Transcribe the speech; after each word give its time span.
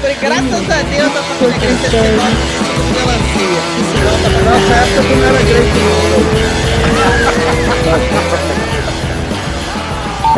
Foi 0.00 0.14
graças 0.14 0.70
a 0.70 0.82
Deus 0.82 1.16
a 1.16 1.22
família 1.22 1.58
Grace 1.58 1.86
esse 1.86 1.96
nome 1.96 2.36
de 2.82 2.92
melancia. 2.92 3.60
Nossa 4.44 4.74
época 4.74 5.02
tu 5.02 5.14
não 5.16 5.24
era 5.26 5.42
Grace, 5.42 5.76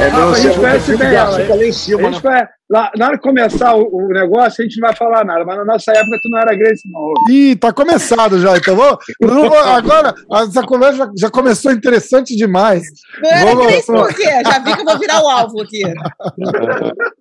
É, 0.00 0.04
Ah, 0.06 0.11
não, 0.11 0.22
a 0.22 0.26
você 0.29 0.42
gente 0.42 0.58
conhece 0.61 0.96
bem 0.96 1.08
ela, 1.14 1.30
lá 1.30 1.56
em 1.64 1.69
A 1.69 1.72
cima, 1.72 2.03
gente 2.12 2.24
né? 2.24 2.30
vai, 2.30 2.46
lá, 2.71 2.90
na 2.96 3.06
hora 3.06 3.16
de 3.16 3.22
começar 3.22 3.74
o, 3.74 3.82
o 3.92 4.08
negócio, 4.08 4.62
a 4.62 4.64
gente 4.64 4.81
não 4.81 4.87
vai 4.88 4.97
falar 4.97 5.24
nada, 5.24 5.44
mas 5.44 5.56
na 5.56 5.65
nossa 5.65 5.90
época 5.90 6.19
tu 6.22 6.28
não 6.30 6.38
era 6.38 6.54
Grace, 6.56 6.83
não. 6.88 7.12
Ih, 7.28 7.56
tá 7.56 7.72
começado 7.72 8.38
já, 8.40 8.56
então 8.56 8.76
vamos. 8.76 8.99
agora, 9.67 10.15
essa 10.44 10.62
conversa 10.62 10.99
já, 10.99 11.10
já 11.19 11.30
começou 11.30 11.72
interessante 11.72 12.37
demais. 12.37 12.85
Não 13.21 13.30
era 13.30 13.44
Vamos- 13.46 13.67
Grace 13.67 13.87
por 13.87 14.15
quê? 14.15 14.30
Já 14.44 14.58
vi 14.60 14.74
que 14.74 14.80
eu 14.80 14.85
vou 14.85 14.99
virar 14.99 15.21
o 15.21 15.28
alvo 15.28 15.62
aqui. 15.62 15.83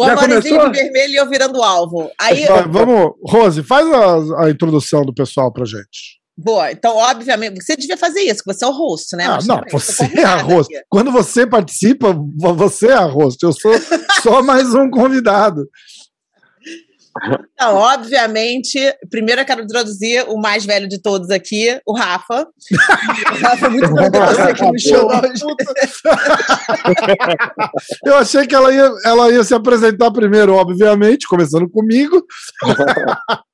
O 0.00 0.06
Já 0.06 0.16
começou? 0.16 0.70
de 0.70 0.78
vermelho 0.78 1.12
e 1.12 1.16
eu 1.16 1.28
virando 1.28 1.62
alvo. 1.62 2.10
Aí, 2.20 2.46
vamos, 2.70 3.12
Rose, 3.26 3.62
faz 3.62 3.86
a, 3.92 4.44
a 4.44 4.50
introdução 4.50 5.02
do 5.02 5.12
pessoal 5.14 5.52
pra 5.52 5.64
gente. 5.64 6.18
boa. 6.36 6.72
Então, 6.72 6.96
obviamente, 6.96 7.62
você 7.62 7.76
devia 7.76 7.96
fazer 7.96 8.20
isso, 8.20 8.42
que 8.42 8.52
você 8.52 8.64
é 8.64 8.68
o 8.68 8.72
host, 8.72 9.14
né? 9.16 9.26
Ah, 9.26 9.38
não, 9.46 9.60
você 9.70 10.04
é 10.18 10.24
a 10.24 10.36
host. 10.36 10.74
aqui. 10.74 10.84
Quando 10.88 11.12
você 11.12 11.46
participa, 11.46 12.12
vo- 12.12 12.54
você 12.54 12.88
é 12.88 12.94
a 12.94 13.04
host. 13.04 13.42
Eu 13.44 13.52
sou 13.52 13.72
só 14.22 14.40
mais 14.42 14.74
um 14.74 14.88
convidado. 14.90 15.66
Então, 17.54 17.74
obviamente, 17.74 18.78
primeiro 19.10 19.40
eu 19.40 19.44
quero 19.44 19.62
introduzir 19.62 20.24
o 20.28 20.38
mais 20.38 20.64
velho 20.64 20.88
de 20.88 21.00
todos 21.00 21.28
aqui, 21.30 21.80
o 21.84 21.92
Rafa. 21.92 22.44
o 22.44 22.46
Rafa, 23.42 23.68
muito 23.68 23.90
bom 23.90 24.08
ter 24.10 24.20
você 24.20 24.42
aqui 24.42 24.64
no 24.64 24.78
show 24.78 25.08
hoje. 25.08 25.42
Eu 28.04 28.16
achei 28.16 28.46
que 28.46 28.54
ela 28.54 28.72
ia, 28.72 28.90
ela 29.04 29.30
ia 29.30 29.44
se 29.44 29.54
apresentar 29.54 30.10
primeiro, 30.10 30.54
obviamente, 30.54 31.26
começando 31.26 31.68
comigo. 31.68 32.24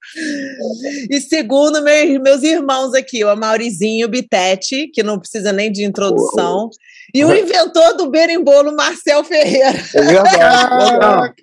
E 1.10 1.20
segundo, 1.20 1.82
meus, 1.82 2.23
meus 2.23 2.43
irmãos 2.43 2.95
aqui, 2.95 3.24
o 3.24 3.37
Maurizinho 3.37 4.09
Bitete, 4.09 4.88
que 4.93 5.02
não 5.02 5.18
precisa 5.18 5.52
nem 5.52 5.70
de 5.70 5.85
introdução. 5.85 6.70
E 7.13 7.24
o 7.24 7.35
inventor 7.35 7.96
do 7.96 8.09
berimbolo, 8.09 8.74
Marcel 8.74 9.24
Ferreira. 9.24 9.74
É 9.95 10.02
verdade. 10.02 11.35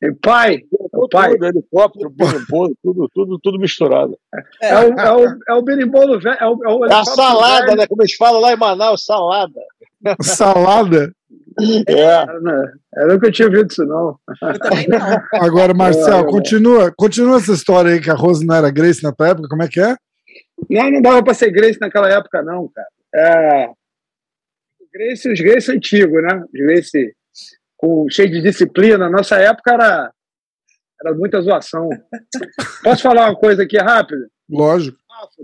E 0.00 0.12
pai, 0.12 0.60
Tudo, 0.92 1.08
pai, 1.08 1.32
helicóptero, 1.32 2.08
bolo, 2.08 2.72
tudo, 2.80 3.08
tudo, 3.12 3.38
tudo 3.42 3.58
misturado. 3.58 4.16
é 4.62 4.78
o, 4.78 4.92
é 4.92 5.12
o, 5.12 5.38
é 5.48 5.54
o 5.54 5.62
berimbolo 5.62 6.20
velho. 6.20 6.36
É, 6.40 6.46
o, 6.46 6.64
é, 6.64 6.68
o 6.68 6.84
É 6.86 6.94
a 6.94 7.04
salada, 7.04 7.74
né? 7.74 7.86
Como 7.86 8.02
eles 8.02 8.14
falam 8.14 8.40
lá 8.40 8.52
em 8.52 8.56
Manaus, 8.56 9.04
salada. 9.04 9.60
Salada. 10.22 11.12
É. 11.88 12.40
né? 12.40 12.72
Eu 12.98 13.08
nunca 13.08 13.32
tinha 13.32 13.48
ouvido 13.48 13.68
isso, 13.68 13.84
não. 13.84 14.16
Eu 14.40 14.58
também 14.60 14.86
não. 14.86 14.98
Agora, 15.44 15.74
Marcel, 15.74 16.18
É, 16.18 16.20
é. 16.20 16.24
continua, 16.24 16.94
continua 16.96 17.38
essa 17.38 17.52
história 17.52 17.92
aí 17.92 18.00
que 18.00 18.10
a 18.10 18.14
Rose 18.14 18.46
não 18.46 18.54
era 18.54 18.70
Grace 18.70 19.02
na 19.02 19.10
tua 19.12 19.30
época. 19.30 19.48
Como 19.48 19.64
é 19.64 19.68
que 19.68 19.80
é? 19.80 19.96
Não, 20.70 20.90
não 20.92 21.02
dava 21.02 21.24
para 21.24 21.34
ser 21.34 21.50
Grace 21.50 21.78
naquela 21.80 22.08
época, 22.08 22.40
não, 22.42 22.68
cara. 22.68 22.88
É... 23.12 23.70
Grace, 24.94 25.28
os 25.32 25.40
Grace 25.40 25.72
antigos, 25.72 26.22
né? 26.22 26.40
Os 26.44 26.60
Grace 26.60 27.12
com, 27.78 28.06
cheio 28.10 28.30
de 28.30 28.42
disciplina. 28.42 29.08
Nossa 29.08 29.36
época 29.36 29.72
era, 29.72 30.12
era 31.00 31.14
muita 31.14 31.40
zoação. 31.40 31.88
Posso 32.84 33.02
falar 33.02 33.30
uma 33.30 33.36
coisa 33.38 33.62
aqui 33.62 33.78
rápida? 33.78 34.28
Lógico. 34.50 34.98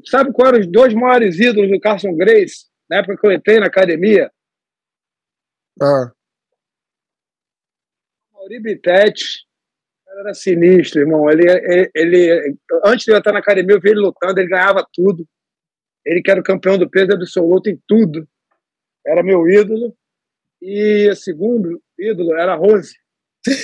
Sabe 0.05 0.33
quais 0.33 0.53
eram 0.53 0.61
os 0.61 0.67
dois 0.71 0.93
maiores 0.95 1.39
ídolos 1.39 1.71
do 1.71 1.81
Carson 1.81 2.15
Grace, 2.15 2.67
na 2.89 2.99
época 2.99 3.17
que 3.17 3.27
eu 3.27 3.33
entrei 3.33 3.59
na 3.59 3.67
academia? 3.67 4.31
Ah, 5.81 6.13
Mauri 8.33 8.61
Bittetti 8.61 9.45
era 10.21 10.33
sinistro, 10.35 11.01
irmão. 11.01 11.29
Ele, 11.29 11.45
ele, 11.51 11.91
ele- 11.95 12.57
antes 12.85 13.05
de 13.05 13.13
eu 13.13 13.19
estar 13.19 13.33
na 13.33 13.41
academia, 13.41 13.75
eu 13.75 13.81
vi 13.81 13.91
ele 13.91 14.01
lutando, 14.01 14.39
ele 14.39 14.49
ganhava 14.49 14.87
tudo. 14.93 15.27
Ele 16.07 16.23
que 16.23 16.31
era 16.31 16.41
o 16.41 16.45
campeão 16.45 16.79
do 16.79 16.89
peso 16.89 17.13
absoluto 17.13 17.69
em 17.69 17.81
tudo. 17.89 18.29
Era 19.05 19.23
meu 19.25 19.49
ídolo. 19.49 19.97
E 20.63 21.13
segundo 21.17 21.83
ídolo 21.99 22.35
era 22.37 22.53
a 22.53 22.57
Rose. 22.57 22.95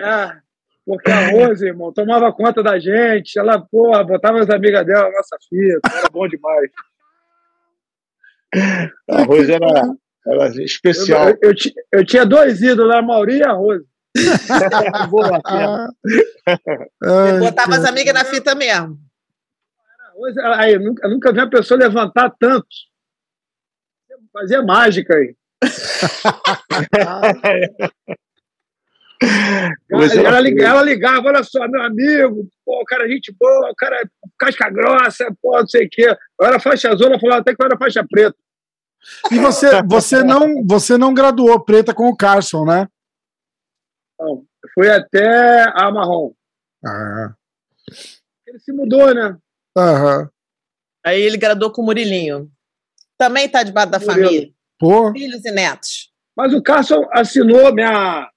É, 0.00 0.38
porque 0.86 1.10
a 1.10 1.28
Rose, 1.30 1.66
irmão, 1.66 1.92
tomava 1.92 2.32
conta 2.32 2.62
da 2.62 2.78
gente. 2.78 3.38
Ela, 3.38 3.60
porra, 3.60 4.02
botava 4.04 4.40
as 4.40 4.48
amigas 4.50 4.84
dela 4.86 5.10
na 5.10 5.16
nossa 5.18 5.36
filha. 5.48 5.78
Era 5.94 6.08
bom 6.10 6.26
demais. 6.26 6.70
A 9.10 9.22
Rose 9.24 9.52
era, 9.52 9.66
era 10.26 10.46
Eu, 10.56 10.64
especial. 10.64 11.28
eu, 11.28 11.38
eu 11.42 11.54
ti- 11.54 11.74
eu 11.92 12.04
tinha 12.06 12.24
dois 12.24 12.62
ídolos, 12.62 12.94
a 12.94 13.02
Mauri 13.02 13.38
e 13.38 13.42
a 13.44 13.52
Rose. 13.52 13.84
Boa, 15.10 15.40
ah, 15.44 15.88
Eu 17.02 17.38
botava 17.40 17.76
as 17.76 17.84
amigas 17.84 18.14
na 18.14 18.24
fita 18.24 18.54
mesmo. 18.54 18.98
Hoje, 20.16 20.40
aí, 20.40 20.72
eu 20.74 20.80
nunca, 20.80 21.06
eu 21.06 21.10
nunca 21.10 21.32
vi 21.32 21.38
uma 21.38 21.50
pessoa 21.50 21.78
levantar 21.78 22.30
tanto. 22.40 22.66
Fazia 24.32 24.62
mágica 24.62 25.14
aí. 25.14 25.36
Ela, 29.90 30.40
ligava, 30.40 30.78
ela 30.78 30.82
ligava, 30.82 31.28
olha 31.28 31.42
só, 31.42 31.66
meu 31.66 31.82
amigo, 31.82 32.48
pô, 32.64 32.80
o 32.80 32.84
cara 32.84 33.04
é 33.04 33.08
gente 33.08 33.34
boa, 33.38 33.70
o 33.70 33.74
cara 33.74 33.96
é 33.96 34.04
casca 34.38 34.70
grossa, 34.70 35.26
pô, 35.42 35.58
não 35.58 35.66
sei 35.66 35.86
o 35.86 35.90
quê. 35.90 36.16
Eu 36.40 36.46
era 36.46 36.60
faixa 36.60 36.90
azul, 36.90 37.08
ela 37.08 37.18
falava 37.18 37.40
até 37.40 37.54
que 37.54 37.60
eu 37.60 37.66
era 37.66 37.76
faixa 37.76 38.06
preta. 38.08 38.36
E 39.32 39.38
você, 39.38 39.82
você, 39.82 40.22
não, 40.22 40.64
você 40.64 40.96
não 40.96 41.12
graduou 41.12 41.64
preta 41.64 41.92
com 41.92 42.08
o 42.08 42.16
Carson, 42.16 42.64
né? 42.64 42.86
Então, 44.14 44.44
fui 44.74 44.88
até 44.88 45.64
a 45.74 45.90
marrom. 45.90 46.32
Ah, 46.84 47.34
Ele 48.46 48.58
se 48.60 48.72
mudou, 48.72 49.12
né? 49.12 49.36
aham. 49.76 50.30
Aí 51.04 51.20
ele 51.20 51.36
graduou 51.36 51.72
com 51.72 51.82
o 51.82 51.84
Murilinho. 51.84 52.50
Também 53.16 53.48
tá 53.48 53.62
debaixo 53.62 53.90
da 53.90 53.98
Murilo. 53.98 54.14
família. 54.14 54.52
Pô, 54.78 55.12
Filhos 55.12 55.44
e 55.44 55.50
netos. 55.50 56.12
Mas 56.36 56.54
o 56.54 56.62
Carson 56.62 57.04
assinou 57.10 57.74
minha, 57.74 58.30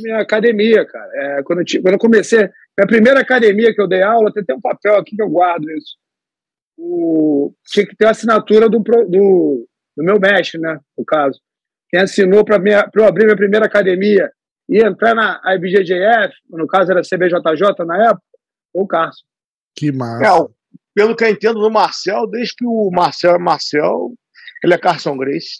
minha 0.00 0.20
academia, 0.20 0.84
cara. 0.84 1.10
É, 1.14 1.42
quando, 1.44 1.60
eu, 1.60 1.82
quando 1.82 1.94
eu 1.94 1.98
comecei, 1.98 2.40
minha 2.40 2.88
primeira 2.88 3.20
academia 3.20 3.72
que 3.72 3.80
eu 3.80 3.86
dei 3.86 4.02
aula, 4.02 4.32
tem 4.32 4.42
até 4.42 4.52
um 4.52 4.60
papel 4.60 4.96
aqui 4.96 5.14
que 5.14 5.22
eu 5.22 5.28
guardo 5.28 5.70
isso. 5.70 5.96
O, 6.76 7.54
tinha 7.66 7.86
que 7.86 7.94
ter 7.94 8.06
a 8.06 8.10
assinatura 8.10 8.68
do, 8.68 8.80
do, 8.80 9.68
do 9.96 10.04
meu 10.04 10.18
mestre, 10.18 10.60
né? 10.60 10.80
No 10.98 11.04
caso. 11.04 11.40
Quem 11.88 12.00
assinou 12.00 12.44
para 12.44 12.56
eu 12.56 13.04
abrir 13.04 13.26
minha 13.26 13.36
primeira 13.36 13.66
academia 13.66 14.32
e 14.68 14.82
entrar 14.82 15.14
na 15.14 15.40
IBJJF, 15.54 16.34
no 16.50 16.66
caso 16.66 16.90
era 16.90 17.02
CBJJ 17.02 17.84
na 17.86 18.08
época, 18.08 18.22
foi 18.72 18.82
o 18.82 18.86
Carson. 18.88 19.22
que 19.76 19.92
massa. 19.92 20.24
É, 20.24 20.48
pelo 20.94 21.14
que 21.14 21.22
eu 21.22 21.28
entendo 21.28 21.60
do 21.60 21.70
Marcel, 21.70 22.26
desde 22.26 22.56
que 22.56 22.66
o 22.66 22.90
Marcel 22.90 23.36
é 23.36 23.38
Marcel, 23.38 24.14
ele 24.62 24.74
é 24.74 24.78
Carson 24.78 25.16
Grace. 25.16 25.56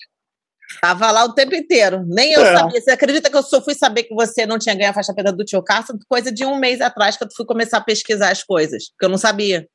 Tava 0.81 1.11
lá 1.11 1.25
o 1.25 1.35
tempo 1.35 1.55
inteiro. 1.55 2.03
Nem 2.07 2.33
eu 2.33 2.41
É. 2.45 2.57
sabia. 2.57 2.81
Você 2.81 2.91
acredita 2.91 3.29
que 3.31 3.37
eu 3.37 3.43
só 3.43 3.61
fui 3.63 3.75
saber 3.75 4.05
que 4.05 4.15
você 4.15 4.47
não 4.47 4.59
tinha 4.59 4.75
ganho 4.75 4.91
a 4.91 4.95
faixa 4.95 5.13
preta 5.13 5.33
do 5.33 5.45
tio 5.45 5.63
Carson? 5.63 5.99
Coisa 6.09 6.33
de 6.33 6.45
um 6.47 6.57
mês 6.57 6.81
atrás 6.81 7.17
que 7.17 7.25
eu 7.25 7.29
fui 7.37 7.45
começar 7.45 7.79
a 7.79 7.83
pesquisar 7.85 8.31
as 8.31 8.43
coisas. 8.43 8.89
Porque 8.91 9.05
eu 9.05 9.11
não 9.11 9.19
sabia. 9.19 9.69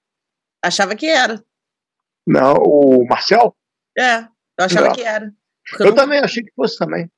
Achava 0.63 0.95
que 0.95 1.05
era. 1.05 1.43
Não, 2.25 2.53
o 2.55 3.05
Marcel? 3.07 3.55
É, 3.97 4.21
eu 4.21 4.65
achava 4.65 4.87
Não. 4.87 4.95
que 4.95 5.03
era. 5.03 5.31
Porque 5.69 5.83
Eu 5.83 5.87
não- 5.89 5.95
também 5.95 6.19
achei 6.19 6.43
que 6.43 6.51
fosse 6.55 6.77
também. 6.77 7.09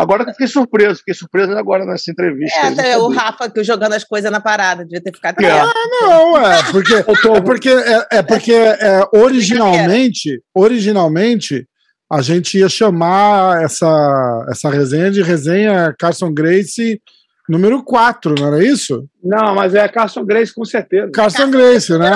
Agora 0.00 0.24
que 0.24 0.30
eu 0.30 0.34
fiquei 0.34 0.46
surpreso, 0.46 0.98
fiquei 1.00 1.14
surpreso 1.14 1.52
agora 1.56 1.84
nessa 1.84 2.10
entrevista. 2.10 2.58
É, 2.58 2.68
até 2.68 2.98
o. 2.98 3.08
Rafa 3.08 3.50
que 3.50 3.62
jogando 3.62 3.92
as 3.92 4.04
coisas 4.04 4.30
na 4.30 4.40
parada. 4.40 4.82
Devia 4.84 5.02
ter 5.02 5.12
ficado 5.14 5.38
É. 5.40 5.42
quieto. 5.42 5.72
Não, 6.00 6.38
é 6.38 6.62
porque, 6.70 6.94
é 6.94 7.40
porque, 7.42 7.68
é, 7.68 8.06
é 8.18 8.22
porque 8.22 8.52
é, 8.52 9.02
originalmente, 9.12 10.42
originalmente 10.54 11.66
a 12.10 12.22
gente 12.22 12.58
ia 12.58 12.68
chamar 12.68 13.62
essa, 13.62 14.46
essa 14.48 14.70
resenha 14.70 15.10
de 15.10 15.22
resenha 15.22 15.94
Carson 15.98 16.32
Grace 16.32 17.00
número 17.48 17.82
4, 17.82 18.34
não 18.38 18.46
era 18.46 18.64
isso? 18.64 19.04
Não, 19.22 19.54
mas 19.54 19.74
é 19.74 19.86
Carson 19.88 20.24
Grace 20.24 20.54
com 20.54 20.64
certeza. 20.64 21.10
Carson 21.12 21.50
Grace, 21.50 21.96
né? 21.98 22.10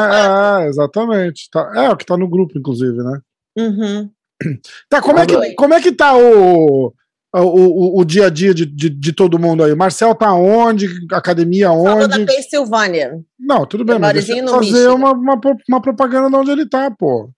É, 0.64 0.68
exatamente. 0.68 1.48
Tá- 1.50 1.72
é 1.74 1.90
o 1.90 1.96
que 1.96 2.06
tá 2.06 2.16
no 2.16 2.28
grupo, 2.28 2.56
inclusive, 2.56 2.96
né? 2.98 3.18
Uhum. 3.58 4.10
Tá, 4.88 5.00
como 5.00 5.18
é 5.18 5.26
que, 5.26 5.54
como 5.54 5.74
é 5.74 5.80
que 5.80 5.92
tá 5.92 6.16
o, 6.16 6.92
o, 7.40 7.96
o, 7.96 8.00
o 8.00 8.04
dia 8.04 8.26
a 8.26 8.30
dia 8.30 8.54
de, 8.54 8.64
de, 8.64 8.88
de 8.88 9.12
todo 9.12 9.38
mundo 9.38 9.64
aí? 9.64 9.72
O 9.72 9.76
Marcel 9.76 10.14
tá 10.14 10.32
onde? 10.32 10.86
Academia 11.12 11.66
Falou 11.66 12.06
da 12.06 12.16
onde? 12.16 12.26
Pensilvânia. 12.26 13.20
Não, 13.38 13.66
tudo 13.66 13.84
bem, 13.84 13.98
mas 13.98 14.26
fazer 14.26 14.42
Michigan. 14.42 14.94
uma, 14.94 15.12
uma, 15.12 15.40
uma 15.68 15.82
propaganda 15.82 16.28
de 16.28 16.36
onde 16.36 16.50
ele 16.50 16.68
tá, 16.68 16.90
pô. 16.90 17.30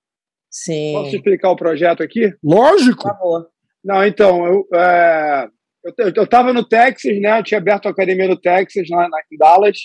Sim. 0.50 0.92
Posso 0.94 1.16
explicar 1.16 1.50
o 1.50 1.56
projeto 1.56 2.02
aqui? 2.02 2.34
Lógico. 2.42 3.02
Por 3.02 3.12
favor. 3.12 3.46
Não, 3.84 4.04
então, 4.04 4.46
eu, 4.46 4.66
é, 4.74 5.48
eu, 5.84 5.92
eu, 5.98 6.12
eu 6.16 6.26
tava 6.26 6.52
no 6.52 6.66
Texas, 6.66 7.20
né? 7.20 7.38
Eu 7.38 7.44
tinha 7.44 7.58
aberto 7.58 7.86
a 7.86 7.90
academia 7.90 8.28
no 8.28 8.40
Texas, 8.40 8.88
lá 8.90 9.08
na, 9.08 9.18
em 9.32 9.36
Dallas. 9.36 9.78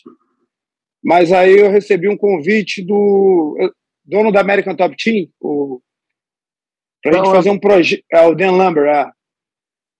Mas 1.03 1.31
aí 1.31 1.57
eu 1.57 1.71
recebi 1.71 2.09
um 2.09 2.17
convite 2.17 2.85
do 2.85 3.57
dono 4.03 4.31
da 4.31 4.41
American 4.41 4.75
Top 4.75 4.95
Team, 5.01 5.27
o, 5.39 5.81
pra 7.01 7.13
gente 7.13 7.25
Dan 7.25 7.31
fazer 7.31 7.49
um 7.49 7.59
projeto. 7.59 8.03
É 8.11 8.21
o 8.25 8.35
Dan 8.35 8.51
Lumber, 8.51 8.85
é. 8.85 9.09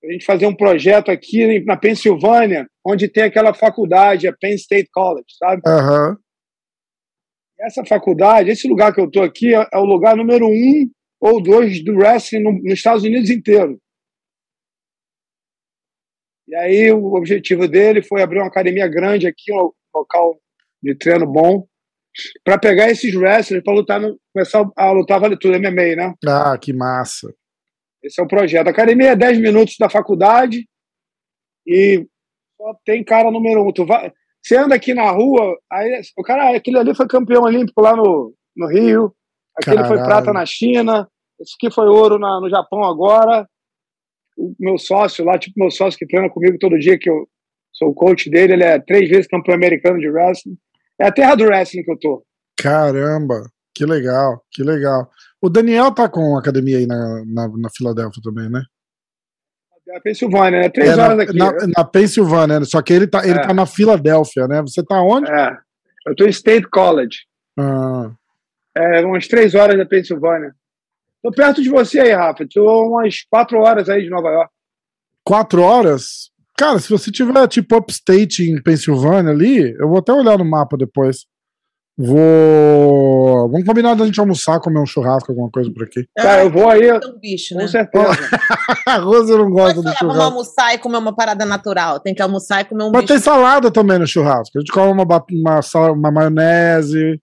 A 0.03 0.11
gente 0.11 0.25
fazer 0.25 0.45
um 0.47 0.55
projeto 0.55 1.09
aqui 1.11 1.63
na 1.65 1.77
Pensilvânia, 1.77 2.67
onde 2.85 3.07
tem 3.07 3.23
aquela 3.23 3.53
faculdade, 3.53 4.27
a 4.27 4.33
Penn 4.33 4.55
State 4.55 4.89
College, 4.91 5.27
sabe? 5.37 5.61
Aham. 5.65 6.17
Essa 7.59 7.85
faculdade, 7.85 8.49
esse 8.49 8.67
lugar 8.67 8.93
que 8.93 8.99
eu 8.99 9.05
estou 9.05 9.21
aqui, 9.21 9.53
é, 9.53 9.67
é 9.71 9.77
o 9.77 9.85
lugar 9.85 10.15
número 10.15 10.47
um 10.47 10.89
ou 11.19 11.41
dois 11.41 11.83
do 11.83 11.95
wrestling 11.95 12.41
no, 12.41 12.51
nos 12.53 12.73
Estados 12.73 13.03
Unidos 13.03 13.29
inteiro. 13.29 13.79
E 16.47 16.55
aí 16.55 16.91
o 16.91 17.13
objetivo 17.13 17.67
dele 17.67 18.01
foi 18.01 18.23
abrir 18.23 18.39
uma 18.39 18.47
academia 18.47 18.87
grande 18.87 19.27
aqui, 19.27 19.53
um 19.53 19.71
local 19.93 20.39
de 20.81 20.95
treino 20.95 21.27
bom, 21.27 21.67
para 22.43 22.57
pegar 22.57 22.89
esses 22.89 23.13
wrestlers 23.15 23.63
para 23.63 23.73
lutar 23.73 24.01
no, 24.01 24.19
começar 24.33 24.67
a 24.75 24.91
lutar 24.91 25.19
vale 25.19 25.37
tudo 25.37 25.59
MMA, 25.59 25.95
né? 25.95 26.13
Ah, 26.27 26.57
que 26.57 26.73
massa. 26.73 27.33
Esse 28.03 28.19
é 28.19 28.23
o 28.23 28.27
projeto. 28.27 28.67
A 28.67 28.71
academia 28.71 29.09
é 29.11 29.15
10 29.15 29.39
minutos 29.39 29.75
da 29.77 29.89
faculdade 29.89 30.67
e 31.67 32.05
só 32.57 32.75
tem 32.85 33.03
cara 33.03 33.31
número 33.31 33.67
um. 33.67 33.71
Tu 33.71 33.85
vai, 33.85 34.11
você 34.41 34.57
anda 34.57 34.75
aqui 34.75 34.93
na 34.93 35.09
rua, 35.11 35.57
aí 35.71 36.01
o 36.17 36.23
cara, 36.23 36.55
aquele 36.55 36.77
ali 36.77 36.95
foi 36.95 37.07
campeão 37.07 37.43
olímpico 37.43 37.81
lá 37.81 37.95
no, 37.95 38.33
no 38.55 38.67
Rio, 38.67 39.13
aquele 39.55 39.77
Caralho. 39.77 39.95
foi 39.95 40.03
prata 40.03 40.33
na 40.33 40.45
China, 40.45 41.07
esse 41.39 41.53
aqui 41.55 41.73
foi 41.73 41.87
ouro 41.87 42.17
na, 42.17 42.39
no 42.39 42.49
Japão 42.49 42.83
agora. 42.83 43.47
O 44.37 44.55
meu 44.59 44.77
sócio 44.77 45.25
lá, 45.25 45.37
tipo 45.37 45.59
meu 45.59 45.69
sócio 45.69 45.99
que 45.99 46.07
treina 46.07 46.29
comigo 46.29 46.57
todo 46.59 46.79
dia, 46.79 46.97
que 46.97 47.09
eu 47.09 47.27
sou 47.71 47.89
o 47.89 47.93
coach 47.93 48.29
dele, 48.29 48.53
ele 48.53 48.63
é 48.63 48.79
três 48.79 49.09
vezes 49.09 49.27
campeão 49.27 49.55
americano 49.55 49.99
de 49.99 50.09
wrestling. 50.09 50.57
É 50.99 51.07
a 51.07 51.11
terra 51.11 51.35
do 51.35 51.43
wrestling 51.45 51.83
que 51.83 51.91
eu 51.91 51.99
tô. 51.99 52.23
Caramba, 52.57 53.49
que 53.73 53.85
legal, 53.85 54.43
que 54.51 54.63
legal. 54.63 55.09
O 55.41 55.49
Daniel 55.49 55.91
tá 55.91 56.07
com 56.09 56.37
academia 56.37 56.77
aí 56.77 56.85
na, 56.87 57.23
na, 57.25 57.47
na 57.57 57.69
Filadélfia 57.75 58.21
também, 58.23 58.49
né? 58.49 58.61
É 59.89 59.97
a 59.97 60.01
Pensilvânia, 60.01 60.59
né? 60.61 60.69
Três 60.69 60.89
É, 60.91 60.95
na, 60.95 61.03
horas 61.05 61.17
daqui. 61.17 61.37
na, 61.37 61.51
na 61.77 61.83
Pensilvânia, 61.83 62.59
né? 62.59 62.65
só 62.65 62.81
que 62.81 62.93
ele 62.93 63.07
tá, 63.07 63.25
ele 63.27 63.39
É. 63.39 63.41
tá 63.41 63.53
na 63.53 63.65
Filadélfia, 63.65 64.47
né? 64.47 64.61
Você 64.61 64.83
tá 64.83 65.01
onde? 65.01 65.29
É. 65.29 65.57
Eu 66.07 66.15
tô 66.15 66.25
em 66.25 66.29
State 66.29 66.67
College. 66.69 67.19
Ah, 67.59 68.11
É, 68.75 69.01
umas 69.05 69.27
três 69.27 69.53
horas 69.55 69.77
da 69.77 69.85
Pensilvânia. 69.85 70.53
Tô 71.21 71.31
perto 71.31 71.61
de 71.61 71.69
você 71.69 71.99
aí, 71.99 72.11
Rafa. 72.13 72.47
Tô 72.51 72.87
umas 72.87 73.23
quatro 73.29 73.59
horas 73.59 73.89
aí 73.89 74.03
de 74.03 74.09
Nova 74.09 74.29
York. 74.29 74.51
quatro 75.25 75.61
horas? 75.61 76.31
Cara, 76.57 76.79
se 76.79 76.89
você 76.89 77.11
tiver 77.11 77.47
tipo 77.47 77.75
upstate 77.75 78.43
em 78.49 78.61
Pensilvânia 78.61 79.31
ali, 79.31 79.71
eu 79.79 79.87
vou 79.89 79.97
até 79.97 80.13
olhar 80.13 80.37
no 80.37 80.45
mapa 80.45 80.77
depois. 80.77 81.25
Vou. 82.01 83.49
Vamos 83.49 83.65
combinar 83.65 83.95
da 83.95 84.05
gente 84.05 84.19
almoçar, 84.19 84.59
comer 84.59 84.79
um 84.79 84.85
churrasco, 84.85 85.31
alguma 85.31 85.49
coisa 85.49 85.71
por 85.73 85.83
aqui. 85.83 86.05
Cara, 86.17 86.43
eu 86.43 86.49
vou 86.51 86.69
aí, 86.69 86.87
É 86.87 86.95
um 86.97 87.19
bicho, 87.19 87.55
né? 87.55 87.63
com 87.63 87.67
certeza. 87.69 88.07
A 88.87 88.97
Rosa 88.97 89.37
não 89.37 89.49
gosta 89.51 89.75
Pode 89.75 89.75
do 89.75 89.83
falar, 89.83 89.97
vamos 89.99 90.13
churrasco. 90.15 90.21
almoçar 90.23 90.73
e 90.73 90.77
comer 90.77 90.97
uma 90.97 91.15
parada 91.15 91.45
natural. 91.45 91.99
Tem 91.99 92.13
que 92.13 92.21
almoçar 92.21 92.61
e 92.61 92.65
comer 92.65 92.83
um 92.83 92.91
Mas 92.91 93.05
tem 93.05 93.15
bicho. 93.17 93.25
salada 93.29 93.71
também 93.71 93.99
no 93.99 94.07
churrasco. 94.07 94.57
A 94.57 94.61
gente 94.61 94.71
come 94.71 94.91
uma, 94.91 95.25
uma, 95.31 95.61
sal- 95.61 95.93
uma 95.93 96.11
maionese, 96.11 97.19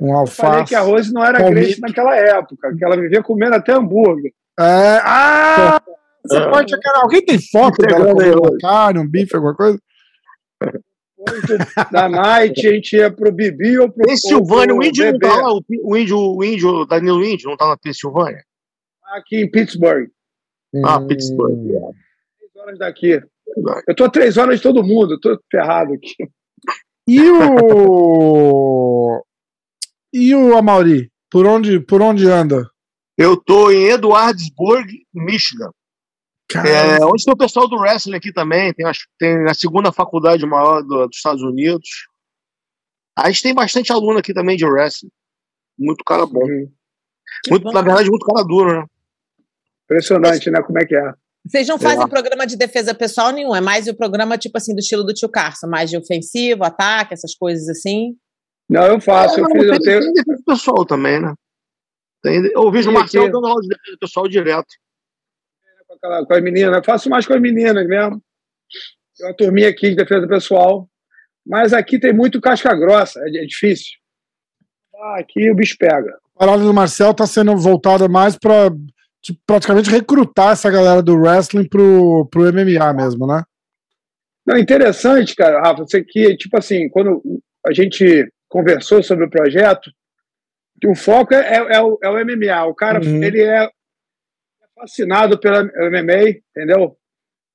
um 0.00 0.08
Eu 0.18 0.26
falei 0.26 0.52
alface. 0.60 0.68
que 0.68 0.74
a 0.74 0.80
Rose 0.80 1.12
não 1.12 1.24
era 1.24 1.38
Palmito. 1.38 1.60
Grace 1.60 1.80
naquela 1.80 2.16
época, 2.16 2.74
que 2.76 2.84
ela 2.84 2.96
vivia 2.96 3.22
comendo 3.22 3.54
até 3.56 3.72
hambúrguer. 3.72 4.32
É, 4.58 4.98
ah! 5.04 5.80
Você 6.22 6.38
pode, 6.50 6.74
alguém 6.96 7.24
tem 7.24 7.38
foto 7.50 7.78
dela 7.78 8.12
comendo 8.12 8.40
uma 8.40 8.58
carne, 8.58 8.98
um 8.98 9.08
bife, 9.08 9.34
alguma 9.34 9.54
coisa? 9.54 9.78
Da 11.92 12.08
night, 12.08 12.66
a 12.66 12.72
gente 12.72 12.96
ia 12.96 13.10
pro 13.10 13.30
Bibi 13.32 13.78
ou 13.78 13.90
pro. 13.90 14.04
Pensilvânia, 14.06 14.74
o 14.74 14.82
índio 14.82 15.12
não 15.12 15.18
tá 15.18 15.36
lá, 15.36 15.52
o, 15.54 15.62
o 15.84 15.96
índio, 15.96 16.18
o 16.18 16.44
índio, 16.44 16.84
Danilo 16.86 17.24
Índio 17.24 17.50
não 17.50 17.56
tá 17.56 17.68
na 17.68 17.76
Pensilvânia? 17.76 18.42
Aqui 19.14 19.36
em 19.36 19.50
Pittsburgh. 19.50 20.08
Ah, 20.84 20.98
Hum. 20.98 21.06
Pittsburgh. 21.08 21.58
Três 21.58 22.56
horas 22.56 22.78
daqui. 22.78 23.20
Eu 23.88 23.94
tô 23.96 24.04
a 24.04 24.10
três 24.10 24.36
horas 24.36 24.56
de 24.56 24.62
todo 24.62 24.84
mundo, 24.84 25.18
tô 25.18 25.36
ferrado 25.50 25.92
aqui. 25.94 26.14
E 27.08 27.20
o. 27.28 29.22
E 30.12 30.34
o 30.34 30.56
Amauri? 30.56 31.10
Por 31.30 31.46
onde, 31.46 31.80
por 31.80 32.00
onde 32.02 32.26
anda? 32.28 32.68
Eu 33.18 33.36
tô 33.36 33.70
em 33.70 33.88
Edwardsburg, 33.90 34.88
Michigan. 35.12 35.70
É, 36.58 37.04
onde 37.04 37.24
tem 37.24 37.32
o 37.34 37.36
pessoal 37.36 37.68
do 37.68 37.76
wrestling 37.76 38.16
aqui 38.16 38.32
também, 38.32 38.72
tem, 38.74 38.86
as- 38.86 39.06
tem 39.18 39.44
a 39.48 39.54
segunda 39.54 39.92
faculdade 39.92 40.44
maior 40.46 40.82
do- 40.82 41.06
dos 41.06 41.16
Estados 41.16 41.42
Unidos. 41.42 41.88
A 43.16 43.28
gente 43.30 43.42
tem 43.42 43.54
bastante 43.54 43.92
aluno 43.92 44.18
aqui 44.18 44.32
também 44.34 44.56
de 44.56 44.64
wrestling. 44.66 45.10
Muito 45.78 46.02
cara 46.04 46.26
bom. 46.26 46.46
Muito, 47.48 47.62
bom. 47.64 47.72
na 47.72 47.82
verdade, 47.82 48.10
muito 48.10 48.26
cara 48.26 48.44
duro, 48.46 48.80
né? 48.80 48.86
Impressionante, 49.84 50.50
né? 50.50 50.62
Como 50.62 50.78
é 50.78 50.86
que 50.86 50.94
é? 50.96 51.12
Vocês 51.46 51.66
não 51.68 51.78
fazem 51.78 52.04
É. 52.04 52.08
programa 52.08 52.46
de 52.46 52.56
defesa 52.56 52.94
pessoal 52.94 53.30
nenhum, 53.30 53.54
é 53.54 53.60
mais 53.60 53.86
o 53.88 53.94
programa 53.94 54.36
tipo 54.36 54.56
assim 54.58 54.74
do 54.74 54.80
estilo 54.80 55.02
do 55.04 55.14
tio 55.14 55.28
Carson, 55.28 55.66
mais 55.68 55.88
de 55.88 55.96
ofensivo, 55.96 56.64
ataque, 56.64 57.14
essas 57.14 57.34
coisas 57.34 57.68
assim. 57.68 58.14
Não, 58.68 58.84
eu 58.86 59.00
faço. 59.00 59.36
É, 59.36 59.40
eu 59.40 59.44
não, 59.44 59.50
fiz, 59.52 59.62
eu 59.64 59.70
tem, 59.72 59.80
tenho, 59.80 60.00
tem 60.00 60.12
defesa 60.12 60.42
pessoal 60.46 60.84
também, 60.84 61.20
né? 61.20 61.34
Tem- 62.22 62.50
eu 62.52 62.70
vejo 62.70 62.90
o 62.90 62.92
Marcelo 62.92 63.30
dando 63.32 63.46
aula 63.46 63.60
de 63.62 63.68
defesa 63.68 63.96
pessoal 63.98 64.28
direto. 64.28 64.68
Com, 66.02 66.34
as 66.34 66.42
meninas. 66.42 66.74
Eu 66.76 66.84
faço 66.84 67.08
mais 67.08 67.26
com 67.26 67.34
as 67.34 67.40
meninas 67.40 67.86
mesmo. 67.86 68.22
Tem 69.16 69.26
uma 69.26 69.36
turminha 69.36 69.68
aqui 69.68 69.90
de 69.90 69.96
defesa 69.96 70.26
pessoal. 70.26 70.88
Mas 71.46 71.72
aqui 71.72 71.98
tem 71.98 72.12
muito 72.12 72.40
casca 72.40 72.74
grossa, 72.74 73.20
é, 73.24 73.28
é 73.42 73.46
difícil. 73.46 73.92
Ah, 74.94 75.18
aqui 75.20 75.50
o 75.50 75.54
bicho 75.54 75.76
pega. 75.78 76.18
a 76.36 76.38
parada 76.38 76.62
do 76.62 76.74
Marcel 76.74 77.14
tá 77.14 77.26
sendo 77.26 77.56
voltada 77.56 78.06
mais 78.08 78.36
pra 78.36 78.70
tipo, 79.22 79.40
praticamente 79.46 79.90
recrutar 79.90 80.52
essa 80.52 80.70
galera 80.70 81.02
do 81.02 81.16
wrestling 81.16 81.66
pro, 81.66 82.26
pro 82.30 82.52
MMA 82.52 82.92
mesmo, 82.92 83.26
né? 83.26 83.42
Não, 84.46 84.56
interessante, 84.58 85.34
cara, 85.34 85.60
Rafa, 85.60 85.82
você 85.84 86.02
que, 86.04 86.36
tipo 86.36 86.56
assim, 86.58 86.88
quando 86.90 87.22
a 87.66 87.72
gente 87.72 88.30
conversou 88.48 89.02
sobre 89.02 89.24
o 89.24 89.30
projeto, 89.30 89.90
que 90.80 90.88
o 90.88 90.94
foco 90.94 91.34
é, 91.34 91.56
é- 91.56 91.76
é 91.76 91.80
o, 91.82 91.98
é 92.02 92.08
o 92.08 92.18
MMA. 92.24 92.64
O 92.66 92.74
cara, 92.74 93.00
Uhum. 93.04 93.22
ele 93.22 93.42
é 93.42 93.70
fascinado 94.80 95.38
pela 95.38 95.64
MMA, 95.64 96.40
entendeu? 96.56 96.96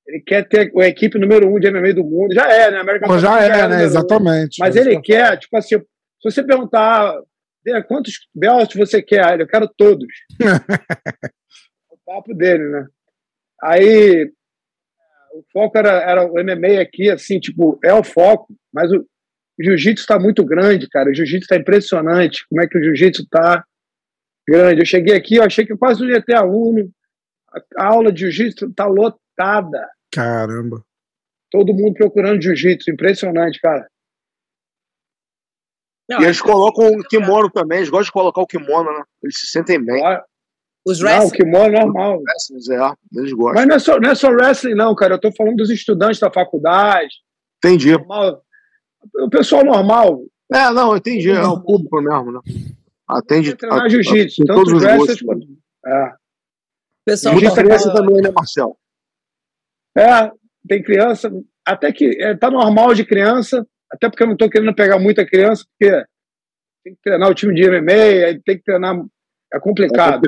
Ele 0.06 0.20
quer 0.20 0.48
ter 0.48 0.72
a 0.76 0.86
equipe 0.86 1.18
número 1.18 1.48
um 1.48 1.58
de 1.58 1.70
MMA 1.70 1.92
do 1.94 2.04
mundo. 2.04 2.32
Já 2.32 2.50
é, 2.50 2.70
né? 2.70 2.78
American 2.78 3.08
Mas 3.08 3.22
já 3.22 3.42
é, 3.42 3.46
a 3.46 3.56
né? 3.56 3.62
número 3.62 3.82
um. 3.82 3.84
Exatamente. 3.84 4.56
Mas 4.60 4.76
ele 4.76 5.00
quer, 5.00 5.36
tipo 5.38 5.56
assim, 5.56 5.78
se 5.78 5.84
você 6.22 6.44
perguntar 6.44 7.20
"Dê, 7.64 7.82
quantos 7.82 8.28
belts 8.32 8.76
você 8.76 9.02
quer, 9.02 9.32
Ele, 9.32 9.42
eu 9.42 9.48
quero 9.48 9.68
todos. 9.68 10.06
o 11.90 11.98
papo 12.06 12.32
dele, 12.32 12.68
né? 12.68 12.86
Aí 13.60 14.30
o 15.32 15.42
foco 15.52 15.76
era, 15.76 15.90
era 16.02 16.24
o 16.24 16.34
MMA 16.34 16.80
aqui, 16.80 17.10
assim, 17.10 17.40
tipo, 17.40 17.78
é 17.82 17.92
o 17.92 18.04
foco, 18.04 18.54
mas 18.72 18.92
o, 18.92 18.98
o 18.98 19.62
jiu-jitsu 19.62 20.02
está 20.02 20.18
muito 20.18 20.44
grande, 20.44 20.88
cara. 20.88 21.10
O 21.10 21.14
jiu-jitsu 21.14 21.44
está 21.44 21.56
impressionante. 21.56 22.46
Como 22.48 22.62
é 22.62 22.68
que 22.68 22.78
o 22.78 22.82
jiu-jitsu 22.82 23.22
está 23.22 23.64
grande? 24.46 24.82
Eu 24.82 24.86
cheguei 24.86 25.16
aqui, 25.16 25.36
eu 25.36 25.42
achei 25.42 25.66
que 25.66 25.72
eu 25.72 25.78
quase 25.78 26.00
não 26.00 26.08
ia 26.08 26.22
ter 26.22 26.34
aluno. 26.34 26.88
A, 27.76 27.86
aula 27.86 28.12
de 28.12 28.20
jiu-jitsu 28.20 28.66
está 28.66 28.86
lotada. 28.86 29.88
Caramba. 30.12 30.84
Todo 31.50 31.74
mundo 31.74 31.94
procurando 31.94 32.42
jiu-jitsu. 32.42 32.90
Impressionante, 32.90 33.60
cara. 33.60 33.86
Não, 36.08 36.20
E 36.20 36.24
eles 36.24 36.40
colocam 36.40 36.86
o 36.88 37.02
kimono 37.02 37.50
também, 37.50 37.78
eles 37.78 37.90
gostam 37.90 38.04
de 38.04 38.12
colocar 38.12 38.40
o 38.40 38.46
kimono, 38.46 38.92
né? 38.92 39.02
Eles 39.22 39.40
se 39.40 39.46
sentem 39.46 39.84
bem. 39.84 40.02
os 40.86 41.00
Não, 41.00 41.26
o 41.26 41.30
kimono 41.32 41.76
é 41.76 41.80
normal. 41.80 42.22
Wrestlers, 42.22 42.68
é, 42.68 42.94
eles 43.18 43.32
gostam. 43.32 43.54
Mas 43.54 43.66
não 43.66 43.74
é, 43.74 43.78
só, 43.78 44.00
não 44.00 44.10
é 44.10 44.14
só 44.14 44.28
wrestling, 44.28 44.74
não, 44.74 44.94
cara. 44.94 45.14
Eu 45.14 45.20
tô 45.20 45.32
falando 45.32 45.56
dos 45.56 45.70
estudantes 45.70 46.20
da 46.20 46.30
faculdade. 46.30 47.12
Entendi. 47.58 47.92
Normal. 47.92 48.42
O 49.16 49.28
pessoal 49.28 49.64
normal. 49.64 50.22
É, 50.52 50.70
não, 50.70 50.96
entendi. 50.96 51.30
É 51.30 51.42
o 51.42 51.60
público 51.60 52.00
mesmo, 52.00 52.32
né? 52.32 52.40
Atende. 53.08 53.56
Treinar 53.56 53.88
jiu-jitsu. 53.88 54.44
Tanto 54.44 54.58
todos 54.58 54.72
os 54.74 54.82
wrestlers 54.82 55.20
gostos. 55.20 55.22
quanto. 55.22 55.46
É. 55.86 56.12
pessoal 57.06 57.34
Muita 57.34 57.54
criança 57.54 57.90
é- 57.90 57.94
também, 57.94 58.20
né, 58.20 58.30
Marcel? 58.34 58.76
É, 59.96 60.30
tem 60.68 60.82
criança. 60.82 61.30
Até 61.64 61.92
que 61.92 62.20
é, 62.22 62.36
tá 62.36 62.50
normal 62.50 62.92
de 62.94 63.04
criança. 63.04 63.66
Até 63.90 64.10
porque 64.10 64.24
eu 64.24 64.26
não 64.26 64.36
tô 64.36 64.50
querendo 64.50 64.74
pegar 64.74 64.98
muita 64.98 65.24
criança, 65.24 65.64
porque 65.70 65.90
tem 66.84 66.94
que 66.94 67.00
treinar 67.02 67.30
o 67.30 67.34
time 67.34 67.54
de 67.54 67.62
MMA, 67.68 68.26
aí 68.26 68.40
tem 68.42 68.56
que 68.58 68.64
treinar. 68.64 69.00
É 69.54 69.60
complicado. 69.60 70.22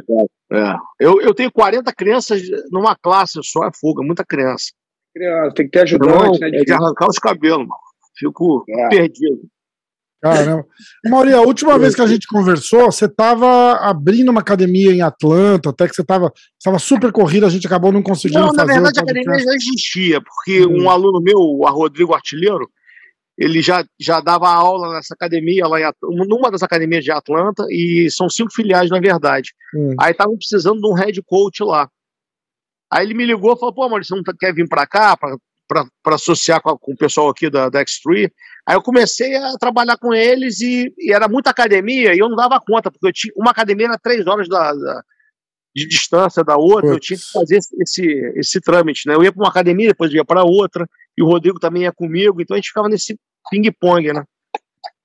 É. 0.52 0.74
Eu, 1.00 1.20
eu 1.20 1.34
tenho 1.34 1.50
40 1.52 1.92
crianças 1.92 2.40
numa 2.70 2.96
classe 2.96 3.38
só, 3.42 3.64
é 3.64 3.66
é 3.68 4.06
muita 4.06 4.24
criança. 4.24 4.66
Criança, 5.14 5.54
tem 5.54 5.66
que 5.68 5.72
ter 5.72 5.78
Não, 5.78 5.84
ajudante, 5.84 6.40
né? 6.40 6.48
é 6.48 6.64
de 6.64 6.72
arrancar 6.72 7.08
os 7.08 7.18
cabelos, 7.18 7.58
mano. 7.58 7.80
Fico 8.16 8.64
É. 8.68 8.88
perdido. 8.88 9.42
Caramba. 10.20 10.66
Mauri, 11.06 11.32
a 11.32 11.40
última 11.40 11.78
vez 11.78 11.94
que 11.94 12.02
a 12.02 12.06
gente 12.06 12.26
conversou, 12.26 12.86
você 12.86 13.04
estava 13.04 13.74
abrindo 13.74 14.30
uma 14.30 14.40
academia 14.40 14.92
em 14.92 15.00
Atlanta, 15.00 15.70
até 15.70 15.86
que 15.88 15.94
você 15.94 16.02
estava 16.02 16.32
tava 16.62 16.78
super 16.78 17.12
corrida, 17.12 17.46
a 17.46 17.50
gente 17.50 17.66
acabou 17.66 17.92
não 17.92 18.02
conseguindo 18.02 18.40
Não, 18.40 18.52
na 18.52 18.62
fazer. 18.62 18.72
verdade 18.72 18.98
a 18.98 19.02
academia 19.02 19.38
já 19.38 19.54
existia, 19.54 20.20
porque 20.20 20.66
Hum. 20.66 20.82
um 20.84 20.90
aluno 20.90 21.20
meu, 21.20 21.38
o 21.38 21.64
Rodrigo 21.70 22.14
Artilheiro, 22.14 22.68
ele 23.38 23.62
já, 23.62 23.84
já 24.00 24.20
dava 24.20 24.48
aula 24.48 24.92
nessa 24.94 25.14
academia, 25.14 25.68
lá 25.68 25.80
em, 25.80 25.92
numa 26.02 26.50
das 26.50 26.64
academias 26.64 27.04
de 27.04 27.12
Atlanta, 27.12 27.64
e 27.70 28.10
são 28.10 28.28
cinco 28.28 28.52
filiais, 28.52 28.90
na 28.90 28.98
verdade. 28.98 29.52
Hum. 29.72 29.94
Aí 30.00 30.10
estavam 30.10 30.36
precisando 30.36 30.80
de 30.80 30.88
um 30.88 30.94
head 30.94 31.22
coach 31.24 31.62
lá. 31.62 31.88
Aí 32.90 33.06
ele 33.06 33.14
me 33.14 33.24
ligou 33.24 33.52
e 33.52 33.58
falou: 33.58 33.72
pô, 33.72 33.88
Maurício, 33.88 34.16
você 34.16 34.22
não 34.26 34.36
quer 34.36 34.52
vir 34.52 34.66
para 34.66 34.86
cá 34.86 35.16
para 35.16 35.36
associar 36.06 36.60
com, 36.60 36.70
a, 36.70 36.78
com, 36.78 36.92
o 36.92 36.96
pessoal 36.96 37.28
aqui 37.28 37.50
da, 37.50 37.68
da 37.68 37.84
X3? 37.84 38.30
Aí 38.66 38.76
eu 38.76 38.82
comecei 38.82 39.34
a 39.36 39.52
trabalhar 39.58 39.96
com 39.98 40.14
eles 40.14 40.60
e, 40.60 40.92
e, 40.98 41.12
era 41.12 41.28
muita 41.28 41.50
academia 41.50 42.14
e 42.14 42.18
eu 42.18 42.28
não 42.28 42.36
dava 42.36 42.60
conta, 42.60 42.90
porque 42.90 43.06
eu 43.06 43.12
tinha, 43.12 43.32
uma 43.36 43.50
academia 43.50 43.86
era 43.86 43.98
três 43.98 44.26
horas 44.26 44.48
da, 44.48 44.72
da 44.72 45.02
de 45.74 45.86
distância 45.86 46.42
da 46.42 46.56
outra, 46.56 46.90
eu 46.90 46.98
tinha 46.98 47.16
que 47.16 47.30
fazer 47.30 47.58
esse, 47.58 47.76
esse, 47.80 48.32
esse 48.36 48.60
trâmite, 48.60 49.06
né? 49.06 49.14
Eu 49.14 49.22
ia 49.22 49.32
para 49.32 49.42
uma 49.42 49.50
academia, 49.50 49.88
depois 49.88 50.12
ia 50.12 50.24
para 50.24 50.42
outra, 50.42 50.88
e 51.16 51.22
o 51.22 51.26
Rodrigo 51.26 51.60
também 51.60 51.82
ia 51.82 51.92
comigo, 51.92 52.40
então 52.40 52.54
a 52.54 52.58
gente 52.58 52.68
ficava 52.68 52.88
nesse 52.88 53.16
ping-pong, 53.50 54.12
né? 54.12 54.24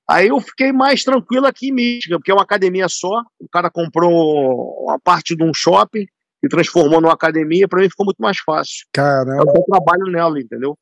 Aí 0.09 0.27
eu 0.29 0.39
fiquei 0.41 0.71
mais 0.71 1.03
tranquilo 1.03 1.45
aqui 1.45 1.69
em 1.69 1.73
Michigan, 1.73 2.17
porque 2.17 2.31
é 2.31 2.33
uma 2.33 2.43
academia 2.43 2.89
só, 2.89 3.21
o 3.39 3.47
cara 3.49 3.69
comprou 3.69 4.83
uma 4.83 4.99
parte 4.99 5.35
de 5.35 5.43
um 5.43 5.53
shopping 5.53 6.05
e 6.43 6.49
transformou 6.49 6.99
numa 6.99 7.13
academia, 7.13 7.67
para 7.67 7.79
mim 7.79 7.89
ficou 7.89 8.05
muito 8.05 8.19
mais 8.19 8.37
fácil. 8.39 8.85
Caramba. 8.91 9.53
Eu 9.55 9.63
trabalho 9.63 10.11
nela, 10.11 10.39
entendeu? 10.39 10.77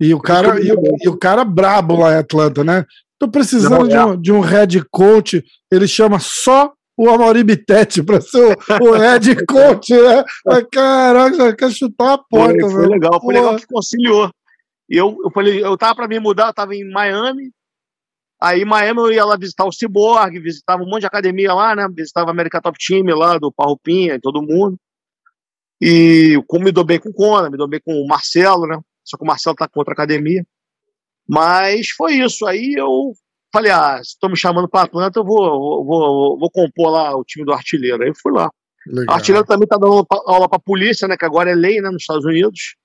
E 0.00 0.14
o 0.14 0.20
cara, 0.20 0.60
e 0.60 0.72
o, 0.72 0.82
e 1.02 1.08
o 1.08 1.16
cara 1.16 1.44
brabo 1.44 1.96
lá 2.00 2.14
em 2.14 2.18
Atlanta, 2.18 2.64
né? 2.64 2.84
Tô 3.18 3.28
precisando 3.28 3.86
de, 3.86 3.96
um, 3.96 4.20
de 4.20 4.32
um 4.32 4.40
head 4.40 4.82
coach, 4.90 5.44
ele 5.70 5.86
chama 5.86 6.18
só 6.18 6.72
o 6.96 7.08
Amaury 7.08 7.44
Bittetti 7.44 8.02
para 8.02 8.20
ser 8.20 8.56
o, 8.80 8.92
head 8.92 9.36
coach, 9.46 9.92
né? 9.92 10.24
Caraca, 10.72 11.54
quer 11.54 11.70
chutar 11.70 12.14
a 12.14 12.18
porta, 12.18 12.60
foi, 12.60 12.70
foi 12.70 12.86
legal, 12.86 13.20
foi 13.20 13.34
legal 13.34 13.56
que 13.56 13.66
conciliou. 13.66 14.30
E 14.88 14.96
eu, 14.96 15.16
eu 15.24 15.30
falei, 15.30 15.64
eu 15.64 15.76
tava 15.76 15.94
para 15.94 16.08
me 16.08 16.18
mudar, 16.18 16.48
eu 16.48 16.54
tava 16.54 16.74
em 16.74 16.90
Miami. 16.90 17.50
Aí 18.42 18.62
em 18.62 18.66
Miami 18.66 19.00
eu 19.00 19.12
ia 19.12 19.24
lá 19.24 19.36
visitar 19.36 19.64
o 19.64 19.72
Cyborg, 19.72 20.38
visitava 20.40 20.82
um 20.82 20.86
monte 20.86 21.00
de 21.00 21.06
academia 21.06 21.54
lá, 21.54 21.74
né? 21.74 21.86
Visitava 21.94 22.30
a 22.30 22.32
America 22.32 22.60
Top 22.60 22.76
Team 22.84 23.04
lá, 23.16 23.38
do 23.38 23.52
Parrupinha 23.52 24.14
e 24.14 24.20
todo 24.20 24.42
mundo. 24.42 24.76
E 25.80 26.42
como 26.46 26.64
me 26.64 26.72
dou 26.72 26.84
bem 26.84 26.98
com 26.98 27.10
o 27.10 27.14
Conan, 27.14 27.50
me 27.50 27.56
dou 27.56 27.68
bem 27.68 27.80
com 27.84 27.92
o 27.92 28.06
Marcelo, 28.06 28.66
né? 28.66 28.78
Só 29.04 29.16
que 29.16 29.24
o 29.24 29.26
Marcelo 29.26 29.56
tá 29.56 29.68
contra 29.68 29.92
a 29.92 29.94
academia. 29.94 30.44
Mas 31.28 31.90
foi 31.90 32.14
isso. 32.14 32.46
Aí 32.46 32.74
eu 32.76 33.12
falei, 33.52 33.70
ah, 33.70 33.96
se 34.02 34.10
estão 34.10 34.30
me 34.30 34.36
chamando 34.36 34.68
para 34.68 34.84
Atlanta, 34.84 35.20
eu 35.20 35.24
vou, 35.24 35.84
vou, 35.84 36.38
vou, 36.38 36.50
compor 36.50 36.90
lá 36.90 37.16
o 37.16 37.24
time 37.24 37.44
do 37.44 37.52
artilheiro. 37.52 38.02
Aí 38.02 38.12
fui 38.20 38.32
lá. 38.32 38.50
Legal. 38.86 39.14
O 39.14 39.18
artilheiro 39.18 39.46
também 39.46 39.64
está 39.64 39.76
dando 39.76 40.06
aula 40.26 40.48
para 40.48 40.58
polícia, 40.58 41.08
né? 41.08 41.16
Que 41.16 41.24
agora 41.24 41.50
é 41.50 41.54
lei, 41.54 41.80
né? 41.80 41.90
Nos 41.90 42.02
Estados 42.02 42.24
Unidos. 42.24 42.76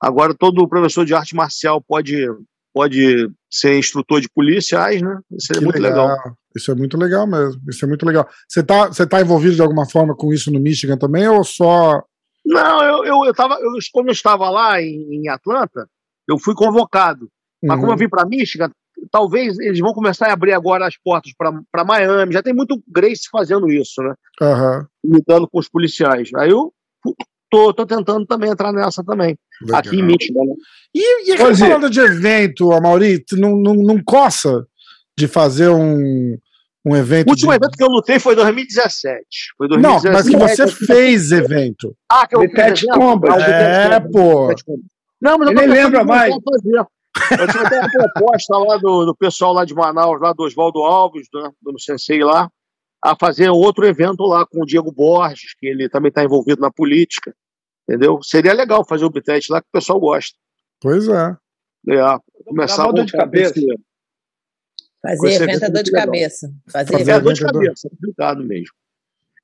Agora 0.00 0.34
todo 0.34 0.68
professor 0.68 1.04
de 1.04 1.14
arte 1.14 1.34
marcial 1.34 1.80
pode, 1.80 2.26
pode 2.74 3.30
ser 3.48 3.78
instrutor 3.78 4.20
de 4.20 4.28
policiais, 4.28 5.00
né? 5.00 5.16
Isso 5.30 5.52
é 5.52 5.58
que 5.58 5.64
muito 5.64 5.80
legal. 5.80 6.08
legal. 6.08 6.36
Isso 6.56 6.70
é 6.72 6.74
muito 6.74 6.96
legal 6.96 7.26
mesmo. 7.26 7.62
Isso 7.68 7.84
é 7.84 7.88
muito 7.88 8.04
legal. 8.04 8.28
Você 8.48 8.60
está 8.60 8.88
você 8.88 9.06
tá 9.06 9.20
envolvido 9.20 9.54
de 9.54 9.62
alguma 9.62 9.88
forma 9.88 10.14
com 10.14 10.32
isso 10.32 10.50
no 10.50 10.60
Michigan 10.60 10.98
também, 10.98 11.28
ou 11.28 11.44
só. 11.44 12.02
Não, 12.44 12.82
eu, 12.82 13.04
eu, 13.04 13.24
eu, 13.24 13.32
tava, 13.32 13.54
eu 13.54 13.70
quando 13.92 14.08
eu 14.08 14.12
estava 14.12 14.50
lá 14.50 14.82
em, 14.82 15.22
em 15.22 15.28
Atlanta, 15.28 15.88
eu 16.28 16.36
fui 16.38 16.54
convocado. 16.54 17.28
Mas 17.62 17.76
uhum. 17.76 17.80
como 17.80 17.92
eu 17.92 17.96
vim 17.96 18.08
para 18.08 18.28
Michigan, 18.28 18.70
talvez 19.10 19.58
eles 19.58 19.78
vão 19.78 19.94
começar 19.94 20.28
a 20.28 20.32
abrir 20.32 20.52
agora 20.52 20.86
as 20.86 20.96
portas 20.98 21.32
para 21.38 21.84
Miami. 21.84 22.34
Já 22.34 22.42
tem 22.42 22.52
muito 22.52 22.82
Grace 22.88 23.28
fazendo 23.30 23.70
isso, 23.70 24.02
né? 24.02 24.14
Uhum. 24.42 25.14
Lidando 25.16 25.48
com 25.48 25.58
os 25.58 25.68
policiais. 25.68 26.28
Aí 26.36 26.50
eu 26.50 26.72
tô, 27.54 27.72
tô 27.72 27.86
tentando 27.86 28.26
também 28.26 28.50
entrar 28.50 28.72
nessa 28.72 29.04
também. 29.04 29.38
Legal. 29.62 29.78
Aqui 29.78 29.96
em 29.96 30.02
Michigan. 30.02 30.44
Né? 30.44 30.54
E, 30.92 31.28
e 31.28 31.32
aquela 31.32 31.54
falando 31.54 31.88
de 31.88 32.00
evento, 32.00 32.72
Amaury, 32.72 33.24
não, 33.32 33.56
não, 33.56 33.74
não 33.74 34.02
coça 34.02 34.66
de 35.16 35.28
fazer 35.28 35.68
um, 35.68 36.36
um 36.84 36.96
evento. 36.96 37.28
O 37.28 37.30
último 37.30 37.52
de... 37.52 37.56
evento 37.56 37.76
que 37.76 37.84
eu 37.84 37.88
lutei 37.88 38.18
foi 38.18 38.34
2017. 38.34 39.24
Foi 39.56 39.68
2017. 39.68 40.04
Não, 40.04 40.12
mas 40.12 40.28
que 40.28 40.36
você 40.36 40.86
fez 40.86 41.30
evento. 41.30 41.96
Ah, 42.10 42.26
que 42.26 42.34
eu 42.34 42.40
fiz 42.40 42.82
Combat. 42.92 43.40
É, 43.40 44.00
pô. 44.00 44.52
Não, 45.20 45.38
mas 45.38 45.48
eu 45.48 45.54
nem 45.54 45.66
lembra 45.68 46.04
mais. 46.04 46.34
Eu 46.34 47.46
tive 47.46 47.66
até 47.66 47.78
uma 47.78 47.88
proposta 47.88 48.58
lá 48.58 48.76
do, 48.78 49.06
do 49.06 49.14
pessoal 49.14 49.52
lá 49.52 49.64
de 49.64 49.72
Manaus, 49.72 50.20
lá 50.20 50.32
do 50.32 50.42
Oswaldo 50.42 50.80
Alves, 50.80 51.28
né, 51.32 51.48
do 51.62 51.78
Sensei 51.78 52.24
lá, 52.24 52.48
a 53.00 53.14
fazer 53.14 53.48
outro 53.50 53.86
evento 53.86 54.24
lá 54.24 54.44
com 54.44 54.62
o 54.62 54.66
Diego 54.66 54.90
Borges, 54.90 55.54
que 55.60 55.66
ele 55.66 55.88
também 55.88 56.08
está 56.08 56.24
envolvido 56.24 56.60
na 56.60 56.72
política, 56.72 57.32
entendeu? 57.88 58.20
Seria 58.22 58.52
legal 58.52 58.84
fazer 58.84 59.04
o 59.04 59.10
Bitete 59.10 59.52
lá, 59.52 59.60
que 59.60 59.68
o 59.68 59.72
pessoal 59.72 60.00
gosta. 60.00 60.36
Pois 60.80 61.06
é. 61.08 61.36
É, 61.88 62.00
começar 62.44 62.88
a 62.88 62.92
dor 62.92 63.04
de 63.04 63.12
cabeça. 63.12 63.54
Fazer 65.02 65.34
evento 65.34 65.64
é 65.64 65.70
dor 65.70 65.82
de 65.82 65.90
cabeça. 65.90 66.50
Fazer, 66.66 66.92
Fazer 66.92 67.02
evento 67.02 67.16
é 67.16 67.20
dor 67.20 67.34
de 67.34 67.44
cabeça, 67.44 67.86
é 67.86 67.90
complicado 67.90 68.42
mesmo. 68.44 68.74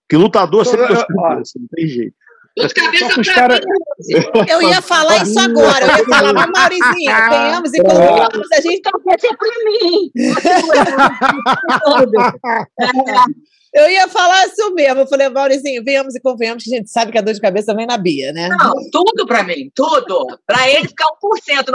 Que 0.09 0.17
lutador 0.17 0.65
sempre 0.65 0.89
dor 0.89 0.97
de 0.97 1.07
cabeça, 1.07 1.59
não 1.59 1.69
tem 1.75 1.87
jeito. 1.87 2.17
Os 2.59 2.73
cabeça 2.73 3.23
cara... 3.33 3.61
Eu 4.49 4.61
ia 4.63 4.83
falar 4.83 5.23
isso 5.23 5.39
agora. 5.39 5.87
Eu 5.87 5.99
ia 5.99 6.05
falar, 6.07 6.33
mas 6.33 6.51
Maurizinho, 6.51 7.29
venhamos 7.29 7.73
e 7.75 7.83
convenhamos, 7.83 8.51
a 8.53 8.61
gente 8.61 8.83
tá 8.83 8.91
ser 9.19 9.37
pra 9.37 9.49
mim. 9.65 10.11
Eu 13.73 13.89
ia 13.89 14.09
falar 14.09 14.47
isso 14.47 14.75
mesmo. 14.75 15.01
Eu 15.01 15.07
falei, 15.07 15.29
Maurizinho, 15.29 15.85
venhamos 15.85 16.15
e 16.15 16.21
convenhamos 16.21 16.65
que 16.65 16.75
a 16.75 16.77
gente 16.77 16.91
sabe 16.91 17.13
que 17.13 17.19
a 17.19 17.21
dor 17.21 17.35
de 17.35 17.41
cabeça 17.41 17.75
vem 17.75 17.87
na 17.87 17.97
Bia, 17.97 18.33
né? 18.33 18.49
Não, 18.49 18.73
tudo 18.91 19.27
pra 19.27 19.45
mim, 19.45 19.71
tudo. 19.75 20.27
Pra 20.47 20.69
ele 20.69 20.89
ficar 20.89 21.07
1%, 21.23 21.65
99% 21.65 21.75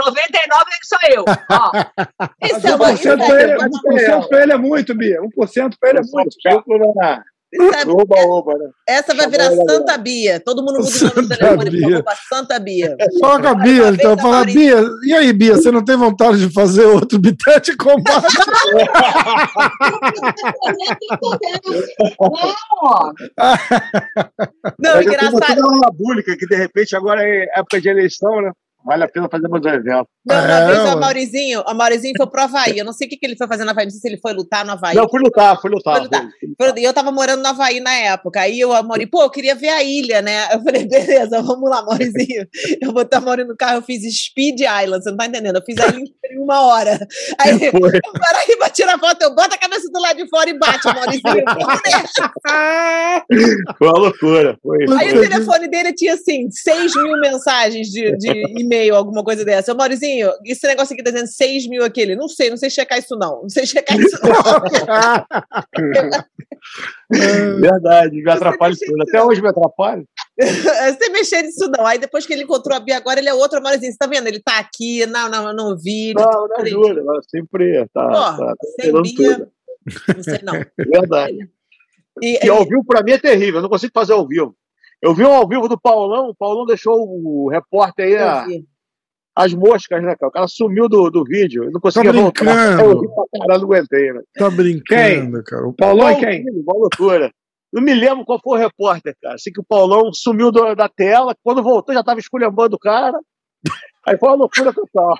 sou 0.84 0.98
eu. 1.10 1.24
Ó. 1.50 1.72
Isso 2.44 2.66
é, 2.66 2.72
1% 2.72 3.26
pra 3.26 3.42
ele, 3.42 3.56
1% 3.56 4.28
pra 4.28 4.42
ele 4.42 4.52
é 4.52 4.58
muito, 4.58 4.94
Bia. 4.94 5.20
1% 5.22 5.74
pra 5.80 5.90
ele 5.90 6.00
é 6.00 6.02
muito. 6.02 6.36
Essa, 7.54 7.88
oba, 7.90 8.16
oba, 8.26 8.54
né? 8.54 8.70
essa 8.88 9.14
vai 9.14 9.28
virar 9.28 9.50
Santa 9.52 9.96
Bia. 9.96 10.40
Todo 10.40 10.62
mundo 10.62 10.78
muda 10.78 10.88
o 10.88 11.04
nome 11.04 11.22
do 11.22 11.28
telefone 11.28 11.70
Bia. 11.70 12.04
Santa 12.28 12.58
Bia. 12.58 12.96
Fala 13.20 13.40
com 13.40 13.48
a 13.48 13.54
Bia, 13.54 13.88
então. 13.88 14.18
Fala, 14.18 14.44
Bia, 14.44 14.84
e 15.04 15.12
aí, 15.14 15.32
Bia, 15.32 15.54
você 15.54 15.70
não 15.70 15.84
tem 15.84 15.96
vontade 15.96 16.38
de 16.44 16.52
fazer 16.52 16.84
outro 16.84 17.18
bitete 17.18 17.76
combate? 17.76 18.26
não, 24.78 24.94
não 24.94 25.02
engraçado. 25.02 25.60
uma 25.60 25.92
pública 25.94 26.36
que 26.36 26.46
de 26.46 26.56
repente 26.56 26.96
agora 26.96 27.22
é 27.22 27.46
época 27.56 27.80
de 27.80 27.88
eleição, 27.88 28.42
né? 28.42 28.50
Vale 28.86 29.02
a 29.02 29.08
pena 29.08 29.28
fazer 29.28 29.48
mais 29.48 29.64
um 29.64 29.68
evento. 29.68 30.06
Não, 30.24 30.36
uma 30.36 30.52
é, 30.52 30.66
vez 30.66 30.94
o 30.94 31.00
Maurizinho, 31.00 31.60
o 31.60 32.16
foi 32.16 32.30
pro 32.30 32.42
Havaí. 32.42 32.78
Eu 32.78 32.84
não 32.84 32.92
sei 32.92 33.08
o 33.08 33.10
que, 33.10 33.16
que 33.16 33.26
ele 33.26 33.36
foi 33.36 33.48
fazer 33.48 33.64
no 33.64 33.70
Havaí, 33.70 33.84
não 33.84 33.90
sei 33.90 33.98
se 33.98 34.06
ele 34.06 34.20
foi 34.20 34.32
lutar 34.32 34.64
no 34.64 34.70
Havaí. 34.72 34.94
Não, 34.94 35.08
fui 35.08 35.20
lutar, 35.20 35.60
fui 35.60 35.68
lutar. 35.68 35.96
Fui 35.96 36.04
lutar. 36.04 36.28
E 36.78 36.84
eu 36.84 36.94
tava 36.94 37.10
morando 37.10 37.42
no 37.42 37.48
Havaí 37.48 37.80
na 37.80 37.92
época. 37.92 38.42
Aí 38.42 38.64
o 38.64 38.80
Mauri, 38.84 39.08
pô, 39.08 39.22
eu 39.22 39.30
queria 39.30 39.56
ver 39.56 39.70
a 39.70 39.82
ilha, 39.82 40.22
né? 40.22 40.46
Eu 40.52 40.62
falei, 40.62 40.86
beleza, 40.86 41.42
vamos 41.42 41.68
lá, 41.68 41.84
Maurizinho. 41.84 42.46
Eu 42.80 42.92
vou 42.92 43.02
estar 43.02 43.20
morando 43.20 43.48
no 43.48 43.56
carro, 43.56 43.78
eu 43.78 43.82
fiz 43.82 44.02
Speed 44.02 44.60
Island, 44.60 45.02
você 45.02 45.10
não 45.10 45.16
tá 45.16 45.26
entendendo? 45.26 45.56
Eu 45.56 45.64
fiz 45.64 45.76
a 45.78 45.88
ilha 45.88 46.04
em 46.30 46.38
uma 46.38 46.60
hora. 46.66 47.08
Aí, 47.40 47.64
eu 47.64 47.72
para 47.72 48.38
aí 48.38 48.56
pra 48.56 48.68
tirar 48.68 48.98
foto, 48.98 49.22
eu 49.22 49.34
boto 49.34 49.54
a 49.54 49.58
cabeça 49.58 49.88
do 49.90 49.98
lado 50.00 50.16
de 50.16 50.28
fora 50.28 50.50
e 50.50 50.58
bate, 50.58 50.84
Maurizinho. 50.84 51.22
foi 53.78 53.88
uma 53.88 53.98
loucura. 53.98 54.58
Foi. 54.62 54.84
Aí 54.98 55.16
o 55.16 55.20
telefone 55.20 55.68
dele 55.68 55.92
tinha, 55.92 56.14
assim, 56.14 56.50
6 56.50 56.96
mil 56.96 57.20
mensagens 57.20 57.86
de, 57.88 58.16
de 58.16 58.30
e-mail 58.60 58.75
e-mail, 58.76 58.94
alguma 58.94 59.24
coisa 59.24 59.44
dessa. 59.44 59.72
Ô, 59.72 59.76
Maurizinho, 59.76 60.30
esse 60.44 60.66
negócio 60.66 60.94
aqui 60.94 61.02
tá 61.02 61.10
dizendo 61.10 61.28
6 61.28 61.68
mil 61.68 61.84
aquele. 61.84 62.14
Não 62.14 62.28
sei, 62.28 62.50
não 62.50 62.56
sei 62.56 62.70
checar 62.70 62.98
isso, 62.98 63.16
não. 63.16 63.42
Não 63.42 63.48
sei 63.48 63.66
checar 63.66 63.98
isso, 63.98 64.18
não. 64.22 64.32
Verdade, 67.60 68.22
me 68.22 68.30
atrapalha 68.30 68.72
isso 68.72 68.84
tudo. 68.86 69.02
Até 69.02 69.22
hoje 69.22 69.40
me 69.40 69.48
atrapalha. 69.48 70.04
Você 70.38 71.08
mexer 71.10 71.42
nisso, 71.42 71.70
não. 71.76 71.86
Aí 71.86 71.98
depois 71.98 72.26
que 72.26 72.32
ele 72.32 72.42
encontrou 72.42 72.76
a 72.76 72.80
Bia, 72.80 72.96
agora 72.96 73.18
ele 73.18 73.28
é 73.28 73.34
outro 73.34 73.62
Maurizinho. 73.62 73.92
Você 73.92 73.98
tá 73.98 74.06
vendo? 74.06 74.26
Ele 74.26 74.40
tá 74.40 74.58
aqui, 74.58 75.06
não, 75.06 75.28
não, 75.28 75.48
eu 75.48 75.54
não 75.54 75.76
vi. 75.76 76.12
Não, 76.14 76.48
não 76.48 76.56
ajuda, 76.58 77.00
ela 77.00 77.20
sempre 77.28 77.86
tá. 77.92 78.08
Pô, 78.08 78.12
tá, 78.12 78.36
tá 78.36 78.66
sem 78.80 78.92
Bia, 79.02 79.34
tudo. 79.36 79.52
não 80.14 80.22
sei 80.22 80.40
não. 80.42 80.54
Verdade. 81.00 81.48
E, 82.22 82.46
e 82.46 82.48
ao 82.48 82.64
vivo, 82.64 82.84
pra 82.84 83.02
mim, 83.02 83.12
é 83.12 83.18
terrível. 83.18 83.56
Eu 83.56 83.62
não 83.62 83.68
consigo 83.68 83.92
fazer 83.94 84.14
ao 84.14 84.26
vivo. 84.26 84.56
Eu 85.06 85.14
vi 85.14 85.24
um 85.24 85.32
ao 85.32 85.46
vivo 85.46 85.68
do 85.68 85.78
Paulão, 85.78 86.30
o 86.30 86.34
Paulão 86.34 86.66
deixou 86.66 86.96
o 86.98 87.48
repórter 87.48 88.06
aí 88.06 88.16
a, 88.16 88.44
as 89.36 89.54
moscas, 89.54 90.02
né, 90.02 90.16
cara? 90.16 90.28
O 90.28 90.32
cara 90.32 90.48
sumiu 90.48 90.88
do, 90.88 91.08
do 91.10 91.22
vídeo, 91.22 91.62
eu 91.62 91.70
não 91.70 91.80
conseguia 91.80 92.12
tá 92.12 92.20
brincando. 92.20 92.82
Eu 92.82 93.00
vi 93.00 93.06
pra 93.06 93.24
caralho, 93.38 93.60
não 93.60 93.72
aguentei, 93.72 94.12
né? 94.12 94.20
Tá 94.36 94.50
brincando, 94.50 94.84
quem? 94.84 95.42
cara. 95.44 95.68
O 95.68 95.72
Paulão 95.72 96.08
é 96.08 96.16
quem? 96.16 96.44
Uma 96.50 96.74
loucura. 96.76 97.30
Não 97.72 97.80
me 97.80 97.94
lembro 97.94 98.24
qual 98.24 98.40
foi 98.42 98.58
o 98.58 98.60
repórter, 98.60 99.14
cara. 99.22 99.38
Sei 99.38 99.52
que 99.52 99.60
o 99.60 99.64
Paulão 99.64 100.12
sumiu 100.12 100.50
do, 100.50 100.74
da 100.74 100.88
tela, 100.88 101.36
quando 101.40 101.62
voltou 101.62 101.94
já 101.94 102.02
tava 102.02 102.18
esculhambando 102.18 102.74
o 102.74 102.80
cara. 102.80 103.16
Aí 104.06 104.16
foi 104.18 104.28
uma 104.28 104.36
loucura 104.36 104.72
total. 104.72 105.18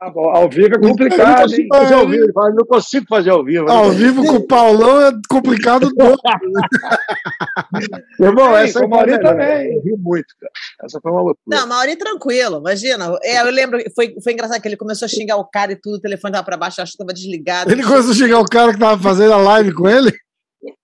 Tá 0.00 0.10
bom, 0.10 0.28
ao 0.30 0.50
vivo 0.50 0.74
é 0.74 0.80
complicado. 0.80 1.20
Eu 1.20 1.28
não 1.28 1.36
consigo 1.36 1.76
fazer 1.76 1.94
ao 1.94 2.08
vivo, 2.08 2.32
não 2.34 2.66
consigo 2.66 3.06
fazer 3.08 3.30
ao 3.30 3.44
vivo. 3.44 3.70
Ao 3.70 3.92
vivo 3.92 4.26
com 4.26 4.36
o 4.36 4.46
Paulão 4.46 5.02
é 5.02 5.12
complicado 5.30 5.88
todo. 5.94 6.18
Irmão, 8.18 8.56
essa 8.56 8.84
o 8.84 8.88
Mauri 8.88 9.20
também. 9.20 9.76
Eu 9.76 9.82
vi 9.84 9.96
muito, 9.96 10.34
cara. 10.40 10.52
Essa 10.82 10.98
foi 11.00 11.12
uma 11.12 11.22
loucura. 11.22 11.38
Não, 11.46 11.64
Mauri 11.68 11.94
tranquilo, 11.94 12.58
imagina. 12.58 13.16
É, 13.22 13.40
eu 13.40 13.52
lembro, 13.52 13.78
foi, 13.94 14.16
foi 14.20 14.32
engraçado 14.32 14.60
que 14.60 14.66
ele 14.66 14.76
começou 14.76 15.06
a 15.06 15.08
xingar 15.08 15.36
o 15.36 15.48
cara 15.48 15.70
e 15.70 15.76
tudo, 15.76 15.98
o 15.98 16.00
telefone 16.00 16.32
tava 16.32 16.44
pra 16.44 16.56
baixo, 16.56 16.82
acho 16.82 16.90
que 16.92 16.98
tava 16.98 17.14
desligado. 17.14 17.70
Ele 17.70 17.84
começou 17.84 18.10
a 18.10 18.14
xingar 18.14 18.40
o 18.40 18.48
cara 18.48 18.72
que 18.72 18.80
tava 18.80 19.00
fazendo 19.00 19.34
a 19.34 19.36
live 19.36 19.72
com 19.74 19.88
ele? 19.88 20.10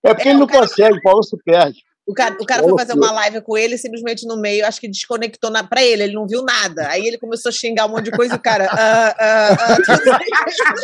É 0.05 0.13
porque 0.13 0.29
é, 0.29 0.31
ele 0.31 0.39
não 0.39 0.47
cara... 0.47 0.61
consegue, 0.61 0.97
o 0.97 1.01
Paulo 1.01 1.21
se 1.21 1.35
perde. 1.43 1.79
O 2.07 2.13
cara, 2.13 2.37
o 2.39 2.45
cara 2.45 2.61
foi 2.61 2.77
fazer 2.77 2.93
uma 2.93 3.11
live 3.11 3.41
com 3.41 3.57
ele 3.57 3.77
simplesmente 3.79 4.27
no 4.27 4.39
meio, 4.39 4.65
acho 4.65 4.79
que 4.79 4.87
desconectou 4.87 5.49
na, 5.49 5.63
pra 5.63 5.83
ele, 5.83 6.03
ele 6.03 6.13
não 6.13 6.27
viu 6.27 6.43
nada. 6.43 6.87
Aí 6.89 7.05
ele 7.05 7.17
começou 7.17 7.49
a 7.49 7.53
xingar 7.53 7.87
um 7.87 7.89
monte 7.89 8.05
de 8.05 8.11
coisa 8.11 8.35
e 8.35 8.37
o 8.37 8.41
cara. 8.41 8.69
Ah, 8.71 9.15
ah, 9.19 9.57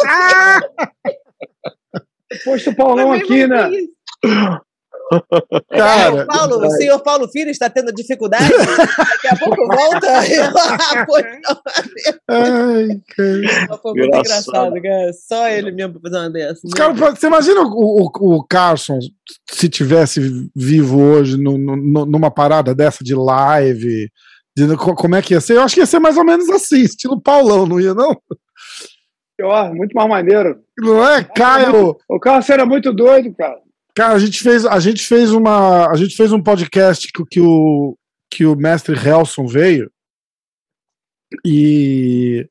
ah, 0.05 0.61
Posto 2.43 2.71
o 2.71 2.75
Paulão 2.75 3.11
aqui, 3.11 3.45
né? 3.45 3.69
Cara, 5.69 6.03
é, 6.03 6.23
o, 6.23 6.27
Paulo, 6.27 6.65
o 6.65 6.71
senhor 6.71 6.99
Paulo 6.99 7.27
Filho 7.27 7.51
está 7.51 7.69
tendo 7.69 7.93
dificuldade. 7.93 8.49
Daqui 8.49 9.27
a 9.27 9.35
pouco 9.37 9.67
volta. 9.67 10.07
Ai, 12.29 13.01
cara. 13.15 13.77
Foi 13.81 13.93
muito 13.93 14.17
engraçado, 14.17 14.81
cara. 14.81 15.11
Só 15.13 15.47
ele 15.49 15.71
mesmo 15.71 15.99
pra 15.99 16.09
fazer 16.09 16.23
uma 16.23 16.29
dessa. 16.29 16.61
Cara, 16.75 16.93
você 16.93 17.27
imagina 17.27 17.61
o, 17.61 18.03
o, 18.03 18.37
o, 18.37 18.47
Carson 18.47 18.99
se 19.49 19.67
tivesse 19.67 20.49
vivo 20.55 21.01
hoje 21.01 21.37
no, 21.37 21.57
no, 21.57 22.05
numa 22.05 22.31
parada 22.31 22.73
dessa 22.73 23.03
de 23.03 23.13
live? 23.13 24.09
De, 24.55 24.77
como 24.77 25.15
é 25.15 25.21
que 25.21 25.33
ia 25.33 25.41
ser? 25.41 25.57
Eu 25.57 25.63
acho 25.63 25.75
que 25.75 25.81
ia 25.81 25.85
ser 25.85 25.99
mais 25.99 26.17
ou 26.17 26.23
menos 26.23 26.49
assim, 26.49 26.81
estilo 26.81 27.21
Paulão, 27.21 27.65
não 27.65 27.79
ia, 27.79 27.93
não? 27.93 28.17
Pior, 29.37 29.73
muito 29.73 29.93
mais 29.93 30.09
maneiro. 30.09 30.59
Não 30.77 31.07
é, 31.07 31.23
Caio? 31.23 31.97
O 32.07 32.19
Carson 32.19 32.53
era 32.53 32.65
muito 32.65 32.93
doido, 32.93 33.33
cara. 33.35 33.59
Cara, 33.95 34.13
a 34.13 34.19
gente 34.19 34.41
fez, 34.41 34.65
a 34.65 34.79
gente 34.79 35.05
fez 35.05 35.31
uma, 35.31 35.87
a 35.89 35.95
gente 35.95 36.15
fez 36.15 36.31
um 36.31 36.41
podcast 36.41 37.07
que, 37.11 37.23
que 37.25 37.41
o 37.41 37.95
que 38.29 38.45
o 38.45 38.55
mestre 38.55 38.95
Helson 38.95 39.45
veio 39.45 39.91
e 41.45 42.47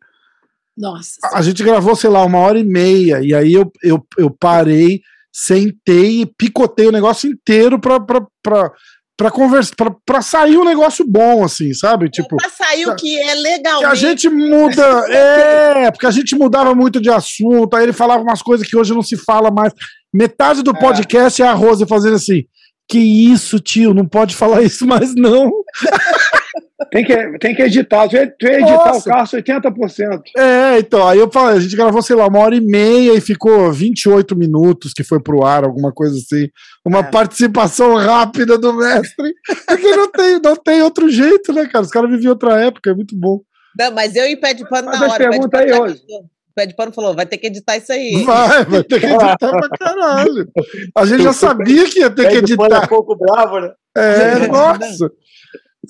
nossa. 0.76 1.18
A 1.32 1.42
gente 1.42 1.62
gravou, 1.62 1.94
sei 1.94 2.08
lá, 2.08 2.24
uma 2.24 2.38
hora 2.38 2.58
e 2.58 2.64
meia 2.64 3.20
e 3.22 3.34
aí 3.34 3.52
eu, 3.52 3.70
eu, 3.82 4.06
eu 4.16 4.30
parei, 4.30 5.00
sentei 5.32 6.22
e 6.22 6.26
picotei 6.26 6.86
o 6.86 6.92
negócio 6.92 7.30
inteiro 7.30 7.78
pra, 7.78 8.00
pra, 8.00 8.26
pra, 8.42 8.72
pra 9.14 9.30
conversar, 9.30 9.74
pra, 9.76 9.94
pra 10.06 10.22
sair 10.22 10.56
um 10.56 10.64
negócio 10.64 11.04
bom, 11.06 11.44
assim, 11.44 11.74
sabe? 11.74 12.08
Tipo, 12.08 12.36
pra 12.36 12.48
sair 12.48 12.86
o 12.86 12.96
que 12.96 13.18
é 13.18 13.34
legal. 13.34 13.84
a 13.84 13.94
gente 13.94 14.30
muda, 14.30 14.82
é, 15.12 15.90
porque 15.90 16.06
a 16.06 16.10
gente 16.10 16.34
mudava 16.34 16.74
muito 16.74 16.98
de 16.98 17.10
assunto, 17.10 17.74
aí 17.76 17.82
ele 17.82 17.92
falava 17.92 18.22
umas 18.22 18.40
coisas 18.40 18.66
que 18.66 18.76
hoje 18.76 18.94
não 18.94 19.02
se 19.02 19.18
fala 19.18 19.50
mais. 19.50 19.74
Metade 20.12 20.62
do 20.62 20.72
é. 20.72 20.80
podcast 20.80 21.42
é, 21.42 21.44
é 21.44 21.48
a 21.48 21.52
Rose 21.52 21.86
fazendo 21.86 22.16
assim. 22.16 22.44
Que 22.88 22.98
isso, 22.98 23.60
tio, 23.60 23.94
não 23.94 24.06
pode 24.06 24.34
falar 24.34 24.62
isso 24.62 24.84
mais, 24.84 25.14
não. 25.14 25.52
tem, 26.90 27.04
que, 27.04 27.38
tem 27.38 27.54
que 27.54 27.62
editar. 27.62 28.08
Tu 28.08 28.16
ia, 28.16 28.34
tu 28.36 28.46
ia 28.46 28.60
editar 28.60 28.92
Nossa. 28.92 29.08
o 29.08 29.12
Carso 29.12 29.36
80%. 29.36 30.22
É, 30.36 30.78
então, 30.78 31.06
aí 31.06 31.18
eu 31.20 31.30
falei, 31.30 31.56
a 31.56 31.60
gente 31.60 31.76
gravou, 31.76 32.02
sei 32.02 32.16
lá, 32.16 32.26
uma 32.26 32.40
hora 32.40 32.56
e 32.56 32.60
meia 32.60 33.14
e 33.14 33.20
ficou 33.20 33.72
28 33.72 34.36
minutos 34.36 34.92
que 34.92 35.04
foi 35.04 35.22
pro 35.22 35.44
ar, 35.44 35.62
alguma 35.62 35.92
coisa 35.92 36.16
assim. 36.16 36.48
Uma 36.84 36.98
é. 36.98 37.02
participação 37.04 37.94
rápida 37.94 38.58
do 38.58 38.72
mestre. 38.72 39.34
Porque 39.68 39.96
não 39.96 40.10
tem, 40.10 40.40
não 40.42 40.56
tem 40.56 40.82
outro 40.82 41.08
jeito, 41.08 41.52
né, 41.52 41.66
cara? 41.66 41.84
Os 41.84 41.90
caras 41.90 42.10
viviam 42.10 42.32
outra 42.32 42.60
época, 42.60 42.90
é 42.90 42.94
muito 42.94 43.16
bom. 43.16 43.40
Não, 43.78 43.92
mas 43.92 44.16
eu 44.16 44.26
e 44.26 44.36
Pé 44.36 44.52
de 44.52 44.68
Pano 44.68 44.90
na 44.90 45.00
hora. 45.00 45.30
Pergunta 45.30 45.58
aí 45.58 45.72
hoje. 45.72 46.02
O 46.08 46.24
Pé 46.54 46.66
de 46.66 46.74
Pano 46.74 46.92
falou: 46.92 47.14
vai 47.14 47.26
ter 47.26 47.38
que 47.38 47.46
editar 47.46 47.76
isso 47.76 47.92
aí. 47.92 48.22
Vai, 48.24 48.64
vai 48.64 48.84
ter 48.84 49.00
que 49.00 49.06
editar 49.06 49.36
pra 49.36 49.68
caralho. 49.78 50.48
A 50.96 51.06
gente 51.06 51.22
já 51.22 51.32
sabia 51.32 51.88
que 51.88 52.00
ia 52.00 52.10
ter 52.10 52.28
que 52.28 52.36
editar. 52.36 52.84
É 52.84 52.86
pouco 52.86 53.16
bravo, 53.16 53.60
né? 53.60 53.72
É, 53.96 54.46
nossa. 54.46 55.10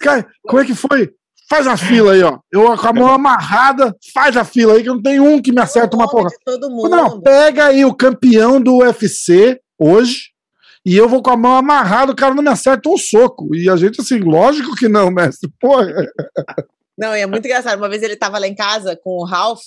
Cara, 0.00 0.26
como 0.44 0.62
é 0.62 0.64
que 0.64 0.74
foi? 0.74 1.10
Faz 1.50 1.66
a 1.66 1.76
fila 1.76 2.14
aí, 2.14 2.22
ó. 2.22 2.38
Eu 2.50 2.74
com 2.78 2.86
a 2.86 2.92
mão 2.94 3.08
amarrada, 3.08 3.94
faz 4.14 4.38
a 4.38 4.44
fila 4.44 4.72
aí, 4.72 4.82
que 4.82 4.88
não 4.88 5.02
tem 5.02 5.20
um 5.20 5.42
que 5.42 5.52
me 5.52 5.60
acerta 5.60 5.96
uma 5.96 6.08
porra. 6.08 6.30
Todo 6.42 6.70
mundo. 6.70 6.88
Não, 6.88 7.20
pega 7.20 7.66
aí 7.66 7.84
o 7.84 7.92
campeão 7.92 8.58
do 8.58 8.78
UFC 8.78 9.60
hoje, 9.78 10.30
e 10.86 10.96
eu 10.96 11.08
vou 11.08 11.22
com 11.22 11.30
a 11.30 11.36
mão 11.36 11.56
amarrada, 11.56 12.12
o 12.12 12.16
cara 12.16 12.34
não 12.34 12.42
me 12.42 12.48
acerta 12.48 12.88
um 12.88 12.96
soco. 12.96 13.54
E 13.54 13.68
a 13.68 13.76
gente, 13.76 14.00
assim, 14.00 14.18
lógico 14.20 14.74
que 14.74 14.88
não, 14.88 15.10
mestre. 15.10 15.50
Porra. 15.60 15.88
Não, 16.96 17.16
e 17.16 17.20
é 17.20 17.26
muito 17.26 17.44
engraçado. 17.44 17.78
Uma 17.78 17.88
vez 17.88 18.02
ele 18.02 18.16
tava 18.16 18.38
lá 18.38 18.46
em 18.46 18.54
casa 18.54 18.96
com 18.96 19.18
o 19.18 19.24
Ralph, 19.24 19.60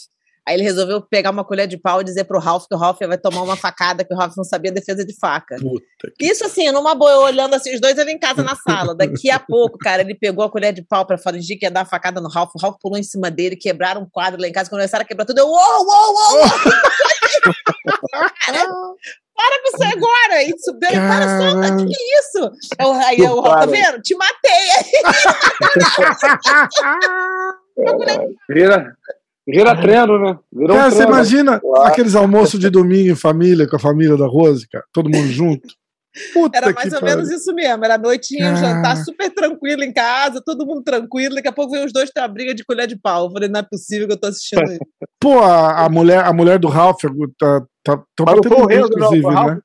Aí 0.45 0.55
ele 0.55 0.63
resolveu 0.63 1.01
pegar 1.01 1.31
uma 1.31 1.45
colher 1.45 1.67
de 1.67 1.77
pau 1.77 2.01
e 2.01 2.03
dizer 2.03 2.25
pro 2.25 2.37
Ralph 2.37 2.65
que 2.67 2.75
o 2.75 2.77
Ralph 2.77 2.99
vai 2.99 3.17
tomar 3.17 3.43
uma 3.43 3.55
facada, 3.55 4.03
que 4.03 4.13
o 4.13 4.17
Ralph 4.17 4.35
não 4.35 4.43
sabia 4.43 4.73
defesa 4.73 5.05
de 5.05 5.17
faca. 5.17 5.55
Isso 6.19 6.45
assim, 6.45 6.69
numa 6.71 6.93
boa, 6.93 7.11
eu 7.11 7.21
olhando 7.21 7.53
assim, 7.53 7.73
os 7.73 7.79
dois 7.79 7.97
eram 7.97 8.11
em 8.11 8.19
casa 8.19 8.43
na 8.43 8.53
sala. 8.55 8.93
Daqui 8.93 9.31
a 9.31 9.39
pouco, 9.39 9.77
cara, 9.77 10.01
ele 10.01 10.15
pegou 10.15 10.43
a 10.43 10.51
colher 10.51 10.73
de 10.73 10.81
pau 10.81 11.05
pra 11.05 11.17
fingir 11.17 11.57
que 11.57 11.65
ia 11.65 11.71
dar 11.71 11.85
facada 11.85 12.19
no 12.19 12.27
Ralph. 12.27 12.51
O 12.55 12.59
Ralph 12.59 12.75
pulou 12.81 12.97
em 12.97 13.03
cima 13.03 13.31
dele, 13.31 13.55
quebraram 13.55 14.01
um 14.01 14.09
quadro 14.09 14.41
lá 14.41 14.47
em 14.47 14.51
casa. 14.51 14.69
Começaram 14.69 15.03
a 15.03 15.07
quebrar 15.07 15.25
tudo, 15.25 15.39
eu, 15.39 15.47
uou, 15.47 15.55
uou, 15.55 16.13
uou! 16.13 16.49
para 19.35 19.61
com 19.61 19.67
isso 19.67 19.83
agora! 19.83 20.43
E 20.43 20.59
subiu, 20.59 20.89
para 20.89 21.39
só, 21.39 21.77
que 21.77 21.93
isso? 22.19 22.51
Eu, 22.79 22.91
aí 22.91 23.19
eu, 23.19 23.41
tá 23.41 23.65
vendo? 23.65 24.01
Te 24.01 24.13
matei! 24.15 24.69
Vira, 28.49 28.93
Vira 29.47 29.79
treino, 29.79 30.19
né? 30.19 30.39
Virou 30.51 30.77
cara, 30.77 30.87
um 30.87 30.91
você 30.91 31.03
imagina 31.03 31.59
claro. 31.59 31.83
aqueles 31.83 32.15
almoços 32.15 32.59
de 32.59 32.69
domingo 32.69 33.11
em 33.11 33.15
família, 33.15 33.67
com 33.67 33.75
a 33.75 33.79
família 33.79 34.15
da 34.15 34.25
Rose, 34.25 34.67
cara, 34.67 34.85
todo 34.93 35.09
mundo 35.09 35.27
junto. 35.27 35.67
Puta 36.31 36.57
era 36.57 36.71
mais 36.71 36.93
ou 36.93 36.99
pare... 36.99 37.15
menos 37.15 37.31
isso 37.31 37.53
mesmo. 37.53 37.83
Era 37.83 37.97
noitinha, 37.97 38.53
um 38.53 38.55
jantar 38.55 38.97
super 38.97 39.33
tranquilo 39.33 39.83
em 39.83 39.91
casa, 39.91 40.43
todo 40.45 40.65
mundo 40.65 40.83
tranquilo. 40.83 41.35
Daqui 41.35 41.47
a 41.47 41.51
pouco 41.51 41.71
vem 41.71 41.83
os 41.83 41.91
dois 41.91 42.11
ter 42.11 42.21
uma 42.21 42.27
briga 42.27 42.53
de 42.53 42.63
colher 42.63 42.87
de 42.87 42.95
pau. 42.95 43.25
Eu 43.25 43.31
falei, 43.31 43.49
não 43.49 43.59
é 43.59 43.63
possível 43.63 44.07
que 44.07 44.13
eu 44.13 44.19
tô 44.19 44.27
assistindo 44.27 44.63
isso. 44.63 44.79
Pô, 45.19 45.39
a, 45.39 45.85
a, 45.85 45.89
mulher, 45.89 46.23
a 46.23 46.31
mulher 46.31 46.59
do 46.59 46.67
Ralph 46.67 47.01
tá, 47.39 47.61
tá, 47.83 48.03
tá 48.15 48.23
batendo 48.23 48.71
inclusive, 48.71 49.21
não, 49.23 49.47
né? 49.47 49.59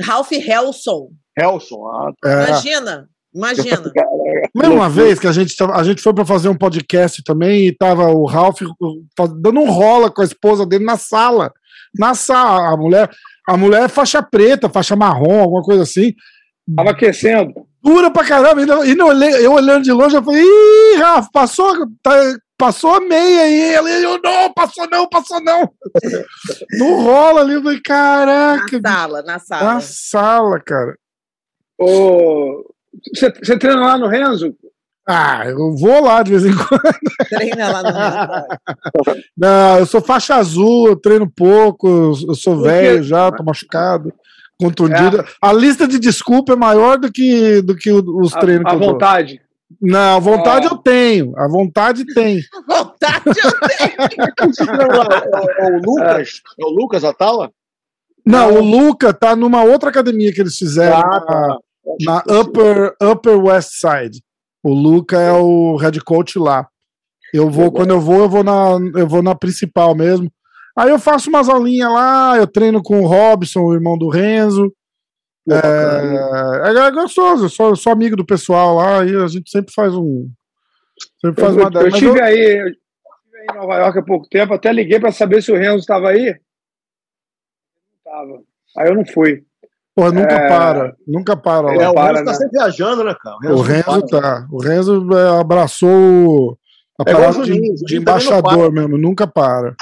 Ralph 0.00 0.32
Helson. 0.32 1.10
Helson, 1.38 1.86
ah, 1.86 2.12
tá. 2.20 2.30
é. 2.30 2.48
Imagina, 2.48 3.08
Imagina. 3.34 3.82
Lembra 4.54 4.76
uma 4.76 4.88
vez 4.88 5.18
que 5.18 5.26
a 5.26 5.32
gente, 5.32 5.54
a 5.62 5.82
gente 5.82 6.02
foi 6.02 6.12
para 6.12 6.24
fazer 6.24 6.48
um 6.48 6.56
podcast 6.56 7.22
também 7.24 7.68
e 7.68 7.76
tava 7.76 8.08
o 8.08 8.26
Ralph 8.26 8.60
dando 9.38 9.60
um 9.60 9.70
rola 9.70 10.10
com 10.10 10.20
a 10.20 10.24
esposa 10.24 10.66
dele 10.66 10.84
na 10.84 10.98
sala. 10.98 11.52
Na 11.98 12.14
sala. 12.14 12.72
A 12.72 12.76
mulher, 12.76 13.10
a 13.48 13.56
mulher 13.56 13.84
é 13.84 13.88
faixa 13.88 14.22
preta, 14.22 14.68
faixa 14.68 14.94
marrom, 14.94 15.40
alguma 15.40 15.62
coisa 15.62 15.82
assim. 15.82 16.12
Tava 16.76 16.90
aquecendo. 16.90 17.66
Dura 17.82 18.10
pra 18.10 18.24
caramba. 18.24 18.62
E, 18.86 18.94
não, 18.94 19.12
eu 19.22 19.52
olhando 19.52 19.82
de 19.82 19.92
longe, 19.92 20.14
eu 20.14 20.22
falei, 20.22 20.42
ih, 20.42 20.96
Rafa, 20.98 21.28
passou, 21.32 21.74
tá, 22.02 22.12
passou 22.56 22.94
a 22.94 23.00
meia 23.00 23.42
aí. 23.42 23.74
Ele, 23.74 24.04
eu, 24.04 24.20
não, 24.22 24.52
passou 24.52 24.88
não, 24.88 25.08
passou 25.08 25.42
não. 25.42 25.68
no 26.78 27.02
rola 27.02 27.40
ali, 27.40 27.54
eu 27.54 27.62
falei, 27.62 27.80
caraca. 27.80 28.80
Na 28.80 28.90
sala, 28.92 29.22
na 29.22 29.38
sala. 29.38 29.74
Na 29.74 29.80
sala, 29.80 30.60
cara. 30.60 30.96
Ô, 31.78 32.64
você, 33.14 33.32
você 33.32 33.58
treina 33.58 33.80
lá 33.80 33.98
no 33.98 34.06
Renzo? 34.06 34.54
Ah, 35.06 35.42
eu 35.46 35.74
vou 35.76 36.02
lá 36.04 36.22
de 36.22 36.30
vez 36.30 36.46
em 36.46 36.54
quando. 36.54 37.28
Treina 37.28 37.72
lá 37.72 37.82
no 37.82 37.90
Renzo. 37.90 39.24
Não, 39.36 39.78
eu 39.78 39.86
sou 39.86 40.00
faixa 40.00 40.36
azul, 40.36 40.88
eu 40.88 40.96
treino 40.96 41.30
pouco, 41.30 42.14
eu 42.28 42.34
sou 42.34 42.62
velho 42.62 43.02
já, 43.02 43.32
tô 43.32 43.42
machucado, 43.42 44.12
contundido. 44.60 45.20
É. 45.20 45.24
A 45.40 45.52
lista 45.52 45.88
de 45.88 45.98
desculpa 45.98 46.52
é 46.52 46.56
maior 46.56 46.98
do 46.98 47.10
que, 47.10 47.60
do 47.62 47.74
que 47.74 47.90
os 47.90 48.32
treinos 48.32 48.66
a, 48.66 48.68
a 48.68 48.76
que 48.76 48.84
eu 48.84 48.88
vontade. 48.92 49.36
Dou. 49.36 49.52
Não, 49.80 50.16
a 50.16 50.20
vontade 50.20 50.66
é. 50.66 50.70
eu 50.70 50.76
tenho. 50.76 51.32
A 51.36 51.48
vontade 51.48 52.04
tem. 52.14 52.40
A 52.68 52.78
vontade 52.78 53.24
eu 53.26 53.52
tenho. 53.78 53.96
é, 55.58 55.66
o 55.66 55.80
Lucas? 55.80 56.42
É 56.60 56.64
o 56.64 56.68
Lucas 56.68 57.04
Atala? 57.04 57.50
Não, 58.24 58.52
Não, 58.52 58.60
o 58.60 58.62
Luca 58.62 59.12
tá 59.12 59.34
numa 59.34 59.64
outra 59.64 59.90
academia 59.90 60.32
que 60.32 60.40
eles 60.40 60.56
fizeram. 60.56 60.98
Ah, 60.98 61.20
tá 61.20 61.58
na 62.00 62.22
Upper, 62.28 62.94
Upper 63.02 63.38
West 63.38 63.72
Side. 63.72 64.22
O 64.62 64.72
Luca 64.72 65.20
é 65.20 65.32
o 65.32 65.76
head 65.76 66.00
coach 66.00 66.38
lá. 66.38 66.68
Eu 67.32 67.50
vou, 67.50 67.72
quando 67.72 67.90
eu 67.90 68.00
vou, 68.00 68.20
eu 68.20 68.28
vou 68.28 68.44
na, 68.44 68.78
eu 68.94 69.06
vou 69.06 69.22
na 69.22 69.34
principal 69.34 69.94
mesmo. 69.94 70.30
Aí 70.76 70.90
eu 70.90 70.98
faço 70.98 71.28
umas 71.28 71.48
aulinhas 71.48 71.90
lá, 71.90 72.36
eu 72.36 72.46
treino 72.46 72.82
com 72.82 73.00
o 73.00 73.06
Robson, 73.06 73.60
o 73.60 73.74
irmão 73.74 73.98
do 73.98 74.08
Renzo. 74.08 74.72
É, 75.50 76.70
é, 76.70 76.86
é, 76.86 76.90
gostoso, 76.92 77.46
eu 77.46 77.48
sou, 77.48 77.74
sou, 77.74 77.92
amigo 77.92 78.14
do 78.14 78.24
pessoal 78.24 78.76
lá 78.76 79.04
e 79.04 79.16
a 79.16 79.26
gente 79.26 79.50
sempre 79.50 79.72
faz 79.74 79.92
um. 79.94 80.30
Sempre 81.20 81.40
faz 81.40 81.56
eu, 81.56 81.62
uma 81.62 81.80
eu, 81.80 81.82
eu 81.82 81.88
estive 81.88 82.18
eu... 82.18 82.24
aí, 82.24 82.58
eu 82.60 82.68
estive 82.68 82.82
em 83.50 83.54
Nova 83.56 83.74
York 83.74 83.98
há 83.98 84.02
pouco 84.02 84.28
tempo, 84.28 84.54
até 84.54 84.72
liguei 84.72 85.00
para 85.00 85.10
saber 85.10 85.42
se 85.42 85.50
o 85.50 85.56
Renzo 85.56 85.78
estava 85.78 86.10
aí. 86.10 86.26
Não 86.26 87.96
estava. 87.98 88.42
Aí 88.78 88.88
eu 88.88 88.94
não 88.94 89.04
fui. 89.04 89.44
Porra, 89.94 90.10
nunca 90.10 90.34
é... 90.34 90.48
para, 90.48 90.96
nunca 91.06 91.36
para 91.36 91.66
lá. 91.66 91.74
É, 91.74 91.88
o 91.88 91.94
Renzo 91.94 92.24
tá 92.24 92.34
sempre 92.34 92.58
viajando, 92.58 93.04
né, 93.04 93.14
cara? 93.20 93.36
O 93.36 93.40
Renzo, 93.40 93.58
o 93.58 93.62
Renzo 93.62 94.06
tá. 94.06 94.46
O 94.50 94.62
Renzo 94.62 95.08
é, 95.12 95.40
abraçou 95.40 96.58
a 96.98 97.10
é 97.10 97.12
parada 97.12 97.42
de, 97.44 97.74
de 97.74 97.96
embaixador 97.96 98.72
mesmo, 98.72 98.96
nunca 98.96 99.26
para. 99.26 99.74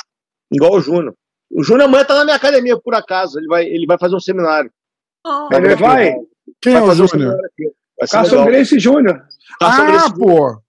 Igual 0.53 0.75
o 0.75 0.81
Júnior. 0.81 1.15
O 1.53 1.63
Júnior 1.63 1.89
amanhã 1.89 2.05
tá 2.05 2.15
na 2.15 2.25
minha 2.25 2.37
academia, 2.37 2.77
por 2.79 2.95
acaso. 2.95 3.39
Ele 3.39 3.47
vai, 3.47 3.65
ele 3.65 3.87
vai 3.87 3.99
fazer 3.99 4.17
um 4.17 4.21
seminário. 4.21 4.71
Oh. 5.25 5.49
Ele 5.53 5.77
vai? 5.77 6.15
Quem 6.61 6.73
vai 6.73 6.83
é 6.83 6.85
o 6.85 6.95
Júnior? 6.95 7.37
Um 7.61 8.07
Carson 8.07 8.45
Grace 8.47 8.79
Júnior. 8.79 9.23
Ah, 9.61 10.07
pô. 10.17 10.61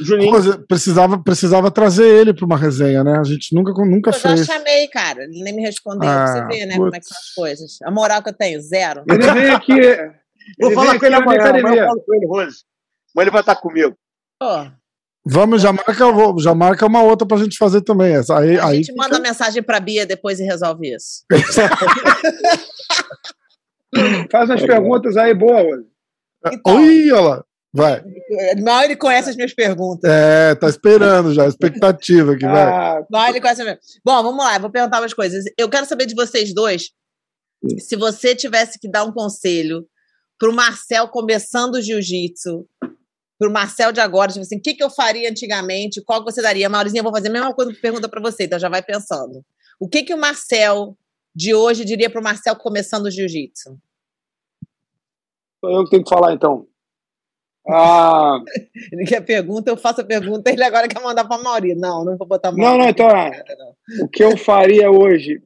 Juninho. 0.00 0.30
Pô, 0.30 0.58
precisava, 0.66 1.22
precisava 1.22 1.70
trazer 1.70 2.06
ele 2.06 2.32
para 2.32 2.46
uma 2.46 2.56
resenha, 2.56 3.04
né? 3.04 3.18
A 3.18 3.24
gente 3.24 3.54
nunca, 3.54 3.72
nunca 3.84 4.10
eu 4.10 4.14
fez. 4.14 4.40
Eu 4.40 4.44
já 4.44 4.54
chamei, 4.54 4.88
cara. 4.88 5.24
Ele 5.24 5.42
nem 5.42 5.54
me 5.54 5.62
respondeu. 5.62 6.08
Ah, 6.08 6.26
você 6.26 6.46
vê, 6.46 6.66
né? 6.66 6.76
Putz. 6.76 6.78
Como 6.78 6.96
é 6.96 7.00
que 7.00 7.06
são 7.06 7.18
as 7.18 7.34
coisas. 7.34 7.78
A 7.82 7.90
moral 7.90 8.22
que 8.22 8.30
eu 8.30 8.34
tenho, 8.34 8.60
zero. 8.60 9.04
Ele 9.08 9.32
vem 9.32 9.50
aqui. 9.50 9.74
Vou 10.58 10.70
Ele 10.70 10.74
falar 10.74 10.90
vem 10.92 11.00
com 11.00 11.06
ele 11.06 11.14
amanhã. 11.14 11.40
Eu 11.40 11.86
falo 11.86 12.00
com 12.00 12.14
ele, 12.14 12.26
Rose. 12.26 12.64
Mas 13.14 13.22
ele 13.22 13.30
vai 13.30 13.40
estar 13.40 13.56
comigo. 13.56 13.94
Pô, 14.38 14.70
Vamos, 15.24 15.60
já 15.60 15.72
marca, 15.72 15.94
já 16.38 16.54
marca 16.54 16.86
uma 16.86 17.02
outra 17.02 17.26
pra 17.26 17.36
gente 17.36 17.58
fazer 17.58 17.82
também. 17.82 18.14
Essa. 18.14 18.38
Aí, 18.38 18.58
a 18.58 18.66
aí 18.66 18.82
gente 18.82 18.96
manda 18.96 19.20
mensagem 19.20 19.62
pra 19.62 19.78
Bia 19.78 20.06
depois 20.06 20.40
e 20.40 20.44
resolve 20.44 20.94
isso. 20.94 21.24
Faz 24.30 24.48
umas 24.48 24.62
perguntas 24.62 25.16
aí 25.16 25.34
boas. 25.34 25.80
Então, 26.46 26.76
Oi, 26.76 27.12
olha 27.12 27.20
lá. 27.20 27.44
Vai. 27.72 28.02
mal 28.62 28.82
ele 28.82 28.96
conhece 28.96 29.30
as 29.30 29.36
minhas 29.36 29.54
perguntas. 29.54 30.10
É, 30.10 30.54
tá 30.56 30.68
esperando 30.68 31.32
já. 31.32 31.46
Expectativa 31.46 32.32
aqui, 32.32 32.44
vai. 32.44 32.62
Ah, 32.62 33.06
Mal 33.10 33.28
ele 33.28 33.40
conhece 33.40 33.60
as 33.60 33.66
minhas... 33.66 33.80
Bom, 34.04 34.22
vamos 34.22 34.44
lá, 34.44 34.58
vou 34.58 34.70
perguntar 34.70 35.00
umas 35.00 35.14
coisas. 35.14 35.44
Eu 35.56 35.68
quero 35.68 35.86
saber 35.86 36.06
de 36.06 36.14
vocês 36.14 36.52
dois, 36.52 36.90
se 37.78 37.96
você 37.96 38.34
tivesse 38.34 38.78
que 38.78 38.90
dar 38.90 39.04
um 39.04 39.12
conselho 39.12 39.86
pro 40.38 40.52
Marcel 40.52 41.08
começando 41.08 41.74
o 41.74 41.82
jiu-jitsu, 41.82 42.66
pro 43.38 43.52
Marcel 43.52 43.92
de 43.92 44.00
agora, 44.00 44.32
tipo 44.32 44.42
assim, 44.42 44.56
o 44.56 44.60
que, 44.60 44.74
que 44.74 44.82
eu 44.82 44.90
faria 44.90 45.30
antigamente, 45.30 46.02
qual 46.02 46.24
que 46.24 46.32
você 46.32 46.42
daria? 46.42 46.68
Maurizinho, 46.68 47.00
eu 47.00 47.04
vou 47.04 47.12
fazer 47.12 47.28
a 47.28 47.32
mesma 47.32 47.54
coisa 47.54 47.72
que 47.72 47.80
pergunta 47.80 48.08
pra 48.08 48.20
você, 48.20 48.44
então 48.44 48.58
já 48.58 48.68
vai 48.68 48.82
pensando. 48.82 49.44
O 49.78 49.88
que 49.88 50.02
que 50.02 50.14
o 50.14 50.18
Marcel 50.18 50.96
de 51.34 51.54
hoje 51.54 51.84
diria 51.84 52.10
pro 52.10 52.22
Marcel 52.22 52.56
começando 52.56 53.06
o 53.06 53.10
jiu-jitsu? 53.10 53.78
sou 55.60 55.70
eu 55.70 55.84
que 55.84 55.90
tenho 55.90 56.02
que 56.02 56.08
falar, 56.10 56.32
então. 56.32 56.66
Ah, 57.68 58.38
Ele 58.92 59.04
quer 59.04 59.20
pergunta, 59.24 59.70
eu 59.70 59.76
faço 59.76 60.00
a 60.00 60.04
pergunta, 60.04 60.50
ele 60.50 60.64
agora 60.64 60.88
quer 60.88 61.00
mandar 61.00 61.26
pra 61.26 61.38
Mauri. 61.38 61.74
Não, 61.74 62.04
não 62.04 62.16
vou 62.16 62.26
botar 62.26 62.52
não, 62.52 62.78
não, 62.78 62.88
então, 62.88 63.08
ah, 63.08 63.30
o 64.02 64.08
que 64.08 64.22
eu 64.24 64.36
faria 64.36 64.90
hoje? 64.90 65.34
Eu 65.34 65.42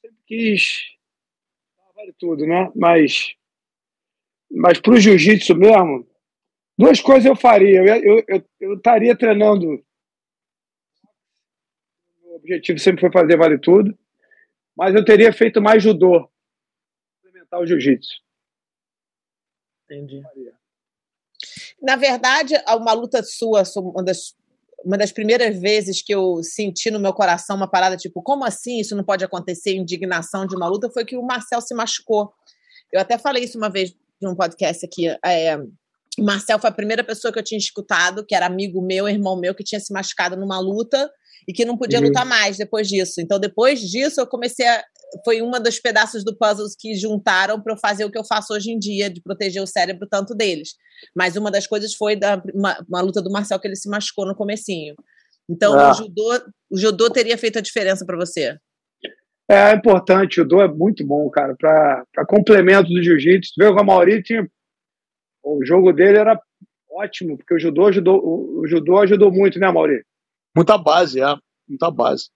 sempre 0.00 0.18
quis. 0.26 0.98
Vale 1.94 2.14
tudo, 2.18 2.46
né? 2.46 2.70
Mas. 2.76 3.34
Mas 4.50 4.80
pro 4.80 4.98
jiu-jitsu 4.98 5.54
mesmo, 5.56 6.06
duas 6.78 7.00
coisas 7.00 7.24
eu 7.24 7.36
faria. 7.36 7.80
Eu, 7.80 7.96
eu, 7.96 8.24
eu, 8.28 8.44
eu 8.60 8.74
estaria 8.74 9.16
treinando. 9.16 9.84
O 12.22 12.36
objetivo 12.36 12.78
sempre 12.78 13.00
foi 13.00 13.10
fazer 13.10 13.36
vale 13.36 13.58
tudo. 13.58 13.96
Mas 14.76 14.94
eu 14.94 15.04
teria 15.04 15.32
feito 15.32 15.60
mais 15.60 15.82
judô. 15.82 16.30
Implementar 17.18 17.60
o 17.60 17.66
jiu-jitsu. 17.66 18.22
Entendi. 19.84 20.22
Na 21.82 21.96
verdade, 21.96 22.54
uma 22.76 22.92
luta 22.92 23.22
sua, 23.22 23.62
uma 23.76 24.02
das, 24.02 24.34
uma 24.84 24.98
das 24.98 25.12
primeiras 25.12 25.58
vezes 25.60 26.02
que 26.02 26.12
eu 26.14 26.40
senti 26.42 26.90
no 26.90 26.98
meu 27.00 27.12
coração 27.12 27.56
uma 27.56 27.68
parada 27.70 27.96
tipo, 27.96 28.22
como 28.22 28.44
assim 28.44 28.80
isso 28.80 28.96
não 28.96 29.04
pode 29.04 29.24
acontecer? 29.24 29.74
Indignação 29.74 30.46
de 30.46 30.56
uma 30.56 30.68
luta 30.68 30.90
foi 30.90 31.04
que 31.04 31.16
o 31.16 31.22
Marcel 31.22 31.60
se 31.60 31.74
machucou. 31.74 32.32
Eu 32.92 33.00
até 33.00 33.16
falei 33.18 33.44
isso 33.44 33.58
uma 33.58 33.70
vez 33.70 33.94
num 34.20 34.34
podcast 34.34 34.84
aqui. 34.84 35.06
É, 35.24 35.56
o 36.18 36.24
Marcel 36.24 36.58
foi 36.58 36.70
a 36.70 36.72
primeira 36.72 37.04
pessoa 37.04 37.32
que 37.32 37.38
eu 37.38 37.44
tinha 37.44 37.58
escutado, 37.58 38.24
que 38.26 38.34
era 38.34 38.46
amigo 38.46 38.82
meu, 38.82 39.08
irmão 39.08 39.38
meu, 39.38 39.54
que 39.54 39.62
tinha 39.62 39.80
se 39.80 39.92
machucado 39.92 40.36
numa 40.36 40.58
luta 40.58 41.08
e 41.46 41.52
que 41.52 41.64
não 41.64 41.76
podia 41.76 42.00
Uhum. 42.00 42.06
lutar 42.06 42.26
mais 42.26 42.56
depois 42.56 42.88
disso. 42.88 43.20
Então, 43.20 43.38
depois 43.38 43.80
disso, 43.80 44.20
eu 44.20 44.26
comecei 44.26 44.66
a. 44.66 44.82
Foi 45.24 45.40
uma 45.40 45.58
dos 45.58 45.78
pedaços 45.78 46.24
do 46.24 46.36
puzzle 46.36 46.66
que 46.78 46.94
juntaram 46.94 47.60
para 47.60 47.74
eu 47.74 47.78
fazer 47.78 48.04
o 48.04 48.10
que 48.10 48.18
eu 48.18 48.24
faço 48.24 48.52
hoje 48.52 48.70
em 48.70 48.78
dia, 48.78 49.08
de 49.08 49.22
proteger 49.22 49.62
o 49.62 49.66
cérebro 49.66 50.06
tanto 50.10 50.34
deles. 50.34 50.74
Mas 51.16 51.36
uma 51.36 51.50
das 51.50 51.66
coisas 51.66 51.94
foi 51.94 52.14
da, 52.14 52.42
uma, 52.54 52.84
uma 52.88 53.00
luta 53.00 53.22
do 53.22 53.30
Marcel 53.30 53.58
que 53.58 53.66
ele 53.66 53.76
se 53.76 53.88
machucou 53.88 54.26
no 54.26 54.34
comecinho. 54.34 54.94
Então, 55.48 55.78
É. 55.78 55.90
o, 55.90 55.94
judô, 55.94 56.40
o 56.70 56.78
judô 56.78 57.10
teria 57.10 57.38
feito 57.38 57.58
a 57.58 57.62
diferença 57.62 58.04
para 58.04 58.16
você. 58.16 58.58
É 59.50 59.72
importante, 59.72 60.32
o 60.32 60.42
judô 60.42 60.60
é 60.60 60.68
muito 60.68 61.06
bom, 61.06 61.28
cara, 61.30 61.56
para 61.56 62.26
complemento 62.26 62.90
do 62.90 63.02
jiu-jitsu. 63.02 63.54
Tu 63.54 63.64
vê 63.64 63.74
que 63.74 63.80
o 63.80 63.84
Mauri 63.84 64.22
tinha. 64.22 64.46
O 65.42 65.64
jogo 65.64 65.90
dele 65.90 66.18
era 66.18 66.38
ótimo, 66.90 67.38
porque 67.38 67.54
o 67.54 67.58
judô 67.58 67.86
ajudou, 67.86 68.20
o, 68.22 68.60
o 68.60 68.66
judô 68.66 68.98
ajudou 68.98 69.32
muito, 69.32 69.58
né, 69.58 69.70
Mauri? 69.70 70.04
Muita 70.54 70.76
base, 70.76 71.22
é. 71.22 71.34
Muita 71.66 71.90
base. 71.90 72.28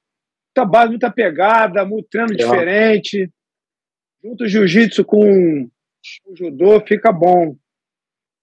Muita 0.54 0.70
base, 0.70 0.90
muita 0.90 1.10
pegada, 1.10 1.84
muito 1.84 2.08
treino 2.08 2.36
diferente. 2.36 3.30
Junto 4.22 4.44
o 4.44 4.48
jiu-jitsu 4.48 5.04
com 5.04 5.68
o 6.26 6.36
judô 6.36 6.80
fica 6.86 7.10
bom. 7.10 7.56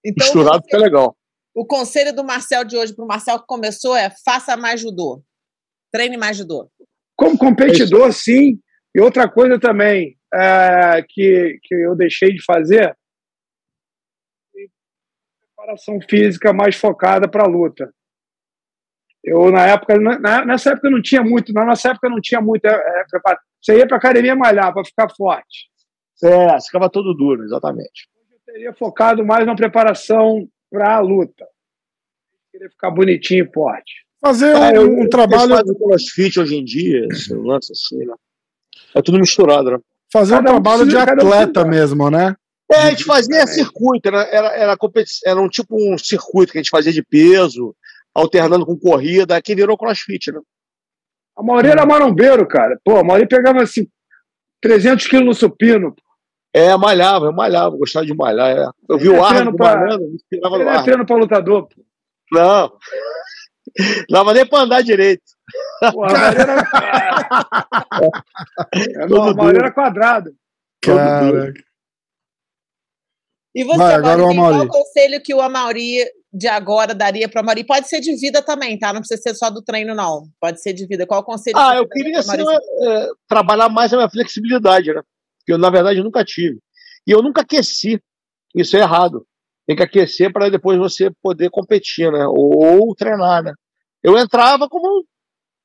Então, 0.03 0.25
Misturado 0.25 0.63
fica 0.63 0.77
legal. 0.77 1.15
o 1.53 1.65
conselho 1.65 2.13
do 2.13 2.23
Marcel 2.23 2.63
de 2.63 2.75
hoje 2.75 2.95
para 2.95 3.05
o 3.05 3.07
Marcel 3.07 3.39
que 3.39 3.45
começou 3.45 3.95
é 3.95 4.09
faça 4.25 4.57
mais 4.57 4.81
judô. 4.81 5.23
Treine 5.91 6.17
mais 6.17 6.37
judô. 6.37 6.69
Como 7.15 7.37
competidor, 7.37 8.11
sim. 8.11 8.59
E 8.95 8.99
outra 8.99 9.29
coisa 9.29 9.59
também 9.59 10.17
é, 10.33 11.03
que, 11.07 11.59
que 11.63 11.75
eu 11.75 11.95
deixei 11.95 12.33
de 12.33 12.43
fazer 12.43 12.97
preparação 15.69 15.99
física 16.01 16.53
mais 16.53 16.75
focada 16.75 17.27
para 17.29 17.43
a 17.43 17.47
luta. 17.47 17.93
Eu, 19.23 19.51
na 19.51 19.65
época, 19.67 19.97
na- 19.99 20.45
nessa 20.45 20.71
época 20.71 20.89
não 20.89 21.01
tinha 21.01 21.21
muito, 21.21 21.51
na 21.53 21.65
nossa 21.65 21.89
época 21.89 22.09
não 22.09 22.21
tinha 22.21 22.39
muito. 22.41 22.65
é, 22.65 22.69
é, 22.71 23.03
prepara- 23.09 23.39
você 23.61 23.77
ia 23.77 23.87
para 23.87 23.97
academia 23.97 24.35
malhar 24.35 24.73
para 24.73 24.85
ficar 24.85 25.09
forte. 25.15 25.67
É, 26.23 26.61
ficava 26.61 26.89
todo 26.89 27.13
duro, 27.13 27.43
exatamente. 27.43 28.07
Eu 28.31 28.53
teria 28.53 28.73
focado 28.73 29.25
mais 29.25 29.45
na 29.45 29.55
preparação 29.55 30.47
para 30.71 30.95
a 30.95 30.99
luta. 30.99 31.43
Eu 31.43 32.51
queria 32.51 32.69
ficar 32.69 32.91
bonitinho 32.91 33.45
e 33.45 33.53
forte. 33.53 33.93
Fazer 34.21 34.55
Ah, 34.55 34.69
um, 34.71 34.75
eu- 34.75 34.99
um 35.01 35.09
trabalho, 35.09 35.55
fazem 35.55 35.75
crossfit 35.77 36.39
hoje 36.39 36.55
em 36.57 36.63
dia, 36.63 37.05
esse 37.11 37.33
lance 37.33 37.71
assim, 37.71 38.05
né? 38.05 38.13
É 38.95 39.01
tudo 39.01 39.19
misturado, 39.19 39.71
né? 39.71 39.77
fazer 40.11 40.33
um 40.33 40.37
Cada 40.37 40.49
um 40.49 40.53
trabalho 40.55 40.87
de 40.87 40.95
um 40.95 40.99
atleta 40.99 41.63
precisa. 41.63 41.67
mesmo, 41.67 42.09
né? 42.09 42.35
É, 42.71 42.75
a 42.77 42.89
gente 42.89 43.03
fazia 43.03 43.45
circuito, 43.47 44.07
era, 44.07 44.23
era, 44.23 44.47
era, 44.57 44.77
competi- 44.77 45.19
era 45.25 45.39
um 45.39 45.47
tipo 45.47 45.75
um 45.77 45.97
circuito 45.97 46.51
que 46.51 46.57
a 46.57 46.61
gente 46.61 46.69
fazia 46.71 46.91
de 46.91 47.03
peso, 47.03 47.75
alternando 48.13 48.65
com 48.65 48.77
corrida, 48.77 49.35
aqui 49.35 49.55
virou 49.55 49.77
crossfit, 49.77 50.31
né? 50.31 50.39
A 51.37 51.43
maioria 51.43 51.71
era 51.71 51.85
marombeiro, 51.85 52.45
cara. 52.47 52.77
Pô, 52.83 52.97
a 52.97 53.03
maioria 53.03 53.27
pegava 53.27 53.61
assim, 53.61 53.87
300 54.61 55.07
quilos 55.07 55.25
no 55.25 55.33
supino. 55.33 55.95
É, 56.53 56.75
malhava, 56.75 57.25
eu 57.27 57.33
malhava, 57.33 57.77
gostava 57.77 58.05
de 58.05 58.13
malhar. 58.13 58.49
é. 58.57 58.65
Eu 58.89 58.97
vi 58.97 59.07
É 59.07 59.11
o 59.11 59.23
Arno 59.23 59.55
pra- 59.55 59.75
malhando, 59.77 60.07
me 60.07 60.15
inspirava 60.15 60.57
no 60.57 60.63
é 60.63 60.69
Arno. 60.69 60.83
treino 60.83 61.05
para 61.05 61.15
lutador. 61.15 61.67
pô. 61.67 61.81
Não. 62.31 62.71
Não 63.79 64.05
dava 64.09 64.33
nem 64.33 64.45
pra 64.47 64.59
andar 64.61 64.81
direito. 64.81 65.23
Pô, 65.93 66.03
a 66.03 66.11
maioria 66.11 66.41
era... 66.41 66.67
É, 68.73 69.07
não, 69.07 69.23
a 69.29 69.33
maioria 69.33 69.59
era 69.59 69.71
quadrado. 69.71 70.31
Cara, 70.81 71.53
E 73.55 73.63
você, 73.63 73.77
Vai, 73.77 73.93
agora 73.95 74.23
o 74.23 74.35
qual 74.35 74.61
o 74.61 74.67
conselho 74.67 75.21
que 75.21 75.33
o 75.33 75.41
Amaury 75.41 76.03
de 76.31 76.47
agora 76.47 76.93
daria 76.93 77.27
para 77.27 77.41
Amaury? 77.41 77.65
Pode 77.65 77.87
ser 77.87 77.99
de 77.99 78.15
vida 78.15 78.41
também, 78.41 78.77
tá? 78.77 78.93
Não 78.93 79.01
precisa 79.01 79.21
ser 79.21 79.35
só 79.35 79.49
do 79.49 79.61
treino, 79.61 79.95
não. 79.95 80.27
Pode 80.39 80.61
ser 80.61 80.73
de 80.73 80.85
vida. 80.85 81.05
Qual 81.05 81.21
o 81.21 81.23
conselho 81.25 81.57
Ah, 81.57 81.73
que 81.73 81.79
eu 81.79 81.89
queria 81.89 82.19
assim, 82.19 82.41
é, 82.41 83.07
trabalhar 83.27 83.69
mais 83.69 83.93
a 83.93 83.97
minha 83.97 84.09
flexibilidade, 84.09 84.93
né? 84.93 85.01
Que 85.45 85.53
eu, 85.53 85.57
na 85.57 85.69
verdade, 85.69 86.01
nunca 86.01 86.23
tive. 86.23 86.59
E 87.07 87.11
eu 87.11 87.21
nunca 87.21 87.41
aqueci. 87.41 87.99
Isso 88.55 88.77
é 88.77 88.81
errado. 88.81 89.25
Tem 89.65 89.75
que 89.75 89.83
aquecer 89.83 90.31
para 90.31 90.49
depois 90.49 90.77
você 90.77 91.11
poder 91.21 91.49
competir, 91.49 92.11
né? 92.11 92.25
Ou, 92.27 92.57
ou 92.57 92.95
treinar, 92.95 93.43
né? 93.43 93.53
Eu 94.03 94.17
entrava 94.17 94.67
como. 94.67 95.05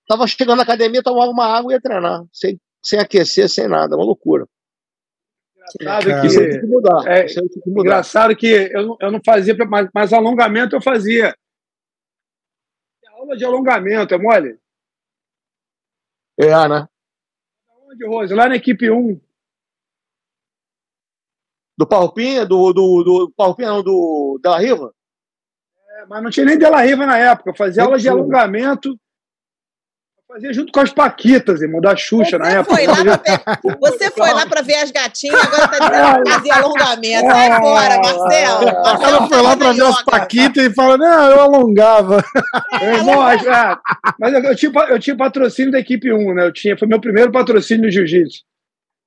Tava 0.06 0.26
chegando 0.26 0.56
na 0.58 0.62
academia, 0.62 1.02
tomava 1.02 1.30
uma 1.30 1.46
água 1.46 1.72
e 1.72 1.74
ia 1.74 1.80
treinar. 1.80 2.22
Sem, 2.32 2.58
sem 2.82 2.98
aquecer, 2.98 3.48
sem 3.48 3.68
nada. 3.68 3.96
Uma 3.96 4.04
loucura. 4.04 4.46
Engraçado 5.80 6.04
que, 6.28 6.50
tem 6.50 6.60
que 6.60 6.66
mudar. 6.66 7.06
é, 7.06 7.24
que 7.24 7.70
mudar. 7.70 7.80
engraçado 7.80 8.36
que 8.36 8.46
eu, 8.46 8.86
não- 8.86 8.96
eu 9.00 9.10
não 9.10 9.20
fazia, 9.24 9.56
mas, 9.68 9.88
mas 9.94 10.12
alongamento 10.12 10.76
eu 10.76 10.82
fazia. 10.82 11.34
Aula 13.12 13.36
de 13.36 13.44
alongamento, 13.44 14.14
é 14.14 14.18
mole? 14.18 14.58
É, 16.38 16.68
né? 16.68 16.86
Onde, 17.88 18.06
Rose? 18.06 18.34
Lá 18.34 18.48
na 18.48 18.56
equipe 18.56 18.90
1. 18.90 19.20
Do 21.76 21.86
Palpinha, 21.86 22.44
do, 22.44 22.72
do, 22.72 23.02
do 23.02 23.32
Palpinha, 23.36 23.68
não, 23.68 23.82
do 23.82 24.38
da 24.42 24.58
Riva? 24.58 24.94
É, 25.88 26.06
mas 26.06 26.22
não 26.22 26.30
tinha 26.30 26.46
nem 26.46 26.58
Della 26.58 26.80
Riva 26.82 27.06
na 27.06 27.18
época. 27.18 27.50
Eu 27.50 27.56
fazia 27.56 27.82
aula 27.82 27.98
de 27.98 28.08
alongamento. 28.08 28.98
Fazia 30.34 30.52
junto 30.52 30.72
com 30.72 30.80
as 30.80 30.92
Paquitas, 30.92 31.62
irmão, 31.62 31.80
da 31.80 31.94
Xuxa 31.94 32.36
na 32.38 32.46
Você 32.46 32.56
época. 32.58 32.74
foi, 32.74 32.86
lá 32.88 32.94
pra 32.96 33.14
ver, 33.62 33.78
você 33.78 34.10
foi 34.10 34.32
lá 34.32 34.46
para 34.46 34.62
ver 34.62 34.74
as 34.74 34.90
gatinhas, 34.90 35.40
agora 35.40 35.68
tá 35.68 35.78
dizendo 35.78 36.24
que 36.24 36.30
fazia 36.32 36.54
alongamento. 36.56 37.26
Sai 37.30 37.60
fora, 37.60 37.96
Marcelo. 37.98 38.58
o 38.68 38.82
Marcelo 38.82 38.98
cara 38.98 39.28
foi 39.28 39.36
lá 39.42 39.44
faz 39.50 39.56
pra 39.58 39.72
ver 39.72 39.82
as 39.86 40.02
paquitas 40.02 40.64
e 40.64 40.74
fala, 40.74 40.98
não, 40.98 41.30
eu 41.30 41.40
alongava. 41.40 42.24
Meu 42.80 42.94
irmão, 42.94 43.22
acho- 43.22 43.48
ah, 43.48 43.80
mas 44.18 44.34
eu, 44.34 44.40
eu 44.42 44.56
tinha, 44.56 44.72
eu 44.88 44.98
tinha 44.98 45.16
patrocínio 45.16 45.70
da 45.70 45.78
equipe 45.78 46.12
1, 46.12 46.34
né? 46.34 46.44
Eu 46.46 46.52
tinha, 46.52 46.76
foi 46.76 46.88
meu 46.88 47.00
primeiro 47.00 47.30
patrocínio 47.30 47.84
no 47.84 47.90
jiu-jitsu. 47.92 48.40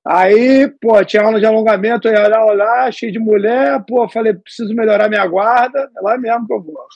Aí, 0.07 0.71
pô, 0.81 1.03
tinha 1.03 1.23
aula 1.23 1.41
de 1.41 1.45
alongamento, 1.45 2.07
eu 2.07 2.13
ia 2.13 2.27
lá, 2.29 2.45
olhar, 2.45 2.93
cheio 2.93 3.11
de 3.11 3.19
mulher, 3.19 3.83
pô, 3.85 4.07
falei, 4.07 4.33
preciso 4.33 4.73
melhorar 4.73 5.09
minha 5.09 5.27
guarda, 5.27 5.89
é 5.93 6.01
lá 6.01 6.17
mesmo 6.17 6.47
que 6.47 6.53
eu 6.53 6.63
vou. 6.63 6.87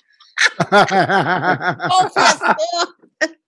Confessor. 1.89 2.55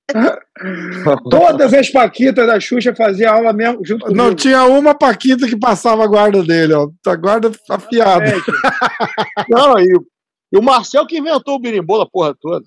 Todas 1.30 1.74
as 1.74 1.90
Paquitas 1.90 2.46
da 2.46 2.60
Xuxa 2.60 2.94
faziam 2.96 3.34
aula 3.34 3.54
mesmo 3.54 3.84
junto 3.86 4.06
comigo. 4.06 4.22
Não 4.22 4.36
tinha 4.36 4.64
uma 4.66 4.94
Paquita 4.94 5.48
que 5.48 5.58
passava 5.58 6.04
a 6.04 6.08
guarda 6.08 6.44
dele, 6.44 6.74
ó. 6.74 6.90
A 7.08 7.16
guarda 7.16 7.52
afiada. 7.70 8.26
Não, 9.50 9.80
e, 9.80 9.88
e 10.52 10.58
o 10.58 10.62
Marcel 10.62 11.08
que 11.08 11.18
inventou 11.18 11.56
o 11.56 11.60
birimbola 11.60 12.04
a 12.04 12.10
porra 12.10 12.36
toda. 12.40 12.66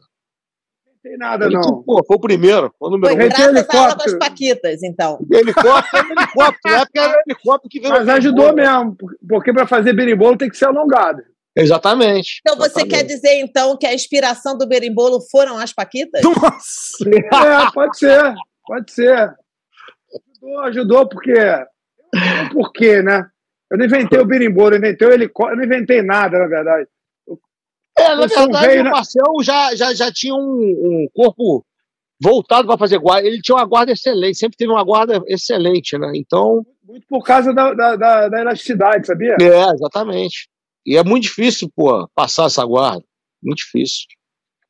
não 0.87 0.94
tem 1.03 1.18
nada, 1.18 1.44
Ele, 1.46 1.55
não. 1.55 1.83
pô, 1.83 2.03
foi 2.05 2.16
o 2.16 2.20
primeiro, 2.20 2.72
foi 2.79 2.88
o 2.88 2.92
número 2.92 3.14
Foi 3.14 3.25
um. 3.25 3.29
Graças 3.29 3.75
à 3.75 3.79
aula 3.79 3.94
das 3.94 4.07
helicóptero. 4.07 4.18
Paquitas, 4.18 4.83
então. 4.83 5.18
Helicóptero, 5.31 5.87
era 5.92 6.12
helicóptero. 6.12 6.59
Na 6.64 6.81
época 6.81 7.01
era 7.01 7.22
helicóptero 7.27 7.70
que 7.70 7.81
veio. 7.81 7.92
Mas 7.92 8.09
ajudou 8.09 8.55
mesmo, 8.55 8.96
porque 9.29 9.53
para 9.53 9.66
fazer 9.66 9.92
berimbolo 9.92 10.37
tem 10.37 10.49
que 10.49 10.57
ser 10.57 10.66
alongado. 10.66 11.22
Exatamente. 11.57 12.40
Então 12.40 12.57
você 12.57 12.81
Exatamente. 12.81 12.90
quer 12.95 13.03
dizer, 13.05 13.40
então, 13.40 13.77
que 13.79 13.87
a 13.87 13.95
inspiração 13.95 14.59
do 14.59 14.66
berimbolo 14.69 15.21
foram 15.31 15.57
as 15.59 15.73
Paquitas? 15.73 16.23
Nossa! 16.23 16.97
É, 17.07 17.71
pode 17.73 17.99
ser, 17.99 18.35
pode 18.66 18.92
ser. 18.92 19.35
Ajudou, 20.42 20.61
ajudou, 20.64 21.09
porque. 21.09 21.33
Por 22.53 22.73
quê, 22.73 23.03
né? 23.03 23.27
Eu 23.71 23.79
não 23.79 23.85
inventei 23.87 24.19
o 24.19 24.25
berimbolo, 24.27 24.75
eu 24.75 24.79
inventei 24.79 25.09
o 25.09 25.12
helicóptero, 25.12 25.61
eu 25.61 25.66
não 25.66 25.75
inventei 25.75 26.03
nada, 26.03 26.38
na 26.38 26.47
verdade. 26.47 26.88
É, 27.99 28.14
na 28.14 28.27
verdade, 28.27 28.66
veio, 28.66 28.81
o 28.83 28.85
né? 28.85 28.90
Marcel 28.90 29.25
já, 29.42 29.75
já, 29.75 29.92
já 29.95 30.12
tinha 30.12 30.35
um, 30.35 30.38
um 30.38 31.09
corpo 31.14 31.64
voltado 32.23 32.69
para 32.69 32.79
fazer 32.79 32.99
guarda. 32.99 33.27
Ele 33.27 33.40
tinha 33.40 33.57
uma 33.57 33.64
guarda 33.66 33.92
excelente, 33.92 34.38
sempre 34.38 34.57
teve 34.57 34.71
uma 34.71 34.85
guarda 34.85 35.21
excelente, 35.27 35.99
né? 35.99 36.12
Então, 36.14 36.64
Muito 36.85 37.07
por 37.09 37.25
causa 37.25 37.53
da, 37.53 37.73
da, 37.75 37.97
da- 37.97 38.29
da 38.29 38.40
elasticidade, 38.40 39.07
sabia? 39.07 39.37
é, 39.40 39.71
exatamente. 39.75 40.49
E 40.87 40.96
é 40.96 41.03
muito 41.03 41.25
difícil, 41.25 41.70
pô, 41.75 42.09
passar 42.14 42.46
essa 42.46 42.64
guarda. 42.64 43.05
Muito 43.42 43.59
difícil. 43.59 44.07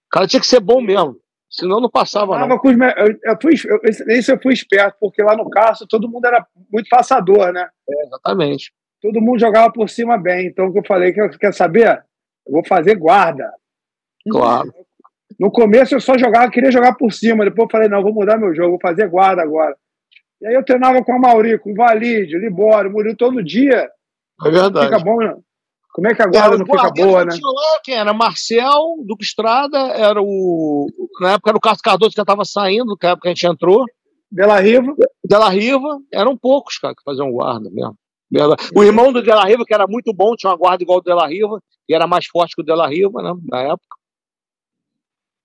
O 0.07 0.09
cara 0.11 0.27
tinha 0.27 0.41
que 0.41 0.47
ser 0.47 0.61
bom 0.61 0.81
mesmo. 0.81 1.17
Senão 1.51 1.81
não 1.81 1.91
passava, 1.91 2.35
não. 2.39 2.49
Tava 2.49 2.59
com 2.61 2.69
os 2.69 2.77
me- 2.77 2.95
eu, 2.97 3.19
eu 3.23 3.39
fui, 3.41 3.55
eu, 3.67 3.81
esse 3.85 4.33
eu 4.33 4.41
fui 4.43 4.53
esperto, 4.53 4.97
porque 5.01 5.23
lá 5.23 5.37
no 5.37 5.49
Castro 5.49 5.87
todo 5.87 6.09
mundo 6.09 6.27
era 6.27 6.45
muito 6.73 6.89
passador, 6.89 7.53
né? 7.53 7.69
É, 7.89 8.03
exatamente. 8.07 8.73
Todo 9.01 9.21
mundo 9.21 9.39
jogava 9.39 9.73
por 9.73 9.89
cima 9.89 10.19
bem. 10.19 10.47
Então 10.49 10.67
o 10.67 10.73
que 10.73 10.79
eu 10.81 10.85
falei, 10.87 11.13
que 11.13 11.21
eu 11.21 11.31
quer 11.31 11.55
saber? 11.55 12.03
Eu 12.47 12.53
vou 12.53 12.65
fazer 12.67 12.97
guarda. 12.97 13.51
Claro. 14.29 14.73
No 15.39 15.51
começo 15.51 15.95
eu 15.95 16.01
só 16.01 16.17
jogava, 16.19 16.51
queria 16.51 16.71
jogar 16.73 16.95
por 16.95 17.13
cima. 17.13 17.45
Depois 17.45 17.67
eu 17.67 17.71
falei, 17.71 17.89
não, 17.89 18.03
vou 18.03 18.13
mudar 18.13 18.39
meu 18.39 18.55
jogo, 18.55 18.71
vou 18.71 18.81
fazer 18.81 19.09
guarda 19.09 19.43
agora. 19.43 19.77
E 20.41 20.47
aí 20.49 20.55
eu 20.55 20.65
treinava 20.65 21.03
com 21.05 21.13
a 21.15 21.19
Mauri, 21.19 21.59
com 21.59 21.73
o 21.73 21.75
Valide, 21.77 22.37
o 22.37 22.41
Libório, 22.41 22.91
o 22.91 22.93
Murilo 22.93 23.17
todo 23.17 23.43
dia. 23.43 23.89
É 24.45 24.51
verdade. 24.51 24.87
Fica 24.87 24.99
bom, 24.99 25.19
né? 25.19 25.35
Como 25.97 26.09
é 26.09 26.15
que 26.15 26.21
a 26.21 26.27
guarda 26.27 26.49
Era 26.49 26.59
não 26.59 26.67
fica 26.67 26.91
boa, 26.91 27.21
que 27.21 27.29
né? 27.29 27.35
tinha 27.37 27.51
lá, 27.51 27.81
quem 27.83 27.95
era? 27.95 28.13
Marcel, 28.13 28.97
Duque 29.07 29.25
Estrada, 29.25 29.79
era 29.79 30.21
o. 30.23 30.87
Na 31.23 31.33
época 31.33 31.49
era 31.51 31.57
o 31.57 31.61
Carlos 31.61 31.81
Cardoso 31.81 32.11
que 32.11 32.17
já 32.17 32.23
estava 32.23 32.45
saindo, 32.45 32.95
na 33.03 33.09
época 33.09 33.29
a 33.31 33.33
gente 33.33 33.47
entrou. 33.47 33.83
Dela 34.31 34.61
Riva, 34.61 34.95
Della 35.25 35.49
Riva, 35.49 35.99
eram 36.13 36.37
poucos, 36.37 36.77
cara, 36.79 36.95
que 36.95 37.03
faziam 37.03 37.31
guarda 37.33 37.71
mesmo. 37.71 37.97
O 38.75 38.85
irmão 38.85 39.11
do 39.11 39.23
Della 39.23 39.47
Riva, 39.47 39.65
que 39.65 39.73
era 39.73 39.87
muito 39.87 40.13
bom, 40.13 40.37
tinha 40.37 40.51
uma 40.51 40.59
guarda 40.59 40.83
igual 40.83 40.99
ao 40.99 41.03
Della 41.03 41.27
Riva, 41.27 41.63
e 41.89 41.95
era 41.95 42.07
mais 42.07 42.27
forte 42.27 42.55
que 42.55 42.61
o 42.61 42.65
Della 42.65 42.87
Riva, 42.89 43.23
né? 43.23 43.33
Na 43.49 43.61
época. 43.63 43.97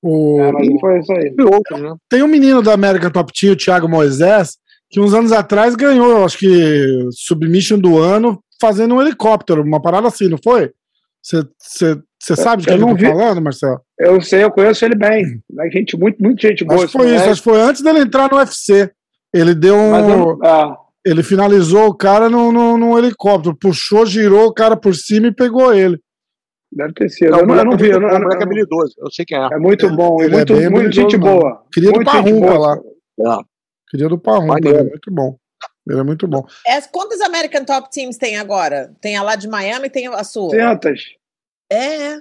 O- 0.01 0.41
é, 0.41 0.79
foi 0.81 0.99
isso 0.99 1.13
aí. 1.13 1.33
Outros, 1.45 1.79
né? 1.81 1.95
Tem 2.09 2.23
um 2.23 2.27
menino 2.27 2.61
da 2.61 2.73
América 2.73 3.09
Top 3.09 3.31
Team, 3.31 3.53
o 3.53 3.55
Thiago 3.57 3.87
Moisés, 3.87 4.57
que 4.89 4.99
uns 4.99 5.13
anos 5.13 5.31
atrás 5.31 5.75
ganhou, 5.75 6.25
acho 6.25 6.37
que, 6.37 7.07
Submission 7.11 7.79
do 7.79 7.97
ano, 7.99 8.43
fazendo 8.61 8.95
um 8.95 9.01
helicóptero, 9.01 9.63
uma 9.63 9.81
parada 9.81 10.07
assim, 10.07 10.27
não 10.29 10.37
foi? 10.41 10.71
Você 11.23 12.35
sabe 12.35 12.63
de 12.63 12.69
Eu 12.69 12.73
quem 12.75 12.81
eu 12.81 12.87
não 12.87 12.95
tô 12.95 12.99
vi. 13.01 13.05
falando, 13.07 13.41
Marcelo? 13.41 13.81
Eu 13.99 14.21
sei, 14.21 14.43
eu 14.43 14.51
conheço 14.51 14.85
ele 14.85 14.95
bem. 14.95 15.41
É 15.59 15.69
gente, 15.71 15.97
muito, 15.97 16.21
muito 16.21 16.41
gente 16.41 16.63
boa. 16.63 16.77
Acho 16.83 16.87
que 16.87 16.93
foi 16.93 17.05
isso, 17.07 17.13
moleque. 17.15 17.29
acho 17.31 17.41
que 17.43 17.49
foi 17.49 17.61
antes 17.61 17.81
dele 17.81 17.99
entrar 17.99 18.29
no 18.31 18.37
UFC. 18.37 18.91
Ele 19.33 19.53
deu 19.55 19.75
eu 19.75 19.81
um. 19.81 20.07
não- 20.07 20.39
ah, 20.43 20.77
Ele 21.05 21.23
finalizou 21.23 21.87
o 21.87 21.95
cara 21.95 22.29
no, 22.29 22.51
no, 22.51 22.77
no 22.77 22.97
helicóptero, 22.97 23.55
puxou, 23.55 24.05
girou 24.05 24.47
o 24.47 24.53
cara 24.53 24.75
por 24.77 24.93
cima 24.95 25.27
e 25.27 25.31
pegou 25.33 25.73
ele. 25.73 25.99
deve 26.71 26.93
ter 26.93 27.09
sido. 27.09 27.31
Não, 27.31 27.39
eu, 27.39 27.47
não, 27.47 27.55
eu 27.55 27.65
não 27.65 27.77
vi. 27.77 27.89
é 27.91 27.95
Eu 27.95 28.01
muito 28.01 28.13
eu 28.13 28.19
não- 28.19 28.21
moleque 28.25 28.43
é 28.43 28.45
habilidoso, 28.45 28.93
eu 28.99 29.11
sei 29.11 29.25
quem 29.25 29.37
é. 29.37 29.47
é 29.53 29.57
muito 29.59 29.89
bom. 29.95 30.21
Ele 30.21 30.33
é 30.33 30.37
muito, 30.37 30.55
bem 30.55 30.69
muito 30.69 30.91
gente 30.95 31.17
boa. 31.17 31.63
Queria 31.73 31.91
do 31.91 31.95
Muito 31.95 32.11
gente 32.11 32.23
Parrumpa 32.23 32.47
boa. 32.53 32.59
lá. 33.17 33.39
É. 33.39 33.43
Queria 33.89 34.07
do 34.09 34.21
ele 34.57 34.69
é 34.77 34.83
muito 34.83 35.11
bom. 35.11 35.35
Ele 35.87 35.99
é 35.99 36.03
muito 36.03 36.27
bom. 36.27 36.45
É, 36.65 36.79
quantos 36.81 37.19
American 37.21 37.65
Top 37.65 37.89
Teams 37.91 38.17
tem 38.17 38.37
agora? 38.37 38.93
Tem 39.01 39.17
a 39.17 39.23
lá 39.23 39.35
de 39.35 39.47
Miami 39.47 39.87
e 39.87 39.89
tem 39.89 40.07
a 40.07 40.23
sua? 40.23 40.51
Centas. 40.51 41.01
É, 41.71 42.19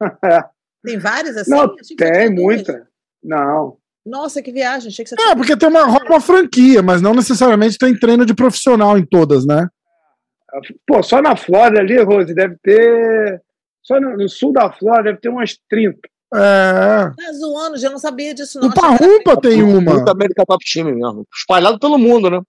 É. 0.24 0.44
tem 0.84 0.98
várias 0.98 1.36
assim? 1.36 1.50
Não, 1.50 1.76
tem 1.96 2.34
duas. 2.34 2.56
muita. 2.56 2.88
Não. 3.22 3.76
Nossa, 4.04 4.42
que 4.42 4.50
viagem. 4.50 4.88
Achei 4.88 5.04
que 5.04 5.10
você 5.10 5.22
É, 5.22 5.34
porque 5.34 5.56
tem 5.56 5.68
uma, 5.68 5.84
uma 5.84 6.20
franquia, 6.20 6.82
mas 6.82 7.00
não 7.00 7.14
necessariamente 7.14 7.78
tem 7.78 7.96
treino 7.96 8.26
de 8.26 8.34
profissional 8.34 8.98
em 8.98 9.06
todas, 9.06 9.46
né? 9.46 9.68
Pô, 10.86 11.02
só 11.02 11.22
na 11.22 11.36
Flórida 11.36 11.80
ali, 11.80 12.02
Rose, 12.02 12.34
deve 12.34 12.56
ter. 12.62 13.40
Só 13.82 14.00
no, 14.00 14.16
no 14.16 14.28
sul 14.28 14.52
da 14.52 14.70
Flórida 14.72 15.10
deve 15.10 15.20
ter 15.20 15.28
umas 15.28 15.56
30. 15.68 15.98
É. 16.34 17.10
tá 17.14 17.32
zoando, 17.34 17.76
já 17.76 17.90
não 17.90 17.98
sabia 17.98 18.34
disso 18.34 18.58
não. 18.58 18.68
O 18.68 18.74
Parrumpa 18.74 19.40
tem 19.40 19.62
uma. 19.62 19.94
Muito 19.94 20.10
América 20.10 20.44
Top 20.46 20.64
Time 20.64 20.92
mesmo. 20.92 21.26
Espalhado 21.32 21.78
pelo 21.78 21.98
mundo, 21.98 22.28
né? 22.30 22.40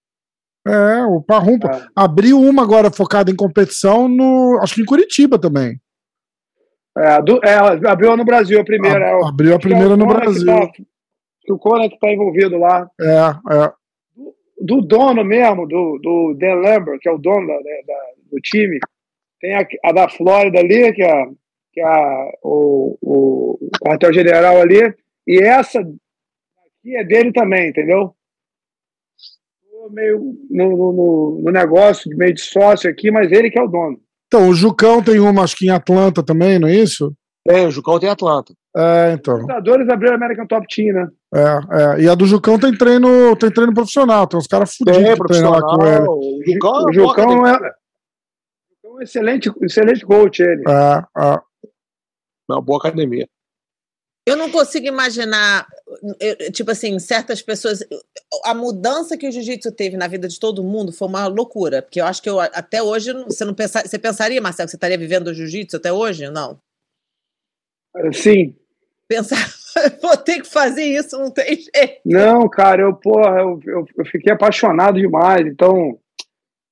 É, 0.66 1.04
o 1.06 1.22
Parrumpa. 1.22 1.70
Ah, 1.96 2.04
Abriu 2.06 2.40
uma 2.40 2.64
agora 2.64 2.90
focada 2.92 3.30
em 3.30 3.36
competição 3.36 4.08
no. 4.08 4.60
Acho 4.62 4.76
que 4.76 4.82
em 4.82 4.86
Curitiba 4.86 5.38
também. 5.40 5.80
É, 6.98 7.08
a 7.08 7.20
do- 7.20 7.44
é, 7.44 7.56
abriu 7.90 8.16
no 8.16 8.24
Brasil 8.24 8.60
a 8.62 8.64
primeira. 8.64 9.06
é 9.06 9.16
o- 9.16 9.26
Abriu 9.26 9.52
a 9.54 9.56
é 9.56 9.60
primeira 9.60 9.98
no 9.98 10.06
Brasil. 10.06 10.46
tá- 10.46 10.72
o 11.50 11.58
Conan 11.58 11.90
que 11.90 11.96
está 11.96 12.10
envolvido 12.12 12.58
lá. 12.58 12.90
É, 13.02 13.06
é. 13.66 13.74
Do 14.62 14.80
dono 14.82 15.26
mesmo, 15.26 15.68
do, 15.68 16.00
do 16.02 16.36
Dan 16.40 16.56
Lambert, 16.56 17.00
que 17.02 17.10
é 17.10 17.12
o 17.12 17.18
dono 17.18 17.46
da- 17.48 17.54
da- 17.56 18.12
do 18.32 18.40
time, 18.40 18.80
tem 19.42 19.56
a, 19.56 19.68
a 19.84 19.92
da 19.92 20.08
Flórida 20.08 20.60
ali, 20.60 20.94
que 20.94 21.04
é, 21.04 21.26
que 21.74 21.82
é 21.82 21.84
a- 21.86 22.32
o, 22.44 22.98
o 23.02 23.70
quartel-general 23.84 24.62
ali, 24.62 24.94
e 25.28 25.40
essa 25.40 25.80
aqui 25.82 26.96
é 26.96 27.04
dele 27.04 27.34
também, 27.34 27.70
entendeu? 27.70 28.16
Meio 29.92 30.20
no, 30.50 30.70
no- 30.70 30.94
no- 30.94 31.42
no 31.44 31.52
negócio, 31.52 32.10
meio 32.18 32.34
de 32.34 32.42
sócio 32.42 32.90
aqui, 32.90 33.12
mas 33.12 33.32
ele 33.32 33.50
que 33.50 33.60
é 33.60 33.64
o 33.64 33.68
dono. 33.68 34.00
Então, 34.28 34.48
o 34.50 34.54
Jucão 34.56 35.04
tem 35.04 35.20
uma, 35.20 35.44
acho 35.44 35.56
que 35.56 35.66
em 35.68 35.70
Atlanta 35.70 36.24
também, 36.24 36.58
não 36.58 36.68
é 36.68 36.74
isso? 36.76 37.14
Tem, 37.46 37.68
o 37.68 37.72
Jucão 37.72 38.00
tem 38.00 38.10
Atlanta. 38.10 38.54
É, 38.76 39.12
então. 39.14 39.36
Os 39.36 39.42
lutadores 39.42 39.88
abriram 39.90 40.14
a 40.14 40.16
American 40.18 40.48
Top 40.48 40.66
Team, 40.74 40.94
né? 40.96 41.08
É, 41.36 42.00
é. 42.00 42.02
E 42.04 42.10
a 42.10 42.16
do 42.16 42.26
Jucão 42.26 42.58
tem 42.58 42.76
treino, 42.76 43.36
tem 43.36 43.52
treino 43.52 43.74
profissional, 43.74 44.26
tem 44.26 44.40
uns 44.40 44.48
caras 44.48 44.76
fudidos 44.76 45.04
Tem, 45.04 45.14
que 45.16 45.24
treinam 45.26 45.52
lá 45.52 45.62
com 45.62 45.86
ele. 45.86 46.06
profissional. 46.06 46.18
O 46.18 46.42
Jucão, 46.46 46.72
O 46.72 46.84
uma 46.84 46.94
Jucão 46.94 47.48
é, 47.48 47.52
é 48.86 48.90
um 48.90 49.02
excelente, 49.02 49.52
excelente 49.62 50.06
coach, 50.06 50.42
ele. 50.42 50.64
É, 50.68 51.22
é. 51.22 51.40
É 52.50 52.54
uma 52.54 52.62
boa 52.62 52.80
academia. 52.80 53.28
Eu 54.26 54.38
não 54.38 54.50
consigo 54.50 54.88
imaginar, 54.88 55.68
eu- 56.20 56.52
tipo 56.52 56.72
assim, 56.72 56.98
certas 56.98 57.42
pessoas. 57.42 57.84
A 58.46 58.54
mudança 58.54 59.18
que 59.18 59.28
o 59.28 59.32
jiu-jitsu 59.32 59.72
teve 59.74 59.98
na 59.98 60.08
vida 60.08 60.30
de 60.30 60.40
todo 60.40 60.64
mundo 60.64 60.94
foi 60.94 61.08
uma 61.10 61.28
loucura. 61.28 61.82
Porque 61.82 62.00
eu 62.00 62.06
acho 62.06 62.22
que 62.22 62.30
eu, 62.30 62.40
até 62.40 62.82
hoje, 62.82 63.12
você 63.26 63.44
não 63.44 63.54
pensa, 63.54 63.82
você 63.86 64.00
pensaria, 64.00 64.42
Marcelo, 64.42 64.68
que 64.68 64.72
você 64.72 64.78
estaria 64.78 64.98
vivendo 64.98 65.28
o 65.28 65.34
jiu-jitsu 65.34 65.76
até 65.76 65.92
hoje? 65.92 66.30
Não. 66.30 66.58
Sim. 68.14 68.56
Pensar, 69.08 69.36
vou 70.02 70.16
ter 70.16 70.42
que 70.42 70.48
fazer 70.48 70.84
isso, 70.84 71.18
não 71.20 71.30
tem 71.30 71.56
jeito. 71.58 72.00
Não, 72.06 72.48
cara, 72.50 72.82
eu, 72.84 72.94
porra, 72.96 73.42
eu, 73.42 73.60
eu, 73.66 73.86
eu 73.98 74.06
fiquei 74.06 74.32
apaixonado 74.32 75.00
demais. 75.00 75.46
Então, 75.46 76.00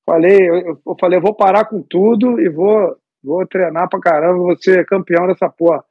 falei, 0.05 0.37
eu, 0.49 0.79
eu 0.85 0.95
falei, 0.99 1.19
eu 1.19 1.21
vou 1.21 1.35
parar 1.35 1.65
com 1.65 1.81
tudo 1.81 2.39
e 2.39 2.47
vou, 2.49 2.95
vou 3.21 3.45
treinar 3.45 3.89
pra 3.89 3.99
caramba, 3.99 4.37
vou 4.37 4.57
ser 4.57 4.85
campeão 4.85 5.27
dessa 5.27 5.49
porra. 5.49 5.83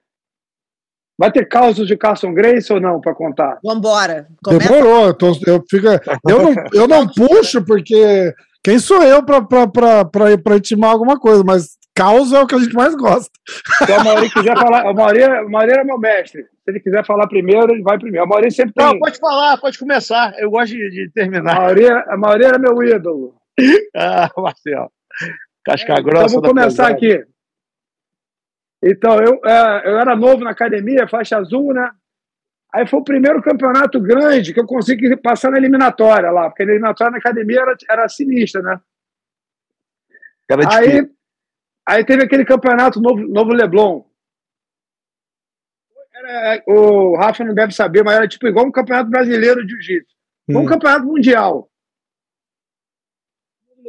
Vai 1.21 1.31
ter 1.31 1.47
causos 1.47 1.87
de 1.87 1.99
Carson 1.99 2.33
Grace 2.33 2.73
ou 2.73 2.81
não 2.81 2.99
pra 2.99 3.15
contar? 3.15 3.59
Vambora. 3.63 4.27
Começa. 4.43 4.67
Demorou, 4.73 5.09
eu, 5.09 5.15
tô, 5.15 5.27
eu, 5.47 5.63
fico, 5.69 5.87
eu, 5.87 6.43
não, 6.43 6.55
eu 6.73 6.89
não 6.89 7.07
puxo 7.15 7.63
porque 7.63 8.33
quem 8.65 8.79
sou 8.79 9.03
eu 9.03 9.23
pra 9.23 10.57
intimar 10.57 10.93
alguma 10.93 11.21
coisa, 11.21 11.45
mas 11.45 11.79
causa 11.95 12.39
é 12.39 12.41
o 12.41 12.47
que 12.47 12.55
a 12.55 12.59
gente 12.59 12.73
mais 12.73 12.95
gosta. 12.95 13.31
Se 13.85 13.93
a 13.93 14.03
Mauri 14.03 14.31
quiser 14.31 14.57
falar, 14.57 14.89
a 14.89 14.95
Mauri, 14.95 15.23
a 15.23 15.43
Mauri 15.45 15.73
é 15.73 15.85
meu 15.85 15.99
mestre. 15.99 16.43
Se 16.43 16.71
ele 16.71 16.81
quiser 16.81 17.05
falar 17.05 17.29
primeiro, 17.29 17.71
ele 17.71 17.83
vai 17.83 17.99
primeiro. 17.99 18.25
A 18.25 18.29
Mauri 18.29 18.51
sempre 18.51 18.73
tem. 18.73 18.87
Não, 18.87 18.99
pode 18.99 19.19
falar, 19.19 19.59
pode 19.59 19.79
começar. 19.79 20.33
Eu 20.39 20.51
gosto 20.51 20.73
de, 20.75 20.89
de 20.91 21.09
A 21.09 21.13
terminar. 21.13 21.55
Mauri, 21.55 21.87
a 21.87 22.17
Mauri 22.17 22.45
era 22.45 22.59
meu 22.59 22.83
ídolo. 22.83 23.35
Ah, 23.95 24.31
Marcelo. 24.39 24.91
Casca 25.67 25.93
Então, 25.93 26.05
grossa. 26.05 26.29
vou 26.33 26.41
da 26.41 26.49
começar 26.49 26.89
aqui. 26.89 27.23
Então, 28.83 29.19
eu, 29.21 29.41
é, 29.45 29.89
eu 29.89 29.99
era 29.99 30.17
novo 30.17 30.43
na 30.43 30.51
academia, 30.51 31.09
faixa 31.09 31.37
azul, 31.37 31.75
né? 31.75 31.91
Aí 32.73 32.87
foi 32.87 33.01
o 33.01 33.05
primeiro 33.05 33.43
campeonato 33.43 34.01
grande 34.01 34.55
que 34.55 34.61
eu 34.61 34.67
consegui 34.67 35.15
passar 35.17 35.51
na 35.51 35.59
eliminatória 35.59 36.31
lá, 36.31 36.49
porque 36.49 36.63
a 36.63 36.67
eliminatória 36.67 37.11
na 37.11 37.19
academia 37.19 37.61
era, 37.61 37.77
era 37.89 38.09
sinistra, 38.09 38.63
né? 38.63 38.81
Era. 40.49 40.75
Aí, 40.75 41.11
aí 41.87 42.05
teve 42.05 42.25
aquele 42.25 42.45
campeonato 42.45 43.01
novo, 43.01 43.21
novo 43.27 43.53
Leblon. 43.53 44.05
Era 46.15 46.57
é, 46.57 46.63
o 46.67 47.17
Rafa 47.17 47.45
não 47.45 47.55
deve 47.55 47.73
saber, 47.73 48.05
mas 48.05 48.17
era 48.17 48.29
tipo 48.29 48.47
igual 48.47 48.67
um 48.67 48.73
campeonato 48.73 49.11
brasileiro 49.11 49.65
de 49.65 49.73
jiu-jitsu. 49.73 50.15
Hum. 50.49 50.59
Um 50.59 50.67
campeonato 50.67 51.07
mundial. 51.07 51.70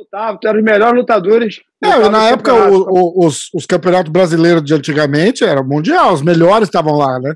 Lutava, 0.02 0.40
eram 0.44 0.60
os 0.60 0.66
melhores 0.66 0.96
lutadores. 0.96 1.62
É, 1.84 2.10
na 2.10 2.30
época, 2.30 2.54
o, 2.54 2.88
o, 2.90 3.26
os, 3.26 3.50
os 3.54 3.66
campeonatos 3.66 4.12
brasileiros 4.12 4.64
de 4.64 4.74
antigamente 4.74 5.44
eram 5.44 5.64
mundial, 5.64 6.14
os 6.14 6.24
melhores 6.24 6.68
estavam 6.68 6.98
lá, 6.98 7.20
né? 7.20 7.36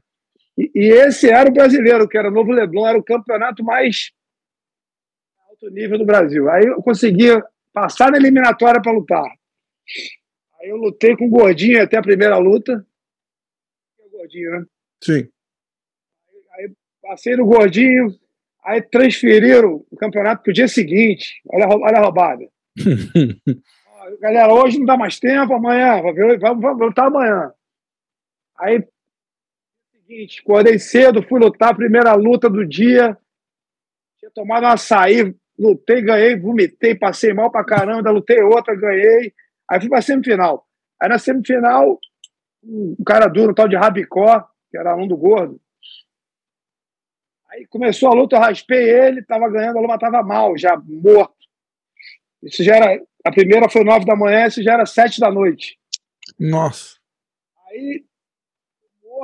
E, 0.58 0.72
e, 0.74 0.88
esse 0.90 1.30
era 1.30 1.50
o 1.50 1.54
brasileiro, 1.54 2.08
que 2.08 2.18
era 2.18 2.30
o 2.30 2.34
Novo 2.34 2.52
Leblon, 2.52 2.88
era 2.88 2.98
o 2.98 3.04
campeonato 3.04 3.64
mais 3.64 4.12
alto 5.50 5.70
nível 5.70 6.00
do 6.00 6.06
Brasil. 6.06 6.50
Aí 6.50 6.66
eu 6.66 6.82
conseguia 6.82 7.44
passar 7.72 8.12
na 8.12 8.18
eliminatória 8.18 8.82
para 8.82 8.92
lutar. 8.92 9.30
Aí 10.60 10.70
eu 10.70 10.78
lutei 10.78 11.16
com 11.16 11.28
o 11.28 11.30
Gordinho 11.30 11.84
até 11.84 11.98
a 11.98 12.02
primeira 12.02 12.38
luta. 12.38 12.86
O 14.00 14.18
Gordinho, 14.18 14.52
né? 14.52 14.66
Sim. 15.04 15.30
Aí, 16.54 16.66
aí 16.66 16.72
passei 17.02 17.36
no 17.36 17.46
Gordinho, 17.46 18.08
aí 18.64 18.82
transferiram 18.82 19.86
o 19.92 19.98
campeonato 19.98 20.42
para 20.42 20.52
o 20.52 20.54
dia 20.54 20.68
seguinte. 20.68 21.42
Olha, 21.48 21.68
olha 21.68 21.98
a 21.98 22.02
roubada. 22.02 22.55
Galera, 24.20 24.54
hoje 24.54 24.80
não 24.80 24.86
dá 24.86 24.98
mais 24.98 25.20
tempo, 25.20 25.54
amanhã, 25.54 26.02
vamos, 26.40 26.80
lutar 26.80 27.08
amanhã. 27.08 27.52
Aí 28.58 28.86
seguinte, 30.06 30.42
acordei 30.42 30.78
cedo, 30.78 31.24
fui 31.24 31.40
lutar 31.40 31.76
primeira 31.76 32.14
luta 32.14 32.50
do 32.50 32.66
dia. 32.66 33.18
Tinha 34.20 34.32
tomado 34.32 34.66
um 34.66 34.70
açaí, 34.70 35.36
lutei, 35.58 36.02
ganhei, 36.02 36.40
vomitei, 36.40 36.96
passei 36.96 37.34
mal 37.34 37.52
pra 37.52 37.64
caramba, 37.66 38.12
lutei 38.12 38.42
outra, 38.42 38.76
ganhei. 38.76 39.34
Aí 39.70 39.80
fui 39.80 39.90
pra 39.90 40.02
semifinal. 40.02 40.66
Aí 41.02 41.10
na 41.10 41.18
semifinal, 41.18 42.00
um 42.64 43.04
cara 43.06 43.28
duro, 43.28 43.52
um 43.52 43.56
tal 43.56 43.68
de 43.68 43.76
Rabicó, 43.76 44.48
que 44.70 44.78
era 44.78 44.96
um 44.96 45.08
do 45.08 45.18
gordo. 45.18 45.60
Aí 47.52 47.66
começou 47.68 48.10
a 48.10 48.14
luta, 48.14 48.36
eu 48.36 48.40
raspei 48.40 48.90
ele, 48.90 49.24
tava 49.24 49.50
ganhando, 49.50 49.80
a 49.80 49.82
luta 49.82 49.98
tava 49.98 50.22
mal, 50.22 50.58
já 50.58 50.78
morto. 50.78 51.35
Isso 52.46 52.64
já 52.64 52.76
era. 52.76 53.02
A 53.26 53.32
primeira 53.32 53.68
foi 53.70 53.84
nove 53.84 54.06
da 54.06 54.16
manhã, 54.16 54.46
isso 54.46 54.62
já 54.64 54.74
era 54.74 54.86
sete 54.86 55.20
da 55.20 55.32
noite. 55.32 55.78
Nossa. 56.40 56.98
Aí 57.68 58.06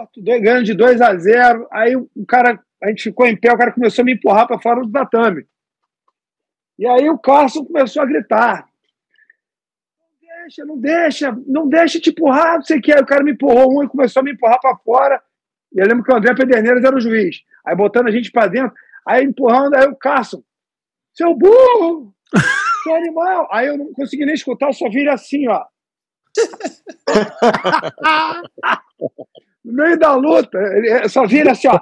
morto, 0.01 0.21
ganhando 0.23 0.63
de 0.63 0.73
2 0.73 1.01
a 1.01 1.15
0 1.15 1.67
Aí 1.71 1.95
o 1.95 2.25
cara, 2.27 2.59
a 2.81 2.89
gente 2.89 3.03
ficou 3.03 3.25
em 3.27 3.35
pé, 3.35 3.51
o 3.51 3.57
cara 3.57 3.71
começou 3.71 4.01
a 4.01 4.05
me 4.05 4.13
empurrar 4.13 4.47
para 4.47 4.59
fora 4.59 4.81
do 4.81 4.91
tatame. 4.91 5.45
E 6.79 6.87
aí 6.87 7.09
o 7.09 7.19
Carson 7.19 7.65
começou 7.65 8.01
a 8.01 8.05
gritar. 8.05 8.65
Não 9.99 10.39
deixa, 10.39 10.65
não 10.65 10.79
deixa, 10.79 11.37
não 11.45 11.67
deixa 11.67 11.99
te 11.99 12.09
empurrar, 12.09 12.55
não 12.55 12.63
sei 12.63 12.79
o 12.79 12.81
que. 12.81 12.91
Aí 12.91 13.01
o 13.01 13.05
cara 13.05 13.23
me 13.23 13.33
empurrou 13.33 13.77
um 13.77 13.83
e 13.83 13.89
começou 13.89 14.21
a 14.21 14.23
me 14.23 14.31
empurrar 14.31 14.59
para 14.59 14.75
fora. 14.77 15.21
E 15.73 15.79
eu 15.79 15.87
lembro 15.87 16.03
que 16.03 16.11
o 16.11 16.15
André 16.15 16.33
Pederneiras 16.33 16.83
era 16.83 16.95
o 16.95 17.01
juiz. 17.01 17.43
Aí 17.65 17.75
botando 17.75 18.07
a 18.07 18.11
gente 18.11 18.31
para 18.31 18.47
dentro, 18.47 18.73
aí 19.05 19.23
empurrando, 19.23 19.75
aí 19.75 19.87
o 19.87 19.95
Carson, 19.95 20.43
seu 21.13 21.35
burro, 21.35 22.13
seu 22.83 22.95
animal. 22.95 23.47
Aí 23.51 23.67
eu 23.67 23.77
não 23.77 23.93
consegui 23.93 24.25
nem 24.25 24.35
escutar, 24.35 24.73
só 24.73 24.89
vira 24.89 25.13
assim, 25.13 25.47
ó. 25.47 25.63
no 29.63 29.73
meio 29.73 29.99
da 29.99 30.15
luta, 30.15 30.57
ele 30.57 31.09
só 31.09 31.25
vira 31.25 31.51
assim, 31.51 31.67
ó. 31.67 31.79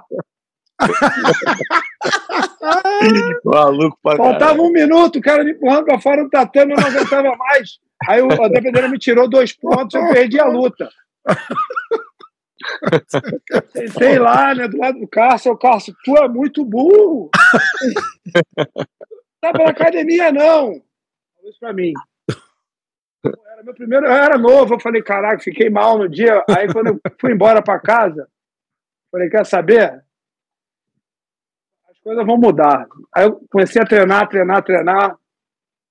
Maluco 3.43 3.97
pra 4.01 4.15
Faltava 4.15 4.61
um 4.61 4.71
minuto, 4.71 5.19
o 5.19 5.21
cara 5.21 5.43
me 5.43 5.51
empurrando 5.51 5.85
pra 5.85 5.99
fora 5.99 6.23
do 6.23 6.29
tatame, 6.29 6.73
eu 6.73 6.77
não 6.77 6.87
aguentava 6.87 7.35
mais. 7.35 7.79
Aí 8.07 8.21
o 8.21 8.31
André 8.31 8.87
me 8.87 8.97
tirou 8.97 9.29
dois 9.29 9.51
pontos, 9.53 9.93
eu 9.93 10.09
perdi 10.09 10.39
a 10.39 10.45
luta. 10.45 10.89
Sentei 13.69 14.17
lá, 14.19 14.55
né, 14.55 14.67
do 14.67 14.77
lado 14.77 14.99
do 14.99 15.07
Cássio, 15.07 15.51
o 15.51 15.57
Cássio, 15.57 15.93
tu 16.03 16.17
é 16.17 16.27
muito 16.27 16.63
burro. 16.65 17.29
Tá 19.41 19.51
pra 19.51 19.69
academia, 19.69 20.31
não. 20.31 20.81
Falou 21.35 21.49
isso 21.49 21.59
pra 21.59 21.73
mim. 21.73 21.93
Era 23.23 23.63
meu 23.63 23.73
primeiro, 23.73 24.05
eu 24.05 24.11
era 24.11 24.37
novo, 24.37 24.75
eu 24.75 24.79
falei, 24.79 25.01
caraca, 25.01 25.43
fiquei 25.43 25.69
mal 25.69 25.97
no 25.97 26.07
dia. 26.07 26.43
Aí 26.49 26.71
quando 26.71 26.87
eu 26.87 26.99
fui 27.19 27.33
embora 27.33 27.61
para 27.61 27.79
casa, 27.79 28.29
falei, 29.11 29.29
quer 29.29 29.45
saber? 29.45 30.03
As 31.89 31.99
coisas 31.99 32.25
vão 32.25 32.37
mudar. 32.37 32.87
Aí 33.13 33.25
eu 33.25 33.45
comecei 33.49 33.81
a 33.81 33.85
treinar, 33.85 34.27
treinar, 34.29 34.63
treinar. 34.63 35.17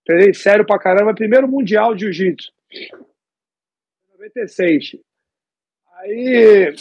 Treinei 0.05 0.33
sério 0.33 0.65
pra 0.65 0.79
caramba. 0.79 1.15
Primeiro 1.15 1.47
Mundial 1.47 1.95
de 1.95 2.11
Jiu-Jitsu. 2.11 2.51
96. 4.13 4.97
Aí 5.97 6.75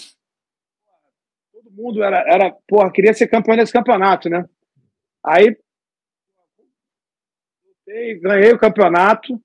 todo 1.52 1.70
mundo 1.72 2.02
era, 2.02 2.20
era, 2.26 2.56
porra, 2.66 2.92
queria 2.92 3.14
ser 3.14 3.28
campeão 3.28 3.58
desse 3.58 3.74
campeonato, 3.74 4.30
né? 4.30 4.48
Aí 5.26 5.58
ganhei 8.22 8.52
o 8.54 8.60
campeonato 8.60 9.40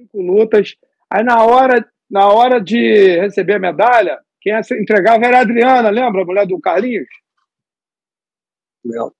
cinco 0.00 0.20
lutas. 0.20 0.76
Aí 1.10 1.22
na 1.22 1.44
hora, 1.44 1.86
na 2.10 2.28
hora 2.28 2.60
de 2.60 3.18
receber 3.20 3.54
a 3.54 3.58
medalha, 3.58 4.18
quem 4.40 4.52
entregava 4.80 5.24
era 5.24 5.38
a 5.38 5.42
Adriana, 5.42 5.90
lembra? 5.90 6.22
A 6.22 6.24
mulher 6.24 6.46
do 6.46 6.60
Carlinhos? 6.60 7.08
Não. 8.84 9.12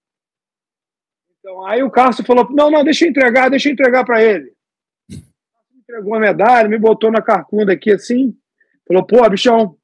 Então 1.39 1.67
aí 1.67 1.83
o 1.83 1.91
Cássio 1.91 2.25
falou: 2.25 2.49
não, 2.51 2.71
não, 2.71 2.85
deixa 2.85 3.05
eu 3.05 3.11
entregar, 3.11 3.51
deixa 3.51 3.69
eu 3.69 3.73
entregar 3.73 4.05
para 4.05 4.23
ele. 4.23 4.53
Entregou 5.75 6.15
a 6.15 6.21
medalha, 6.21 6.69
me 6.69 6.79
botou 6.79 7.11
na 7.11 7.21
carcunda 7.21 7.73
aqui 7.73 7.93
assim, 7.93 8.35
falou: 8.87 9.05
pô, 9.05 9.29
bichão. 9.29 9.77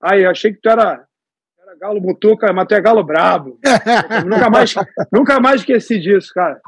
Aí, 0.00 0.24
achei 0.24 0.52
que 0.52 0.60
tu 0.60 0.68
era, 0.68 1.06
era 1.60 1.78
galo 1.78 2.00
mutuca, 2.00 2.52
mas 2.52 2.66
tu 2.66 2.74
é 2.74 2.80
galo 2.80 3.04
brabo. 3.04 3.60
nunca, 4.26 4.50
mais, 4.50 4.74
nunca 5.12 5.40
mais 5.40 5.60
esqueci 5.60 6.00
disso, 6.00 6.32
cara. 6.34 6.60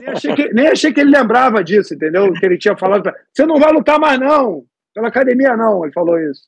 Nem 0.00 0.08
achei, 0.10 0.34
que, 0.34 0.52
nem 0.52 0.66
achei 0.68 0.92
que 0.92 1.00
ele 1.00 1.10
lembrava 1.10 1.62
disso, 1.64 1.94
entendeu? 1.94 2.32
Que 2.32 2.46
ele 2.46 2.58
tinha 2.58 2.76
falado. 2.76 3.02
Pra... 3.02 3.14
Você 3.32 3.44
não 3.44 3.58
vai 3.58 3.72
lutar 3.72 3.98
mais, 3.98 4.18
não. 4.18 4.64
Pela 4.94 5.08
academia, 5.08 5.56
não. 5.56 5.84
Ele 5.84 5.92
falou 5.92 6.18
isso. 6.18 6.42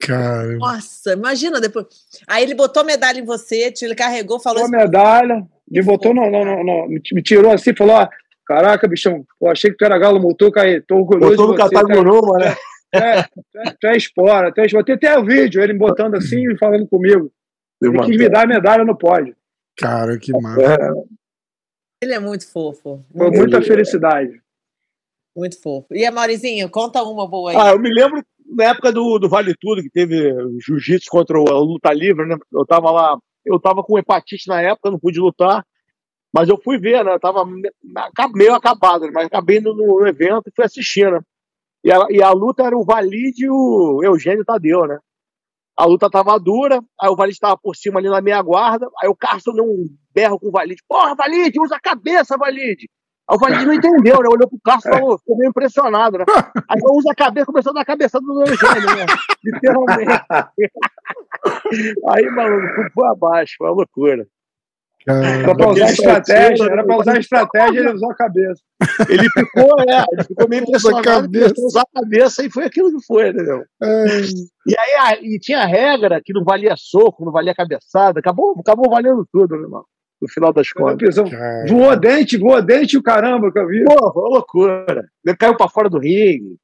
Cara. 0.00 0.56
Nossa, 0.56 1.12
imagina 1.12 1.60
depois. 1.60 1.86
Aí 2.26 2.42
ele 2.42 2.54
botou 2.54 2.84
medalha 2.84 3.20
em 3.20 3.24
você, 3.24 3.72
ele 3.82 3.94
carregou, 3.94 4.40
falou. 4.40 4.62
Botou 4.62 4.78
medalha, 4.78 5.46
me 5.70 5.82
botou, 5.82 6.12
não, 6.12 6.28
não, 6.28 6.44
não, 6.44 6.64
não, 6.64 6.88
me 6.88 7.22
tirou 7.22 7.52
assim, 7.52 7.74
falou: 7.74 7.94
ó, 7.94 8.08
caraca, 8.44 8.88
bichão, 8.88 9.24
pô, 9.38 9.48
achei 9.48 9.70
que 9.70 9.76
tu 9.76 9.84
era 9.84 9.98
galo 9.98 10.20
mutuca 10.20 10.62
aí, 10.62 10.80
tô 10.80 10.96
orgulhoso. 10.96 11.36
Botou 11.36 11.48
no 11.48 11.56
Catargonuma, 11.56 12.38
né? 12.38 12.56
É, 12.94 13.22
tu 13.22 13.58
é, 13.58 13.76
tu 13.80 13.86
é 13.86 13.96
espora, 13.96 14.52
tu 14.52 14.60
é 14.60 14.66
espora. 14.66 14.84
Tem 14.84 14.94
até 14.96 15.18
o 15.18 15.24
vídeo, 15.24 15.62
ele 15.62 15.72
me 15.72 15.78
botando 15.78 16.16
assim 16.16 16.50
e 16.50 16.58
falando 16.58 16.86
comigo. 16.86 17.32
Ele 17.80 17.98
quis 18.00 18.16
me 18.16 18.28
dar 18.28 18.44
a 18.44 18.46
medalha 18.46 18.84
no 18.84 18.96
pódio. 18.96 19.34
Cara, 19.78 20.18
que 20.18 20.32
massa. 20.32 20.78
Ele 22.02 22.14
é 22.14 22.18
muito 22.18 22.50
fofo. 22.50 23.00
Foi 23.16 23.30
muita 23.30 23.62
felicidade. 23.62 24.42
Muito 25.36 25.62
fofo. 25.62 25.86
E 25.94 26.04
a 26.04 26.10
Maurizinho, 26.10 26.68
conta 26.68 27.00
uma 27.04 27.28
boa 27.28 27.52
aí. 27.52 27.56
Ah, 27.56 27.70
eu 27.70 27.78
me 27.78 27.94
lembro 27.94 28.20
na 28.44 28.64
época 28.64 28.90
do, 28.90 29.20
do 29.20 29.28
Vale 29.28 29.54
Tudo, 29.58 29.80
que 29.80 29.88
teve 29.88 30.34
jiu-jitsu 30.66 31.08
contra 31.08 31.38
o, 31.38 31.48
a 31.48 31.60
luta 31.60 31.92
livre, 31.92 32.26
né? 32.26 32.36
Eu 32.52 32.66
tava 32.66 32.90
lá, 32.90 33.16
eu 33.46 33.58
tava 33.60 33.84
com 33.84 33.96
hepatite 33.96 34.48
na 34.48 34.60
época, 34.60 34.90
não 34.90 34.98
pude 34.98 35.20
lutar, 35.20 35.64
mas 36.34 36.48
eu 36.48 36.60
fui 36.60 36.76
ver, 36.76 37.04
né? 37.04 37.14
Eu 37.14 37.20
tava 37.20 37.44
meio 38.34 38.54
acabado, 38.54 39.06
né? 39.06 39.12
mas 39.14 39.26
acabei 39.26 39.60
no, 39.60 39.72
no 39.72 40.04
evento 40.04 40.48
e 40.48 40.52
fui 40.54 40.64
assistindo, 40.64 41.12
né? 41.12 41.20
E 41.84 41.92
a, 41.92 42.06
e 42.10 42.20
a 42.20 42.32
luta 42.32 42.64
era 42.64 42.76
o 42.76 42.84
Valide 42.84 43.44
e 43.44 43.50
o 43.50 44.02
Eugênio 44.02 44.44
Tadeu, 44.44 44.86
né? 44.86 44.98
A 45.76 45.84
luta 45.86 46.10
tava 46.10 46.38
dura, 46.38 46.80
aí 47.00 47.08
o 47.08 47.16
Valide 47.16 47.38
tava 47.38 47.56
por 47.56 47.74
cima 47.74 47.98
ali 47.98 48.08
na 48.08 48.20
minha 48.20 48.40
guarda, 48.42 48.86
aí 49.02 49.08
o 49.08 49.16
Carson 49.16 49.52
deu 49.52 49.64
um 49.64 49.86
berro 50.14 50.38
com 50.38 50.48
o 50.48 50.52
Valide. 50.52 50.82
Porra, 50.86 51.14
Valide, 51.14 51.60
usa 51.60 51.76
a 51.76 51.80
cabeça, 51.80 52.36
Valide. 52.36 52.88
Aí 53.28 53.36
o 53.36 53.38
Valide 53.38 53.64
não 53.64 53.72
entendeu, 53.72 54.18
né? 54.20 54.28
Olhou 54.28 54.48
pro 54.48 54.58
Carson 54.62 54.88
e 54.88 54.92
falou, 54.92 55.18
ficou 55.18 55.38
meio 55.38 55.48
impressionado, 55.48 56.18
né? 56.18 56.24
Aí 56.68 56.78
eu 56.78 56.94
usa 56.94 57.12
a 57.12 57.14
cabeça, 57.14 57.46
começou 57.46 57.70
a 57.70 57.74
dar 57.74 57.80
a 57.80 57.86
cabeçada 57.86 58.24
do 58.24 58.40
Eugênio, 58.40 58.96
né? 58.96 59.06
Literalmente. 59.44 60.12
Aí, 62.10 62.30
maluco, 62.30 62.90
foi 62.92 63.08
abaixo, 63.08 63.54
foi 63.56 63.68
uma 63.68 63.76
loucura. 63.76 64.26
Era 65.06 65.54
pra 65.54 65.70
usar 65.70 65.90
estratégia, 65.90 66.64
era 66.64 66.84
pra 66.84 66.96
usar 66.96 67.18
estratégia, 67.18 67.80
ele 67.80 67.92
usou 67.92 68.10
a 68.10 68.14
cabeça. 68.14 68.62
Ele 69.08 69.28
ficou, 69.30 69.80
é, 69.80 70.04
ele 70.12 70.24
ficou 70.24 70.48
meio 70.48 70.62
impressionado, 70.62 71.28
usar 71.58 71.82
a 71.82 72.00
cabeça 72.00 72.44
e 72.44 72.50
foi 72.50 72.64
aquilo 72.64 72.90
que 72.90 73.04
foi, 73.04 73.30
entendeu? 73.30 73.64
É. 73.82 74.06
E 74.66 74.78
aí 74.78 74.94
a, 75.00 75.18
e 75.20 75.38
tinha 75.40 75.66
regra 75.66 76.20
que 76.24 76.32
não 76.32 76.44
valia 76.44 76.74
soco, 76.76 77.24
não 77.24 77.32
valia 77.32 77.54
cabeçada, 77.54 78.20
acabou, 78.20 78.54
acabou 78.58 78.90
valendo 78.90 79.26
tudo, 79.32 79.56
meu 79.56 79.64
irmão. 79.64 79.84
No 80.20 80.28
final 80.28 80.52
das 80.52 80.70
contas. 80.70 81.16
Voou 81.68 81.96
dente, 81.98 82.38
voou 82.38 82.62
dente 82.62 82.96
o 82.96 83.02
caramba 83.02 83.50
que 83.50 83.58
eu 83.58 83.66
vi. 83.66 83.84
Pô, 83.84 84.12
foi 84.12 84.22
uma 84.22 84.36
loucura. 84.36 85.04
Ele 85.26 85.36
caiu 85.36 85.56
pra 85.56 85.68
fora 85.68 85.90
do 85.90 85.98
ringue. 85.98 86.56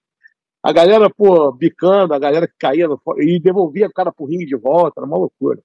A 0.62 0.72
galera, 0.72 1.10
pô, 1.10 1.50
bicando, 1.50 2.14
a 2.14 2.18
galera 2.20 2.46
que 2.46 2.54
caía 2.56 2.86
no, 2.86 3.00
e 3.18 3.40
devolvia 3.40 3.88
o 3.88 3.92
cara 3.92 4.12
pro 4.12 4.26
ringue 4.26 4.46
de 4.46 4.56
volta, 4.56 5.00
era 5.00 5.06
uma 5.06 5.18
loucura. 5.18 5.60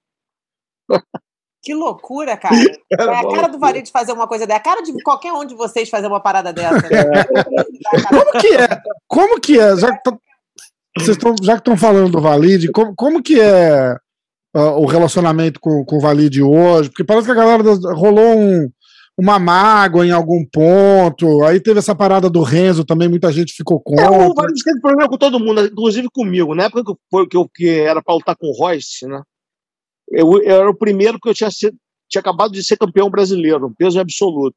Que 1.64 1.74
loucura, 1.74 2.36
cara. 2.36 2.56
É 2.92 3.04
a 3.04 3.28
cara 3.28 3.48
do 3.48 3.58
Varid 3.58 3.90
fazer 3.90 4.12
uma 4.12 4.28
coisa 4.28 4.46
dessa. 4.46 4.60
É 4.60 4.62
a 4.62 4.64
cara 4.64 4.84
de 4.84 4.94
qualquer 5.02 5.34
um 5.34 5.46
de 5.46 5.56
vocês 5.56 5.90
fazer 5.90 6.06
uma 6.06 6.20
parada 6.20 6.54
dessa. 6.54 6.88
Né? 6.88 6.90
É. 7.94 8.02
Como 8.08 8.32
que 8.40 8.48
é? 8.54 8.82
Como 9.08 9.42
que 9.42 9.60
é? 9.60 9.78
Já 9.78 9.98
tá... 9.98 10.16
vocês 10.98 11.18
tão, 11.18 11.34
já 11.42 11.54
que 11.54 11.60
estão 11.60 11.76
falando 11.76 12.12
do 12.12 12.22
Valide, 12.22 12.72
como, 12.72 12.94
como 12.96 13.24
que 13.24 13.40
é 13.40 13.96
uh, 14.56 14.80
o 14.80 14.86
relacionamento 14.86 15.60
com, 15.60 15.84
com 15.84 15.98
o 15.98 16.00
Valide 16.00 16.44
hoje? 16.44 16.90
Porque 16.90 17.04
parece 17.04 17.26
que 17.26 17.32
a 17.32 17.36
galera 17.36 17.64
rolou 17.96 18.38
um, 18.38 18.70
uma 19.18 19.40
mágoa 19.40 20.06
em 20.06 20.12
algum 20.12 20.46
ponto. 20.46 21.44
Aí 21.44 21.60
teve 21.60 21.80
essa 21.80 21.96
parada 21.96 22.30
do 22.30 22.44
Renzo 22.44 22.86
também, 22.86 23.10
muita 23.10 23.32
gente 23.32 23.54
ficou 23.54 23.80
contra. 23.80 24.06
É, 24.06 24.28
o 24.28 24.34
Valide 24.34 24.64
teve 24.64 24.80
problema 24.82 25.10
com 25.10 25.18
todo 25.18 25.40
mundo, 25.40 25.66
inclusive 25.66 26.08
comigo. 26.14 26.54
Na 26.54 26.66
época 26.66 26.84
que 26.84 27.18
eu, 27.18 27.28
que 27.28 27.38
eu 27.38 27.50
que 27.50 27.70
era 27.70 28.02
para 28.02 28.14
lutar 28.14 28.36
com 28.36 28.48
o 28.48 28.56
Royce, 28.56 29.08
né? 29.08 29.22
Eu, 30.14 30.32
eu, 30.34 30.42
era 30.44 30.70
o 30.70 30.78
primeiro 30.78 31.20
que 31.20 31.28
eu 31.28 31.34
tinha, 31.34 31.50
tinha 31.50 32.20
acabado 32.20 32.52
de 32.52 32.64
ser 32.64 32.78
campeão 32.78 33.10
brasileiro, 33.10 33.74
peso 33.76 34.00
absoluto. 34.00 34.56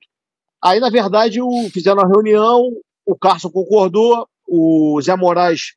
Aí, 0.62 0.78
na 0.78 0.90
verdade, 0.90 1.40
o, 1.40 1.50
fizeram 1.72 2.02
uma 2.02 2.08
reunião, 2.08 2.70
o 3.06 3.16
Carson 3.16 3.50
concordou, 3.50 4.28
o 4.46 5.00
Zé 5.00 5.16
Moraes 5.16 5.74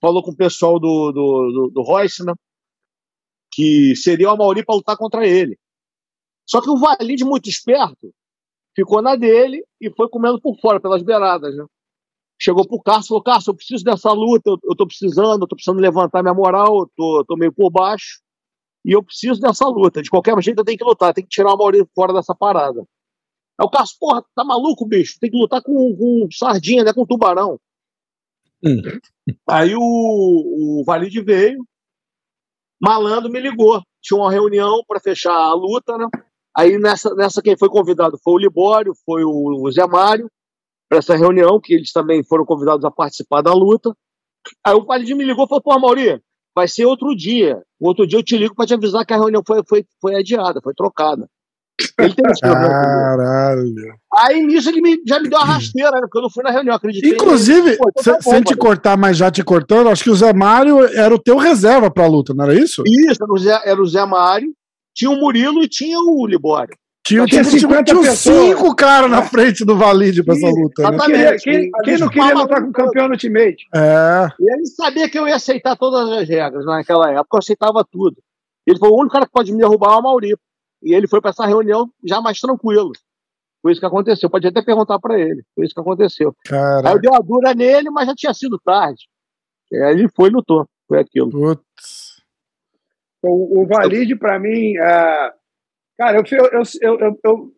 falou 0.00 0.22
com 0.22 0.30
o 0.30 0.36
pessoal 0.36 0.78
do, 0.78 1.10
do, 1.10 1.50
do, 1.50 1.70
do 1.74 1.82
Royce, 1.82 2.24
né? 2.24 2.32
Que 3.52 3.96
seria 3.96 4.28
o 4.28 4.30
Amauri 4.30 4.64
para 4.64 4.76
lutar 4.76 4.96
contra 4.96 5.26
ele. 5.26 5.58
Só 6.48 6.60
que 6.60 6.70
o 6.70 6.78
Valide, 6.78 7.24
muito 7.24 7.48
esperto, 7.48 8.14
ficou 8.76 9.02
na 9.02 9.16
dele 9.16 9.64
e 9.80 9.90
foi 9.90 10.08
comendo 10.08 10.40
por 10.40 10.56
fora, 10.60 10.80
pelas 10.80 11.02
beiradas, 11.02 11.56
né? 11.56 11.64
Chegou 12.38 12.68
pro 12.68 12.82
Carson 12.82 13.06
e 13.06 13.08
falou: 13.08 13.22
Carson, 13.22 13.50
eu 13.50 13.56
preciso 13.56 13.82
dessa 13.82 14.12
luta, 14.12 14.50
eu, 14.50 14.58
eu 14.62 14.76
tô 14.76 14.86
precisando, 14.86 15.42
eu 15.42 15.48
tô 15.48 15.56
precisando 15.56 15.80
levantar 15.80 16.22
minha 16.22 16.34
moral, 16.34 16.80
eu 16.80 16.90
tô, 16.94 17.24
tô 17.26 17.36
meio 17.36 17.52
por 17.52 17.70
baixo 17.70 18.24
e 18.86 18.92
eu 18.92 19.02
preciso 19.02 19.40
dessa 19.40 19.66
luta. 19.66 20.00
De 20.00 20.08
qualquer 20.08 20.40
jeito 20.40 20.60
eu 20.60 20.64
tenho 20.64 20.78
que 20.78 20.84
lutar, 20.84 21.12
tem 21.12 21.24
que 21.24 21.30
tirar 21.30 21.52
o 21.52 21.58
Maurício 21.58 21.90
fora 21.92 22.12
dessa 22.12 22.32
parada. 22.36 22.86
Aí 23.58 23.66
o 23.66 23.68
Cássio, 23.68 23.96
porra, 23.98 24.24
tá 24.32 24.44
maluco, 24.44 24.86
bicho? 24.86 25.18
Tem 25.20 25.28
que 25.28 25.36
lutar 25.36 25.60
com, 25.60 25.96
com 25.96 26.28
sardinha, 26.30 26.84
né? 26.84 26.92
Com 26.92 27.04
tubarão. 27.04 27.58
Hum. 28.64 28.80
Aí 29.48 29.74
o, 29.74 29.80
o 29.80 30.84
Valide 30.86 31.20
veio, 31.20 31.66
malandro 32.80 33.28
me 33.28 33.40
ligou. 33.40 33.82
Tinha 34.00 34.20
uma 34.20 34.30
reunião 34.30 34.84
para 34.86 35.00
fechar 35.00 35.34
a 35.34 35.52
luta, 35.52 35.98
né? 35.98 36.06
Aí 36.56 36.78
nessa, 36.78 37.12
nessa 37.14 37.42
quem 37.42 37.56
foi 37.58 37.68
convidado 37.68 38.16
foi 38.22 38.34
o 38.34 38.38
Libório, 38.38 38.94
foi 39.04 39.24
o, 39.24 39.64
o 39.64 39.72
Zé 39.72 39.84
Mário, 39.84 40.30
para 40.88 40.98
essa 40.98 41.16
reunião, 41.16 41.60
que 41.60 41.74
eles 41.74 41.90
também 41.90 42.22
foram 42.22 42.46
convidados 42.46 42.84
a 42.84 42.90
participar 42.90 43.42
da 43.42 43.52
luta. 43.52 43.92
Aí 44.64 44.74
o 44.74 44.84
Valide 44.84 45.14
me 45.14 45.24
ligou 45.24 45.44
e 45.44 45.48
falou: 45.48 45.62
pô, 45.62 45.76
Mauri, 45.76 46.22
vai 46.56 46.66
ser 46.66 46.86
outro 46.86 47.14
dia. 47.14 47.62
Outro 47.78 48.06
dia 48.06 48.18
eu 48.18 48.22
te 48.22 48.38
ligo 48.38 48.54
para 48.54 48.66
te 48.66 48.72
avisar 48.72 49.04
que 49.04 49.12
a 49.12 49.18
reunião 49.18 49.42
foi, 49.46 49.62
foi, 49.68 49.84
foi 50.00 50.16
adiada, 50.16 50.58
foi 50.62 50.72
trocada. 50.72 51.28
Ele 51.98 52.14
tem 52.14 52.30
esse 52.30 52.40
Caralho. 52.40 53.74
Aí 54.16 54.42
nisso 54.42 54.70
ele 54.70 54.80
me, 54.80 54.98
já 55.06 55.20
me 55.20 55.28
deu 55.28 55.38
uma 55.38 55.44
rasteira, 55.44 55.90
né, 55.90 56.00
porque 56.00 56.16
eu 56.16 56.22
não 56.22 56.30
fui 56.30 56.42
na 56.42 56.50
reunião, 56.50 56.74
acreditei. 56.74 57.10
Inclusive, 57.10 57.76
Pô, 57.76 57.90
então 57.90 58.14
tá 58.14 58.22
sem 58.22 58.42
te 58.42 58.56
cortar, 58.56 58.96
mas 58.96 59.18
já 59.18 59.30
te 59.30 59.44
cortando, 59.44 59.90
acho 59.90 60.02
que 60.02 60.08
o 60.08 60.14
Zé 60.14 60.32
Mário 60.32 60.82
era 60.96 61.14
o 61.14 61.18
teu 61.18 61.36
reserva 61.36 61.90
pra 61.90 62.06
luta, 62.06 62.32
não 62.32 62.46
era 62.46 62.54
isso? 62.54 62.82
Isso, 62.86 63.22
era 63.22 63.32
o 63.32 63.38
Zé, 63.38 63.60
era 63.66 63.82
o 63.82 63.86
Zé 63.86 64.06
Mário, 64.06 64.48
tinha 64.94 65.10
o 65.10 65.16
Murilo 65.16 65.62
e 65.62 65.68
tinha 65.68 65.98
o 66.00 66.26
Libório. 66.26 66.74
Tinha, 67.06 67.24
tinha, 67.24 67.44
50 67.44 67.84
tinha 67.84 68.16
cinco 68.16 68.74
caras 68.74 69.08
na 69.08 69.22
frente 69.22 69.64
do 69.64 69.76
Valide 69.76 70.24
pra 70.24 70.34
essa 70.34 70.48
luta. 70.48 70.90
Né? 70.90 71.36
Quem, 71.38 71.70
quem 71.84 71.98
não 71.98 72.08
queria 72.08 72.34
lutar 72.34 72.60
com 72.60 72.70
o 72.70 72.72
campeão 72.72 73.06
no 73.06 73.12
Ultimate? 73.12 73.64
É. 73.72 74.28
E 74.40 74.52
ele 74.52 74.66
sabia 74.66 75.08
que 75.08 75.16
eu 75.16 75.28
ia 75.28 75.36
aceitar 75.36 75.76
todas 75.76 76.10
as 76.10 76.28
regras 76.28 76.66
naquela 76.66 77.08
época, 77.12 77.36
eu 77.36 77.38
aceitava 77.38 77.86
tudo. 77.88 78.16
Ele 78.66 78.76
foi 78.76 78.88
o 78.88 78.96
único 78.96 79.12
cara 79.12 79.24
que 79.24 79.30
pode 79.30 79.52
me 79.52 79.58
derrubar 79.58 79.92
é 79.92 79.96
o 79.98 80.02
Mauri. 80.02 80.34
E 80.82 80.94
ele 80.94 81.06
foi 81.06 81.20
para 81.20 81.30
essa 81.30 81.46
reunião 81.46 81.88
já 82.04 82.20
mais 82.20 82.40
tranquilo. 82.40 82.90
Foi 83.62 83.70
isso 83.70 83.80
que 83.80 83.86
aconteceu. 83.86 84.28
Pode 84.28 84.48
até 84.48 84.60
perguntar 84.60 84.98
para 84.98 85.16
ele. 85.16 85.44
Foi 85.54 85.64
isso 85.64 85.74
que 85.74 85.80
aconteceu. 85.80 86.34
Caraca. 86.44 86.88
Aí 86.88 86.94
eu 86.96 87.00
dei 87.00 87.08
uma 87.08 87.22
dura 87.22 87.54
nele, 87.54 87.88
mas 87.88 88.08
já 88.08 88.14
tinha 88.16 88.34
sido 88.34 88.58
tarde. 88.58 89.04
Aí 89.72 89.92
ele 89.92 90.08
foi 90.08 90.28
e 90.28 90.32
lutou. 90.32 90.68
Foi 90.88 90.98
aquilo. 90.98 91.30
Putz. 91.30 92.16
O, 93.22 93.62
o 93.62 93.66
Valide, 93.66 94.16
para 94.16 94.40
mim, 94.40 94.76
é, 94.76 95.32
Cara, 95.98 96.18
eu, 96.18 96.24
eu, 96.30 96.62
eu, 96.80 97.00
eu, 97.00 97.20
eu, 97.24 97.52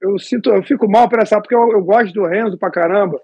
eu, 0.00 0.18
sinto, 0.18 0.50
eu 0.50 0.62
fico 0.62 0.88
mal 0.88 1.08
por 1.08 1.20
essa, 1.20 1.40
porque 1.40 1.54
eu, 1.54 1.72
eu 1.72 1.82
gosto 1.84 2.12
do 2.12 2.26
Renzo 2.26 2.58
pra 2.58 2.70
caramba. 2.70 3.20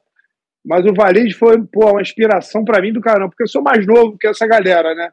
Mas 0.65 0.85
o 0.85 0.95
Valide 0.95 1.35
foi 1.35 1.61
pô, 1.65 1.91
uma 1.91 2.03
inspiração 2.03 2.65
para 2.65 2.81
mim 2.81 2.93
do 2.93 3.01
caramba, 3.01 3.31
porque 3.31 3.43
eu 3.43 3.49
sou 3.49 3.63
mais 3.63 3.87
novo 3.87 4.19
que 4.19 4.27
essa 4.27 4.47
galera, 4.47 4.95
né? 4.95 5.11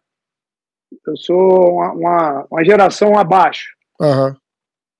Eu 1.05 1.17
sou 1.17 1.73
uma, 1.73 1.91
uma, 1.93 2.47
uma 2.51 2.65
geração 2.65 3.17
abaixo. 3.17 3.75
Uhum. 3.99 4.35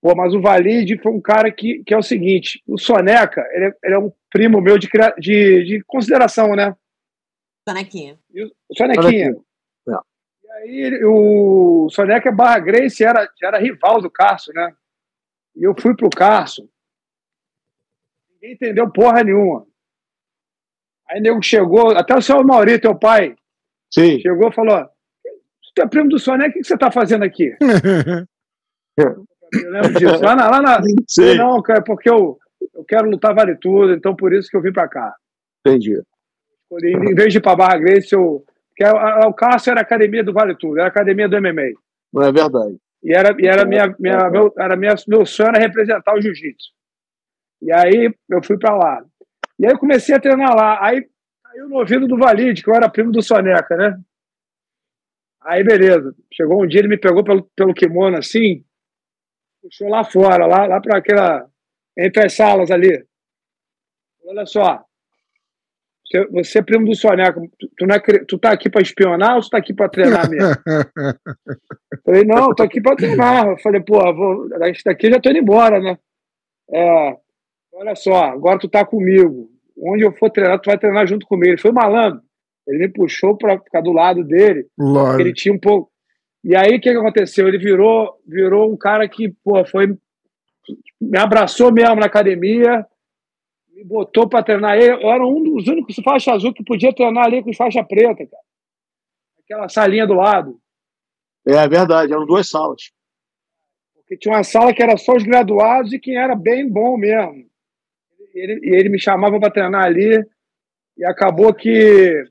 Pô, 0.02 0.16
mas 0.16 0.34
o 0.34 0.42
Valide 0.42 0.98
foi 0.98 1.12
um 1.12 1.22
cara 1.22 1.52
que, 1.52 1.84
que 1.86 1.94
é 1.94 1.98
o 1.98 2.04
seguinte: 2.04 2.64
o 2.66 2.78
Soneca, 2.78 3.46
ele 3.52 3.66
é, 3.66 3.74
ele 3.84 3.96
é 3.96 4.00
um 4.00 4.12
primo 4.30 4.62
meu 4.62 4.78
de, 4.78 4.90
de, 5.20 5.64
de 5.64 5.84
consideração, 5.86 6.56
né? 6.56 6.76
Sonequinha. 7.68 8.18
Sonequinha. 8.74 9.02
Sonequinha 9.02 9.47
aí 10.58 11.04
o 11.06 11.88
Soneca 11.90 12.32
Barra 12.32 12.60
Grace 12.60 13.04
era, 13.04 13.30
era 13.42 13.60
rival 13.60 14.02
do 14.02 14.10
Carso, 14.10 14.52
né? 14.54 14.74
E 15.56 15.64
eu 15.64 15.76
fui 15.80 15.96
pro 15.96 16.10
Carso. 16.10 16.70
Ninguém 18.34 18.54
entendeu 18.54 18.92
porra 18.92 19.24
nenhuma. 19.24 19.66
Aí 21.10 21.22
nego 21.22 21.42
chegou, 21.42 21.92
até 21.96 22.16
o 22.16 22.22
seu 22.22 22.44
Maurício, 22.44 22.82
teu 22.82 22.96
pai, 22.96 23.36
Sim. 23.90 24.20
chegou 24.20 24.50
e 24.50 24.54
falou: 24.54 24.88
Tu 25.74 25.82
é 25.82 25.88
primo 25.88 26.10
do 26.10 26.20
Soneca, 26.20 26.50
o 26.50 26.54
que, 26.54 26.64
você 26.64 26.74
está 26.74 26.92
fazendo 26.92 27.24
aqui? 27.24 27.56
eu 28.98 29.72
lembro 29.72 29.94
disso. 29.94 30.22
Lá 30.22 30.36
na. 30.36 30.50
Lá 30.50 30.62
na 30.62 30.82
Sim. 31.08 31.36
Não, 31.36 31.62
cara, 31.62 31.82
porque 31.82 32.10
eu, 32.10 32.38
eu 32.76 32.84
quero 32.84 33.10
lutar 33.10 33.34
vale 33.34 33.56
tudo, 33.56 33.94
então 33.94 34.16
por 34.16 34.34
isso 34.34 34.50
que 34.50 34.58
eu 34.58 34.62
vim 34.62 34.74
para 34.74 34.88
cá. 34.88 35.16
Entendi. 35.66 36.02
Em 36.84 37.16
vez 37.16 37.32
de 37.32 37.40
ir 37.40 37.42
para 37.42 37.56
Barra 37.56 37.78
Grace, 37.78 38.14
eu 38.14 38.44
que 38.78 38.84
é 38.84 38.92
o 38.92 39.34
Cássio 39.34 39.72
era 39.72 39.82
a 39.82 39.84
academia 39.84 40.24
do 40.24 40.32
Vale 40.32 40.56
Tudo, 40.56 40.78
era 40.78 40.86
a 40.86 40.90
academia 40.90 41.28
do 41.28 41.36
MMA. 41.42 41.74
Não 42.14 42.22
é 42.22 42.32
verdade. 42.32 42.78
E 43.04 43.12
era, 43.12 43.36
e 43.40 43.48
era, 43.48 43.66
minha, 43.66 43.96
minha, 43.98 44.30
meu, 44.30 44.54
era 44.56 44.76
minha, 44.76 44.94
meu 45.08 45.26
sonho 45.26 45.50
era 45.50 45.60
representar 45.60 46.14
o 46.14 46.22
jiu-jitsu. 46.22 46.72
E 47.60 47.72
aí 47.72 48.14
eu 48.30 48.44
fui 48.44 48.56
para 48.60 48.76
lá. 48.76 49.04
E 49.58 49.66
aí 49.66 49.72
eu 49.72 49.80
comecei 49.80 50.14
a 50.14 50.20
treinar 50.20 50.56
lá. 50.56 50.86
Aí 50.86 51.08
caiu 51.44 51.68
no 51.68 51.78
ouvido 51.78 52.08
do 52.08 52.18
Valide, 52.18 52.64
que 52.64 52.70
eu 52.70 52.76
era 52.76 52.88
primo 52.88 53.12
do 53.12 53.22
Soneca, 53.24 53.76
né? 53.76 54.00
Aí 55.42 55.64
beleza. 55.64 56.14
Chegou 56.32 56.64
um 56.64 56.68
dia, 56.68 56.82
ele 56.82 56.88
me 56.88 57.00
pegou 57.00 57.24
pelo, 57.24 57.50
pelo 57.56 57.74
kimono 57.74 58.18
assim, 58.18 58.64
puxou 59.60 59.90
lá 59.90 60.04
fora, 60.04 60.46
lá, 60.46 60.68
lá 60.68 60.80
para 60.80 61.00
aquela. 61.00 61.50
entre 61.98 62.28
as 62.28 62.34
salas 62.34 62.70
ali. 62.70 63.04
Olha 64.24 64.46
só, 64.46 64.86
você, 66.32 66.60
é 66.60 66.62
primo 66.62 66.86
do 66.86 66.96
Soneca, 66.96 67.40
tu, 67.60 67.70
tu, 67.78 67.86
não 67.86 67.96
é, 67.96 68.00
tu 68.00 68.38
tá 68.38 68.52
aqui 68.52 68.70
para 68.70 68.82
espionar 68.82 69.36
ou 69.36 69.42
tu 69.42 69.50
tá 69.50 69.58
aqui 69.58 69.74
para 69.74 69.90
treinar 69.90 70.30
mesmo? 70.30 70.56
falei, 72.06 72.24
não, 72.24 72.56
tô 72.56 72.64
aqui 72.64 72.80
para 72.80 72.96
treinar. 72.96 73.48
Eu 73.48 73.58
falei, 73.58 73.82
pô, 73.82 74.00
vou, 74.14 74.48
daqui 74.86 75.10
já 75.10 75.20
tô 75.20 75.30
indo 75.30 75.40
embora, 75.40 75.82
né? 75.82 75.98
É, 76.72 77.18
olha 77.74 77.96
só, 77.96 78.24
agora 78.24 78.58
tu 78.58 78.70
tá 78.70 78.86
comigo. 78.86 79.50
Onde 79.78 80.04
eu 80.04 80.14
for 80.14 80.30
treinar, 80.30 80.60
tu 80.60 80.68
vai 80.68 80.78
treinar 80.78 81.06
junto 81.06 81.28
comigo. 81.28 81.52
Ele 81.52 81.62
foi 81.62 81.72
malandro. 81.72 82.22
Ele 82.66 82.80
me 82.80 82.90
puxou 82.90 83.38
para 83.38 83.60
ficar 83.60 83.82
do 83.82 83.92
lado 83.92 84.24
dele. 84.24 84.66
Lógico. 84.78 85.22
Ele 85.22 85.34
tinha 85.34 85.54
um 85.54 85.60
pouco. 85.60 85.92
E 86.44 86.56
aí 86.56 86.78
o 86.78 86.82
que, 86.82 86.92
que 86.92 86.98
aconteceu? 86.98 87.48
Ele 87.48 87.58
virou, 87.58 88.14
virou 88.26 88.72
um 88.72 88.78
cara 88.78 89.08
que, 89.10 89.34
pô, 89.44 89.64
foi. 89.66 89.88
Me 91.00 91.20
abraçou 91.20 91.72
mesmo 91.72 91.96
na 91.96 92.06
academia 92.06 92.86
me 93.78 93.84
botou 93.84 94.28
para 94.28 94.44
treinar. 94.44 94.76
Eu 94.80 95.00
era 95.08 95.26
um 95.26 95.44
dos 95.44 95.68
únicos 95.68 95.96
faixa 96.04 96.34
azul 96.34 96.52
que 96.52 96.64
podia 96.64 96.94
treinar 96.94 97.26
ali 97.26 97.44
com 97.44 97.54
faixa 97.54 97.84
preta, 97.84 98.26
cara. 98.26 98.44
Aquela 99.44 99.70
salinha 99.70 100.08
do 100.08 100.16
lado. 100.16 100.60
É 101.46 101.68
verdade, 101.68 102.12
eram 102.12 102.26
duas 102.26 102.50
salas. 102.50 102.92
Porque 103.96 104.18
tinha 104.18 104.34
uma 104.34 104.44
sala 104.44 104.74
que 104.74 104.82
era 104.82 104.98
só 104.98 105.16
os 105.16 105.24
graduados 105.24 105.94
e 105.94 106.00
quem 106.00 106.18
era 106.18 106.36
bem 106.36 106.68
bom 106.68 106.98
mesmo. 106.98 107.46
Ele, 108.34 108.60
ele 108.64 108.90
me 108.90 109.00
chamava 109.00 109.40
para 109.40 109.52
treinar 109.52 109.86
ali 109.86 110.26
e 110.98 111.06
acabou 111.06 111.54
que 111.54 112.26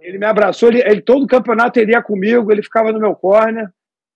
ele 0.00 0.18
me 0.18 0.26
abraçou. 0.26 0.68
Ele, 0.68 0.82
ele 0.82 1.00
todo 1.00 1.24
o 1.24 1.28
campeonato 1.28 1.78
ele 1.78 1.92
ia 1.92 2.02
comigo, 2.02 2.50
ele 2.50 2.62
ficava 2.62 2.90
no 2.90 2.98
meu 2.98 3.14
corner 3.14 3.70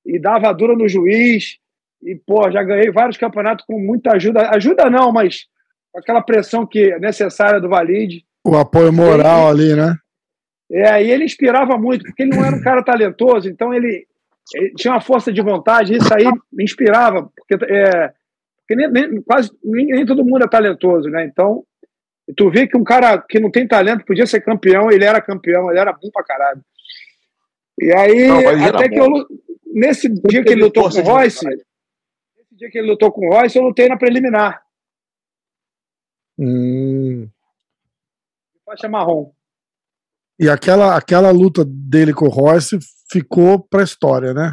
e 0.04 0.18
dava 0.18 0.52
dura 0.52 0.74
no 0.74 0.88
juiz. 0.88 1.58
E, 2.02 2.16
pô, 2.16 2.50
já 2.50 2.62
ganhei 2.62 2.90
vários 2.90 3.16
campeonatos 3.16 3.64
com 3.64 3.78
muita 3.78 4.16
ajuda. 4.16 4.50
Ajuda 4.50 4.90
não, 4.90 5.12
mas 5.12 5.46
aquela 5.96 6.22
pressão 6.22 6.66
que 6.66 6.92
é 6.92 6.98
necessária 6.98 7.60
do 7.60 7.68
Valide. 7.68 8.24
O 8.44 8.56
apoio 8.56 8.92
moral 8.92 9.48
ali, 9.48 9.74
né? 9.74 9.96
É, 10.70 11.02
e 11.02 11.10
ele 11.10 11.24
inspirava 11.24 11.78
muito, 11.78 12.04
porque 12.04 12.22
ele 12.22 12.34
não 12.34 12.44
era 12.44 12.56
um 12.56 12.60
cara 12.60 12.82
talentoso, 12.82 13.48
então 13.48 13.72
ele, 13.72 14.06
ele 14.54 14.72
tinha 14.74 14.92
uma 14.92 15.00
força 15.00 15.32
de 15.32 15.40
vontade, 15.40 15.96
isso 15.96 16.12
aí 16.12 16.24
me 16.52 16.64
inspirava, 16.64 17.30
porque, 17.36 17.64
é, 17.72 18.12
porque 18.58 18.74
nem, 18.74 18.90
nem, 18.90 19.22
quase 19.22 19.50
nem, 19.62 19.86
nem, 19.86 20.06
todo 20.06 20.24
mundo 20.24 20.44
é 20.44 20.48
talentoso, 20.48 21.08
né? 21.08 21.24
Então, 21.24 21.62
tu 22.36 22.50
vê 22.50 22.66
que 22.66 22.76
um 22.76 22.82
cara 22.82 23.18
que 23.18 23.38
não 23.38 23.50
tem 23.50 23.66
talento 23.66 24.04
podia 24.04 24.26
ser 24.26 24.40
campeão, 24.40 24.90
ele 24.90 25.04
era 25.04 25.20
campeão, 25.20 25.70
ele 25.70 25.78
era 25.78 25.92
bom 25.92 26.10
pra 26.12 26.24
caralho. 26.24 26.60
E 27.80 27.92
aí, 27.94 28.26
não, 28.26 28.66
até 28.66 28.88
que 28.88 28.98
bom. 28.98 29.18
eu, 29.18 29.26
nesse 29.72 30.08
dia 30.08 30.42
que 30.42 30.50
ele 30.50 30.62
lutou 30.62 30.90
com 30.90 30.98
o 30.98 31.02
Royce, 31.02 31.46
nesse 31.46 32.56
dia 32.56 32.70
que 32.70 32.78
ele 32.78 32.88
lutou 32.88 33.12
com 33.12 33.26
o 33.26 33.30
Royce, 33.30 33.56
eu 33.56 33.62
lutei 33.62 33.88
na 33.88 33.96
preliminar. 33.96 34.65
Hum. 36.38 37.28
Faixa 38.64 38.88
marrom. 38.88 39.32
E 40.38 40.48
aquela, 40.50 40.96
aquela 40.96 41.30
luta 41.30 41.64
dele 41.64 42.12
com 42.12 42.26
o 42.26 42.30
Royce 42.30 42.78
ficou 43.10 43.58
pra 43.58 43.82
história, 43.82 44.34
né? 44.34 44.52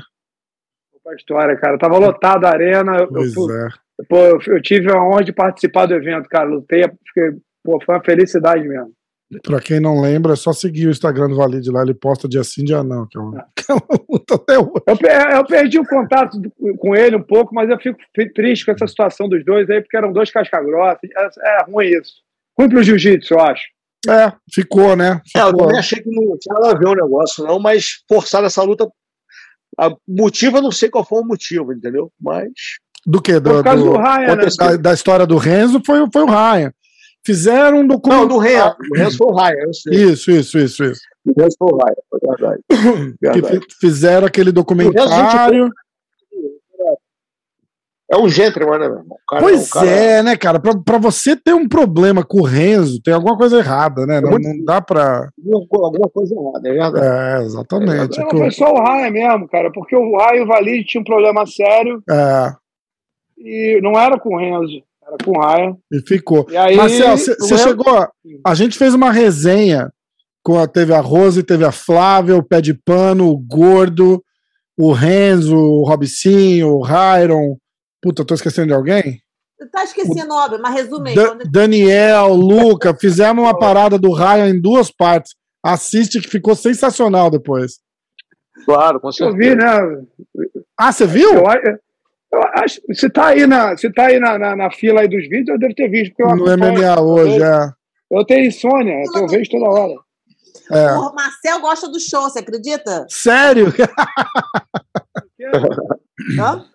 Pra 1.04 1.16
história, 1.16 1.58
cara. 1.58 1.78
Tava 1.78 1.98
lotado 1.98 2.46
a 2.46 2.50
arena. 2.52 2.96
Eu, 3.00 3.08
Pois 3.10 3.36
eu, 3.36 3.52
é. 3.52 3.70
pô, 4.08 4.18
eu, 4.18 4.40
eu 4.48 4.62
tive 4.62 4.90
a 4.92 5.04
honra 5.04 5.24
de 5.24 5.34
participar 5.34 5.86
do 5.86 5.94
evento, 5.96 6.30
cara. 6.30 6.48
Lutei, 6.48 6.84
fiquei, 7.08 7.42
pô, 7.64 7.82
foi 7.86 7.96
uma 7.96 8.04
felicidade 8.04 8.66
mesmo. 8.66 8.94
Pra 9.42 9.60
quem 9.60 9.80
não 9.80 10.02
lembra, 10.02 10.34
é 10.34 10.36
só 10.36 10.52
seguir 10.54 10.88
o 10.88 10.92
Instagram 10.92 11.30
do 11.30 11.36
Valide 11.36 11.72
lá, 11.72 11.82
ele 11.82 11.94
posta 11.94 12.28
dia 12.28 12.44
sim, 12.44 12.64
dia 12.64 12.84
não. 12.84 13.08
Que 13.08 13.18
é 13.18 13.22
uma, 13.22 13.46
que 13.56 13.72
é 13.72 13.74
uma 13.74 14.00
luta 14.10 14.36
até 14.36 14.60
hoje. 14.60 14.72
Eu, 14.88 14.98
pe- 14.98 15.36
eu 15.38 15.46
perdi 15.46 15.80
o 15.80 15.86
contato 15.86 16.40
do- 16.40 16.52
com 16.78 16.96
ele 16.96 17.16
um 17.16 17.24
pouco, 17.24 17.54
mas 17.56 17.70
eu 17.70 17.78
fico 17.80 17.98
fi- 18.16 18.32
triste 18.34 18.66
com 18.66 18.72
essa 18.72 18.88
situação 18.88 19.28
dos 19.30 19.44
dois 19.46 19.70
aí, 19.70 19.82
porque 19.82 19.98
eram 19.98 20.12
dois 20.14 20.30
casca-grossas. 20.32 21.00
É, 21.18 21.60
é 21.60 21.64
ruim 21.64 21.88
isso. 21.88 22.14
Ruim 22.58 22.70
pro 22.70 22.84
jiu-jitsu, 22.84 23.34
eu 23.34 23.40
acho. 23.40 23.64
É, 24.10 24.34
ficou, 24.54 24.96
né? 24.96 25.22
É, 25.36 25.40
eu 25.42 25.46
Ficou. 25.48 25.62
também 25.62 25.80
achei 25.80 26.02
que 26.02 26.10
não 26.10 26.38
tinha 26.38 26.54
nada 26.56 26.72
a 26.72 26.78
ver 26.78 26.88
o 26.88 26.94
negócio, 26.96 27.44
não, 27.46 27.58
mas 27.60 28.04
forçar 28.10 28.44
essa 28.44 28.62
luta. 28.62 28.86
A 29.80 29.90
motivo, 30.08 30.58
eu 30.58 30.62
não 30.62 30.72
sei 30.72 30.90
qual 30.90 31.06
foi 31.06 31.22
o 31.22 31.26
motivo, 31.26 31.72
entendeu? 31.74 32.12
Mas. 32.22 32.50
Do 33.06 33.22
que? 33.22 33.40
Do, 33.40 33.50
Por 33.56 33.64
causa 33.64 33.84
do, 33.84 33.92
do- 33.92 33.98
Ryan, 33.98 34.36
né? 34.36 34.46
da, 34.58 34.76
da 34.78 34.94
história 34.94 35.26
do 35.26 35.38
Renzo 35.38 35.82
foi, 35.86 36.02
o- 36.02 36.10
foi 36.12 36.22
o 36.22 36.26
Ryan. 36.28 36.72
Fizeram 37.26 37.78
um 37.78 37.82
Não, 37.82 37.88
documentário. 37.88 38.28
do 38.30 38.38
Renzo. 38.38 38.76
O 38.92 38.98
Renzo 38.98 39.18
foi 39.18 39.28
o 39.28 39.74
sei. 39.74 39.94
Isso, 40.04 40.32
isso, 40.32 40.58
isso, 40.60 40.84
isso. 40.84 41.02
O 41.26 41.42
Renzo 41.42 41.56
foi 41.58 41.70
o 41.72 41.78
Ryan, 41.78 41.96
foi 42.10 42.20
verdade. 42.30 42.64
Que 43.20 43.42
verdade. 43.42 43.60
fi- 43.60 43.76
fizeram 43.80 44.28
aquele 44.28 44.52
documentário. 44.52 45.70
É 48.12 48.18
um 48.18 48.30
gentleman, 48.30 48.78
né, 48.78 48.88
meu 48.90 48.98
irmão? 49.00 49.18
Cara- 49.28 49.42
Pois 49.42 49.68
o 49.70 49.74
cara- 49.74 49.90
é, 49.90 50.22
né, 50.22 50.38
cara? 50.38 50.60
Pra, 50.60 50.74
pra 50.78 50.98
você 51.00 51.36
ter 51.36 51.54
um 51.54 51.68
problema 51.68 52.24
com 52.24 52.42
o 52.42 52.46
Renzo, 52.46 53.02
tem 53.02 53.12
alguma 53.14 53.36
coisa 53.36 53.58
errada, 53.58 54.06
né? 54.06 54.22
Não, 54.22 54.32
não 54.38 54.64
dá 54.64 54.80
pra. 54.82 55.30
Alguma, 55.74 56.10
coisa 56.10 56.36
errada, 56.36 56.70
é 56.70 56.74
verdade. 56.74 57.06
É, 57.06 57.42
exatamente. 57.44 58.20
Não, 58.20 58.26
É 58.28 58.30
que 58.30 58.36
o- 58.36 58.40
foi 58.40 58.52
só 58.52 58.72
o 58.72 58.84
Ryan 58.84 59.10
mesmo, 59.10 59.48
cara, 59.48 59.72
porque 59.72 59.96
o 59.96 60.16
Ryan 60.18 60.36
e 60.36 60.42
o 60.42 60.48
Valide 60.48 60.86
tinham 60.86 61.02
um 61.02 61.06
problema 61.06 61.44
sério 61.48 62.04
é, 62.08 62.54
e 63.40 63.80
não 63.82 63.98
era 64.00 64.20
com 64.20 64.36
o 64.36 64.38
Renzo, 64.38 64.84
com 65.24 65.40
Ryan. 65.40 65.76
e 65.92 66.00
ficou. 66.08 66.46
E 66.50 66.58
aí, 66.58 66.76
Marcel, 66.76 67.18
você 67.18 67.58
chegou. 67.58 67.98
a- 67.98 68.10
A 68.46 68.54
gente 68.56 68.78
fez 68.78 68.94
uma 68.94 69.12
resenha. 69.12 69.92
Com 70.46 70.60
a, 70.60 70.68
teve 70.68 70.94
a 70.94 71.00
Rose, 71.00 71.42
teve 71.44 71.64
a 71.64 71.72
Flávia, 71.72 72.36
o 72.36 72.44
Pé 72.44 72.60
de 72.60 72.74
Pano, 72.74 73.30
o 73.30 73.38
Gordo, 73.38 74.22
o 74.78 74.92
Renzo, 74.92 75.56
o 75.56 75.84
Robicinho, 75.88 76.68
o 76.70 76.82
Rairon. 76.82 77.56
Puta, 78.02 78.26
tô 78.26 78.34
esquecendo 78.34 78.68
de 78.68 78.74
alguém? 78.74 79.22
Tá 79.72 79.86
esquecendo, 79.86 80.34
óbvio, 80.34 80.60
mas 80.62 80.74
resume 80.74 81.12
aí. 81.12 81.16
Da- 81.16 81.28
quando- 81.30 81.50
Daniel, 81.50 82.34
Luca, 82.34 82.94
fizemos 82.94 83.42
uma 83.46 83.58
parada 83.58 83.98
do 83.98 84.12
Ryan 84.12 84.50
em 84.50 84.60
duas 84.62 84.92
partes. 84.92 85.34
Assiste 85.64 86.20
que 86.20 86.28
ficou 86.28 86.54
sensacional 86.56 87.32
depois. 87.32 87.80
Claro, 88.66 89.00
com 89.00 89.08
Eu 89.08 89.14
certeza. 89.14 89.38
vi, 89.38 89.56
né? 89.56 90.04
Ah, 90.78 90.92
você 90.92 91.08
viu? 91.08 91.34
Eu, 91.34 91.44
eu 92.34 92.42
acho, 92.64 92.82
se 92.94 93.10
tá 93.10 93.28
aí, 93.28 93.46
na, 93.48 93.76
se 93.78 93.92
tá 93.92 94.08
aí 94.08 94.20
na, 94.20 94.38
na, 94.40 94.56
na 94.56 94.72
fila 94.72 95.02
aí 95.02 95.08
dos 95.08 95.24
vídeos, 95.30 95.50
eu 95.50 95.60
devo 95.60 95.76
ter 95.76 95.90
visto. 95.90 96.14
Porque 96.16 96.24
eu, 96.24 96.36
No 96.38 96.58
MMA 96.58 97.02
hoje, 97.02 97.42
é. 97.42 97.70
eu 98.12 98.26
tenho 98.26 98.46
insônia, 98.48 99.04
eu 99.16 99.28
vejo 99.28 99.50
toda 99.52 99.66
hora. 99.70 99.94
é. 100.72 100.92
O 100.94 101.14
Marcel 101.14 101.60
gosta 101.62 101.88
do 101.90 102.00
show, 102.00 102.22
você 102.24 102.40
acredita? 102.40 103.06
Sério? 103.10 103.68
Hã? 106.40 106.66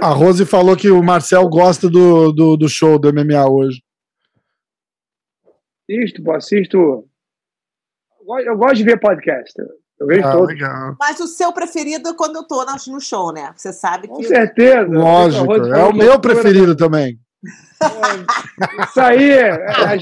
A 0.00 0.08
Rose 0.10 0.44
falou 0.46 0.76
que 0.76 0.90
o 0.90 1.02
Marcel 1.02 1.48
gosta 1.48 1.88
do, 1.88 2.32
do, 2.32 2.56
do 2.56 2.68
show 2.68 2.98
do 2.98 3.12
MMA 3.12 3.48
hoje. 3.50 3.82
Assisto, 5.90 6.22
pô, 6.22 6.32
assisto. 6.34 6.76
Eu 6.76 7.04
gosto- 8.24 8.46
Eu 8.46 8.56
gosto 8.56 8.74
de 8.76 8.84
ver 8.84 9.00
podcast. 9.00 9.52
Eu 10.00 10.06
vejo 10.06 10.26
Ah, 10.26 10.32
todos. 10.32 10.48
legal. 10.48 10.96
Mas 10.98 11.18
o 11.20 11.26
seu 11.26 11.52
preferido 11.52 12.10
é 12.10 12.14
quando 12.14 12.36
eu 12.36 12.44
tô 12.46 12.64
no- 12.64 12.92
no 12.94 13.00
show, 13.00 13.32
né? 13.32 13.52
Você 13.56 13.72
sabe 13.72 14.06
Com 14.08 14.16
que. 14.18 14.24
certeza. 14.28 14.86
Lógico, 14.88 15.54
é 15.54 15.84
o 15.84 15.92
meu 15.94 16.20
preferido 16.20 16.76
também. 16.76 17.18
Isso 18.88 19.00
aí, 19.00 19.30
é, 19.30 19.50
a- 19.52 19.96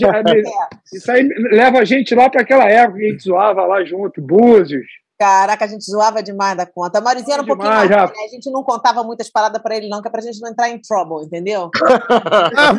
isso 0.92 1.10
aí 1.10 1.28
leva 1.50 1.78
a 1.80 1.84
gente 1.84 2.14
lá 2.14 2.28
para 2.30 2.42
aquela 2.42 2.64
época 2.64 2.98
que 2.98 3.04
a 3.06 3.08
gente 3.10 3.22
zoava 3.24 3.64
lá 3.66 3.84
junto, 3.84 4.20
Búzios. 4.22 4.86
Caraca, 5.18 5.64
a 5.64 5.68
gente 5.68 5.84
zoava 5.90 6.22
demais 6.22 6.56
da 6.58 6.66
conta. 6.66 6.98
A 6.98 7.00
Marizinha 7.00 7.34
era 7.36 7.42
um 7.42 7.46
pouquinho 7.46 7.70
Demais, 7.70 7.88
mais, 7.90 8.00
já. 8.10 8.14
né? 8.14 8.24
A 8.26 8.28
gente 8.28 8.50
não 8.50 8.62
contava 8.62 9.02
muitas 9.02 9.30
paradas 9.30 9.62
pra 9.62 9.74
ele, 9.74 9.88
não, 9.88 10.02
que 10.02 10.08
é 10.08 10.10
pra 10.10 10.20
gente 10.20 10.38
não 10.42 10.50
entrar 10.50 10.68
em 10.68 10.78
trouble, 10.78 11.24
entendeu? 11.24 11.70
Ah, 12.54 12.74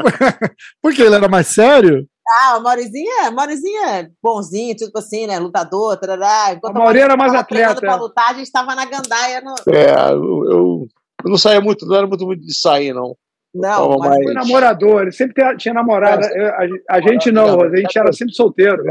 Porque 0.82 1.01
ele 1.01 1.15
era 1.15 1.28
mais 1.28 1.47
sério? 1.47 2.07
Ah, 2.41 2.57
o 2.57 2.61
Maurizinho, 2.63 3.32
Maurizinho 3.34 3.84
é 3.86 4.09
bonzinho, 4.21 4.75
tipo 4.75 4.97
assim, 4.99 5.25
né? 5.28 5.39
Lutador, 5.39 5.97
tarará. 5.97 6.53
Enquanto 6.53 6.75
A 6.75 6.80
Mauri 6.80 6.99
era 6.99 7.15
mais 7.15 7.34
atleta, 7.34 7.75
Pra 7.80 7.93
é. 7.93 7.95
lutar, 7.95 8.32
a 8.32 8.34
gente 8.34 8.51
tava 8.51 8.75
na 8.75 8.86
gandaia. 8.86 9.41
No... 9.41 9.55
É, 9.73 10.11
eu, 10.11 10.43
eu, 10.51 10.88
eu 11.23 11.30
não 11.30 11.38
saía 11.38 11.61
muito, 11.61 11.86
não 11.86 11.95
era 11.95 12.05
muito, 12.07 12.25
muito 12.25 12.45
de 12.45 12.53
sair, 12.53 12.93
não. 12.93 13.15
Não, 13.55 13.89
mas 13.97 14.09
mais- 14.09 14.23
Foi 14.25 14.34
namorador, 14.34 15.01
ele 15.03 15.11
sempre 15.11 15.57
tinha- 15.57 15.73
namorada. 15.73 16.28
Eu- 16.36 16.49
A, 16.89 16.95
a 16.97 17.01
gente 17.01 17.32
não, 17.32 17.61
a 17.61 17.75
gente 17.75 17.97
era 17.97 18.11
sempre 18.13 18.34
solteiro. 18.36 18.84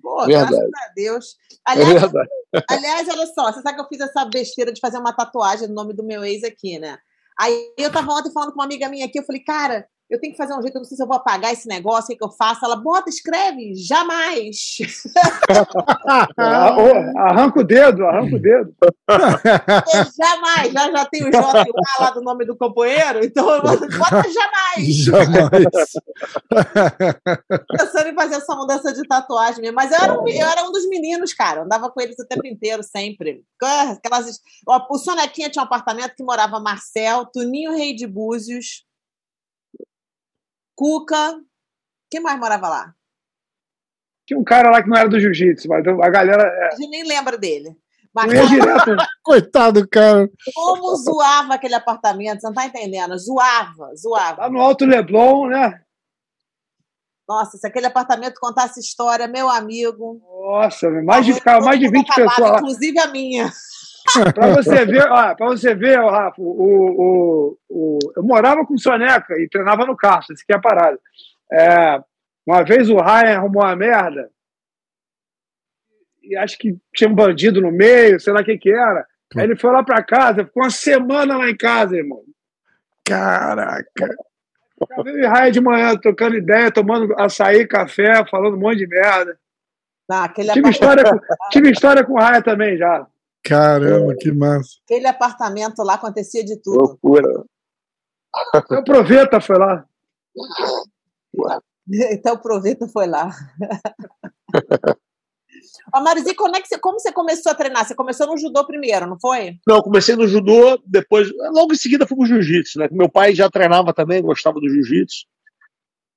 Pô, 0.00 0.26
Verdade. 0.26 0.50
graças 0.50 0.68
a 0.74 0.92
Deus. 0.94 1.36
É 1.66 1.72
Aliás, 1.72 2.00
verdade. 2.02 2.28
aliás, 2.70 3.08
olha 3.08 3.26
só, 3.26 3.52
você 3.52 3.62
sabe 3.62 3.76
que 3.76 3.80
eu 3.82 3.88
fiz 3.88 4.00
essa 4.00 4.24
besteira 4.26 4.72
de 4.72 4.80
fazer 4.80 4.98
uma 4.98 5.12
tatuagem 5.12 5.66
no 5.68 5.74
nome 5.74 5.92
do 5.94 6.04
meu 6.04 6.24
ex 6.24 6.44
aqui, 6.44 6.78
né? 6.78 6.98
Aí 7.40 7.72
eu 7.78 7.90
tava 7.90 8.12
ontem 8.12 8.30
falando 8.32 8.50
com 8.50 8.58
uma 8.58 8.64
amiga 8.64 8.88
minha 8.88 9.06
aqui, 9.06 9.18
eu 9.18 9.24
falei, 9.24 9.42
cara, 9.42 9.86
eu 10.12 10.20
tenho 10.20 10.32
que 10.32 10.36
fazer 10.36 10.52
um 10.52 10.60
jeito, 10.60 10.76
eu 10.76 10.80
não 10.80 10.84
sei 10.84 10.96
se 10.96 11.02
eu 11.02 11.06
vou 11.06 11.16
apagar 11.16 11.52
esse 11.52 11.66
negócio, 11.66 12.04
o 12.04 12.08
que, 12.08 12.16
que 12.16 12.24
eu 12.24 12.30
faço? 12.30 12.64
Ela, 12.64 12.76
bota, 12.76 13.08
escreve, 13.08 13.74
jamais. 13.74 14.76
Ah, 16.38 16.74
arranca 17.28 17.60
o 17.60 17.64
dedo, 17.64 18.04
arranca 18.06 18.36
o 18.36 18.38
dedo. 18.38 18.74
Eu, 18.82 20.04
jamais, 20.18 20.72
já, 20.72 20.90
já 20.90 21.04
tem 21.06 21.24
o 21.24 21.30
J 21.30 21.38
A 21.38 22.02
lá 22.02 22.10
do 22.10 22.22
nome 22.22 22.44
do 22.44 22.56
companheiro, 22.56 23.24
então 23.24 23.44
bota 23.62 23.86
jamais. 23.88 24.88
Jamais. 24.88 25.64
Pensando 27.68 28.08
em 28.08 28.14
fazer 28.14 28.34
essa 28.36 28.54
mudança 28.54 28.92
de 28.92 29.06
tatuagem 29.06 29.60
mesmo. 29.60 29.76
Mas 29.76 29.92
eu 29.92 29.98
era, 29.98 30.20
um, 30.20 30.28
eu 30.28 30.46
era 30.46 30.64
um 30.64 30.72
dos 30.72 30.88
meninos, 30.88 31.32
cara. 31.32 31.60
Eu 31.60 31.64
andava 31.64 31.90
com 31.90 32.00
eles 32.00 32.18
o 32.18 32.26
tempo 32.26 32.46
inteiro, 32.46 32.82
sempre. 32.82 33.42
Aquelas, 33.62 34.40
o 34.66 34.98
Sonequinha 34.98 35.50
tinha 35.50 35.62
um 35.62 35.66
apartamento 35.66 36.14
que 36.16 36.24
morava 36.24 36.60
Marcel, 36.60 37.26
Tuninho 37.26 37.72
Rei 37.72 37.94
de 37.94 38.06
Búzios, 38.06 38.84
Cuca. 40.82 41.40
Quem 42.10 42.20
mais 42.20 42.40
morava 42.40 42.68
lá? 42.68 42.94
Tinha 44.26 44.36
um 44.36 44.42
cara 44.42 44.68
lá 44.68 44.82
que 44.82 44.88
não 44.88 44.96
era 44.96 45.08
do 45.08 45.20
jiu-jitsu, 45.20 45.68
mas 45.68 45.86
a 45.86 46.10
galera 46.10 46.42
é, 46.42 46.66
A 46.66 46.70
gente 46.74 46.90
nem 46.90 47.06
lembra 47.06 47.38
dele. 47.38 47.76
Mas 48.12 48.32
ia 48.32 48.46
direto. 48.46 48.96
Coitado, 49.22 49.88
cara. 49.88 50.28
como 50.52 50.96
zoava 50.96 51.54
aquele 51.54 51.76
apartamento, 51.76 52.40
você 52.40 52.48
não 52.48 52.54
tá 52.54 52.66
entendendo? 52.66 53.16
Zoava, 53.16 53.94
zoava. 53.94 54.42
Lá 54.42 54.50
no 54.50 54.60
Alto 54.60 54.84
Leblon, 54.84 55.46
né? 55.46 55.80
Nossa, 57.28 57.56
se 57.56 57.66
aquele 57.66 57.86
apartamento 57.86 58.40
contasse 58.40 58.80
história, 58.80 59.28
meu 59.28 59.48
amigo. 59.48 60.20
Nossa, 60.44 60.90
mais 61.04 61.24
de, 61.24 61.32
ficava 61.32 61.64
mais 61.64 61.78
de 61.78 61.88
20 61.88 62.10
Acabava, 62.10 62.28
pessoas. 62.28 62.60
Inclusive 62.60 62.98
a 62.98 63.06
minha. 63.06 63.52
Pra 64.34 64.48
você 64.48 64.84
ver, 64.84 65.06
ó, 65.08 65.34
pra 65.34 65.46
você 65.46 65.74
ver, 65.74 65.98
ó, 66.00 66.10
Rafa, 66.10 66.40
o, 66.40 66.44
o, 66.44 67.58
o, 67.68 67.98
eu 68.16 68.22
morava 68.22 68.66
com 68.66 68.74
o 68.74 68.78
Soneca 68.78 69.34
e 69.38 69.48
treinava 69.48 69.86
no 69.86 69.96
Castro, 69.96 70.34
isso 70.34 70.44
que 70.44 70.52
é 70.52 70.56
a 70.56 70.60
parada. 70.60 70.98
É, 71.52 72.02
uma 72.46 72.62
vez 72.62 72.90
o 72.90 72.96
Ryan 72.96 73.38
arrumou 73.38 73.62
uma 73.62 73.76
merda 73.76 74.30
e 76.22 76.36
acho 76.36 76.56
que 76.56 76.76
tinha 76.94 77.10
um 77.10 77.14
bandido 77.14 77.60
no 77.60 77.72
meio, 77.72 78.20
sei 78.20 78.32
lá 78.32 78.40
o 78.40 78.44
que 78.44 78.56
que 78.56 78.70
era. 78.70 79.06
Aí 79.36 79.44
ele 79.44 79.56
foi 79.56 79.72
lá 79.72 79.82
pra 79.82 80.02
casa, 80.02 80.44
ficou 80.44 80.62
uma 80.62 80.70
semana 80.70 81.36
lá 81.36 81.48
em 81.48 81.56
casa, 81.56 81.96
irmão. 81.96 82.22
Caraca. 83.04 83.84
Ficava 84.78 85.08
eu 85.08 85.18
e 85.18 85.26
Ryan 85.26 85.50
de 85.50 85.60
manhã 85.60 85.96
trocando 85.96 86.36
ideia, 86.36 86.70
tomando 86.70 87.14
açaí, 87.18 87.66
café, 87.66 88.24
falando 88.30 88.56
um 88.56 88.60
monte 88.60 88.78
de 88.78 88.86
merda. 88.86 89.38
Aquele, 90.10 90.52
Tive 90.52 90.68
história 90.68 91.04
com, 91.04 91.18
tive 91.50 91.70
história 91.70 92.04
com 92.04 92.12
o 92.12 92.18
Ryan 92.18 92.42
também 92.42 92.76
já. 92.76 93.06
Caramba, 93.44 94.14
que 94.18 94.30
massa. 94.32 94.78
aquele 94.84 95.06
apartamento 95.06 95.82
lá 95.82 95.94
acontecia 95.94 96.44
de 96.44 96.56
tudo. 96.60 96.78
Loucura. 96.78 97.44
O 98.70 98.84
Proveta 98.84 99.40
foi 99.40 99.58
lá. 99.58 99.84
Então 102.10 102.34
aproveita 102.34 102.86
foi 102.88 103.06
lá. 103.06 103.30
Ó, 105.94 106.00
Marizinha, 106.00 106.34
como, 106.34 106.56
é 106.56 106.60
que 106.60 106.68
você, 106.68 106.78
como 106.78 106.98
você 106.98 107.12
começou 107.12 107.52
a 107.52 107.54
treinar? 107.54 107.86
Você 107.86 107.94
começou 107.94 108.26
no 108.26 108.36
judô 108.36 108.64
primeiro, 108.66 109.06
não 109.06 109.18
foi? 109.20 109.58
Não, 109.66 109.76
eu 109.76 109.82
comecei 109.82 110.16
no 110.16 110.26
judô, 110.26 110.80
depois, 110.86 111.30
logo 111.52 111.72
em 111.72 111.76
seguida 111.76 112.06
fui 112.06 112.16
pro 112.16 112.26
jiu-jitsu, 112.26 112.78
né? 112.78 112.88
Meu 112.90 113.08
pai 113.08 113.34
já 113.34 113.50
treinava 113.50 113.92
também, 113.92 114.22
gostava 114.22 114.60
do 114.60 114.68
jiu-jitsu. 114.68 115.26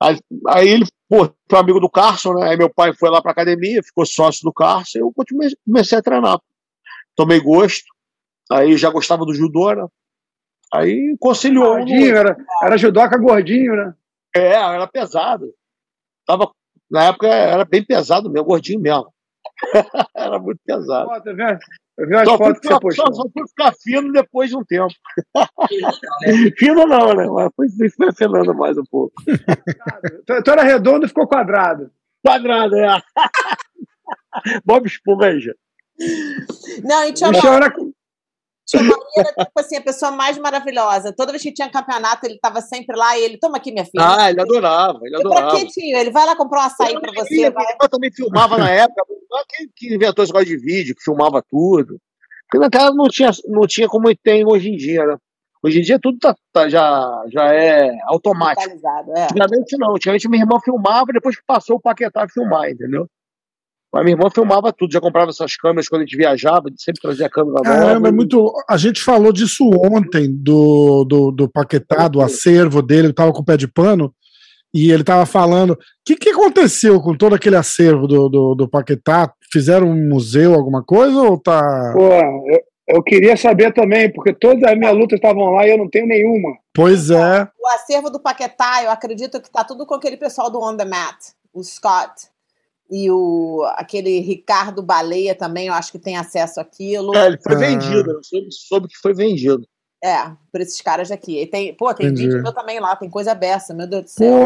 Aí, 0.02 0.20
aí 0.50 0.70
ele, 0.70 0.86
pô, 1.08 1.30
foi 1.50 1.60
amigo 1.60 1.80
do 1.80 1.90
Carson, 1.90 2.34
né? 2.34 2.50
Aí 2.50 2.58
meu 2.58 2.70
pai 2.70 2.94
foi 2.94 3.10
lá 3.10 3.22
pra 3.22 3.32
academia, 3.32 3.84
ficou 3.84 4.06
sócio 4.06 4.44
do 4.44 4.54
Carson, 4.54 5.00
e 5.00 5.02
eu 5.02 5.12
continuei, 5.14 5.50
comecei 5.66 5.98
a 5.98 6.02
treinar. 6.02 6.40
Tomei 7.16 7.40
gosto, 7.40 7.86
aí 8.52 8.78
já 8.78 8.90
gostava 8.90 9.26
do 9.26 9.34
judô, 9.34 9.74
né? 9.74 9.88
Aí 10.74 11.16
conciliou. 11.20 11.76
um 11.76 11.80
no 11.80 11.86
Gordinho, 11.86 12.16
era, 12.16 12.38
era 12.64 12.78
judoca 12.78 13.18
gordinho, 13.18 13.76
né? 13.76 13.94
É, 14.36 14.54
era 14.54 14.88
pesado. 14.88 15.54
Tava, 16.26 16.52
na 16.90 17.06
época 17.06 17.28
era 17.28 17.64
bem 17.64 17.86
pesado 17.86 18.30
mesmo, 18.30 18.48
gordinho 18.48 18.82
mesmo. 18.82 19.14
Era 20.16 20.38
muito 20.40 20.60
pesado. 20.66 21.10
Eu 21.26 21.36
vi, 21.36 21.42
eu 21.98 22.08
vi 22.08 22.14
umas 22.14 22.26
Só 22.26 22.38
fui, 22.38 22.48
fotos 22.48 22.60
que 22.60 22.68
você 22.68 22.74
ficar, 22.74 22.80
postou. 22.80 23.06
só, 23.06 23.14
só 23.14 23.30
fui 23.30 23.48
ficar 23.48 23.74
fino 23.82 24.12
depois 24.12 24.50
de 24.50 24.58
um 24.58 24.66
tempo. 24.66 24.94
fino 26.58 26.86
não, 26.86 27.14
né? 27.14 27.26
Mas 27.28 27.52
foi, 27.56 27.90
foi 27.90 28.10
afinando 28.10 28.54
mais 28.54 28.78
um 28.78 28.84
pouco. 28.84 29.14
Tu, 30.26 30.44
tu 30.44 30.52
era 30.52 30.64
redondo 30.64 31.06
e 31.06 31.08
ficou 31.08 31.28
quadrado. 31.28 31.90
Quadrado, 32.22 32.76
é. 32.76 33.02
Bob 34.66 34.88
Esponja. 34.88 35.56
Não, 36.84 37.04
e 37.06 37.14
uma, 37.30 37.30
olhar- 37.60 37.74
tinha 38.68 38.82
uma 38.82 38.98
era, 39.18 39.34
tipo 39.46 39.60
assim, 39.60 39.76
a 39.78 39.82
pessoa 39.82 40.12
mais 40.12 40.38
maravilhosa. 40.38 41.14
Toda 41.16 41.32
vez 41.32 41.44
que 41.44 41.54
tinha 41.54 41.70
campeonato, 41.70 42.26
ele 42.26 42.40
tava 42.40 42.62
sempre 42.62 42.98
lá 42.98 43.18
e 43.18 43.24
ele, 43.24 43.38
toma 43.38 43.58
aqui, 43.58 43.72
minha 43.72 43.86
filha. 43.86 44.04
Ah, 44.04 44.30
ele 44.30 44.42
adorava, 44.42 45.00
ele 45.04 45.16
E 45.16 45.22
pra 45.22 45.30
adorava. 45.40 45.56
que, 45.58 45.68
tio? 45.68 45.98
Ele 45.98 46.12
vai 46.12 46.26
lá 46.26 46.36
comprar 46.36 46.64
um 46.64 46.66
açaí 46.66 47.00
pra 47.00 47.12
você. 47.14 47.34
Ele, 47.42 47.52
vai- 47.52 47.66
eu 47.82 47.90
também 47.90 48.12
filmava 48.12 48.58
na 48.58 48.70
época. 48.70 49.04
Quem 49.50 49.68
que 49.76 49.94
inventou 49.94 50.24
esse 50.24 50.34
negócio 50.34 50.58
de 50.58 50.64
vídeo, 50.64 50.96
que 50.96 51.04
filmava 51.04 51.44
tudo? 51.50 52.00
Porque 52.50 52.58
naquela 52.64 52.94
não 52.94 53.08
tinha, 53.10 53.32
não 53.48 53.68
tinha 53.68 53.88
como 53.88 54.14
tem 54.16 54.46
hoje 54.46 54.70
em 54.70 54.78
dia, 54.78 55.06
né? 55.06 55.18
Hoje 55.64 55.80
em 55.80 55.82
dia 55.82 56.00
tudo 56.00 56.18
tá, 56.20 56.36
tá- 56.54 56.70
já, 56.70 57.24
já 57.32 57.54
é 57.54 57.90
automático. 58.06 58.72
É. 59.16 59.24
Antigamente 59.24 59.78
não. 59.78 59.96
Antigamente 59.96 60.30
minha 60.30 60.44
irmã 60.44 60.60
filmava, 60.64 61.08
depois 61.12 61.36
que 61.36 61.44
passou 61.46 61.78
o 61.78 61.82
Paquetá 61.82 62.24
a 62.24 62.30
filmar, 62.30 62.70
entendeu? 62.70 63.08
Mas 63.96 64.04
minha 64.04 64.14
irmã 64.14 64.30
filmava 64.30 64.74
tudo, 64.74 64.92
já 64.92 65.00
comprava 65.00 65.30
essas 65.30 65.56
câmeras 65.56 65.88
quando 65.88 66.02
a 66.02 66.04
gente 66.04 66.18
viajava, 66.18 66.64
sempre 66.76 67.02
trazia 67.02 67.28
a 67.28 67.30
câmera 67.30 67.62
Caramba, 67.64 67.94
nova. 67.94 68.08
é 68.10 68.12
muito. 68.12 68.52
A 68.70 68.76
gente 68.76 69.02
falou 69.02 69.32
disso 69.32 69.64
ontem, 69.70 70.28
do, 70.30 71.06
do, 71.06 71.32
do 71.32 71.50
Paquetá, 71.50 72.10
do 72.10 72.20
acervo 72.20 72.82
dele, 72.82 73.08
ele 73.08 73.14
tava 73.14 73.32
com 73.32 73.40
o 73.40 73.46
pé 73.46 73.56
de 73.56 73.70
pano, 73.70 74.14
e 74.74 74.92
ele 74.92 75.02
tava 75.02 75.26
falando. 75.26 75.72
O 75.72 75.78
que, 76.04 76.18
que 76.18 76.28
aconteceu 76.28 77.00
com 77.00 77.16
todo 77.16 77.36
aquele 77.36 77.56
acervo 77.56 78.06
do, 78.06 78.28
do, 78.28 78.56
do 78.56 78.70
Paquetá? 78.70 79.32
Fizeram 79.50 79.88
um 79.88 80.10
museu, 80.10 80.54
alguma 80.54 80.84
coisa? 80.84 81.18
Ou 81.22 81.40
tá. 81.40 81.94
Pô, 81.94 82.12
eu, 82.12 82.60
eu 82.98 83.02
queria 83.02 83.38
saber 83.38 83.74
também, 83.74 84.12
porque 84.12 84.34
todas 84.34 84.62
as 84.66 84.78
minhas 84.78 84.94
lutas 84.94 85.16
estavam 85.16 85.52
lá 85.52 85.66
e 85.66 85.72
eu 85.72 85.78
não 85.78 85.90
tenho 85.90 86.06
nenhuma. 86.06 86.50
Pois 86.74 87.10
é. 87.10 87.48
O 87.58 87.68
acervo 87.70 88.10
do 88.10 88.20
Paquetá, 88.20 88.84
eu 88.84 88.92
acredito 88.92 89.42
que 89.42 89.50
tá 89.50 89.64
tudo 89.64 89.86
com 89.86 89.96
aquele 89.96 90.18
pessoal 90.18 90.52
do 90.52 90.60
On 90.62 90.76
The 90.76 90.84
Mat, 90.84 91.16
o 91.54 91.64
Scott. 91.64 92.35
E 92.92 93.10
o, 93.10 93.64
aquele 93.78 94.20
Ricardo 94.20 94.84
Baleia 94.84 95.34
também, 95.34 95.68
eu 95.68 95.74
acho 95.74 95.92
que 95.92 95.98
tem 96.00 96.18
acesso 96.18 96.60
àquilo. 96.60 97.16
É, 97.16 97.28
ele 97.28 97.40
foi 97.42 97.56
Ah. 97.56 97.60
vendido, 97.60 98.12
eu 98.12 98.24
soube, 98.24 98.48
soube 98.52 98.88
que 98.88 98.98
foi 98.98 99.14
vendido. 99.14 99.66
É, 100.04 100.30
por 100.52 100.62
esses 100.62 100.80
caras 100.82 101.10
daqui. 101.10 101.40
E 101.42 101.48
tem, 101.48 101.74
pô, 101.76 101.92
tem 101.94 102.08
Entendi. 102.08 102.28
vídeo 102.28 102.44
meu 102.44 102.54
também 102.54 102.80
lá, 102.80 102.96
tem 102.96 103.10
coisa 103.10 103.34
beça, 103.34 103.74
meu 103.74 103.88
Deus 103.88 104.04
do 104.04 104.10
céu. 104.10 104.38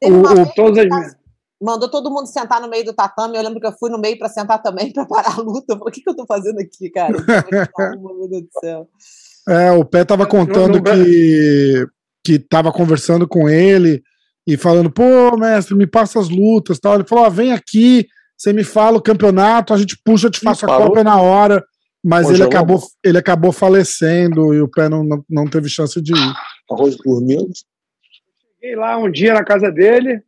Pô, 0.00 0.08
o- 0.08 0.42
o- 0.42 0.54
Todas 0.54 0.84
as 0.84 0.88
tá- 1.12 1.18
mandou 1.62 1.88
todo 1.88 2.10
mundo 2.10 2.26
sentar 2.26 2.60
no 2.60 2.68
meio 2.68 2.84
do 2.84 2.92
tatame. 2.92 3.36
Eu 3.36 3.42
lembro 3.44 3.60
que 3.60 3.66
eu 3.68 3.72
fui 3.78 3.88
no 3.90 3.98
meio 3.98 4.18
pra 4.18 4.28
sentar 4.28 4.60
também, 4.60 4.92
pra 4.92 5.06
parar 5.06 5.38
a 5.38 5.40
luta. 5.40 5.74
Eu 5.74 5.78
falei, 5.78 5.90
o 5.90 5.94
que, 5.94 6.00
que 6.02 6.10
eu 6.10 6.16
tô 6.16 6.26
fazendo 6.26 6.58
aqui, 6.58 6.90
cara? 6.90 7.14
Tava 7.24 7.38
aqui, 7.62 7.98
meu 8.02 8.28
Deus 8.28 8.42
do 8.42 8.48
céu. 8.60 8.88
É, 9.48 9.70
o 9.70 9.84
Pé 9.84 10.04
tava 10.04 10.26
contando 10.26 10.80
não- 10.80 10.82
que, 10.82 11.86
que 12.24 12.38
tava 12.40 12.72
conversando 12.72 13.28
com 13.28 13.48
ele 13.48 14.02
e 14.46 14.56
falando, 14.56 14.90
pô, 14.90 15.36
mestre, 15.36 15.74
me 15.74 15.86
passa 15.86 16.18
as 16.18 16.28
lutas 16.28 16.78
tal. 16.78 16.94
Ele 16.94 17.04
falou, 17.04 17.24
ó, 17.24 17.30
vem 17.30 17.52
aqui, 17.52 18.06
você 18.36 18.52
me 18.52 18.64
fala 18.64 18.98
o 18.98 19.02
campeonato, 19.02 19.72
a 19.72 19.76
gente 19.78 19.96
puxa, 20.04 20.26
eu 20.26 20.30
te 20.30 20.40
faço 20.40 20.64
a 20.64 20.68
cópia 20.68 21.04
na 21.04 21.20
hora. 21.20 21.64
Mas 22.04 22.28
ele 22.28 22.42
acabou, 22.42 22.80
ele 23.04 23.18
acabou 23.18 23.52
falecendo 23.52 24.52
e 24.52 24.60
o 24.60 24.68
Pé 24.68 24.88
não, 24.88 25.04
não, 25.04 25.24
não 25.30 25.44
teve 25.48 25.68
chance 25.68 26.02
de 26.02 26.12
ir. 26.12 26.32
Arroz 26.68 26.96
dormindo. 26.96 27.48
Cheguei 28.60 28.74
lá 28.74 28.96
um 28.98 29.08
dia 29.10 29.34
na 29.34 29.44
casa 29.44 29.70
dele, 29.70 30.20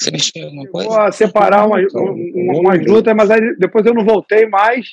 Você 0.00 0.12
mexeu 0.12 0.44
alguma 0.44 0.62
vou 0.64 0.72
coisa? 0.72 1.02
a 1.02 1.10
separar 1.12 1.66
uma, 1.66 1.78
um- 1.78 2.60
umas 2.60 2.86
lutas, 2.86 3.14
mas 3.16 3.30
aí 3.32 3.40
depois 3.58 3.84
eu 3.84 3.94
não 3.94 4.04
voltei 4.04 4.46
mais. 4.46 4.86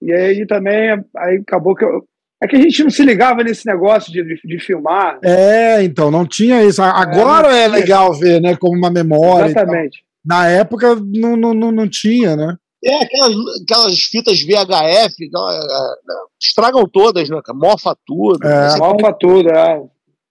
E 0.00 0.10
aí 0.12 0.46
também, 0.46 0.90
aí 1.16 1.36
acabou 1.38 1.74
que 1.74 1.84
eu. 1.84 2.06
É 2.42 2.46
que 2.46 2.54
a 2.56 2.60
gente 2.60 2.84
não 2.84 2.90
se 2.90 3.02
ligava 3.04 3.42
nesse 3.42 3.66
negócio 3.66 4.12
de, 4.12 4.22
de, 4.22 4.40
de 4.44 4.58
filmar. 4.60 5.18
É, 5.24 5.82
então, 5.82 6.10
não 6.10 6.24
tinha 6.26 6.62
isso. 6.62 6.80
A- 6.80 6.90
Agora 7.00 7.54
é, 7.56 7.66
legal 7.66 8.12
ver, 8.14 8.40
né, 8.40 8.56
como 8.56 8.76
uma 8.78 8.90
memória. 8.90 9.46
Exatamente. 9.46 10.04
Na 10.24 10.46
época 10.48 10.94
não, 10.94 11.36
não, 11.36 11.52
não, 11.54 11.72
não 11.72 11.88
tinha, 11.88 12.36
né? 12.36 12.56
É, 12.84 13.02
aquelas, 13.02 13.34
aquelas 13.62 13.98
fitas 14.04 14.40
VHF, 14.40 15.26
aquela- 15.26 15.54
é, 15.54 16.14
estragam 16.40 16.84
todas, 16.88 17.28
né? 17.28 17.40
Mofa 17.54 17.96
tudo. 18.06 18.46
É. 18.46 18.78
Malfa 18.78 19.12
tudo, 19.18 19.48
é. 19.50 19.82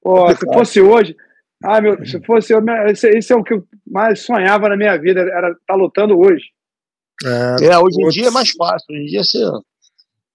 Pô, 0.01 0.29
se 0.33 0.45
fosse 0.53 0.81
hoje. 0.81 1.15
Ah, 1.63 1.81
meu, 1.81 2.05
se 2.05 2.23
fosse 2.23 2.53
eu, 2.53 2.61
isso, 2.91 3.07
isso 3.07 3.33
é 3.33 3.35
o 3.35 3.43
que 3.43 3.53
eu 3.55 3.63
mais 3.85 4.19
sonhava 4.21 4.69
na 4.69 4.77
minha 4.77 4.95
vida, 4.97 5.21
era 5.21 5.49
estar 5.51 5.75
lutando 5.75 6.17
hoje. 6.17 6.45
É, 7.25 7.65
É, 7.65 7.77
hoje 7.79 8.01
em 8.01 8.07
dia 8.09 8.27
é 8.27 8.31
mais 8.31 8.51
fácil. 8.51 8.85
Hoje 8.91 9.01
em 9.01 9.05
dia 9.07 9.23
você. 9.23 9.39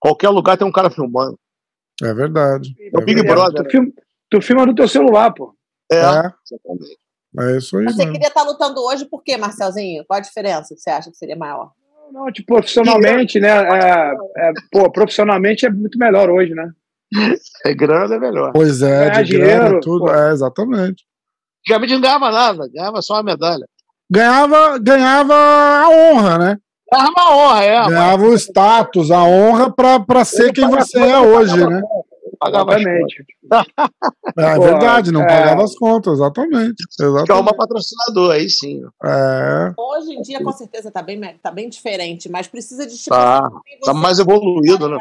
Qualquer 0.00 0.30
lugar 0.30 0.58
tem 0.58 0.66
um 0.66 0.72
cara 0.72 0.90
filmando. 0.90 1.38
É 2.02 2.14
verdade. 2.14 2.74
É 2.94 2.98
o 2.98 3.04
Big. 3.04 3.22
Brother. 3.22 3.64
Tu 3.64 3.70
filma, 3.70 3.92
tu 4.30 4.40
filma 4.42 4.66
no 4.66 4.74
teu 4.74 4.88
celular, 4.88 5.32
pô. 5.32 5.54
É, 5.90 5.96
É, 5.96 7.54
é 7.54 7.56
isso 7.58 7.76
aí. 7.76 7.84
Mas 7.84 7.96
você 7.96 8.02
mano. 8.02 8.12
queria 8.12 8.28
estar 8.28 8.42
lutando 8.42 8.80
hoje 8.82 9.04
por 9.06 9.22
quê, 9.22 9.36
Marcelzinho? 9.36 10.04
Qual 10.06 10.18
a 10.18 10.22
diferença 10.22 10.74
que 10.74 10.80
você 10.80 10.90
acha 10.90 11.10
que 11.10 11.16
seria 11.16 11.36
maior? 11.36 11.72
Não, 12.12 12.30
tipo, 12.30 12.54
profissionalmente, 12.54 13.40
né? 13.40 13.48
É, 13.48 14.14
é, 14.36 14.52
pô, 14.70 14.90
profissionalmente 14.90 15.64
é 15.64 15.70
muito 15.70 15.98
melhor 15.98 16.28
hoje, 16.30 16.54
né? 16.54 16.70
É 17.64 17.74
grana 17.74 18.14
é 18.14 18.18
melhor. 18.18 18.52
Pois 18.52 18.82
é, 18.82 19.08
Ganhar 19.10 19.22
de 19.22 19.32
grana, 19.38 19.54
dinheiro, 19.58 19.80
tudo. 19.80 20.04
pô. 20.06 20.12
É, 20.14 20.32
exatamente. 20.32 21.04
Antigamente 21.60 21.92
não 21.94 22.00
ganhava 22.00 22.30
nada, 22.30 22.68
ganhava 22.72 23.00
só 23.02 23.14
uma 23.14 23.22
medalha. 23.22 23.66
Ganhava, 24.10 24.78
ganhava 24.78 25.34
a 25.34 25.88
honra, 25.88 26.38
né? 26.38 26.58
Ganhava 26.92 27.10
uma 27.10 27.36
honra, 27.36 27.64
é. 27.64 27.78
mas 27.80 27.88
Ganhava 27.88 28.24
o 28.24 28.34
status, 28.34 29.10
a 29.10 29.24
honra 29.24 29.72
pra, 29.72 29.98
pra 29.98 30.24
ser 30.24 30.52
quem 30.52 30.68
você 30.68 30.98
é 30.98 31.18
hoje, 31.18 31.56
né? 31.56 31.80
Pagava. 32.38 32.72
Exatamente. 32.72 33.24
É, 34.36 34.42
é 34.42 34.54
Pô, 34.56 34.62
verdade, 34.62 35.12
não 35.12 35.22
é. 35.22 35.26
pagava 35.26 35.62
as 35.62 35.76
contas, 35.76 36.14
exatamente. 36.14 36.84
Uma 37.00 37.20
exatamente. 37.20 37.56
patrocinador, 37.56 38.32
aí 38.32 38.50
sim. 38.50 38.82
É, 39.04 39.72
Hoje 39.76 40.12
em 40.12 40.22
dia, 40.22 40.42
com 40.42 40.52
certeza, 40.52 40.90
tá 40.90 41.02
bem, 41.02 41.20
tá 41.42 41.50
bem 41.50 41.68
diferente, 41.68 42.28
mas 42.28 42.48
precisa 42.48 42.86
de 42.86 42.96
tipo, 42.96 43.10
Tá, 43.14 43.48
tá 43.84 43.94
mais 43.94 44.18
evoluído, 44.18 44.88
né? 44.88 44.98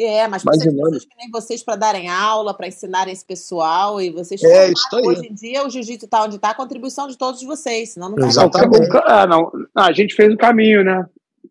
É, 0.00 0.28
mas 0.28 0.44
Mais 0.44 0.58
precisa 0.58 0.70
de 0.70 0.76
dinâmico. 0.76 0.92
pessoas 0.94 1.04
que 1.12 1.16
nem 1.18 1.30
vocês 1.30 1.62
para 1.62 1.74
darem 1.76 2.08
aula, 2.08 2.54
para 2.54 2.68
ensinarem 2.68 3.12
esse 3.12 3.24
pessoal 3.24 4.00
e 4.00 4.10
vocês 4.10 4.40
É, 4.44 4.70
isso 4.70 4.94
aí. 4.96 5.02
Hoje 5.04 5.26
em 5.26 5.34
dia, 5.34 5.66
o 5.66 5.70
jiu-jitsu 5.70 6.04
está 6.04 6.22
onde 6.22 6.36
está, 6.36 6.50
a 6.50 6.54
contribuição 6.54 7.08
de 7.08 7.18
todos 7.18 7.42
vocês, 7.42 7.90
senão 7.94 8.10
não 8.10 8.26
Exatamente. 8.28 8.88
Ah, 9.04 9.26
não. 9.26 9.50
Ah, 9.74 9.86
a 9.86 9.92
gente 9.92 10.14
fez 10.14 10.32
o 10.32 10.36
caminho, 10.36 10.84
né? 10.84 11.04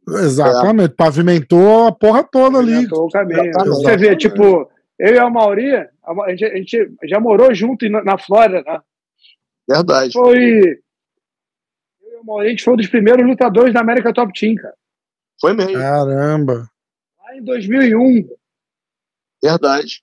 exatamente. 0.08 0.94
Pavimentou 0.96 1.88
a 1.88 1.92
porra 1.92 2.24
toda 2.24 2.60
ali. 2.60 2.72
Inventou 2.72 3.08
o 3.08 3.10
caminho. 3.10 3.42
Exatamente. 3.46 3.76
Você 3.84 3.98
vê, 3.98 4.16
tipo, 4.16 4.70
eu 4.98 5.14
e 5.16 5.20
a 5.20 5.30
Mauri, 5.30 5.74
a 5.76 6.30
gente, 6.30 6.46
a 6.46 6.56
gente 6.56 6.92
já 7.04 7.20
morou 7.20 7.54
junto 7.54 7.86
em- 7.86 7.90
na 7.92 8.18
Flórida, 8.18 8.62
né? 8.66 8.80
Verdade. 9.68 10.14
Foi. 10.14 10.40
Eu 12.02 12.14
e 12.14 12.16
a 12.22 12.24
Mauri, 12.24 12.48
a 12.48 12.50
gente 12.50 12.64
foi 12.64 12.74
um 12.76 12.78
dos 12.78 12.88
primeiros 12.88 13.26
lutadores 13.28 13.74
da 13.74 13.82
América 13.82 14.14
Top 14.14 14.32
Team, 14.40 14.56
cara. 14.56 14.74
Foi 15.42 15.54
mesmo. 15.54 15.74
Caramba. 15.74 16.70
Lá 17.24 17.36
em 17.36 17.44
2001. 17.44 18.30
Verdade. 19.44 20.02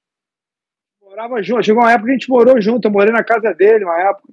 Morava 1.03 1.43
junto. 1.43 1.62
Chegou 1.62 1.82
uma 1.82 1.93
época 1.93 2.07
que 2.07 2.11
a 2.11 2.14
gente 2.14 2.28
morou 2.28 2.61
junto. 2.61 2.87
Eu 2.87 2.93
morei 2.93 3.12
na 3.12 3.24
casa 3.24 3.53
dele, 3.55 3.85
uma 3.85 4.01
época. 4.01 4.28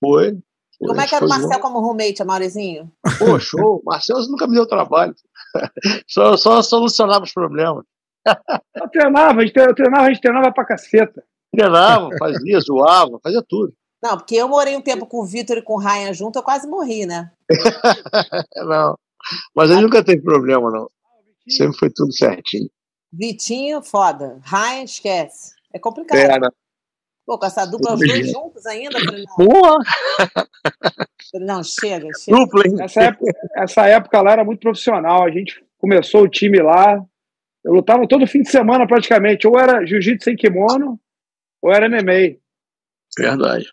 Foi. 0.00 0.32
Foi, 0.78 0.88
Como 0.88 1.00
é 1.00 1.06
que 1.06 1.14
era 1.14 1.24
o 1.24 1.28
Marcel 1.28 1.60
como 1.60 1.80
roommate, 1.80 2.24
Maurizinho? 2.24 2.90
Pô, 3.18 3.38
show. 3.38 3.80
Marcelo 3.84 4.26
nunca 4.28 4.46
me 4.46 4.54
deu 4.54 4.66
trabalho. 4.66 5.14
Só, 6.08 6.36
só 6.36 6.60
solucionava 6.62 7.24
os 7.24 7.32
problemas. 7.32 7.84
Eu 8.74 8.88
treinava, 8.88 9.40
a 9.40 9.46
gente, 9.46 9.56
eu 9.56 9.74
treinava, 9.74 10.06
a 10.06 10.08
gente 10.08 10.20
treinava 10.20 10.52
pra 10.52 10.64
caceta. 10.64 11.22
Treinava, 11.54 12.08
fazia, 12.18 12.58
zoava, 12.58 13.20
fazia 13.22 13.42
tudo. 13.48 13.72
Não, 14.02 14.16
porque 14.16 14.34
eu 14.34 14.48
morei 14.48 14.76
um 14.76 14.82
tempo 14.82 15.06
com 15.06 15.18
o 15.18 15.26
Vitor 15.26 15.56
e 15.58 15.62
com 15.62 15.74
o 15.74 15.78
Ryan 15.78 16.12
junto, 16.12 16.38
eu 16.38 16.42
quase 16.42 16.66
morri, 16.66 17.06
né? 17.06 17.30
Não. 18.66 18.98
Mas 19.54 19.70
ele 19.70 19.80
nunca 19.80 20.04
teve 20.04 20.20
problema, 20.22 20.70
não. 20.70 20.90
Sempre 21.48 21.78
foi 21.78 21.90
tudo 21.90 22.12
certinho. 22.12 22.68
Vitinho, 23.16 23.82
foda. 23.82 24.40
Ryan, 24.42 24.84
esquece. 24.84 25.54
É 25.72 25.78
complicado. 25.78 26.18
É, 26.18 26.38
né? 26.38 26.48
Pô, 27.26 27.38
com 27.38 27.46
essa 27.46 27.64
dupla, 27.64 27.94
os 27.94 28.00
dois 28.00 28.30
juntos 28.30 28.66
ainda? 28.66 28.98
Falei, 29.00 29.24
não, 29.24 29.46
Porra, 29.46 29.78
não, 31.34 31.64
chega, 31.64 32.08
chega. 32.18 32.36
dupla, 32.36 32.62
hein? 32.66 32.76
Essa 32.80 33.02
época, 33.04 33.32
essa 33.56 33.86
época 33.86 34.20
lá 34.20 34.32
era 34.32 34.44
muito 34.44 34.60
profissional. 34.60 35.24
A 35.24 35.30
gente 35.30 35.64
começou 35.78 36.22
o 36.22 36.28
time 36.28 36.60
lá. 36.60 37.02
Eu 37.64 37.72
lutava 37.72 38.06
todo 38.06 38.26
fim 38.26 38.42
de 38.42 38.50
semana 38.50 38.86
praticamente. 38.86 39.46
Ou 39.46 39.58
era 39.58 39.86
jiu-jitsu 39.86 40.24
sem 40.24 40.36
kimono, 40.36 41.00
ou 41.62 41.72
era 41.72 41.88
MMA. 41.88 42.36
Verdade. 43.18 43.66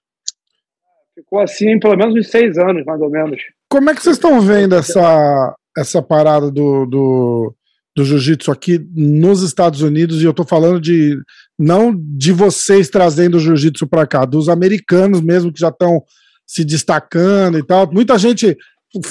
Ficou 1.13 1.39
assim 1.39 1.77
pelo 1.79 1.97
menos 1.97 2.15
uns 2.15 2.29
seis 2.29 2.57
anos, 2.57 2.85
mais 2.85 3.01
ou 3.01 3.09
menos. 3.09 3.41
Como 3.69 3.89
é 3.89 3.95
que 3.95 4.01
vocês 4.01 4.15
estão 4.15 4.39
vendo 4.39 4.75
essa, 4.75 5.55
essa 5.77 6.01
parada 6.01 6.49
do, 6.49 6.85
do, 6.85 7.55
do 7.95 8.05
jiu-jitsu 8.05 8.51
aqui 8.51 8.79
nos 8.95 9.41
Estados 9.41 9.81
Unidos? 9.81 10.21
E 10.21 10.25
eu 10.25 10.33
tô 10.33 10.43
falando 10.45 10.79
de 10.79 11.17
não 11.59 11.93
de 11.95 12.31
vocês 12.31 12.89
trazendo 12.89 13.35
o 13.37 13.39
jiu-jitsu 13.39 13.87
para 13.87 14.07
cá, 14.07 14.25
dos 14.25 14.47
americanos 14.49 15.21
mesmo 15.21 15.51
que 15.51 15.59
já 15.59 15.69
estão 15.69 16.01
se 16.47 16.63
destacando 16.65 17.57
e 17.57 17.65
tal. 17.65 17.91
Muita 17.91 18.17
gente 18.17 18.57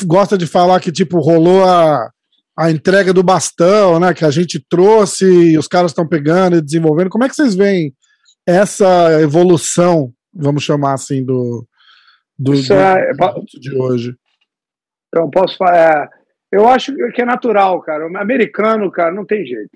gosta 0.05 0.37
de 0.37 0.47
falar 0.47 0.81
que, 0.81 0.93
tipo, 0.93 1.19
rolou 1.21 1.65
a, 1.65 2.11
a 2.59 2.71
entrega 2.71 3.13
do 3.13 3.23
bastão, 3.23 3.99
né? 4.01 4.13
Que 4.13 4.25
a 4.25 4.31
gente 4.31 4.63
trouxe 4.69 5.25
e 5.25 5.59
os 5.59 5.67
caras 5.69 5.91
estão 5.91 6.07
pegando 6.07 6.57
e 6.57 6.61
desenvolvendo. 6.63 7.09
Como 7.11 7.25
é 7.25 7.29
que 7.29 7.35
vocês 7.35 7.55
veem 7.55 7.95
essa 8.47 9.21
evolução, 9.21 10.13
vamos 10.35 10.63
chamar 10.65 10.95
assim, 10.95 11.25
do, 11.25 11.67
do, 12.39 12.55
Isso 12.55 12.69
do- 12.69 12.75
é- 12.75 13.13
do- 13.15 13.61
de 13.61 13.75
hoje? 13.75 14.15
Então, 15.09 15.31
posso 15.31 15.57
falar. 15.57 16.09
É, 16.53 16.57
eu 16.57 16.69
acho 16.69 16.95
que 17.15 17.23
é 17.23 17.25
natural, 17.25 17.81
cara. 17.83 18.07
O 18.11 18.17
americano, 18.17 18.91
cara, 18.91 19.13
não 19.15 19.25
tem 19.25 19.45
jeito. 19.45 19.71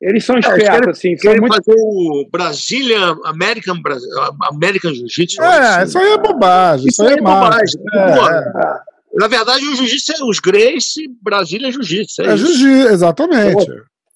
Eles 0.00 0.24
são 0.24 0.38
espertos, 0.38 0.68
querem- 0.68 0.90
assim. 0.90 1.16
São 1.16 1.22
Querem 1.30 1.40
muito... 1.40 1.56
fazer 1.56 1.74
o 1.76 2.28
Brasília 2.30 3.16
American, 3.24 3.76
American 4.52 4.94
Jiu-Jitsu. 4.94 5.42
É, 5.42 5.82
isso 5.84 5.98
aí 5.98 6.12
é 6.12 6.18
bobagem, 6.18 6.86
isso, 6.88 7.02
aí 7.02 7.14
é 7.14 7.20
marketing. 7.20 7.78
bobagem. 7.78 8.52
Pô, 8.52 8.60
É, 8.60 8.80
Na 9.14 9.26
verdade, 9.26 9.64
o 9.66 9.74
Jiu-Jitsu 9.74 10.12
é 10.12 10.24
os 10.24 10.38
Grace, 10.38 11.00
Brasília 11.20 11.72
Jiu-Jitsu. 11.72 12.22
é, 12.22 12.26
É, 12.26 12.30
é 12.30 12.34
isso. 12.34 12.46
jiu-jitsu, 12.58 12.92
exatamente. 12.92 13.66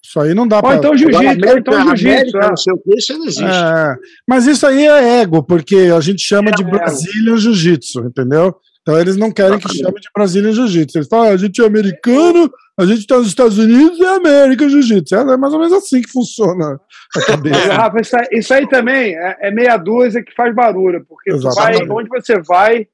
Isso 0.05 0.19
aí 0.21 0.33
não 0.33 0.47
dá 0.47 0.57
Ou 0.57 0.61
pra. 0.61 0.75
então 0.75 0.95
jiu-jitsu, 0.95 1.57
então 1.57 1.97
jiu-jitsu. 1.97 2.37
É. 2.37 2.47
não 2.49 2.55
sei 2.57 2.73
o 2.73 2.77
que, 2.77 2.95
isso 2.97 3.17
não 3.17 3.25
existe. 3.25 3.43
É, 3.43 3.95
mas 4.27 4.45
isso 4.47 4.65
aí 4.67 4.85
é 4.85 5.21
ego, 5.21 5.43
porque 5.43 5.75
a 5.93 5.99
gente 5.99 6.21
chama 6.21 6.51
de 6.51 6.61
É, 6.61 6.65
Brazilian 6.65 7.35
Jiu-Jitsu, 7.37 8.01
entendeu? 8.05 8.55
Então 8.83 8.99
eles 8.99 9.15
não 9.15 9.31
querem 9.31 9.57
que 9.57 9.77
chame 9.77 9.99
de 9.99 10.09
Brazilian 10.13 10.51
Jiu-Jitsu. 10.51 10.97
Eles 10.97 11.07
falam, 11.07 11.29
ah, 11.29 11.33
a 11.33 11.37
gente 11.37 11.61
é 11.61 11.65
americano, 11.65 12.51
a 12.77 12.85
gente 12.85 13.07
tá 13.07 13.17
nos 13.17 13.27
Estados 13.27 13.57
Unidos 13.57 13.97
e 13.97 14.03
é 14.03 14.09
American 14.09 14.67
Jiu-Jitsu. 14.67 15.15
É 15.15 15.37
mais 15.37 15.53
ou 15.53 15.59
menos 15.59 15.73
assim 15.73 16.01
que 16.01 16.11
funciona 16.11 16.73
a 16.73 16.79
Mas, 17.15 17.25
cabeça. 17.25 17.73
Rafa, 17.73 18.01
isso, 18.01 18.17
aí, 18.17 18.27
isso 18.33 18.53
aí 18.53 18.67
também 18.67 19.15
é, 19.15 19.37
é 19.39 19.51
meia 19.51 19.77
dúzia 19.77 20.21
que 20.21 20.35
faz 20.35 20.53
barulho, 20.53 21.05
porque 21.07 21.31
vai, 21.31 21.77
onde 21.89 22.09
você 22.09 22.41
vai, 22.41 22.85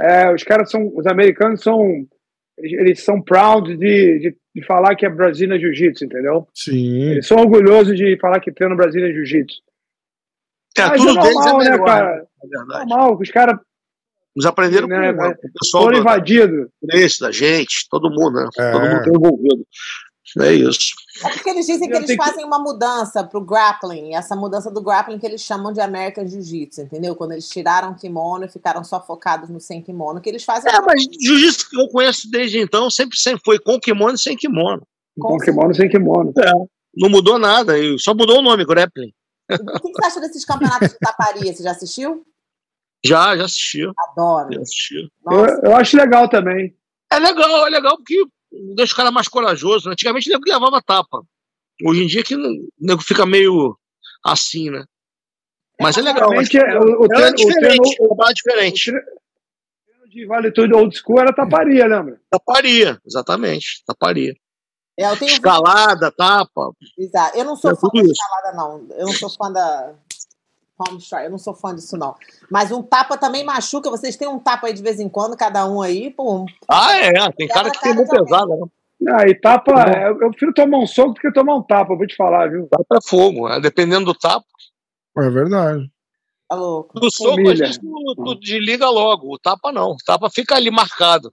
é, 0.00 0.32
os 0.32 0.42
caras 0.42 0.70
são, 0.70 0.90
os 0.96 1.06
americanos 1.06 1.62
são, 1.62 2.06
eles, 2.56 3.04
são 3.04 3.20
proud 3.20 3.76
de, 3.76 4.18
de, 4.18 4.36
de 4.54 4.66
falar 4.66 4.96
que 4.96 5.04
é 5.04 5.10
Brasília 5.10 5.60
Jiu-Jitsu, 5.60 6.06
entendeu? 6.06 6.48
Sim. 6.54 7.02
Eles 7.10 7.26
são 7.26 7.36
orgulhosos 7.36 7.94
de 7.98 8.16
falar 8.18 8.40
que 8.40 8.50
treina 8.50 8.74
Brasília 8.74 9.12
Jiu-Jitsu. 9.12 9.58
É, 10.78 10.86
Mas 10.86 11.02
tudo 11.02 11.18
é 11.18 11.22
deles 11.22 11.34
normal, 11.34 11.60
é 11.60 11.64
né, 11.64 11.70
melhor, 11.70 11.86
cara? 11.86 12.06
na 12.06 12.48
verdade. 12.48 12.88
Normal, 12.88 13.18
os 13.20 13.30
caras 13.30 13.58
Eles 14.38 14.46
aprenderam 14.46 14.86
Né, 14.88 15.12
com, 15.12 15.18
vai- 15.18 15.34
com 15.34 15.48
o 15.48 15.52
pessoal 15.60 15.82
foram 15.84 15.96
do, 15.96 16.00
invadidos. 16.02 16.68
desse, 16.80 17.20
da 17.20 17.32
gente, 17.32 17.86
todo 17.90 18.08
mundo, 18.10 18.32
né? 18.40 18.48
É. 18.58 18.72
Todo 18.72 18.82
mundo 18.82 19.02
tá 19.02 19.10
envolvido. 19.10 19.66
É 20.40 20.52
isso. 20.52 20.92
É 21.24 21.30
porque 21.30 21.48
eles 21.48 21.66
dizem 21.66 21.88
que 21.88 21.94
Eu 21.94 21.98
eles 21.98 22.06
tenho 22.06 22.18
que- 22.18 22.24
fazem 22.24 22.44
uma 22.44 22.58
mudança 22.58 23.24
pro 23.24 23.40
grappling, 23.40 24.14
essa 24.14 24.36
mudança 24.36 24.70
do 24.70 24.82
grappling 24.82 25.18
que 25.18 25.26
eles 25.26 25.40
chamam 25.40 25.72
de 25.72 25.80
American 25.80 26.26
Jiu-Jitsu, 26.28 26.82
entendeu? 26.82 27.16
Quando 27.16 27.32
eles 27.32 27.48
tiraram 27.48 27.92
o 27.92 27.96
kimono 27.96 28.44
e 28.44 28.48
ficaram 28.48 28.84
só 28.84 29.00
focados 29.04 29.48
no 29.48 29.58
sem 29.58 29.82
kimono, 29.82 30.20
que 30.20 30.28
eles 30.28 30.44
fazem. 30.44 30.70
É, 30.70 30.80
mas 30.82 31.02
jiu-jitsu 31.20 31.70
que 31.70 31.80
eu 31.80 31.88
conheço 31.88 32.30
desde 32.30 32.58
então 32.60 32.90
sempre, 32.90 33.18
sempre 33.18 33.40
foi 33.44 33.58
com 33.58 33.80
kimono 33.80 34.14
e 34.14 34.18
sem 34.18 34.36
kimono. 34.36 34.82
Com 35.18 35.38
kimono 35.38 35.74
sem 35.74 35.88
kimono. 35.88 36.32
Não 36.94 37.08
mudou 37.08 37.38
nada, 37.38 37.78
e 37.78 37.98
só 37.98 38.14
mudou 38.14 38.38
o 38.40 38.42
nome, 38.42 38.64
grappling. 38.66 39.10
O 39.50 39.56
que 39.80 39.92
você 39.92 40.06
acha 40.06 40.20
desses 40.20 40.44
campeonatos 40.44 40.90
de 40.90 40.98
taparia? 40.98 41.52
Você 41.54 41.62
já 41.62 41.70
assistiu? 41.70 42.22
Já, 43.04 43.36
já 43.36 43.44
assistiu. 43.44 43.92
Adoro. 44.10 44.52
Já 44.54 44.60
assistiu. 44.60 45.08
Eu, 45.30 45.46
eu 45.70 45.76
acho 45.76 45.96
legal 45.96 46.28
também. 46.28 46.76
É 47.10 47.18
legal, 47.18 47.66
é 47.66 47.70
legal 47.70 47.96
porque 47.96 48.24
deixa 48.74 48.92
o 48.92 48.96
cara 48.96 49.10
mais 49.10 49.28
corajoso. 49.28 49.88
Antigamente 49.90 50.28
o 50.28 50.32
nego 50.32 50.44
levava 50.46 50.82
tapa. 50.82 51.22
Hoje 51.86 52.02
em 52.02 52.06
dia 52.06 52.24
que 52.24 52.34
o 52.34 52.68
nego 52.78 53.00
fica 53.02 53.24
meio 53.24 53.78
assim, 54.24 54.68
né? 54.70 54.84
Mas 55.80 55.96
é 55.96 56.02
legal. 56.02 56.30
Mas 56.34 56.52
é, 56.52 56.78
o, 56.78 57.02
o 57.02 57.04
é 57.04 57.08
treino, 57.08 57.32
o 57.32 57.34
diferente, 57.36 57.96
treino- 57.96 58.22
é 58.22 58.30
o 58.30 58.34
diferente. 58.34 58.84
treino 58.90 59.06
de 60.08 60.26
Vale 60.26 60.50
Tudo 60.50 60.76
Old 60.76 60.96
School 60.98 61.20
era 61.20 61.32
taparia, 61.32 61.86
lembra? 61.86 62.20
Taparia, 62.30 62.98
exatamente. 63.06 63.84
Taparia. 63.86 64.34
é, 64.98 65.08
eu 65.08 65.16
tenho 65.16 65.30
Escalada, 65.30 66.10
tapa. 66.10 66.72
Exato. 66.98 67.38
Eu 67.38 67.44
não 67.44 67.54
sou 67.54 67.70
É 67.70 67.76
fã 67.76 67.88
da 67.94 68.00
escalada, 68.02 68.52
não. 68.56 68.88
Eu 68.96 69.06
não 69.06 69.12
sou 69.12 69.30
fã 69.30 69.52
da 69.52 69.94
palm 70.78 70.96
strike. 70.98 71.24
Eu 71.24 71.30
não 71.32 71.38
sou 71.38 71.54
fã 71.54 71.74
disso, 71.74 71.96
não. 71.96 72.14
Mas 72.48 72.70
um 72.70 72.82
tapa 72.82 73.18
também 73.18 73.44
machuca. 73.44 73.90
Vocês 73.90 74.16
têm 74.16 74.28
um 74.28 74.38
tapa 74.38 74.68
aí 74.68 74.72
de 74.72 74.82
vez 74.82 75.00
em 75.00 75.08
quando, 75.08 75.36
cada 75.36 75.68
um 75.68 75.82
aí, 75.82 76.10
pô. 76.10 76.46
Ah, 76.68 76.96
é. 76.96 77.12
Tem 77.32 77.48
cara 77.48 77.70
que 77.70 77.80
tem 77.80 77.94
cara 77.94 78.24
pesada, 78.24 78.56
né? 78.56 78.66
Ah, 79.10 79.28
e 79.28 79.34
tapa, 79.34 79.72
é, 79.90 80.10
eu 80.10 80.30
prefiro 80.30 80.52
tomar 80.52 80.78
um 80.78 80.86
soco 80.86 81.14
do 81.14 81.20
que 81.20 81.32
tomar 81.32 81.54
um 81.54 81.62
tapa, 81.62 81.92
eu 81.92 81.98
vou 81.98 82.06
te 82.06 82.16
falar, 82.16 82.50
viu? 82.50 82.66
Tapa 82.68 82.96
é 82.96 83.08
fogo. 83.08 83.48
né? 83.48 83.60
Dependendo 83.60 84.06
do 84.06 84.14
tapa. 84.14 84.46
É 85.18 85.30
verdade. 85.30 85.88
Tá 86.48 86.56
louco. 86.56 86.98
Do 86.98 87.10
soco, 87.10 87.48
às 87.48 87.58
vezes, 87.58 87.78
tu, 87.78 88.14
tu 88.16 88.34
desliga 88.40 88.88
logo. 88.88 89.32
O 89.32 89.38
tapa 89.38 89.70
não. 89.70 89.92
O 89.92 89.96
tapa 90.04 90.30
fica 90.30 90.56
ali 90.56 90.70
marcado. 90.70 91.30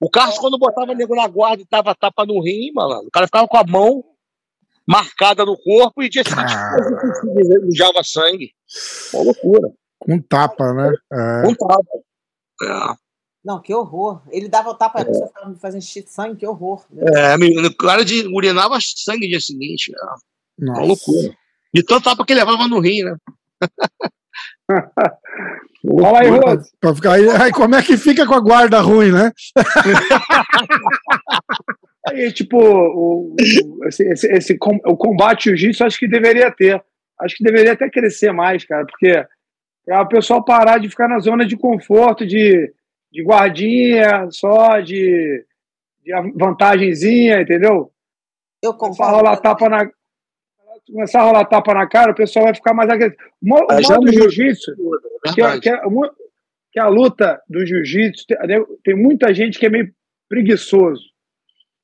O 0.00 0.10
Carlos, 0.10 0.38
quando 0.38 0.58
botava 0.58 0.94
nego 0.94 1.14
na 1.14 1.26
guarda 1.26 1.62
e 1.62 1.66
tava 1.66 1.94
tapa 1.94 2.24
no 2.24 2.42
rim, 2.42 2.70
malandro, 2.72 3.08
o 3.08 3.10
cara 3.10 3.26
ficava 3.26 3.48
com 3.48 3.56
a 3.56 3.64
mão 3.64 4.04
marcada 4.86 5.44
no 5.44 5.56
corpo 5.56 6.02
e 6.02 6.08
dia 6.08 6.24
seguinte 6.24 6.52
mijava 7.62 8.02
sangue. 8.02 8.52
Uma 9.14 9.24
loucura. 9.24 9.70
Com 9.98 10.18
tapa, 10.20 10.72
né? 10.72 10.92
É. 11.12 11.48
Um 11.48 11.54
tapa. 11.54 11.84
É. 12.62 12.94
Não, 13.44 13.60
que 13.60 13.74
horror. 13.74 14.22
Ele 14.30 14.48
dava 14.48 14.68
o 14.70 14.74
tapa, 14.74 15.00
a 15.00 15.04
pessoa 15.04 15.28
ficava 15.28 15.54
fazendo 15.56 15.80
xixi 15.82 16.02
de 16.02 16.10
sangue, 16.10 16.36
que 16.36 16.46
horror. 16.46 16.84
É, 17.16 17.34
o 17.66 17.74
cara 17.76 18.04
de, 18.04 18.26
urinava 18.34 18.78
sangue 18.80 19.24
no 19.26 19.30
dia 19.30 19.40
seguinte. 19.40 19.90
É 19.94 20.64
uma 20.64 20.80
loucura. 20.82 21.34
De 21.72 21.82
tanto 21.82 22.04
tapa 22.04 22.24
que 22.26 22.34
levava 22.34 22.68
no 22.68 22.80
rim, 22.80 23.02
né? 23.04 23.16
Fala 26.02 26.20
aí, 26.20 26.28
Rose. 26.28 26.70
Pra 26.78 26.94
ficar 26.94 27.12
aí, 27.14 27.28
aí 27.30 27.52
como 27.52 27.74
é 27.74 27.82
que 27.82 27.96
fica 27.96 28.26
com 28.26 28.34
a 28.34 28.40
guarda 28.40 28.80
ruim, 28.80 29.10
né? 29.12 29.32
Aí, 32.08 32.32
tipo, 32.32 32.56
o, 32.58 33.34
o- 33.34 33.86
esse, 33.86 34.02
esse, 34.10 34.26
esse 34.32 34.58
com- 34.58 34.80
o 34.86 34.96
combate 34.96 35.50
jiu-jitsu 35.50 35.84
acho 35.84 35.98
que 35.98 36.08
deveria 36.08 36.50
ter. 36.50 36.82
Acho 37.20 37.36
que 37.36 37.44
deveria 37.44 37.72
até 37.72 37.88
crescer 37.90 38.32
mais, 38.32 38.64
cara, 38.64 38.86
porque 38.86 39.26
para 39.84 40.02
o 40.02 40.08
pessoal 40.08 40.44
parar 40.44 40.78
de 40.78 40.88
ficar 40.88 41.08
na 41.08 41.18
zona 41.18 41.44
de 41.46 41.56
conforto, 41.56 42.26
de, 42.26 42.72
de 43.12 43.22
guardinha 43.22 44.28
só, 44.30 44.80
de, 44.80 45.44
de 46.04 46.12
vantagenzinha, 46.34 47.40
entendeu? 47.42 47.92
Eu 48.62 48.74
Começar 48.74 49.04
a 49.04 49.06
concordo. 49.06 49.16
rolar 49.28 49.36
tapa 49.40 49.68
na. 49.68 49.90
Começar 50.86 51.20
a 51.20 51.24
rolar 51.24 51.44
tapa 51.44 51.74
na 51.74 51.86
cara, 51.86 52.12
o 52.12 52.14
pessoal 52.14 52.46
vai 52.46 52.54
ficar 52.54 52.74
mais 52.74 52.88
agressivo. 52.90 53.22
O 53.42 53.82
já 53.82 53.94
modo 53.94 54.06
mudou. 54.06 54.30
jiu-jitsu, 54.30 54.72
É 55.26 55.32
que, 55.32 55.42
é- 55.42 55.60
que, 55.60 55.68
é 55.68 55.80
que 56.72 56.78
a 56.78 56.88
luta 56.88 57.40
do 57.48 57.64
jiu-jitsu 57.66 58.24
tem, 58.26 58.64
tem 58.84 58.94
muita 58.96 59.32
gente 59.34 59.58
que 59.58 59.66
é 59.66 59.70
meio 59.70 59.92
preguiçoso. 60.28 61.02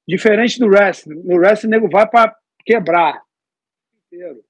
Diferente 0.08 0.58
do 0.60 0.66
wrestling. 0.68 1.20
No 1.24 1.36
wrestling, 1.36 1.68
o 1.68 1.70
nego 1.72 1.88
vai 1.90 2.08
para 2.08 2.34
quebrar. 2.64 3.20
Inteiro. 4.06 4.40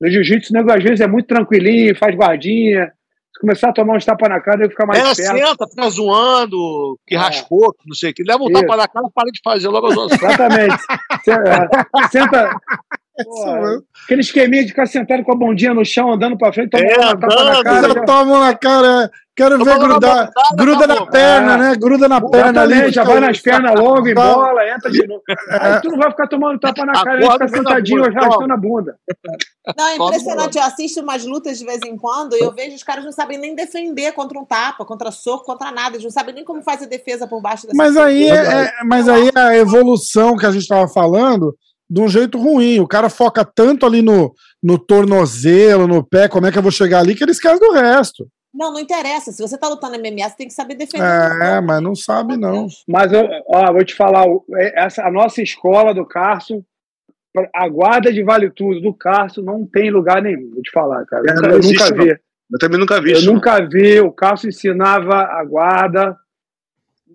No 0.00 0.10
jiu-jitsu, 0.10 0.52
o 0.52 0.56
nego 0.56 0.72
às 0.72 0.82
vezes 0.82 1.00
é 1.00 1.06
muito 1.06 1.26
tranquilinho, 1.26 1.94
faz 1.96 2.14
guardinha. 2.14 2.86
Se 3.34 3.40
começar 3.40 3.68
a 3.68 3.72
tomar 3.72 3.96
uns 3.96 4.04
tapas 4.04 4.28
na 4.28 4.40
cara, 4.40 4.62
ele 4.62 4.70
fica 4.70 4.84
mais 4.86 4.98
É, 4.98 5.02
perto. 5.02 5.38
senta, 5.48 5.68
fica 5.68 5.90
zoando, 5.90 6.98
que 7.06 7.14
É. 7.14 7.18
raspou, 7.18 7.72
que 7.72 7.86
não 7.88 7.94
sei 7.94 8.10
o 8.10 8.14
que. 8.14 8.22
Leva 8.26 8.42
um 8.42 8.50
Isso. 8.50 8.60
tapa 8.60 8.76
na 8.76 8.88
cara, 8.88 9.06
para 9.14 9.30
de 9.30 9.40
fazer 9.42 9.68
logo 9.68 9.86
as 9.86 9.96
outras. 9.96 10.20
Exatamente. 10.22 10.76
Se- 11.24 11.30
é, 11.30 12.08
Senta. 12.10 12.50
Pô, 13.24 13.52
mesmo. 13.52 13.82
aquele 14.04 14.20
esqueminha 14.20 14.62
de 14.62 14.68
ficar 14.68 14.86
sentado 14.86 15.22
com 15.24 15.32
a 15.32 15.36
bundinha 15.36 15.74
no 15.74 15.84
chão, 15.84 16.12
andando 16.12 16.36
pra 16.38 16.52
frente, 16.52 16.70
tomando 16.70 16.90
É, 16.90 16.98
uma 16.98 17.16
tapa 17.18 17.44
na 17.44 17.62
cara. 17.62 17.88
Já 17.94 18.04
toma 18.04 18.40
na 18.40 18.54
cara. 18.54 19.10
Quero 19.36 19.56
ver 19.58 19.64
na 19.64 19.78
grudar. 19.78 20.26
botada, 20.26 20.56
Gruda 20.56 20.86
na 20.86 20.94
acabou. 20.94 21.10
perna, 21.12 21.54
É. 21.54 21.56
né? 21.56 21.74
Gruda 21.76 22.08
na 22.08 22.20
perna 22.20 22.60
ali. 22.62 22.90
Já 22.92 23.04
vai 23.04 23.20
nas 23.20 23.40
pernas 23.40 23.74
longas, 23.80 24.04
Tá. 24.04 24.10
embola, 24.10 24.68
entra 24.68 24.90
de 24.90 25.06
novo. 25.06 25.22
Aí 25.60 25.80
tu 25.80 25.88
não 25.90 25.98
vai 25.98 26.10
ficar 26.10 26.26
tomando 26.28 26.58
tapa 26.60 26.84
na 26.84 26.92
cara, 26.92 27.14
ele 27.16 27.24
Acorda 27.24 27.46
fica 27.48 27.62
com 27.62 27.68
a 27.68 27.70
sentadinho, 27.72 28.04
arrastando 28.04 28.52
a 28.52 28.56
bunda. 28.56 28.96
Não, 29.78 29.86
é 29.86 29.94
impressionante. 29.96 30.58
Eu 30.58 30.64
assisto 30.64 31.00
umas 31.00 31.24
lutas 31.24 31.58
de 31.58 31.64
vez 31.64 31.80
em 31.86 31.96
quando 31.96 32.36
e 32.36 32.40
eu 32.40 32.52
vejo 32.52 32.74
os 32.76 32.82
caras 32.82 33.02
não 33.04 33.12
sabem 33.12 33.38
nem 33.38 33.54
defender 33.54 34.12
contra 34.12 34.38
um 34.38 34.44
tapa, 34.44 34.84
contra 34.84 35.10
soco, 35.10 35.44
contra 35.46 35.70
nada. 35.72 35.94
Eles 35.96 36.04
não 36.04 36.10
sabem 36.10 36.34
nem 36.34 36.44
como 36.44 36.60
fazer 36.62 36.86
defesa 36.86 37.26
por 37.26 37.40
baixo 37.40 37.62
dessa 37.66 37.76
Mas 37.76 37.96
aí 37.96 38.28
é, 38.28 38.34
é- 38.34 38.72
mas 38.84 39.08
aí 39.08 39.30
é 39.34 39.40
a 39.40 39.56
evolução 39.56 40.36
que 40.36 40.44
a 40.44 40.50
gente 40.50 40.62
estava 40.62 40.86
falando 40.86 41.54
de 41.90 42.00
um 42.00 42.08
jeito 42.08 42.38
ruim. 42.38 42.78
O 42.78 42.86
cara 42.86 43.10
foca 43.10 43.44
tanto 43.44 43.84
ali 43.84 44.00
no, 44.00 44.32
no 44.62 44.78
tornozelo, 44.78 45.88
no 45.88 46.04
pé, 46.04 46.28
como 46.28 46.46
é 46.46 46.52
que 46.52 46.58
eu 46.58 46.62
vou 46.62 46.70
chegar 46.70 47.00
ali, 47.00 47.14
que 47.14 47.24
ele 47.24 47.32
esquece 47.32 47.58
do 47.58 47.72
resto. 47.72 48.28
Não, 48.54 48.72
não 48.72 48.80
interessa. 48.80 49.32
Se 49.32 49.40
você 49.42 49.56
tá 49.58 49.68
lutando 49.68 49.96
MMA, 49.98 50.28
você 50.28 50.36
tem 50.36 50.46
que 50.48 50.54
saber 50.54 50.74
defender. 50.74 51.04
É, 51.04 51.60
mas 51.60 51.82
não 51.82 51.94
sabe, 51.94 52.36
não. 52.36 52.66
Mas, 52.86 53.12
eu, 53.12 53.28
ó, 53.46 53.72
vou 53.72 53.84
te 53.84 53.94
falar, 53.94 54.24
é- 54.56 54.84
essa, 54.84 55.04
a 55.04 55.10
nossa 55.10 55.40
escola 55.42 55.94
do 55.94 56.04
Carso, 56.04 56.64
a 57.54 57.68
guarda 57.68 58.12
de 58.12 58.22
vale 58.24 58.50
tudo 58.50 58.80
do 58.80 58.92
Carso 58.92 59.40
não 59.40 59.64
tem 59.64 59.88
lugar 59.90 60.20
nenhum, 60.20 60.50
vou 60.52 60.62
te 60.62 60.70
falar, 60.72 61.04
cara. 61.06 61.22
É, 61.26 61.30
Eu 61.30 61.34
não 61.36 61.42
nunca, 61.42 61.52
eu 61.54 61.58
existe, 61.60 61.82
nunca 61.90 62.02
vi. 62.04 62.10
Eu 62.52 62.58
também 62.58 62.80
nunca 62.80 63.00
vi 63.00 63.10
Eu 63.12 63.18
isso. 63.18 63.32
nunca 63.32 63.68
vi. 63.68 64.00
O 64.00 64.10
Carso 64.12 64.48
ensinava 64.48 65.14
a 65.14 65.44
guarda, 65.44 66.16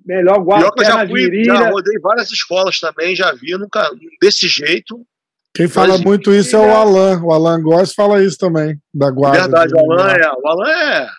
melhor 0.06 0.39
guarda, 0.39 0.66
eu 0.78 0.86
já 0.86 0.95
perna 0.97 1.08
fui, 1.10 1.22
virilha. 1.22 1.56
já 1.56 1.70
rodei 1.70 1.99
várias 1.99 2.32
escolas 2.32 2.80
também, 2.80 3.16
já 3.16 3.32
vi, 3.34 3.58
nunca 3.58 3.89
desse 4.22 4.47
jeito. 4.47 5.06
Quem 5.53 5.68
fala 5.68 5.97
muito 5.97 6.34
isso 6.34 6.56
é 6.56 6.60
o 6.60 6.76
Alan. 6.76 7.22
O 7.24 7.32
Alan 7.32 7.62
Góes 7.62 7.93
fala 7.93 8.22
isso 8.22 8.38
também, 8.38 8.78
da 8.93 9.10
guarda. 9.10 9.41
Verdade, 9.41 9.74
de- 9.74 9.80
o 9.80 9.91
Alan 9.91 10.12
é. 10.12 10.32
O 10.32 10.47
Alan 10.47 10.70
é. 10.70 11.10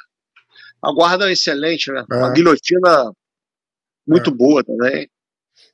A 0.82 0.92
guarda 0.92 1.28
é 1.28 1.32
excelente, 1.32 1.90
né? 1.90 2.04
É. 2.12 2.16
A 2.22 2.30
guilhotina 2.30 3.12
muito 4.06 4.30
boa 4.30 4.62
também. 4.62 5.08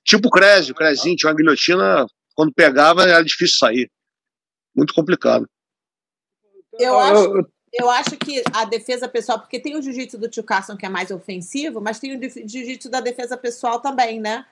Tipo 0.04 0.28
o 0.28 0.30
Crésio, 0.30 0.72
o 0.72 0.76
Crezinho 0.76 1.16
tinha 1.16 1.30
uma 1.30 1.36
guilhotina, 1.36 2.06
quando 2.34 2.52
pegava 2.54 3.02
era 3.02 3.22
difícil 3.22 3.58
sair. 3.58 3.90
Muito 4.74 4.94
complicado. 4.94 5.46
Eu 6.78 6.98
acho, 6.98 7.46
eu 7.72 7.88
acho 7.88 8.16
que 8.16 8.42
a 8.52 8.64
defesa 8.64 9.08
pessoal, 9.08 9.38
porque 9.38 9.58
tem 9.58 9.76
o 9.76 9.82
jiu-jitsu 9.82 10.18
do 10.18 10.28
Tio 10.28 10.44
Carson 10.44 10.76
que 10.76 10.84
é 10.84 10.88
mais 10.88 11.10
ofensivo, 11.10 11.80
mas 11.80 11.98
tem 11.98 12.16
o 12.16 12.20
jiu-jitsu 12.20 12.90
da 12.90 13.00
defesa 13.00 13.36
pessoal 13.36 13.80
também, 13.80 14.20
né? 14.20 14.44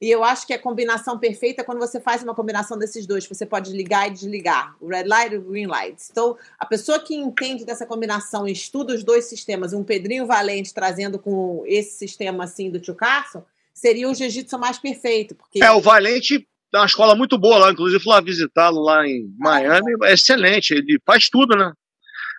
E 0.00 0.10
eu 0.10 0.22
acho 0.22 0.46
que 0.46 0.52
a 0.52 0.58
combinação 0.58 1.18
perfeita 1.18 1.62
é 1.62 1.64
quando 1.64 1.78
você 1.78 1.98
faz 1.98 2.22
uma 2.22 2.34
combinação 2.34 2.76
desses 2.76 3.06
dois. 3.06 3.26
Você 3.26 3.46
pode 3.46 3.72
ligar 3.72 4.06
e 4.06 4.10
desligar, 4.10 4.76
o 4.78 4.88
red 4.88 5.04
light 5.04 5.32
e 5.32 5.38
o 5.38 5.42
green 5.42 5.66
light. 5.66 5.96
Então, 6.10 6.36
a 6.58 6.66
pessoa 6.66 6.98
que 6.98 7.14
entende 7.14 7.64
dessa 7.64 7.86
combinação 7.86 8.46
e 8.46 8.52
estuda 8.52 8.94
os 8.94 9.02
dois 9.02 9.24
sistemas, 9.24 9.72
um 9.72 9.82
Pedrinho 9.82 10.26
Valente 10.26 10.74
trazendo 10.74 11.18
com 11.18 11.62
esse 11.66 11.96
sistema 11.96 12.44
assim 12.44 12.70
do 12.70 12.78
Tio 12.78 12.94
Carson, 12.94 13.42
seria 13.72 14.08
o 14.08 14.14
jiu-jitsu 14.14 14.58
mais 14.58 14.78
perfeito. 14.78 15.34
Porque 15.34 15.64
É, 15.64 15.70
o 15.70 15.80
Valente 15.80 16.46
tem 16.70 16.80
uma 16.80 16.86
escola 16.86 17.14
muito 17.14 17.38
boa 17.38 17.56
lá, 17.56 17.72
inclusive 17.72 18.02
fui 18.02 18.12
lá 18.12 18.20
visitá-lo 18.20 18.82
lá 18.82 19.06
em 19.06 19.34
Miami, 19.38 19.94
é 20.04 20.12
excelente, 20.12 20.74
ele 20.74 21.00
faz 21.06 21.30
tudo, 21.30 21.56
né? 21.56 21.72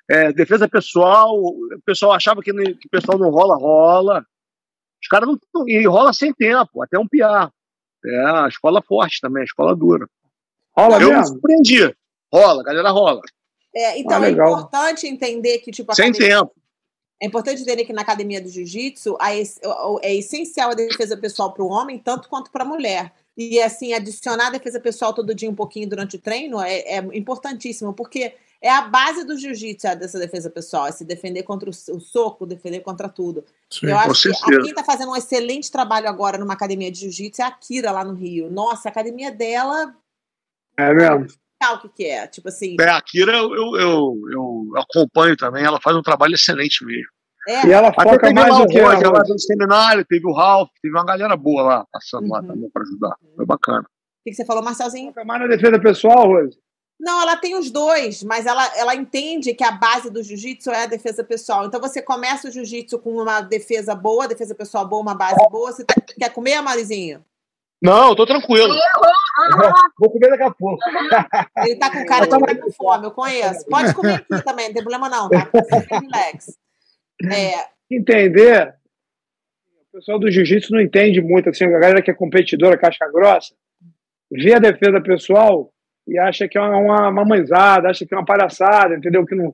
É, 0.10 0.32
defesa 0.32 0.68
pessoal, 0.70 1.36
o 1.38 1.70
pessoal 1.86 2.14
achava 2.14 2.41
que, 2.41 2.51
que 2.53 2.88
o 2.88 2.89
pessoal 2.89 3.18
não 3.18 3.30
rola, 3.30 3.55
rola. 3.58 4.26
Os 5.01 5.08
caras 5.10 5.28
não. 5.28 5.38
não- 5.53 5.68
E 5.68 5.86
rola 5.86 6.14
sem 6.14 6.34
tempo, 6.34 6.82
até 6.82 6.97
um 6.97 7.08
piar. 7.08 7.51
É, 8.05 8.20
a 8.26 8.47
escola 8.47 8.82
forte 8.82 9.20
também, 9.20 9.41
a 9.41 9.45
escola 9.45 9.76
dura. 9.76 10.08
Rola 10.78 11.01
Eu 11.01 11.10
me 11.10 11.16
mesmo? 11.16 11.28
surpreendi. 11.34 11.95
Rola, 12.34 12.62
a 12.62 12.66
galera 12.66 12.89
rola. 12.91 13.22
É, 13.76 13.99
então, 13.99 14.18
Ah, 14.22 14.26
é 14.26 14.30
legal. 14.30 14.49
importante 14.51 15.08
entender 15.08 15.58
que, 15.60 15.72
tipo, 15.72 15.91
a 15.91 15.95
Sem 15.95 16.10
academia- 16.10 16.39
tempo. 16.39 16.51
É 17.22 17.26
importante 17.26 17.62
entender 17.64 17.84
que 17.84 17.93
na 17.93 18.03
academia 18.03 18.39
do 18.39 18.47
jiu-jitsu 18.47 19.18
es- 19.34 19.60
é 20.03 20.16
essencial 20.16 20.70
a 20.70 20.76
defesa 20.76 21.18
pessoal 21.18 21.51
para 21.51 21.64
o 21.64 21.70
homem, 21.70 21.97
tanto 21.97 22.30
quanto 22.30 22.51
para 22.51 22.64
a 22.64 22.68
mulher. 22.68 23.12
E, 23.36 23.60
assim, 23.62 23.93
adicionar 23.93 24.47
a 24.47 24.51
defesa 24.51 24.80
pessoal 24.80 25.14
todo 25.14 25.34
dia 25.34 25.49
um 25.49 25.55
pouquinho 25.55 25.89
durante 25.89 26.16
o 26.16 26.20
treino 26.20 26.62
é, 26.62 26.80
é 26.82 26.97
importantíssimo, 27.18 27.91
porque 27.93 28.36
é 28.62 28.70
a 28.72 28.82
base 28.82 29.24
do 29.24 29.38
jiu-jitsu, 29.38 29.95
dessa 29.99 30.18
defesa 30.20 30.49
pessoal, 30.49 30.88
é 30.88 30.91
se 30.91 31.05
defender 31.05 31.43
contra 31.43 31.70
o, 31.70 31.74
soco, 31.74 32.45
defender 32.45 32.80
contra 32.82 33.08
tudo. 33.10 33.43
Sim. 33.72 33.88
Eu 33.88 33.97
acho 33.97 34.32
que 34.32 34.58
quem 34.62 34.70
está 34.70 34.84
fazendo 34.84 35.12
um 35.12 35.16
excelente 35.16 35.72
trabalho 35.72 36.08
agora 36.10 36.38
numa 36.38 36.53
academia 36.53 36.91
de 36.91 36.99
jiu-jitsu 37.01 37.41
é 37.41 37.45
a 37.45 37.51
Kira, 37.51 37.91
lá 37.91 38.03
no 38.03 38.14
Rio. 38.14 38.49
Nossa, 38.49 38.89
a 38.89 38.91
academia 38.91 39.32
dela, 39.32 39.93
É 40.78 40.93
mesmo. 40.93 41.28
sabe 41.62 41.76
o 41.76 41.80
que, 41.82 41.89
que 41.89 42.05
é? 42.05 42.28
Tipo 42.28 42.49
assim, 42.49 42.76
É, 42.80 42.89
a 42.89 43.01
Kira 43.01 43.34
eu, 43.38 43.53
eu, 43.55 43.76
eu, 43.80 44.22
eu 44.32 44.72
acompanho 44.78 45.36
também, 45.38 45.64
ela 45.64 45.80
faz 45.82 45.95
um 45.95 46.01
trabalho 46.01 46.36
excelente 46.36 46.84
mesmo. 46.86 47.08
é, 47.47 47.66
E 47.68 47.72
ela 47.72 47.89
Até 47.89 48.03
foca 48.03 48.20
teve 48.20 48.34
mais 48.34 48.49
lá 48.53 48.58
do 48.60 48.64
o 48.64 48.68
que 48.68 48.82
lá 48.82 48.93
ela. 48.95 49.24
do 49.24 49.39
seminário, 49.39 50.05
teve 50.05 50.26
o 50.28 50.34
Ralph, 50.34 50.70
teve 50.82 50.95
uma 50.95 51.05
galera 51.05 51.36
boa 51.38 51.62
lá, 51.64 51.86
passando 51.91 52.28
lá 52.30 52.41
Uhum. 52.41 52.47
também 52.47 52.70
para 52.72 52.82
ajudar. 52.84 53.16
Foi 53.36 53.45
bacana. 53.45 53.82
o 53.82 54.24
que, 54.24 54.32
que 54.32 54.34
você 54.36 54.45
falou, 54.45 54.64
Marcelzinho? 54.64 55.10
Foca 55.10 55.24
mais 55.26 55.41
na 55.41 55.47
defesa 55.47 55.80
pessoal, 55.80 56.28
Rose. 56.28 56.58
Não, 57.00 57.22
ela 57.22 57.38
tem 57.38 57.56
os 57.56 57.70
dois, 57.70 58.24
mas 58.24 58.45
ela, 58.48 58.76
ela 58.76 58.95
entende 58.95 59.54
que 59.54 59.64
a 59.64 59.72
base 59.72 60.10
do 60.10 60.24
jiu-jitsu 60.24 60.72
é 60.72 60.84
a 60.84 60.88
defesa 60.88 61.24
pessoal. 61.24 61.66
Então 61.66 61.80
você 61.80 62.02
começa 62.02 62.48
o 62.48 62.52
jiu-jitsu 62.52 62.98
com 62.98 63.12
uma 63.22 63.39
defesa 63.41 63.93
boa, 63.93 64.28
defesa 64.28 64.56
pessoal 64.56 64.88
boa, 64.88 65.04
uma 65.04 65.16
base 65.16 65.36
boa. 65.52 65.72
Você 65.72 65.86
tá- 65.86 65.93
quer 66.18 66.34
comer, 66.34 66.60
Marizinho? 66.62 67.24
Não, 67.80 68.10
eu 68.10 68.16
tô 68.16 68.26
tranquilo. 68.26 68.74
Vou 70.00 70.10
comer 70.10 70.30
daqui 70.32 70.43
a 70.43 70.52
pouco. 70.52 70.80
Ele 71.64 71.76
tá 71.76 71.91
com 71.91 72.04
cara 72.08 72.26
de 72.26 72.36
que 72.36 72.56
tá 72.56 72.62
com 72.62 72.72
fome, 72.72 73.06
eu 73.06 73.12
conheço. 73.12 73.66
Pode 73.68 73.93
comer 73.93 74.16
aqui 74.16 74.43
também, 74.43 74.68
não 74.68 74.74
tem 74.74 74.84
problema 74.84 75.08
não, 75.08 75.30
tá? 75.30 75.48
Relax. 75.91 76.58
É, 77.32 77.68
Entender. 77.91 78.76
O 79.93 79.98
pessoal 79.98 80.20
do 80.20 80.30
jiu-jitsu 80.32 80.74
não 80.74 80.82
entende 80.82 81.22
muito, 81.22 81.50
assim, 81.50 81.66
a 81.66 81.70
galera 81.70 82.02
que 82.02 82.10
é 82.10 82.14
competidora, 82.14 82.78
casca 82.78 83.08
grossa, 83.12 83.54
vê 84.32 84.56
a 84.56 84.60
defesa 84.60 85.00
pessoal 85.00 85.72
e 86.08 86.18
acha 86.18 86.47
que 86.47 86.58
é 86.58 86.62
uma, 86.62 87.10
uma 87.10 87.26
acha 87.89 88.05
que 88.05 88.14
é 88.14 88.18
uma 88.18 88.26
palhaçada, 88.26 88.95
entendeu? 88.95 89.26
Que 89.26 89.36
não... 89.36 89.53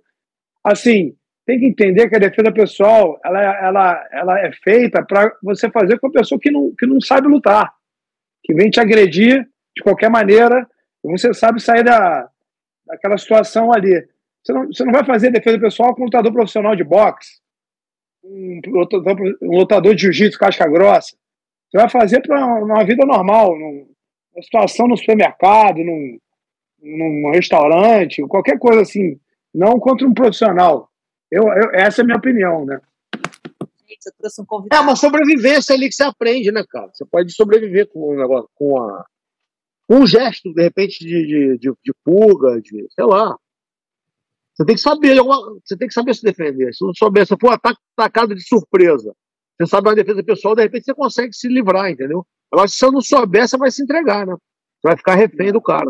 Assim, 0.63 1.15
tem 1.45 1.59
que 1.59 1.65
entender 1.65 2.09
que 2.09 2.15
a 2.15 2.19
defesa 2.19 2.51
pessoal 2.51 3.19
ela, 3.23 3.41
ela, 3.41 4.07
ela 4.11 4.39
é 4.39 4.51
feita 4.53 5.03
para 5.03 5.35
você 5.41 5.69
fazer 5.69 5.99
com 5.99 6.07
a 6.07 6.11
pessoa 6.11 6.39
que 6.39 6.49
não, 6.49 6.73
que 6.77 6.85
não 6.85 7.01
sabe 7.01 7.27
lutar, 7.27 7.73
que 8.43 8.53
vem 8.53 8.69
te 8.69 8.79
agredir 8.79 9.47
de 9.75 9.83
qualquer 9.83 10.09
maneira, 10.09 10.67
e 11.03 11.11
você 11.11 11.33
sabe 11.33 11.61
sair 11.61 11.83
da, 11.83 12.29
daquela 12.85 13.17
situação 13.17 13.73
ali. 13.73 14.07
Você 14.43 14.53
não, 14.53 14.67
você 14.67 14.85
não 14.85 14.93
vai 14.93 15.05
fazer 15.05 15.31
defesa 15.31 15.59
pessoal 15.59 15.93
com 15.95 16.01
um 16.01 16.05
lutador 16.05 16.31
profissional 16.31 16.75
de 16.75 16.83
boxe, 16.83 17.41
um 18.23 18.61
lutador, 18.67 19.37
um 19.41 19.57
lutador 19.57 19.95
de 19.95 20.01
jiu-jitsu 20.03 20.39
casca 20.39 20.67
grossa. 20.67 21.15
Você 21.69 21.77
vai 21.77 21.89
fazer 21.89 22.21
para 22.21 22.45
uma 22.45 22.83
vida 22.85 23.05
normal, 23.05 23.57
num- 23.57 23.87
numa 24.33 24.43
situação 24.43 24.87
no 24.87 24.95
supermercado, 24.95 25.77
num, 25.83 26.17
num 26.83 27.31
restaurante, 27.31 28.21
qualquer 28.27 28.59
coisa 28.59 28.81
assim, 28.81 29.19
não 29.53 29.79
contra 29.79 30.07
um 30.07 30.13
profissional. 30.13 30.89
Eu, 31.31 31.43
eu- 31.43 31.71
essa 31.73 32.01
é 32.01 32.03
a 32.03 32.05
minha 32.05 32.17
opinião, 32.17 32.65
né? 32.65 32.79
gente, 33.87 34.05
eu 34.07 34.13
trouxe 34.17 34.41
um 34.41 34.45
É 34.71 34.79
uma 34.79 34.95
sobrevivência 34.95 35.75
ali 35.75 35.87
que 35.87 35.95
você 35.95 36.03
aprende, 36.03 36.51
né, 36.51 36.63
cara? 36.69 36.89
Você 36.93 37.05
pode 37.05 37.31
sobreviver 37.33 37.87
com 37.89 38.13
um 38.13 38.17
negócio, 38.17 38.49
com 38.55 38.79
a, 38.81 39.05
com 39.87 39.95
um 39.99 40.07
gesto, 40.07 40.53
de 40.53 40.61
repente, 40.61 40.99
de, 40.99 41.25
de, 41.27 41.57
de, 41.57 41.71
de 41.83 41.93
fuga, 42.03 42.61
de, 42.61 42.87
sei 42.93 43.05
lá. 43.05 43.37
Você 44.55 44.65
tem 44.65 44.75
que 44.75 44.81
saber, 44.81 45.17
você 45.65 45.77
tem 45.77 45.87
que 45.87 45.93
saber 45.93 46.13
se 46.13 46.23
defender. 46.23 46.73
Se 46.73 46.85
não 46.85 46.93
souber, 46.93 47.25
se 47.25 47.35
for 47.39 47.51
ataque 47.53 47.79
atacado 47.97 48.35
de 48.35 48.47
surpresa, 48.47 49.13
você 49.59 49.67
sabe 49.67 49.87
uma 49.89 49.95
defesa 49.95 50.23
pessoal, 50.23 50.55
de 50.55 50.63
repente 50.63 50.85
você 50.85 50.93
consegue 50.93 51.33
se 51.33 51.47
livrar, 51.47 51.89
entendeu? 51.89 52.25
Agora, 52.51 52.67
se 52.67 52.77
você 52.77 52.91
não 52.91 53.01
souber, 53.01 53.47
você 53.47 53.57
vai 53.57 53.71
se 53.71 53.81
entregar, 53.83 54.27
né? 54.27 54.33
Você 54.33 54.87
vai 54.89 54.97
ficar 54.97 55.15
refém 55.15 55.51
do 55.51 55.61
cara. 55.61 55.89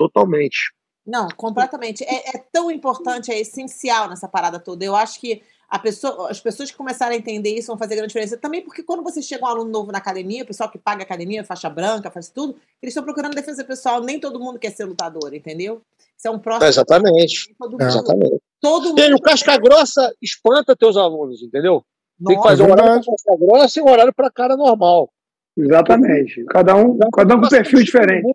Totalmente. 0.00 0.72
Não, 1.06 1.28
completamente. 1.36 2.02
É, 2.04 2.36
é 2.36 2.44
tão 2.50 2.70
importante, 2.70 3.30
é 3.30 3.38
essencial 3.38 4.08
nessa 4.08 4.26
parada 4.26 4.58
toda. 4.58 4.82
Eu 4.82 4.96
acho 4.96 5.20
que 5.20 5.42
a 5.68 5.78
pessoa, 5.78 6.30
as 6.30 6.40
pessoas 6.40 6.70
que 6.70 6.76
começarem 6.76 7.16
a 7.16 7.20
entender 7.20 7.50
isso 7.50 7.66
vão 7.66 7.76
fazer 7.76 7.96
grande 7.96 8.08
diferença. 8.08 8.38
Também 8.38 8.62
porque 8.62 8.82
quando 8.82 9.02
você 9.02 9.20
chega 9.20 9.44
um 9.44 9.48
aluno 9.48 9.70
novo 9.70 9.92
na 9.92 9.98
academia, 9.98 10.42
o 10.42 10.46
pessoal 10.46 10.70
que 10.70 10.78
paga 10.78 11.02
a 11.02 11.04
academia, 11.04 11.44
faixa 11.44 11.68
branca, 11.68 12.10
faz 12.10 12.30
tudo, 12.30 12.56
eles 12.82 12.92
estão 12.92 13.04
procurando 13.04 13.34
defesa 13.34 13.62
pessoal. 13.62 14.00
Nem 14.02 14.18
todo 14.18 14.40
mundo 14.40 14.58
quer 14.58 14.70
ser 14.70 14.86
lutador, 14.86 15.34
entendeu? 15.34 15.82
Isso 16.16 16.28
é 16.28 16.30
um 16.30 16.38
próximo. 16.38 16.66
exatamente. 16.66 17.54
Todo 17.58 17.68
É. 17.68 17.72
mundo, 17.72 17.82
Exatamente. 17.82 18.42
todo 18.58 18.88
mundo 18.88 19.00
E 19.00 19.14
o 19.14 19.20
casca 19.20 19.58
grossa 19.58 20.14
espanta 20.22 20.74
teus 20.74 20.96
alunos, 20.96 21.42
entendeu? 21.42 21.84
Tem 22.18 22.28
que 22.28 22.34
Nossa, 22.36 22.48
fazer 22.48 22.62
um 22.62 22.70
horário 22.72 23.04
para 23.04 23.12
casca 23.12 23.36
grossa 23.38 23.78
e 23.78 23.82
um 23.82 23.90
horário 23.90 24.14
para 24.14 24.30
cara 24.30 24.56
normal. 24.56 25.12
Exatamente. 25.58 26.44
Cada 26.46 26.74
um, 26.74 26.98
cada 27.12 27.36
um 27.36 27.40
com 27.40 27.48
perfil 27.48 27.82
diferente. 27.82 28.32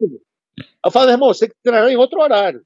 Eu 0.85 0.91
falo, 0.91 1.09
irmão, 1.11 1.33
você 1.33 1.47
tem 1.47 1.49
que 1.49 1.55
treinar 1.63 1.89
em 1.89 1.97
outro 1.97 2.19
horário. 2.19 2.63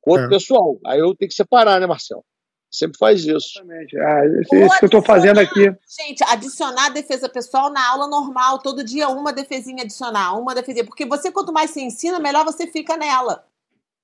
Com 0.00 0.12
outro 0.12 0.26
É. 0.26 0.28
pessoal. 0.28 0.78
Aí 0.86 0.98
eu 0.98 1.14
tenho 1.14 1.28
que 1.28 1.34
separar, 1.34 1.80
né, 1.80 1.86
Marcelo? 1.86 2.24
Sempre 2.70 2.98
faz 2.98 3.24
isso. 3.24 3.58
Exatamente. 3.58 3.98
Ah, 3.98 4.26
isso, 4.26 4.54
isso 4.54 4.78
que 4.78 4.84
eu 4.84 4.88
estou 4.88 5.02
fazendo 5.02 5.38
aqui. 5.38 5.74
Gente, 5.98 6.22
adicionar 6.24 6.90
defesa 6.90 7.26
pessoal 7.28 7.72
na 7.72 7.88
aula 7.90 8.06
normal, 8.06 8.58
todo 8.58 8.84
dia 8.84 9.08
uma 9.08 9.32
defesinha 9.32 9.82
adicional, 9.84 10.38
uma 10.40 10.54
defesinha. 10.54 10.84
Porque 10.84 11.06
você, 11.06 11.32
quanto 11.32 11.50
mais 11.52 11.70
você 11.70 11.80
ensina, 11.80 12.18
melhor 12.20 12.44
você 12.44 12.66
fica 12.66 12.96
nela. 12.96 13.44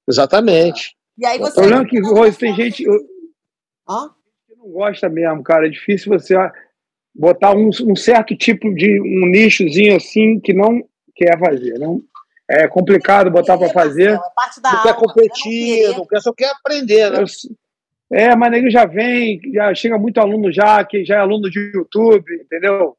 Exatamente. 0.09 0.97
E 1.19 1.27
aí 1.27 1.39
O 1.39 1.43
você. 1.43 1.55
problema 1.55 1.83
é 1.83 1.87
que 1.87 2.01
Rose, 2.01 2.39
tem 2.39 2.55
gente 2.55 2.85
Hã? 3.89 4.11
que 4.49 4.57
não 4.57 4.69
gosta 4.71 5.09
mesmo, 5.11 5.43
cara. 5.43 5.67
É 5.67 5.71
difícil 5.71 6.11
você 6.11 6.35
botar 7.15 7.55
um, 7.55 7.69
um 7.69 7.95
certo 7.95 8.35
tipo 8.35 8.75
de 8.75 8.99
um 9.01 9.27
nichozinho 9.31 9.95
assim 9.97 10.41
que 10.41 10.55
não 10.55 10.83
quer 11.15 11.39
fazer. 11.39 11.79
Não, 11.79 12.03
é 12.51 12.69
complicado 12.69 13.31
botar 13.31 13.57
para 13.59 13.71
fazer. 13.71 14.13
É 14.15 14.19
parte 14.35 14.61
da 14.61 14.71
Não 14.73 14.79
aula. 14.81 14.93
quer 14.93 15.01
competir, 15.01 15.85
é 15.85 15.89
não 15.89 15.99
não 15.99 16.07
quer, 16.07 16.21
só 16.21 16.33
quer 16.33 16.51
aprender, 16.51 17.11
né? 17.11 17.21
Eu- 17.23 17.27
é, 18.17 18.37
mas 18.37 18.51
nego 18.51 18.71
já 18.71 18.85
vem, 18.85 19.41
já 19.53 19.75
chega 19.75 19.99
muito 19.99 20.19
aluno 20.21 20.53
já, 20.53 20.85
que 20.85 21.05
já 21.05 21.17
é 21.17 21.19
aluno 21.19 21.51
de 21.51 21.59
YouTube, 21.75 22.25
entendeu? 22.43 22.97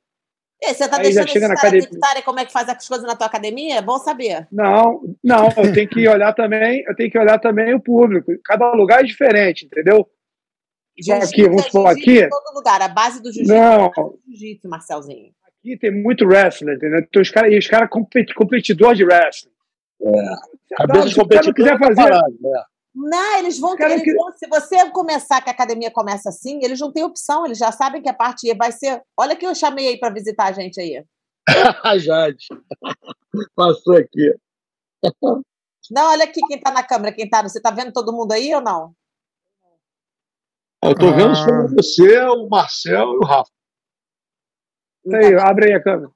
querer. 0.59 0.73
Você 0.73 0.87
tá 0.89 0.97
Aí 0.97 1.03
já 1.11 1.21
deixando 1.21 1.29
chega 1.29 1.47
na 1.47 1.53
academia. 1.53 1.89
como 2.25 2.39
é 2.39 2.45
que 2.45 2.51
faz 2.51 2.67
as 2.67 2.87
coisas 2.87 3.05
na 3.05 3.15
tua 3.15 3.27
academia? 3.27 3.75
É 3.77 3.81
bom 3.81 3.99
saber. 3.99 4.47
Não, 4.51 5.01
não, 5.23 5.47
eu 5.57 5.71
tenho 5.73 5.87
que 5.87 6.07
olhar 6.07 6.33
também, 6.33 6.83
eu 6.87 6.95
tenho 6.95 7.11
que 7.11 7.19
olhar 7.19 7.37
também 7.39 7.73
o 7.75 7.79
público. 7.79 8.31
Cada 8.43 8.71
lugar 8.73 9.01
é 9.01 9.03
diferente, 9.03 9.65
entendeu? 9.65 10.09
Aqui, 10.97 11.43
vamos 11.43 11.65
é 11.65 11.65
supor 11.67 11.87
jiu-jitsu 11.87 11.87
aqui. 11.87 12.19
Em 12.23 12.29
todo 12.29 12.55
lugar. 12.55 12.81
A 12.81 12.87
base 12.87 13.21
do 13.21 13.31
jiu-jitsu 13.31 13.53
Não. 13.53 13.85
é 13.85 13.89
base 13.89 13.95
do 13.95 14.19
jiu-jitsu, 14.31 14.69
Marcelzinho. 14.69 15.33
Aqui 15.65 15.77
tem 15.79 15.91
muito 15.91 16.25
wrestler, 16.25 16.75
entendeu? 16.75 16.99
Então, 16.99 17.21
os 17.21 17.29
caras, 17.31 17.51
e 17.51 17.57
os 17.57 17.67
caras 17.67 17.89
compet, 17.89 18.33
competidor 18.35 18.93
de 18.93 19.03
wrestling. 19.03 19.51
Cabeça 20.77 21.07
de 21.07 21.13
se 21.13 21.19
competidor 21.19 21.53
quiser 21.55 21.79
tá 21.79 21.87
fazer, 21.87 21.95
parado, 22.03 22.37
né? 22.39 22.63
Não, 22.93 23.39
eles 23.39 23.59
vão, 23.59 23.75
eles 23.79 24.03
que- 24.03 24.13
vão- 24.13 24.31
Se 24.37 24.47
você 24.47 24.89
começar 24.91 25.41
que 25.41 25.49
a 25.49 25.53
academia 25.53 25.89
começa 25.89 26.29
assim, 26.29 26.59
eles 26.63 26.79
não 26.79 26.91
têm 26.93 27.03
opção, 27.03 27.45
eles 27.45 27.57
já 27.57 27.71
sabem 27.71 27.99
que 28.01 28.07
a 28.07 28.13
parte 28.13 28.53
vai 28.53 28.71
ser. 28.71 29.01
Olha 29.17 29.35
que 29.35 29.45
eu 29.45 29.55
chamei 29.55 29.87
aí 29.87 29.99
para 29.99 30.13
visitar 30.13 30.45
a 30.45 30.51
gente 30.51 30.79
aí. 30.79 31.03
A 31.83 31.97
Jade. 31.97 32.45
Passou 33.55 33.97
aqui. 33.97 34.35
Não, 35.91 36.11
olha 36.11 36.25
aqui 36.25 36.39
quem 36.47 36.59
tá 36.59 36.71
na 36.71 36.83
câmera, 36.83 37.13
quem 37.13 37.27
tá. 37.27 37.41
Você 37.41 37.59
tá 37.59 37.71
vendo 37.71 37.91
todo 37.91 38.13
mundo 38.13 38.31
aí 38.31 38.53
ou 38.53 38.61
não? 38.61 38.93
Eu 40.83 40.93
tô 40.95 41.11
vendo 41.11 41.31
Ah. 41.31 41.35
só 41.35 41.67
você, 41.75 42.19
o 42.27 42.47
Marcel 42.47 43.13
e 43.13 43.17
o 43.17 43.25
Rafa. 43.25 43.49
Aí, 45.13 45.35
abre 45.35 45.65
aí 45.67 45.73
a 45.73 45.83
câmera. 45.83 46.11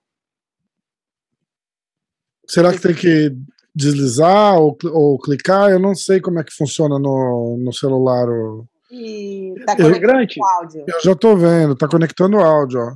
Será 2.47 2.71
que 2.71 2.81
tem 2.81 2.95
que 2.95 3.31
deslizar 3.75 4.57
ou, 4.59 4.75
ou 4.91 5.19
clicar? 5.19 5.69
Eu 5.69 5.79
não 5.79 5.93
sei 5.93 6.19
como 6.19 6.39
é 6.39 6.43
que 6.43 6.53
funciona 6.53 6.97
no, 6.97 7.57
no 7.63 7.71
celular. 7.73 8.27
o- 8.27 8.65
Ih, 8.91 9.53
tá 9.67 9.75
conectando 9.75 10.17
o 10.39 10.45
áudio. 10.45 10.85
Eu 10.87 11.01
já 11.01 11.15
tô 11.15 11.35
vendo, 11.37 11.75
tá 11.75 11.87
conectando 11.87 12.37
o 12.37 12.43
áudio, 12.43 12.79
ó. 12.79 12.95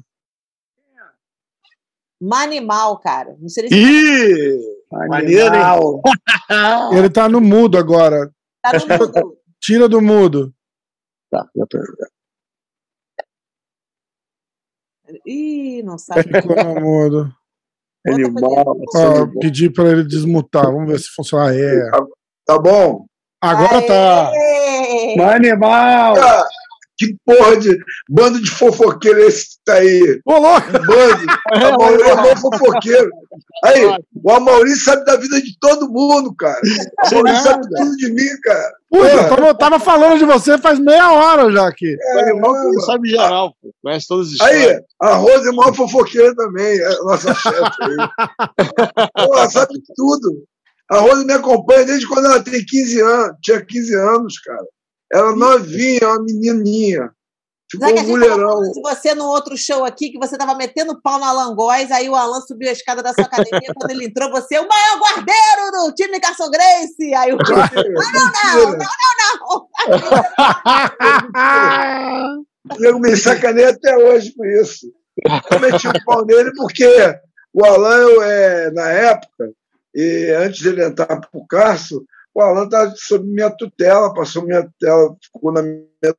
Manimal, 2.19 2.97
cara. 2.99 3.35
Não 3.39 3.49
sei 3.49 3.67
se 3.67 3.75
Ih! 3.75 4.59
Maneiro. 5.07 6.01
Ele 6.97 7.09
tá 7.09 7.27
no 7.27 7.41
mudo 7.41 7.77
agora. 7.77 8.31
tá 8.61 8.71
no 8.73 8.87
mundo. 8.87 9.37
Tira 9.59 9.89
do 9.89 10.01
mudo. 10.01 10.53
Tá, 11.29 11.47
já 11.55 11.65
tô- 11.67 11.79
Ih, 15.25 15.83
não 15.83 15.97
sabe. 15.97 16.23
Ficou 16.23 16.55
no 16.55 16.81
mudo. 16.81 17.33
Animal. 18.05 18.77
Ó, 18.95 19.27
pedi 19.39 19.69
pra 19.69 19.89
ele 19.89 20.03
desmutar. 20.03 20.65
Vamos 20.65 20.91
ver 20.91 20.99
se 20.99 21.09
funciona. 21.15 21.45
Ah, 21.45 21.55
é. 21.55 21.89
Tá 22.45 22.59
bom? 22.59 23.05
Agora 23.41 23.81
tá. 23.81 24.29
Aê! 24.29 25.19
Animal. 25.19 26.15
Ah, 26.17 26.45
que 26.97 27.15
porra 27.25 27.57
de 27.57 27.77
bando 28.09 28.41
de 28.41 28.49
fofoqueiro 28.49 29.21
é 29.21 29.27
esse 29.27 29.45
que 29.45 29.63
tá 29.65 29.73
aí? 29.75 30.21
Ô, 30.25 30.37
louco! 30.37 30.71
Bando. 30.71 31.25
A 31.51 31.77
Mauri 31.77 32.03
é 32.03 32.15
mó 32.15 32.35
fofoqueiro. 32.37 33.09
Aí, 33.63 33.85
o 34.23 34.31
Amaury 34.31 34.75
sabe 34.75 35.05
da 35.05 35.15
vida 35.17 35.41
de 35.41 35.57
todo 35.59 35.89
mundo, 35.89 36.33
cara. 36.35 36.59
O 37.13 37.19
Amaury 37.19 37.35
sabe 37.37 37.67
tudo 37.75 37.97
de 37.97 38.11
mim, 38.11 38.41
cara. 38.41 38.73
Puta, 38.93 39.09
Porra. 39.09 39.23
eu 39.23 39.29
tava, 39.29 39.47
eu 39.47 39.57
tava 39.57 39.79
falando 39.79 40.19
de 40.19 40.25
você 40.25 40.55
faz 40.59 40.77
meia 40.77 41.11
hora 41.11 41.51
já 41.51 41.67
aqui. 41.67 41.97
O 42.13 42.19
animal 42.19 42.53
que 42.53 42.75
não 42.75 42.81
sabe 42.81 43.09
geral, 43.09 43.55
pô. 43.59 43.73
Conhece 43.81 44.07
todas 44.07 44.27
as 44.27 44.33
histórias. 44.33 44.67
Aí, 44.67 44.81
a 45.01 45.15
Rosa 45.15 45.49
é 45.49 45.51
maior 45.51 45.73
fofoqueira 45.73 46.35
também, 46.35 46.79
é 46.79 46.89
nossa 47.01 47.33
chefe 47.33 47.57
ela 49.17 49.49
sabe 49.49 49.81
tudo. 49.95 50.43
A 50.91 50.99
Rosa 50.99 51.25
me 51.25 51.33
acompanha 51.33 51.85
desde 51.85 52.07
quando 52.07 52.25
ela 52.25 52.43
tem 52.43 52.63
15 52.63 53.01
anos, 53.01 53.37
tinha 53.41 53.65
15 53.65 53.95
anos, 53.95 54.39
cara. 54.39 54.65
Ela 55.11 55.35
novinha, 55.35 56.09
uma 56.09 56.23
menininha. 56.23 57.09
Ficou 57.73 57.91
que 57.91 58.01
um 58.01 58.07
mulherão. 58.07 58.61
de 58.71 58.81
você 58.81 59.15
no 59.15 59.25
outro 59.25 59.57
show 59.57 59.83
aqui, 59.83 60.11
que 60.11 60.19
você 60.19 60.37
tava 60.37 60.53
metendo 60.53 61.01
pau 61.01 61.17
na 61.17 61.31
Langóis, 61.31 61.89
aí 61.91 62.07
o 62.07 62.15
Alan 62.15 62.39
subiu 62.41 62.69
a 62.69 62.71
escada 62.71 63.01
da 63.01 63.11
sua 63.13 63.23
academia, 63.23 63.73
quando 63.75 63.89
ele 63.89 64.05
entrou, 64.05 64.29
você 64.29 64.55
é 64.55 64.61
o 64.61 64.67
maior 64.67 64.99
guardeiro 64.99 65.71
do 65.71 65.91
time 65.95 66.19
Carson 66.19 66.51
Grace! 66.51 67.15
Aí 67.15 67.33
o 67.33 67.37
não, 67.41 67.55
não, 67.55 68.77
não, 68.77 68.87
não, 69.17 69.67
não! 72.27 72.45
Eu 72.79 72.99
me 72.99 73.17
sacanei 73.17 73.65
até 73.65 73.97
hoje 73.97 74.31
por 74.33 74.47
isso. 74.47 74.85
Eu 75.51 75.59
meti 75.59 75.87
um 75.87 75.93
pau 76.05 76.23
nele 76.23 76.51
porque 76.55 76.87
o 77.51 77.65
Alan, 77.65 78.23
é, 78.23 78.71
na 78.71 78.89
época, 78.89 79.51
e 79.95 80.31
antes 80.37 80.59
de 80.59 80.69
ele 80.69 80.85
entrar 80.85 81.07
para 81.07 81.29
o 81.33 81.45
Carso, 81.47 82.05
o 82.33 82.41
Alan 82.41 82.65
estava 82.65 82.93
sob 82.95 83.25
minha 83.25 83.49
tutela, 83.49 84.13
passou 84.13 84.43
minha 84.43 84.63
tutela, 84.63 85.15
ficou 85.21 85.51
na 85.51 85.63
minha 85.63 86.15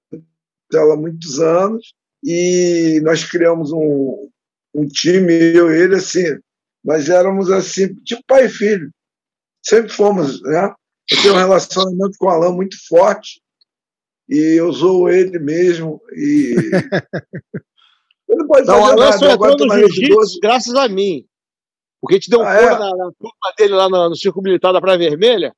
tutela 0.69 0.95
há 0.95 0.97
muitos 0.97 1.41
anos, 1.41 1.95
e 2.23 3.01
nós 3.03 3.25
criamos 3.25 3.73
um, 3.73 4.29
um 4.75 4.87
time, 4.87 5.33
eu 5.55 5.71
e 5.75 5.79
ele, 5.79 5.97
assim, 5.97 6.39
nós 6.85 7.09
éramos 7.09 7.51
assim, 7.51 7.95
tipo 8.03 8.23
pai 8.27 8.47
e 8.47 8.51
filho. 8.51 8.91
Sempre 9.63 9.93
fomos, 9.93 10.43
né? 10.43 10.73
Eu 11.11 11.23
tenho 11.23 11.35
um 11.35 11.39
relacionamento 11.39 12.17
com 12.19 12.27
o 12.27 12.31
Alan 12.31 12.53
muito 12.53 12.77
forte, 12.89 13.41
e 14.29 14.59
eu 14.59 14.73
sou 14.73 15.11
ele 15.11 15.39
mesmo, 15.39 16.01
e 16.13 16.55
ele 18.29 18.47
pode 18.47 18.67
Não, 18.67 18.81
fazer 18.81 18.93
Alan 18.93 18.97
nada, 18.97 19.19
só 19.19 19.31
agora 19.31 19.53
entrou 19.53 19.69
tá 19.69 19.77
no 19.77 19.81
jiu-jitsu 19.81 20.15
12. 20.15 20.41
graças 20.41 20.75
a 20.75 20.89
mim. 20.89 21.27
Porque 22.01 22.17
a 22.17 22.19
gente 22.19 22.31
deu 22.31 22.41
um 22.41 22.47
Ah, 22.47 22.55
é? 22.55 22.71
na, 22.71 22.91
na 22.97 23.13
turma 23.19 23.55
dele 23.57 23.75
lá 23.75 23.89
no, 23.89 24.11
no 24.11 24.17
Circo 24.17 24.43
Militar 24.43 24.73
da 24.73 24.81
Praia 24.81 24.99
Vermelha. 24.99 25.55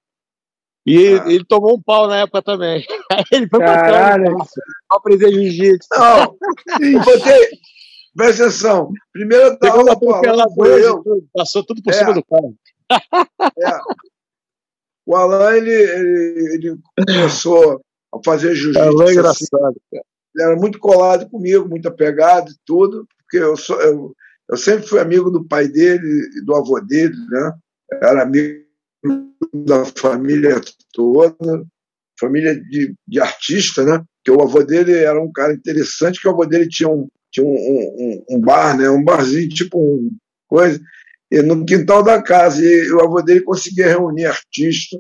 E 0.87 0.97
ele, 0.97 1.21
Ah. 1.21 1.25
ele 1.33 1.45
tomou 1.45 1.77
um 1.77 1.83
pau 1.83 2.07
na 2.07 2.19
época 2.19 2.41
também. 2.43 2.85
Ele 3.33 3.49
foi 3.49 3.59
pra 3.59 3.79
trás 3.79 3.93
Caralho. 3.93 4.37
pra 4.37 4.47
aprender 4.99 5.33
jiu-jitsu. 5.33 5.89
Não, 5.93 6.37
botei. 7.05 7.49
Presta 8.17 8.45
atenção. 8.45 8.93
Primeira 9.13 9.51
da 9.51 9.57
Pegou 9.59 9.81
aula 9.81 9.93
atropelada 9.93 10.51
foi 10.55 10.87
eu. 10.87 11.03
passou 11.35 11.65
tudo 11.65 11.83
por 11.83 11.91
É. 11.93 11.93
cima 11.95 12.15
do 12.15 12.25
cara. 12.25 12.53
É. 13.59 13.81
O 15.05 15.15
Alan, 15.17 15.57
ele, 15.57 15.71
ele, 15.73 16.55
ele 16.55 16.79
começou 17.07 17.81
a 18.15 18.19
fazer 18.25 18.55
jiu-jitsu. 18.55 18.81
Alan 18.81 19.03
é 19.05 19.07
assim, 19.07 19.13
engraçado. 19.19 19.51
cara. 19.91 20.05
ele 20.35 20.45
era 20.45 20.57
muito 20.57 20.79
colado 20.79 21.29
comigo, 21.31 21.69
muito 21.69 21.89
apegado 21.89 22.51
e 22.51 22.57
tudo, 22.65 23.07
porque 23.19 23.39
eu, 23.39 23.57
sou, 23.57 23.81
eu, 23.83 24.13
eu 24.51 24.57
sempre 24.57 24.87
fui 24.87 24.99
amigo 25.01 25.31
do 25.31 25.45
pai 25.47 25.67
dele 25.69 26.29
e 26.37 26.45
do 26.45 26.55
avô 26.57 26.81
dele, 26.81 27.15
né? 27.31 27.53
Era 28.03 28.23
amigo 28.23 28.65
da 29.53 29.85
família 29.85 30.61
toda, 30.93 31.65
família 32.19 32.55
de, 32.55 32.95
de 33.07 33.21
artista, 33.21 33.85
né? 33.85 34.03
Porque 34.25 34.31
o 34.31 34.43
avô 34.43 34.63
dele 34.63 34.93
era 34.93 35.21
um 35.21 35.31
cara 35.31 35.53
interessante, 35.53 36.21
que 36.21 36.29
o 36.29 36.31
avô 36.31 36.45
dele 36.45 36.69
tinha 36.69 36.89
um, 36.89 37.09
tinha 37.31 37.47
um, 37.47 37.51
um, 37.51 38.25
um 38.31 38.41
bar, 38.41 38.77
né? 38.77 38.89
Um 38.91 39.05
barzinho, 39.05 39.49
tipo 39.49 39.79
um 39.79 40.11
coisa, 40.49 40.81
e 41.31 41.43
no 41.43 41.65
quintal 41.65 42.03
da 42.03 42.23
casa. 42.23 42.65
E 42.65 42.93
o 42.93 43.03
avô 43.03 43.23
dele 43.23 43.41
conseguia 43.43 43.89
reunir 43.89 44.27
artista, 44.27 44.99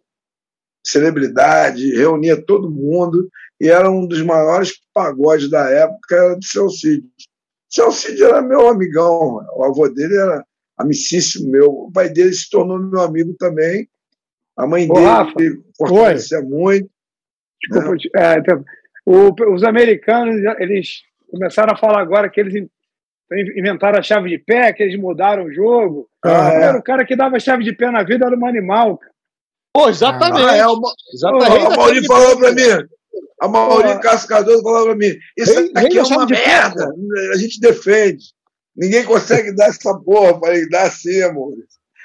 celebridade, 0.84 1.94
reunia 1.96 2.40
todo 2.40 2.70
mundo 2.70 3.28
e 3.60 3.68
era 3.68 3.90
um 3.90 4.06
dos 4.06 4.22
maiores 4.22 4.72
pagodes 4.92 5.50
da 5.50 5.68
época, 5.68 6.36
de 6.38 6.46
Seu 6.46 6.68
Cid. 6.68 7.04
Seu 7.68 7.90
Cid 7.90 8.22
era 8.22 8.42
meu 8.42 8.68
amigão, 8.68 9.40
o 9.56 9.64
avô 9.64 9.88
dele 9.88 10.16
era 10.16 10.44
amicíssimo 10.76 11.50
meu, 11.50 11.70
o 11.70 11.90
pai 11.90 12.08
dele 12.08 12.32
se 12.32 12.48
tornou 12.50 12.78
meu 12.78 13.00
amigo 13.00 13.34
também, 13.38 13.88
a 14.56 14.66
mãe 14.66 14.86
Ô, 14.90 14.94
dele 14.94 15.06
Rafa. 15.06 15.32
fortalecia 15.78 16.40
muito. 16.42 16.88
Desculpa, 17.60 17.96
é, 18.16 18.38
então, 18.38 18.64
o- 19.04 19.54
os 19.54 19.62
americanos, 19.64 20.36
eles 20.58 21.02
começaram 21.30 21.74
a 21.74 21.76
falar 21.76 22.00
agora 22.00 22.28
que 22.30 22.40
eles 22.40 22.54
in- 22.54 22.68
inventaram 23.58 23.98
a 23.98 24.02
chave 24.02 24.28
de 24.30 24.38
pé, 24.38 24.72
que 24.72 24.82
eles 24.82 24.98
mudaram 24.98 25.44
o 25.44 25.52
jogo. 25.52 26.08
Ah, 26.24 26.50
é. 26.52 26.62
Era 26.64 26.78
O 26.78 26.82
cara 26.82 27.04
que 27.04 27.16
dava 27.16 27.38
chave 27.40 27.64
de 27.64 27.72
pé 27.72 27.90
na 27.90 28.02
vida 28.02 28.26
era 28.26 28.36
um 28.36 28.46
animal. 28.46 28.98
cara. 28.98 29.12
Pô, 29.74 29.88
exatamente. 29.88 30.42
Ah, 30.42 30.56
é, 30.56 30.66
o, 30.66 30.80
exatamente. 31.12 31.66
a 31.66 31.76
Mauri 31.76 32.06
falou 32.06 32.38
para 32.38 32.52
mim, 32.52 32.88
a 33.40 33.48
Mauri 33.48 34.00
Cardoso 34.26 34.62
falou 34.62 34.86
para 34.86 34.94
mim, 34.96 35.14
isso 35.36 35.52
Rei- 35.54 35.72
aqui 35.74 35.88
rei 35.88 35.98
é 35.98 36.02
uma 36.02 36.26
de 36.26 36.34
pé, 36.34 36.46
merda, 36.46 36.88
a 37.32 37.36
gente 37.36 37.60
defende. 37.60 38.24
Ninguém 38.74 39.04
consegue 39.04 39.52
dar 39.56 39.68
essa 39.68 39.94
porra. 39.98 40.38
Falei, 40.38 40.68
dá 40.68 40.90
sim, 40.90 41.22
amor. 41.22 41.52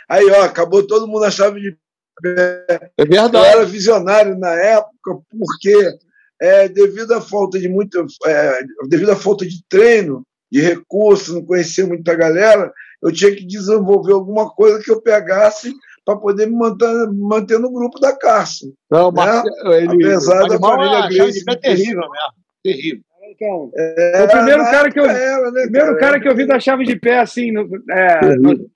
Aí, 0.09 0.25
ó, 0.31 0.41
acabou 0.43 0.85
todo 0.85 1.07
mundo 1.07 1.23
a 1.23 1.31
chave 1.31 1.61
de 1.61 1.77
É 2.25 2.89
Eu 2.97 3.05
verdade. 3.07 3.45
era 3.45 3.65
visionário 3.65 4.37
na 4.37 4.51
época, 4.53 5.19
porque 5.37 5.97
é, 6.41 6.67
devido 6.67 7.13
à 7.13 7.21
falta 7.21 7.59
de 7.59 7.67
muito, 7.69 8.05
é, 8.25 8.59
devido 8.87 9.11
à 9.11 9.15
falta 9.15 9.45
de 9.45 9.63
treino, 9.69 10.23
de 10.51 10.59
recursos, 10.61 11.33
não 11.33 11.45
conhecia 11.45 11.85
muita 11.85 12.13
galera, 12.15 12.71
eu 13.01 13.11
tinha 13.11 13.33
que 13.35 13.45
desenvolver 13.45 14.13
alguma 14.13 14.49
coisa 14.49 14.81
que 14.83 14.91
eu 14.91 15.01
pegasse 15.01 15.73
para 16.03 16.17
poder 16.17 16.47
me 16.47 16.55
manter, 16.55 16.87
manter 17.13 17.59
no 17.59 17.71
grupo 17.71 17.99
da 17.99 18.15
Cárcel. 18.17 18.73
Não, 18.89 19.11
mas 19.11 19.43
ele, 19.65 20.05
Apesar 20.05 20.47
da 20.47 20.59
família 20.59 20.97
é, 21.05 21.09
Grace 21.09 21.45
ter- 21.45 21.59
terrível 21.59 22.01
mesmo. 22.01 22.33
Terrível. 22.63 23.01
Então, 23.29 23.71
É, 23.75 24.23
o 24.23 24.27
primeiro 24.27 24.63
cara 24.63 24.91
que 24.91 24.99
eu, 24.99 25.05
era, 25.05 25.51
né, 25.51 25.61
primeiro 25.63 25.97
cara 25.97 26.19
que 26.19 26.27
eu 26.27 26.35
vi 26.35 26.45
da 26.45 26.59
chave 26.59 26.83
de 26.85 26.95
pé 26.95 27.19
assim, 27.19 27.51
no- 27.51 27.67
é, 27.89 28.35
no- 28.35 28.69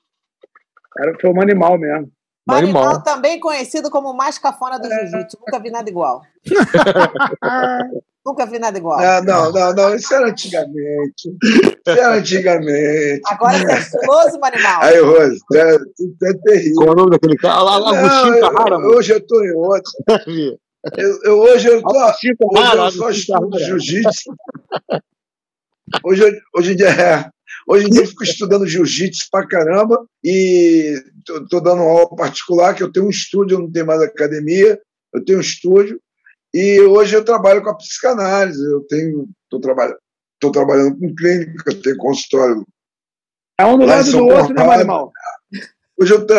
era, 0.98 1.14
foi 1.20 1.30
um 1.30 1.42
animal 1.42 1.78
mesmo. 1.78 2.10
Manimal, 2.48 2.84
Animal. 2.84 3.04
também 3.04 3.40
conhecido 3.40 3.90
como 3.90 4.12
o 4.12 4.16
mais 4.18 4.38
cafona 4.38 4.78
do 4.78 4.88
jiu-jitsu. 4.88 5.38
Nunca 5.40 5.60
vi 5.60 5.72
nada 5.72 5.90
igual. 5.90 6.22
Nunca 8.26 8.46
vi 8.48 8.58
nada 8.58 8.78
igual. 8.78 9.00
Ah, 9.00 9.22
não, 9.22 9.52
não, 9.52 9.74
não, 9.74 9.96
isso 9.96 10.12
era 10.14 10.28
antigamente. 10.30 11.30
Isso 11.44 11.90
era 11.90 12.16
antigamente. 12.16 13.22
Agora 13.28 13.58
você 13.60 13.72
é 13.72 13.78
estiloso, 13.80 14.40
Manimal. 14.40 14.82
Aí, 14.82 15.00
Rose, 15.00 15.36
isso 15.36 15.46
é, 15.56 15.76
isso 15.76 16.18
é 16.24 16.34
terrível. 16.44 16.76
Qual 16.78 16.88
é 16.88 16.92
o 16.92 16.96
nome 16.96 17.12
daquele 17.12 17.38
cara? 17.38 17.62
Lá, 17.62 17.78
lá, 17.78 17.98
Agostinho 18.00 18.42
Não, 18.42 18.52
Carrara, 18.54 18.78
mano. 18.80 18.96
hoje 18.96 19.14
eu 19.14 19.18
estou 19.18 19.44
em 19.46 19.52
outro. 19.52 19.92
Eu, 21.00 21.20
eu- 21.24 21.40
hoje 21.40 21.68
eu 21.68 21.82
tô, 21.82 21.90
hoje 21.98 22.36
eu 22.78 22.92
só 22.92 23.10
estudo 23.10 23.58
jiu-jitsu. 23.58 24.32
Hoje, 26.04 26.40
hoje 26.56 26.74
em 26.74 26.76
dia 26.76 26.90
é, 26.90 27.30
hoje 27.66 27.88
em 27.88 27.90
dia 27.90 28.02
eu 28.02 28.08
fico 28.08 28.24
estudando 28.24 28.68
jiu-jitsu 28.68 29.28
pra 29.32 29.48
caramba 29.48 30.06
e 30.24 30.96
tô, 31.26 31.48
tô 31.48 31.60
dando 31.60 31.82
aula 31.82 32.16
particular, 32.16 32.74
que 32.74 32.84
eu 32.84 32.92
tenho 32.92 33.08
um 33.08 33.10
estúdio, 33.10 33.56
eu 33.56 33.62
não 33.62 33.72
tenho 33.72 33.86
mais 33.86 34.02
academia, 34.02 34.80
eu 35.14 35.24
tenho 35.24 35.40
um 35.40 35.42
estúdio 35.42 36.00
e 36.54 36.82
hoje 36.82 37.16
eu 37.16 37.26
trabalho 37.26 37.62
com 37.62 37.70
a 37.70 37.78
psicanálise, 37.78 38.64
eu 38.64 38.82
tenho, 38.88 39.28
tô 39.50 39.60
trabalhando, 39.60 39.98
tô 40.40 40.52
trabalhando 40.52 40.98
com 40.98 41.16
clínica, 41.16 41.72
eu 41.72 41.82
tenho 41.82 41.98
consultório 41.98 42.66
É 43.60 43.66
um 43.66 43.78
do 43.78 43.86
lado 43.86 44.12
do 44.12 44.26
outro, 44.26 44.54
né, 44.54 44.74
animal? 44.74 45.12
Hoje 45.98 46.14
eu 46.14 46.28
tô, 46.28 46.34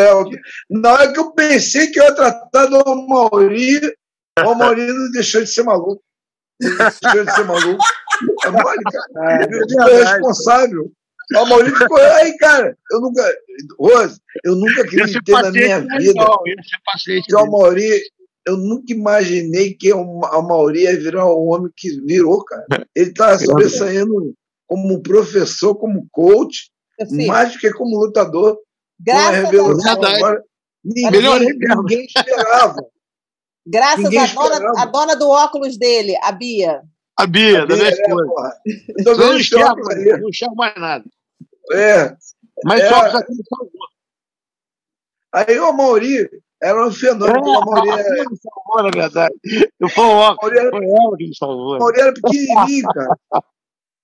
na 0.69 0.93
hora 0.93 1.13
que 1.15 1.19
eu 1.19 1.33
pensei 1.33 1.87
que 1.87 1.99
eu 1.99 2.05
ia 2.05 2.15
tratar 2.15 2.67
do 2.67 3.09
Mauri, 3.09 3.81
o 4.45 4.55
Mauri 4.55 4.87
não 4.87 5.11
deixou 5.13 5.43
de 5.43 5.47
ser 5.47 5.63
maluco. 5.63 6.03
Não 6.61 6.77
deixou 6.77 7.25
de 7.25 7.35
ser 7.35 7.45
maluco. 7.45 7.83
É 8.45 8.51
mole, 8.51 8.83
cara. 8.85 9.43
É, 9.43 9.45
Eu 9.45 9.69
sou 9.69 9.95
responsável. 9.95 10.93
O 11.35 11.47
Maurício 11.47 11.77
ficou 11.77 11.99
aí, 11.99 12.37
cara. 12.37 12.77
Eu 12.93 13.01
nunca. 13.01 13.37
Rose, 13.79 14.21
eu 14.45 14.55
nunca 14.55 14.83
acreditei 14.83 15.35
na 15.35 15.51
minha 15.51 15.81
vida. 15.81 16.27
Que 17.27 17.35
o 17.35 17.51
Mauri, 17.51 18.01
eu 18.47 18.57
nunca 18.57 18.93
imaginei 18.93 19.75
que 19.75 19.93
o 19.93 20.21
Mauri 20.21 20.83
ia 20.83 20.97
virar 20.97 21.27
o 21.27 21.47
homem 21.47 21.73
que 21.77 22.01
virou, 22.03 22.45
cara. 22.45 22.87
Ele 22.95 23.13
tá 23.13 23.37
sobressaindo 23.39 24.35
como 24.67 25.03
professor, 25.03 25.75
como 25.75 26.07
coach, 26.13 26.71
mais 27.27 27.53
do 27.53 27.59
que 27.59 27.73
como 27.73 27.99
lutador. 27.99 28.59
Graças 29.01 29.47
a 29.47 29.51
Deus. 29.51 29.87
Agora, 29.87 30.43
ninguém, 30.85 31.57
ninguém 31.77 32.05
esperava. 32.05 32.77
Graças 33.67 34.05
à 34.17 34.27
dona, 34.27 34.73
a 34.81 34.85
dona 34.87 35.17
do 35.17 35.29
óculos 35.29 35.77
dele, 35.77 36.17
a 36.23 36.31
Bia. 36.31 36.83
A 37.19 37.27
Bia, 37.27 37.63
a 37.63 37.67
da 37.67 37.75
minha 37.75 37.89
esposa. 37.89 38.61
É, 38.67 39.09
eu 39.09 39.17
não 39.17 39.37
enxergo, 39.37 39.81
não 40.21 40.29
enxergo 40.29 40.55
mais 40.55 40.75
nada. 40.77 41.05
É. 41.73 42.17
Mas 42.65 42.81
é. 42.81 42.89
só 42.89 43.19
aqui 43.19 43.33
me 43.33 43.43
salvou. 43.49 43.89
Aí 45.33 45.59
o 45.59 45.73
Mauri 45.73 46.31
era 46.63 46.87
um 46.87 46.93
fenômeno. 46.93 47.55
É, 47.55 47.59
o 47.59 47.65
Mauri 47.65 47.89
era... 47.91 48.25
salvou, 48.43 48.83
na 48.83 48.91
verdade. 48.91 49.35
Eu 49.79 49.89
fui 49.89 50.05
o 50.05 50.09
óculos, 50.09 50.57
era... 50.57 50.71
foi 50.71 50.87
ela 50.87 51.17
que 51.17 51.29
me 51.29 51.37
salvou. 51.37 51.77
O 51.77 51.79
Mauri 51.79 52.01
era 52.01 52.13
pequenininho, 52.15 52.89
cara. 52.89 53.17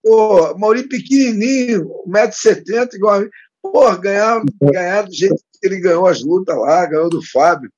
Pô, 0.02 0.58
Mauri 0.58 0.88
pequenininho, 0.88 1.88
1,70m, 2.06 2.94
igual 2.94 3.14
a 3.14 3.20
mim. 3.20 3.30
Pô, 3.62 3.96
ganhar, 3.96 4.42
ganhar 4.60 5.02
do 5.02 5.12
jeito 5.12 5.36
que 5.36 5.66
ele 5.66 5.80
ganhou 5.80 6.06
as 6.06 6.22
lutas 6.22 6.56
lá, 6.56 6.84
ganhou 6.86 7.08
do 7.08 7.22
Fábio 7.24 7.70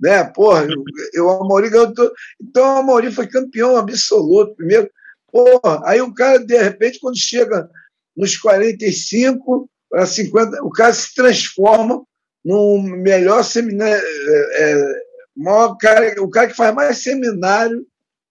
né? 0.00 0.24
Porra, 0.24 0.66
eu, 1.12 1.26
o 1.26 1.48
Mauri 1.48 1.70
ganhou. 1.70 1.92
Então 2.40 2.80
o 2.80 2.86
Mauri 2.86 3.10
foi 3.10 3.26
campeão 3.26 3.76
absoluto 3.76 4.54
primeiro. 4.54 4.90
Porra, 5.30 5.80
aí 5.84 6.00
o 6.00 6.12
cara, 6.14 6.38
de 6.38 6.56
repente, 6.62 7.00
quando 7.00 7.18
chega 7.18 7.68
nos 8.16 8.36
45 8.36 9.68
para 9.90 10.06
50, 10.06 10.62
o 10.64 10.70
cara 10.70 10.92
se 10.92 11.14
transforma 11.14 12.02
no 12.44 12.82
melhor 12.82 13.42
seminário. 13.42 14.02
É, 14.02 14.62
é, 14.62 15.02
maior 15.36 15.76
cara, 15.76 16.22
o 16.22 16.30
cara 16.30 16.48
que 16.48 16.56
faz 16.56 16.74
mais 16.74 16.98
seminário 16.98 17.86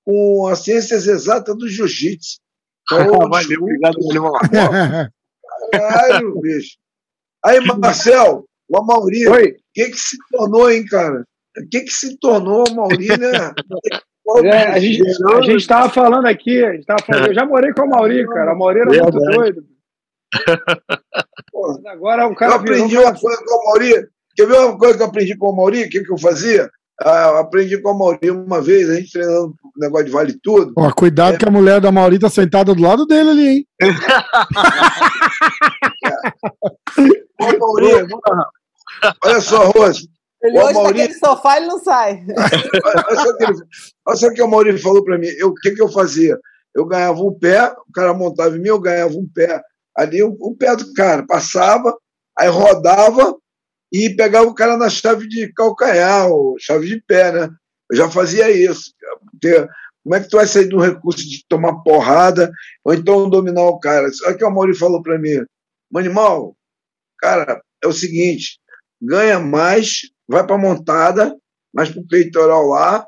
com 0.05 0.47
as 0.47 0.59
ciências 0.59 1.07
exatas 1.07 1.57
do 1.57 1.67
jiu-jitsu. 1.67 2.39
Então, 2.83 3.19
Valeu, 3.29 3.61
obrigado, 3.61 3.97
Caralho, 5.71 6.39
bicho. 6.41 6.77
Aí, 7.43 7.59
Marcel, 7.59 8.45
o 8.69 8.77
Amauri, 8.77 9.27
o 9.27 9.33
que, 9.73 9.89
que 9.89 9.99
se 9.99 10.17
tornou, 10.31 10.71
hein, 10.71 10.85
cara? 10.85 11.25
o 11.57 11.69
que, 11.69 11.81
que 11.81 11.91
se 11.91 12.17
tornou 12.17 12.63
o 12.67 12.75
Mauri, 12.75 13.07
né? 13.07 13.53
É, 14.45 14.67
a 14.67 14.79
gente 14.79 15.03
a 15.03 15.51
estava 15.51 15.89
falando 15.89 16.25
aqui, 16.27 16.63
a 16.63 16.71
gente 16.71 16.85
tava 16.85 17.03
falando, 17.05 17.27
eu 17.27 17.33
já 17.33 17.45
morei 17.45 17.73
com 17.73 17.81
o 17.81 17.89
Mauri, 17.89 18.25
cara. 18.25 18.53
O 18.53 18.57
Mauri 18.57 18.79
era 18.79 18.89
muito 18.89 19.19
doido. 19.19 19.65
Pô, 21.51 21.81
agora 21.87 22.27
o 22.27 22.35
cara. 22.35 22.53
Eu 22.53 22.55
aprendi 22.57 22.97
uma 22.97 23.13
coisa 23.13 23.41
com 23.45 23.55
o 23.55 23.65
Mauri. 23.65 24.07
Quer 24.35 24.47
ver 24.47 24.57
uma 24.59 24.77
coisa 24.77 24.97
que 24.97 25.03
eu 25.03 25.07
aprendi 25.07 25.37
com 25.37 25.49
o 25.49 25.55
Mauri? 25.55 25.83
O 25.83 25.89
que, 25.89 26.03
que 26.03 26.11
eu 26.11 26.17
fazia? 26.17 26.69
Ah, 27.01 27.39
aprendi 27.39 27.81
com 27.81 27.91
o 27.91 27.97
Mauri 27.97 28.29
uma 28.29 28.61
vez, 28.61 28.89
a 28.89 28.95
gente 28.95 29.11
treinando 29.11 29.47
um 29.47 29.79
negócio 29.79 30.05
de 30.05 30.11
vale 30.11 30.39
tudo. 30.41 30.73
Ó, 30.77 30.91
cuidado 30.91 31.35
é. 31.35 31.37
que 31.37 31.47
a 31.47 31.51
mulher 31.51 31.81
da 31.81 31.91
Mauri 31.91 32.19
tá 32.19 32.29
sentada 32.29 32.73
do 32.73 32.81
lado 32.81 33.05
dele 33.05 33.29
ali, 33.29 33.47
hein? 33.47 33.67
Ô, 37.39 37.45
Mauri, 37.59 38.07
olha 39.25 39.41
só, 39.41 39.71
Rose, 39.71 40.07
ele 40.43 40.59
o 40.59 40.63
hoje 40.63 40.73
Mauri... 40.73 40.99
naquele 40.99 41.19
sofá 41.19 41.57
ele 41.57 41.67
não 41.67 41.79
sai. 41.79 42.23
olha, 42.85 43.15
só 43.15 43.37
que 43.37 43.43
ele... 43.43 43.53
olha 44.05 44.17
só 44.17 44.33
que 44.33 44.41
o 44.41 44.47
Maurício 44.47 44.81
falou 44.81 45.03
para 45.03 45.17
mim. 45.17 45.27
O 45.43 45.53
que, 45.53 45.71
que 45.71 45.81
eu 45.81 45.89
fazia? 45.89 46.37
Eu 46.75 46.85
ganhava 46.85 47.21
um 47.21 47.33
pé, 47.33 47.71
o 47.87 47.91
cara 47.93 48.13
montava 48.13 48.55
em 48.55 48.59
mim, 48.59 48.67
eu 48.67 48.79
ganhava 48.79 49.13
um 49.13 49.27
pé. 49.33 49.61
Ali, 49.95 50.23
o 50.23 50.37
um 50.41 50.55
pé 50.55 50.75
do 50.75 50.93
cara 50.93 51.25
passava, 51.25 51.95
aí 52.37 52.49
rodava 52.49 53.37
e 53.91 54.09
pegava 54.15 54.47
o 54.47 54.55
cara 54.55 54.75
na 54.75 54.89
chave 54.89 55.27
de 55.27 55.53
calcanhar, 55.53 56.27
ou 56.29 56.57
chave 56.59 56.87
de 56.87 57.01
pé, 57.01 57.31
né? 57.31 57.49
Eu 57.91 57.97
já 57.97 58.09
fazia 58.09 58.49
isso. 58.49 58.91
Porque 59.31 59.67
como 60.03 60.15
é 60.15 60.19
que 60.19 60.29
tu 60.29 60.37
vai 60.37 60.47
sair 60.47 60.65
do 60.65 60.79
recurso 60.79 61.19
de 61.19 61.45
tomar 61.47 61.81
porrada 61.83 62.51
ou 62.83 62.93
então 62.93 63.29
dominar 63.29 63.63
o 63.63 63.79
cara? 63.79 64.09
Olha 64.25 64.37
que 64.37 64.43
o 64.43 64.51
Mauri 64.51 64.75
falou 64.75 65.01
para 65.01 65.19
mim. 65.19 65.45
Manimal, 65.91 66.57
cara, 67.19 67.61
é 67.83 67.87
o 67.87 67.93
seguinte, 67.93 68.59
ganha 69.01 69.39
mais 69.39 70.01
vai 70.27 70.45
para 70.45 70.57
montada, 70.57 71.37
mas 71.73 71.89
para 71.89 72.01
o 72.01 72.07
peitoral 72.07 72.65
lá, 72.67 73.05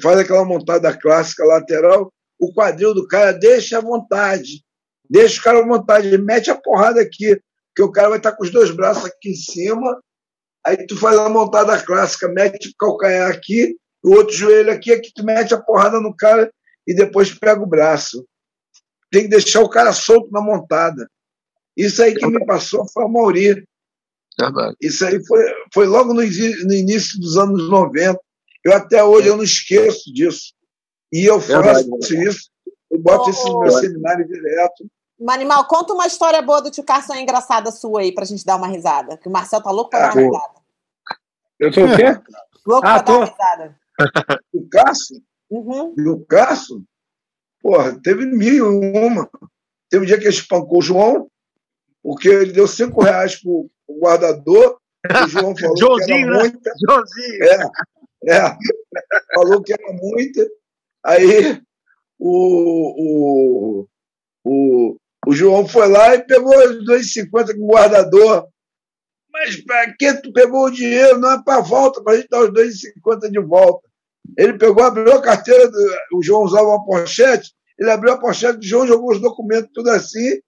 faz 0.00 0.18
aquela 0.18 0.44
montada 0.44 0.96
clássica 0.96 1.44
lateral, 1.44 2.12
o 2.38 2.52
quadril 2.52 2.94
do 2.94 3.06
cara 3.06 3.32
deixa 3.32 3.78
à 3.78 3.80
vontade, 3.80 4.64
deixa 5.08 5.40
o 5.40 5.44
cara 5.44 5.58
à 5.58 5.66
vontade, 5.66 6.18
mete 6.18 6.50
a 6.50 6.54
porrada 6.54 7.00
aqui, 7.00 7.40
que 7.74 7.82
o 7.82 7.90
cara 7.90 8.08
vai 8.08 8.18
estar 8.18 8.32
tá 8.32 8.36
com 8.36 8.44
os 8.44 8.50
dois 8.50 8.70
braços 8.70 9.04
aqui 9.04 9.30
em 9.30 9.34
cima, 9.34 10.00
aí 10.64 10.86
tu 10.86 10.96
faz 10.96 11.16
a 11.18 11.28
montada 11.28 11.80
clássica, 11.80 12.28
mete 12.28 12.68
o 12.68 12.72
calcanhar 12.78 13.30
aqui, 13.30 13.76
o 14.02 14.14
outro 14.14 14.34
joelho 14.34 14.72
aqui, 14.72 14.92
aqui 14.92 15.12
tu 15.14 15.24
mete 15.24 15.52
a 15.52 15.60
porrada 15.60 16.00
no 16.00 16.14
cara 16.14 16.50
e 16.86 16.94
depois 16.94 17.32
pega 17.32 17.60
o 17.60 17.66
braço. 17.66 18.26
Tem 19.10 19.22
que 19.22 19.28
deixar 19.28 19.62
o 19.62 19.68
cara 19.68 19.92
solto 19.92 20.30
na 20.30 20.40
montada. 20.40 21.08
Isso 21.76 22.02
aí 22.02 22.14
que 22.14 22.26
me 22.26 22.44
passou 22.46 22.86
foi 22.92 23.04
a 23.04 23.08
Mauri. 23.08 23.66
Verdade. 24.38 24.76
Isso 24.80 25.04
aí 25.04 25.24
foi, 25.26 25.44
foi 25.72 25.86
logo 25.86 26.12
no, 26.12 26.22
no, 26.22 26.74
início 26.74 27.18
dos 27.20 27.36
anos 27.36 27.68
90. 27.68 28.18
Eu 28.64 28.72
até 28.72 29.02
hoje 29.02 29.28
eu 29.28 29.36
não 29.36 29.44
esqueço 29.44 30.12
disso. 30.12 30.54
E 31.12 31.24
eu 31.24 31.40
faço 31.40 31.88
Verdade. 31.88 32.28
isso, 32.28 32.50
eu 32.90 32.98
boto 32.98 33.26
oh, 33.26 33.30
isso 33.30 33.48
no 33.48 33.60
meu 33.60 33.70
seminário 33.72 34.26
direto. 34.26 34.86
Manimal, 35.18 35.66
conta 35.66 35.94
uma 35.94 36.06
história 36.06 36.42
boa 36.42 36.60
do 36.60 36.70
tio 36.70 36.84
Carson 36.84 37.14
engraçada 37.14 37.70
sua 37.70 38.00
aí 38.00 38.12
pra 38.12 38.24
gente 38.24 38.44
dar 38.44 38.56
uma 38.56 38.68
risada. 38.68 39.16
Que 39.16 39.28
o 39.28 39.32
Marcel 39.32 39.62
tá 39.62 39.70
louco 39.70 39.90
pra 39.90 39.98
ah, 39.98 40.02
dar 40.08 40.14
uma 40.14 40.22
risada. 40.22 40.60
Eu 41.58 41.72
sou 41.72 41.84
o 41.84 41.96
quê? 41.96 42.04
Louco 42.66 42.86
ah, 42.86 42.94
pra 42.94 43.02
tô. 43.02 43.12
dar 43.12 43.18
uma 43.18 43.26
risada. 43.26 43.80
O 44.52 44.68
Carson? 44.68 45.14
Uhum. 45.50 45.94
E 45.96 46.08
o 46.08 46.24
Carson? 46.26 46.82
Porra, 47.62 47.98
teve 48.02 48.26
mil 48.26 48.68
uma. 48.68 49.28
Teve 49.88 50.04
um 50.04 50.06
dia 50.06 50.18
que 50.18 50.24
ele 50.24 50.34
espancou 50.34 50.78
o 50.78 50.82
João, 50.82 51.30
porque 52.02 52.28
ele 52.28 52.52
deu 52.52 52.68
cinco 52.68 53.02
reais 53.02 53.36
pro, 53.36 53.70
guardador, 53.88 54.78
o 55.24 55.28
João 55.28 55.56
falou 55.56 55.76
Joãozinho, 55.76 56.06
que 56.06 56.12
era 56.12 56.38
muita. 56.38 56.70
Né? 56.70 56.76
Joãozinho. 56.88 57.44
É, 57.44 58.36
é, 58.36 58.56
falou 59.34 59.62
que 59.62 59.72
era 59.72 59.92
muita. 59.92 60.46
Aí 61.04 61.62
o, 62.18 63.82
o, 63.82 63.88
o, 64.44 64.96
o 65.26 65.32
João 65.32 65.66
foi 65.66 65.88
lá 65.88 66.14
e 66.14 66.24
pegou 66.24 66.56
os 66.56 66.86
2,50 66.86 67.56
com 67.56 67.64
o 67.64 67.72
guardador. 67.72 68.46
Mas 69.32 69.56
para 69.56 69.92
que 69.92 70.14
tu 70.14 70.32
pegou 70.32 70.66
o 70.66 70.70
dinheiro? 70.70 71.18
Não 71.18 71.32
é 71.32 71.42
para 71.42 71.60
volta, 71.60 72.00
para 72.02 72.12
a 72.12 72.16
gente 72.16 72.28
dar 72.28 72.42
os 72.42 72.50
2,50 72.50 73.30
de 73.30 73.40
volta. 73.40 73.86
Ele 74.38 74.56
pegou, 74.56 74.84
abriu 74.84 75.12
a 75.12 75.20
carteira, 75.20 75.68
do, 75.68 75.78
o 76.14 76.22
João 76.22 76.42
usava 76.42 76.68
uma 76.68 76.84
pochete, 76.84 77.52
ele 77.78 77.90
abriu 77.90 78.12
a 78.12 78.18
pochete, 78.18 78.58
o 78.58 78.62
João 78.62 78.86
jogou 78.86 79.12
os 79.12 79.20
documentos 79.20 79.70
tudo 79.74 79.90
assim, 79.90 80.40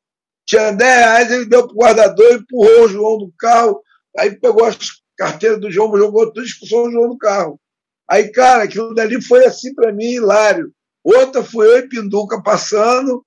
tinha 0.47 0.73
10 0.73 0.79
reais, 0.79 1.31
ele 1.31 1.47
deu 1.47 1.67
para 1.67 1.75
o 1.75 1.79
guardador, 1.79 2.33
empurrou 2.35 2.85
o 2.85 2.89
João 2.89 3.19
do 3.19 3.33
carro, 3.39 3.83
aí 4.17 4.35
pegou 4.35 4.65
as 4.65 4.79
carteiras 5.17 5.61
do 5.61 5.71
João, 5.71 5.97
jogou 5.97 6.33
tudo 6.33 6.47
expulsou 6.47 6.87
o 6.87 6.91
João 6.91 7.09
do 7.09 7.19
carro. 7.19 7.61
Aí, 8.09 8.31
cara, 8.31 8.65
aquilo 8.65 8.95
dali 8.95 9.21
foi 9.21 9.45
assim 9.45 9.75
para 9.75 9.93
mim, 9.93 10.13
hilário. 10.13 10.73
Outra 11.05 11.43
foi 11.43 11.67
eu 11.69 11.79
e 11.79 11.89
Pinduca 11.89 12.43
passando, 12.43 13.25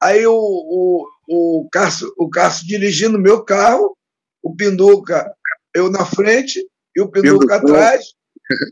aí 0.00 0.26
o, 0.26 0.34
o, 0.34 1.06
o, 1.28 1.68
Cássio, 1.70 2.12
o 2.18 2.28
Cássio 2.28 2.66
dirigindo 2.66 3.16
o 3.16 3.20
meu 3.20 3.44
carro, 3.44 3.96
o 4.42 4.54
Pinduca, 4.54 5.32
eu 5.74 5.90
na 5.90 6.04
frente 6.04 6.64
e 6.94 7.00
o 7.00 7.10
Pinduca 7.10 7.56
atrás, 7.56 8.14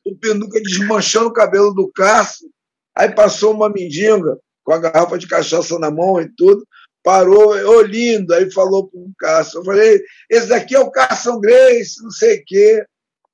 o 0.06 0.16
Pinduca 0.16 0.60
desmanchando 0.60 1.28
o 1.28 1.32
cabelo 1.32 1.72
do 1.72 1.90
Cássio, 1.92 2.48
aí 2.94 3.10
passou 3.10 3.52
uma 3.52 3.68
mendiga 3.68 4.38
com 4.62 4.72
a 4.72 4.78
garrafa 4.78 5.18
de 5.18 5.26
cachaça 5.26 5.78
na 5.78 5.90
mão 5.90 6.20
e 6.20 6.28
tudo, 6.36 6.66
parou, 7.02 7.50
ô 7.50 7.82
lindo, 7.82 8.32
aí 8.32 8.50
falou 8.50 8.88
para 8.88 8.98
o 8.98 9.12
Cássio. 9.18 9.60
Eu 9.60 9.64
falei, 9.64 10.02
esse 10.30 10.48
daqui 10.48 10.74
é 10.74 10.80
o 10.80 10.90
Carson 10.90 11.38
Grace, 11.38 12.02
não 12.02 12.10
sei 12.10 12.38
o 12.38 12.44
quê. 12.46 12.84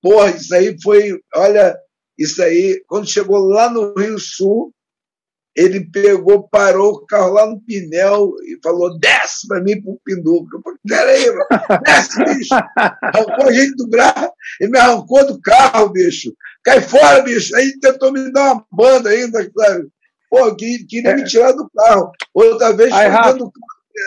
Porra, 0.03 0.31
isso 0.31 0.53
aí 0.53 0.77
foi, 0.83 1.21
olha, 1.37 1.79
isso 2.19 2.43
aí, 2.43 2.83
quando 2.87 3.09
chegou 3.09 3.39
lá 3.39 3.71
no 3.71 3.95
Rio 3.95 4.19
Sul, 4.19 4.75
ele 5.57 5.81
pegou, 5.91 6.49
parou 6.49 6.93
o 6.93 7.07
carro 7.07 7.33
lá 7.33 7.47
no 7.47 7.61
Pinel 7.61 8.33
e 8.45 8.59
falou: 8.63 8.99
desce 8.99 9.47
para 9.49 9.61
mim 9.61 9.81
para 9.81 9.93
o 9.93 10.01
Pinduca. 10.05 10.57
Eu 10.57 10.63
falei: 10.63 10.79
peraí, 10.87 11.81
desce, 11.85 12.25
bicho. 12.25 12.55
Arrancou 12.77 13.49
a 13.49 13.53
gente 13.53 13.75
do 13.77 13.89
braço, 13.89 14.33
ele 14.61 14.71
me 14.71 14.79
arrancou 14.79 15.27
do 15.27 15.41
carro, 15.41 15.89
bicho. 15.91 16.33
Cai 16.63 16.81
fora, 16.81 17.23
bicho. 17.23 17.55
Aí 17.57 17.79
tentou 17.81 18.13
me 18.13 18.33
dar 18.33 18.53
uma 18.53 18.67
banda 18.71 19.11
ainda, 19.11 19.43
sabe? 19.57 19.89
Pô, 20.31 20.55
que, 20.55 20.85
queria 20.85 21.11
é. 21.11 21.17
me 21.17 21.25
tirar 21.25 21.53
do 21.53 21.69
carro. 21.77 22.13
Outra 22.33 22.73
vez, 22.73 22.91
do 22.91 23.51
carro, 23.51 23.53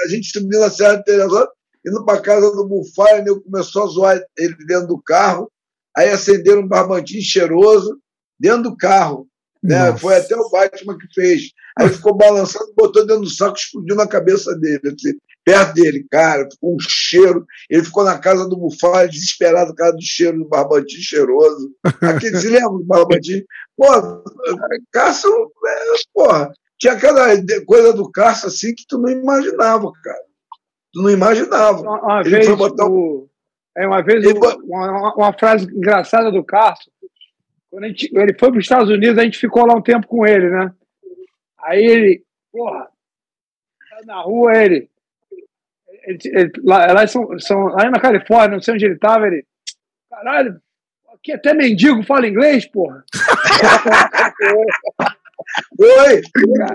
a 0.06 0.08
gente 0.08 0.32
subiu 0.32 0.60
na 0.60 0.70
Serra 0.70 0.96
de 0.96 1.04
Teresópolis, 1.04 1.54
indo 1.86 2.06
para 2.06 2.22
casa 2.22 2.50
do 2.52 2.66
Bufai, 2.66 3.22
né, 3.22 3.32
começou 3.44 3.84
a 3.84 3.88
zoar 3.88 4.22
ele 4.38 4.56
dentro 4.66 4.88
do 4.88 5.02
carro. 5.02 5.52
Aí 5.96 6.10
acenderam 6.10 6.62
um 6.62 6.68
barbantinho 6.68 7.22
cheiroso 7.22 8.00
dentro 8.40 8.64
do 8.64 8.78
carro. 8.78 9.28
Né? 9.64 9.96
Foi 9.98 10.16
até 10.18 10.36
o 10.36 10.50
Batman 10.50 10.98
que 10.98 11.08
fez. 11.14 11.52
Aí 11.80 11.90
ficou 11.90 12.14
balançando, 12.16 12.74
botou 12.76 13.06
dentro 13.06 13.24
do 13.24 13.30
saco, 13.30 13.56
explodiu 13.58 13.96
na 13.96 14.06
cabeça 14.08 14.54
dele. 14.60 14.82
Assim. 14.86 15.18
perto 15.46 15.74
dele, 15.74 16.06
cara, 16.12 16.48
ficou 16.52 16.76
um 16.76 16.78
cheiro. 16.80 17.46
Ele 17.70 17.84
ficou 17.84 18.04
na 18.04 18.18
casa 18.20 18.48
do 18.48 18.58
Bufala, 18.58 19.08
desesperado 19.08 19.72
por 19.72 19.78
causa 19.78 19.96
do 19.96 20.02
cheiro 20.04 20.38
do 20.40 20.48
Barbantinho 20.50 21.02
cheiroso. 21.02 21.72
Aquele, 22.02 22.38
se 22.38 22.50
lembra 22.50 22.70
do 22.78 22.84
Barbantinho? 22.86 23.44
Pô, 23.78 23.86
Cássio, 24.92 25.32
é, 25.66 25.94
porra, 26.14 26.52
tinha 26.80 26.94
aquela 26.94 27.28
coisa 27.66 27.94
do 27.94 28.12
Cássio 28.12 28.48
assim 28.50 28.74
que 28.76 28.84
tu 28.88 28.98
não 28.98 29.10
imaginava, 29.10 29.92
cara. 30.04 30.20
Tu 30.94 31.02
não 31.02 31.10
imaginava. 31.10 31.82
Uma, 31.82 32.02
uma 32.02 32.22
Ele 32.22 32.30
vez, 32.30 32.46
foi 32.46 32.56
botar 32.56 32.86
o- 32.88 33.28
é, 33.76 33.88
uma, 33.88 34.04
vez 34.04 34.24
Ele 34.24 34.38
uma, 34.38 34.56
uma- 34.64 35.16
uma 35.16 35.34
frase 35.34 35.66
engraçada 35.66 36.32
do 36.32 36.44
Cássio. 36.44 36.92
Quando 37.74 37.86
a 37.86 37.88
gente, 37.88 38.16
ele 38.16 38.36
foi 38.38 38.50
para 38.52 38.60
os 38.60 38.66
Estados 38.66 38.90
Unidos, 38.92 39.18
a 39.18 39.24
gente 39.24 39.40
ficou 39.40 39.66
lá 39.66 39.74
um 39.74 39.82
tempo 39.82 40.06
com 40.06 40.28
ele, 40.28 40.48
né? 40.48 40.72
Aí 41.64 41.84
ele, 41.84 42.24
porra, 42.52 42.88
tá 43.90 44.02
na 44.06 44.22
rua 44.22 44.56
ele. 44.56 44.88
ele- 46.06 46.20
ele- 46.26 46.52
lá, 46.64 46.86
lá, 46.94 47.08
São, 47.08 47.40
São- 47.40 47.66
lá 47.70 47.90
na 47.90 48.00
Califórnia, 48.00 48.50
não 48.58 48.62
sei 48.62 48.76
onde 48.76 48.86
ele 48.86 48.94
estava, 48.94 49.26
ele. 49.26 49.44
Caralho, 50.08 50.62
aqui 51.16 51.32
até 51.32 51.52
mendigo 51.56 52.04
fala 52.04 52.28
inglês, 52.28 52.64
porra. 52.68 53.04
Oi! 55.80 56.22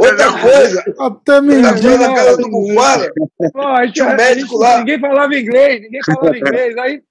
Outra 0.00 0.40
coisa, 0.40 0.84
Até 0.98 1.40
mendigo. 1.40 1.96
na 1.98 2.14
casa 2.14 2.36
do 2.38 2.50
Bufala, 2.50 3.08
Pô, 3.52 3.60
a 3.60 3.86
gente, 3.86 3.94
Tinha 3.94 4.06
um 4.06 4.10
a 4.10 4.14
médico 4.14 4.48
gente- 4.50 4.58
lá. 4.60 4.78
Ninguém 4.80 4.98
falava 5.00 5.34
inglês, 5.36 5.80
ninguém 5.80 6.00
falava 6.04 6.36
inglês. 6.36 6.76
Aí 6.76 7.02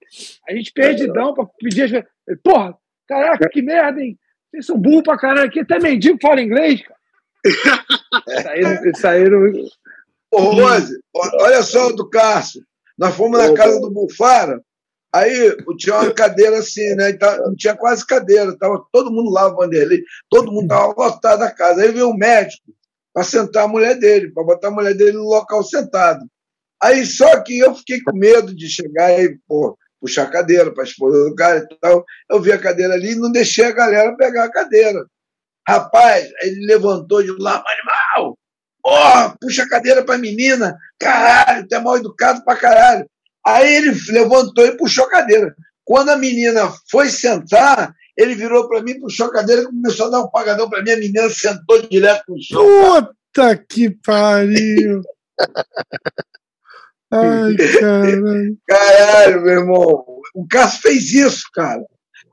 a 0.49 0.53
gente 0.53 0.71
perdidão 0.73 1.33
pra 1.33 1.45
pedir. 1.59 1.83
as 1.95 2.37
Porra, 2.43 2.77
caraca, 3.07 3.49
que 3.49 3.61
merda, 3.61 4.01
hein? 4.01 4.17
Vocês 4.51 4.65
são 4.65 4.77
burros 4.77 5.03
pra 5.03 5.17
caralho. 5.17 5.47
Aqui 5.47 5.59
até 5.59 5.79
mendigo 5.79 6.17
fala 6.21 6.41
inglês, 6.41 6.81
cara. 6.81 6.97
Saíram, 8.43 8.93
saíram. 8.95 9.39
Ô, 10.31 10.41
Rose, 10.41 10.99
olha 11.13 11.61
só 11.63 11.91
do 11.91 12.09
Cássio. 12.09 12.61
Nós 12.97 13.15
fomos 13.15 13.37
na 13.39 13.53
casa 13.53 13.79
do 13.79 13.91
Bufara, 13.91 14.59
aí 15.13 15.55
tinha 15.77 15.95
uma 15.95 16.11
cadeira 16.13 16.57
assim, 16.57 16.95
né? 16.95 17.13
tá- 17.13 17.37
Não 17.37 17.55
tinha 17.55 17.75
quase 17.75 18.05
cadeira, 18.05 18.57
tava 18.57 18.83
todo 18.91 19.11
mundo 19.11 19.29
lá, 19.31 19.47
Vanderlei, 19.49 20.01
todo 20.29 20.51
mundo 20.51 20.67
tava 20.67 20.93
lotado 20.97 21.43
a 21.43 21.51
casa. 21.51 21.81
Aí 21.83 21.91
veio 21.91 22.09
um 22.09 22.17
médico 22.17 22.63
para 23.13 23.23
sentar 23.23 23.65
a 23.65 23.67
mulher 23.67 23.95
dele, 23.95 24.31
para 24.31 24.43
botar 24.43 24.67
a 24.69 24.71
mulher 24.71 24.95
dele 24.95 25.13
no 25.13 25.23
local 25.29 25.63
sentado. 25.63 26.25
Aí 26.81 27.05
só 27.05 27.39
que 27.41 27.57
eu 27.59 27.73
fiquei 27.75 28.01
com 28.01 28.15
medo 28.15 28.53
de 28.53 28.67
chegar 28.67 29.11
e 29.19 29.37
pô, 29.47 29.77
puxar 29.99 30.23
a 30.23 30.29
cadeira 30.29 30.73
para 30.73 30.83
a 30.83 30.87
esposa 30.87 31.29
do 31.29 31.35
cara 31.35 31.59
e 31.59 31.79
tal. 31.79 32.05
Eu 32.29 32.41
vi 32.41 32.51
a 32.51 32.57
cadeira 32.57 32.93
ali 32.93 33.11
e 33.11 33.15
não 33.15 33.31
deixei 33.31 33.65
a 33.65 33.71
galera 33.71 34.15
pegar 34.15 34.45
a 34.45 34.51
cadeira. 34.51 35.05
Rapaz, 35.67 36.29
ele 36.41 36.65
levantou 36.65 37.21
de 37.21 37.31
lá, 37.37 37.63
animal! 37.65 38.37
Porra, 38.81 39.35
puxa 39.41 39.63
a 39.63 39.69
cadeira 39.69 40.03
pra 40.03 40.17
menina, 40.17 40.77
caralho, 40.97 41.67
tu 41.67 41.75
é 41.75 41.79
mal 41.79 41.97
educado 41.97 42.43
pra 42.45 42.55
caralho. 42.55 43.05
Aí 43.45 43.75
ele 43.75 43.91
levantou 44.09 44.65
e 44.65 44.77
puxou 44.77 45.05
a 45.05 45.09
cadeira. 45.09 45.53
Quando 45.83 46.09
a 46.09 46.17
menina 46.17 46.71
foi 46.89 47.09
sentar, 47.09 47.93
ele 48.17 48.35
virou 48.35 48.67
pra 48.67 48.81
mim, 48.81 48.99
puxou 48.99 49.27
a 49.27 49.31
cadeira 49.31 49.61
e 49.61 49.65
começou 49.65 50.07
a 50.07 50.09
dar 50.09 50.21
um 50.21 50.29
pagadão 50.29 50.69
pra 50.69 50.81
mim. 50.81 50.91
A 50.91 50.97
menina 50.97 51.29
sentou 51.29 51.81
direto 51.81 52.23
no 52.29 52.41
chão. 52.41 52.61
Puta 53.33 53.57
que 53.57 53.89
pariu. 53.89 55.01
Ai, 57.11 57.55
caralho. 57.55 58.57
Caralho, 58.67 59.41
meu 59.41 59.53
irmão. 59.53 60.05
O 60.35 60.47
Cássio 60.49 60.81
fez 60.81 61.11
isso, 61.13 61.43
cara. 61.53 61.81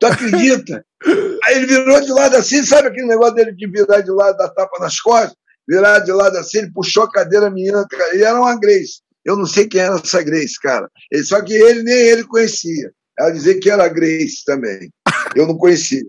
Tu 0.01 0.07
acredita? 0.07 0.85
Aí 1.45 1.57
ele 1.57 1.67
virou 1.67 2.01
de 2.01 2.11
lado 2.13 2.37
assim, 2.37 2.63
sabe 2.65 2.89
aquele 2.89 3.07
negócio 3.07 3.35
dele 3.35 3.53
de 3.53 3.67
virar 3.69 4.01
de 4.01 4.11
lado, 4.11 4.37
da 4.37 4.49
tapa 4.49 4.79
nas 4.81 4.99
costas? 5.01 5.35
Virar 5.69 6.01
de 6.01 6.13
lado 6.13 6.37
assim, 6.39 6.59
ele 6.59 6.73
puxou 6.73 7.05
a 7.05 7.11
cadeira, 7.11 7.47
a 7.47 7.51
menina, 7.51 7.87
e 8.15 8.23
era 8.23 8.39
uma 8.41 8.59
Grace. 8.59 9.01
Eu 9.25 9.37
não 9.37 9.47
sei 9.47 9.67
quem 9.67 9.81
era 9.81 9.95
essa 9.97 10.23
Grace, 10.23 10.61
cara. 10.61 10.89
Ele- 11.11 11.25
Só 11.25 11.41
que 11.41 11.55
ele 11.55 11.83
nem 11.83 11.95
ele 11.95 12.25
conhecia. 12.25 12.91
Ela 13.19 13.31
dizia 13.31 13.59
que 13.61 13.71
era 13.71 13.89
Grace 13.89 14.45
também. 14.45 14.91
Eu 15.37 15.47
não 15.47 15.57
conhecia. 15.57 16.03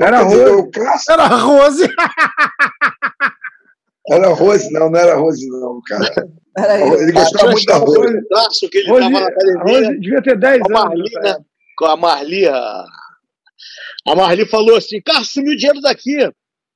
Era 0.00 0.22
Rose. 0.22 0.70
Cássio 0.70 1.12
Era 1.12 1.22
a 1.24 1.36
Rose. 1.36 1.88
era 4.10 4.28
Rose, 4.28 4.70
não, 4.72 4.90
não 4.90 4.98
era 4.98 5.14
Rose, 5.14 5.46
não, 5.48 5.80
cara. 5.86 6.28
Peraí. 6.54 6.82
Ele 6.82 7.12
gostava 7.12 7.50
muito 7.50 7.64
da 7.64 7.76
Rose. 7.76 8.28
Braço 8.28 8.68
que 8.68 8.76
ele 8.78 8.90
Rose, 8.90 9.00
tava 9.00 9.10
na 9.10 9.20
a 9.20 9.28
academia. 9.28 9.62
Rose 9.64 10.00
devia 10.00 10.22
ter 10.22 10.38
10 10.38 10.52
A 10.52 10.56
anos. 10.56 10.68
Marli, 10.70 11.10
né? 11.22 11.36
Com 11.76 11.84
a 11.86 11.96
Marli, 11.96 12.46
a... 12.46 12.84
a 14.08 14.14
Marli 14.14 14.44
falou 14.46 14.76
assim: 14.76 15.00
Cássio, 15.00 15.24
sumiu 15.24 15.56
dinheiro 15.56 15.80
daqui. 15.80 16.30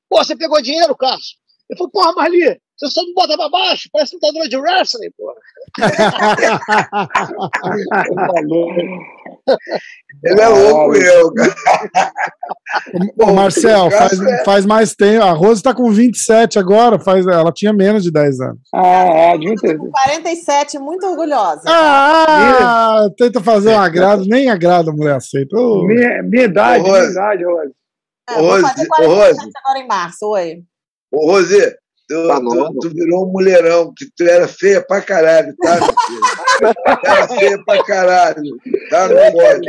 Pô, 0.09 0.25
você 0.25 0.35
pegou 0.37 0.63
dinheiro, 0.63 0.97
Cássio? 0.97 1.37
Ele 1.69 1.77
falou: 1.77 1.91
Porra, 1.91 2.13
Marli, 2.13 2.59
você 2.77 2.89
só 2.89 3.03
me 3.03 3.13
bota 3.15 3.37
pra 3.37 3.49
baixo, 3.49 3.89
parece 3.93 4.15
lutadora 4.15 4.49
de 4.49 4.57
wrestling, 4.57 5.11
porra. 5.17 5.35
Ele 10.25 10.41
é 10.41 10.49
louco, 10.49 10.95
eu. 10.97 11.33
Ô, 13.21 13.33
Marcel, 13.33 13.91
faz, 13.91 14.21
é- 14.21 14.45
faz 14.45 14.67
mais 14.67 14.95
tempo. 14.95 15.23
A 15.25 15.31
Rose 15.33 15.63
tá 15.63 15.75
com 15.75 15.91
27 15.91 16.59
agora, 16.59 16.99
faz, 16.99 17.27
ela 17.27 17.53
tinha 17.53 17.73
menos 17.73 18.03
de 18.03 18.11
10 18.11 18.41
anos. 18.41 18.61
Ah, 18.75 19.35
é. 19.35 19.77
Com 19.77 19.91
47, 19.91 20.79
muito 20.79 21.07
orgulhosa. 21.07 21.63
Ah, 21.67 23.09
tenta 23.17 23.41
fazer 23.41 23.71
um 23.71 23.79
agrado, 23.79 24.25
nem 24.27 24.49
agrado 24.51 24.91
a 24.91 24.93
mulher 24.93 25.17
aceita. 25.17 25.57
Minha, 25.57 26.23
minha 26.23 26.45
idade, 26.45 26.81
Ô, 26.81 26.85
minha 26.85 26.99
Rose. 27.01 27.13
idade, 27.13 27.45
Rose. 27.45 27.73
É, 28.29 28.35
vou 28.35 28.51
Rose, 28.51 28.63
fazer 28.63 28.83
ô, 28.85 28.89
47 28.89 29.37
Rose. 29.39 29.51
agora 29.65 29.79
em 29.79 29.87
março. 29.87 30.27
Oi. 30.31 30.63
Ô, 31.13 31.31
Rosê, 31.31 31.77
tu, 32.09 32.29
Tá 32.29 32.41
tu, 32.41 32.79
tu 32.81 32.91
virou 32.91 33.27
um 33.29 33.33
mulherão, 33.33 33.93
que 33.97 34.07
tu 34.17 34.25
era 34.25 34.47
feia 34.49 34.81
pra 34.87 35.01
caralho, 35.01 35.55
tá, 35.63 35.75
meu 35.77 35.87
filho? 36.07 36.75
Era 37.05 37.29
feia 37.29 37.65
pra 37.65 37.85
caralho, 37.85 38.57
tá? 38.91 39.09
Não 39.09 39.33
pode. 39.33 39.69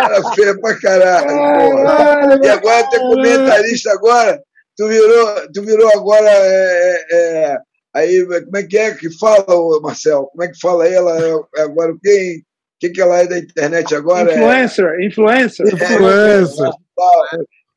Era 0.00 0.30
feia 0.34 0.60
pra 0.60 0.80
caralho, 0.80 1.28
porra. 1.28 2.40
E 2.42 2.48
agora 2.48 2.88
tu 2.90 2.96
é 2.96 2.98
comentarista 3.00 3.92
agora, 3.92 4.40
tu 4.76 4.88
virou, 4.88 5.52
tu 5.52 5.62
virou 5.62 5.88
agora, 5.94 6.28
é, 6.28 7.04
é, 7.10 7.16
é, 7.52 7.58
aí, 7.94 8.24
como 8.44 8.56
é 8.56 8.62
que 8.62 8.78
é 8.78 8.94
que 8.94 9.08
fala, 9.18 9.44
Marcel? 9.82 10.28
Como 10.32 10.42
é 10.44 10.48
que 10.48 10.60
fala 10.60 10.86
ela? 10.88 11.18
É 11.56 11.62
agora 11.62 11.92
o 11.92 11.98
quem? 12.00 12.38
O 12.38 12.78
que, 12.78 12.90
que 12.90 13.00
ela 13.00 13.18
é 13.20 13.26
da 13.26 13.38
internet 13.38 13.94
agora? 13.94 14.30
É- 14.30 14.34
Influencer, 14.34 14.98
influencer. 15.00 15.66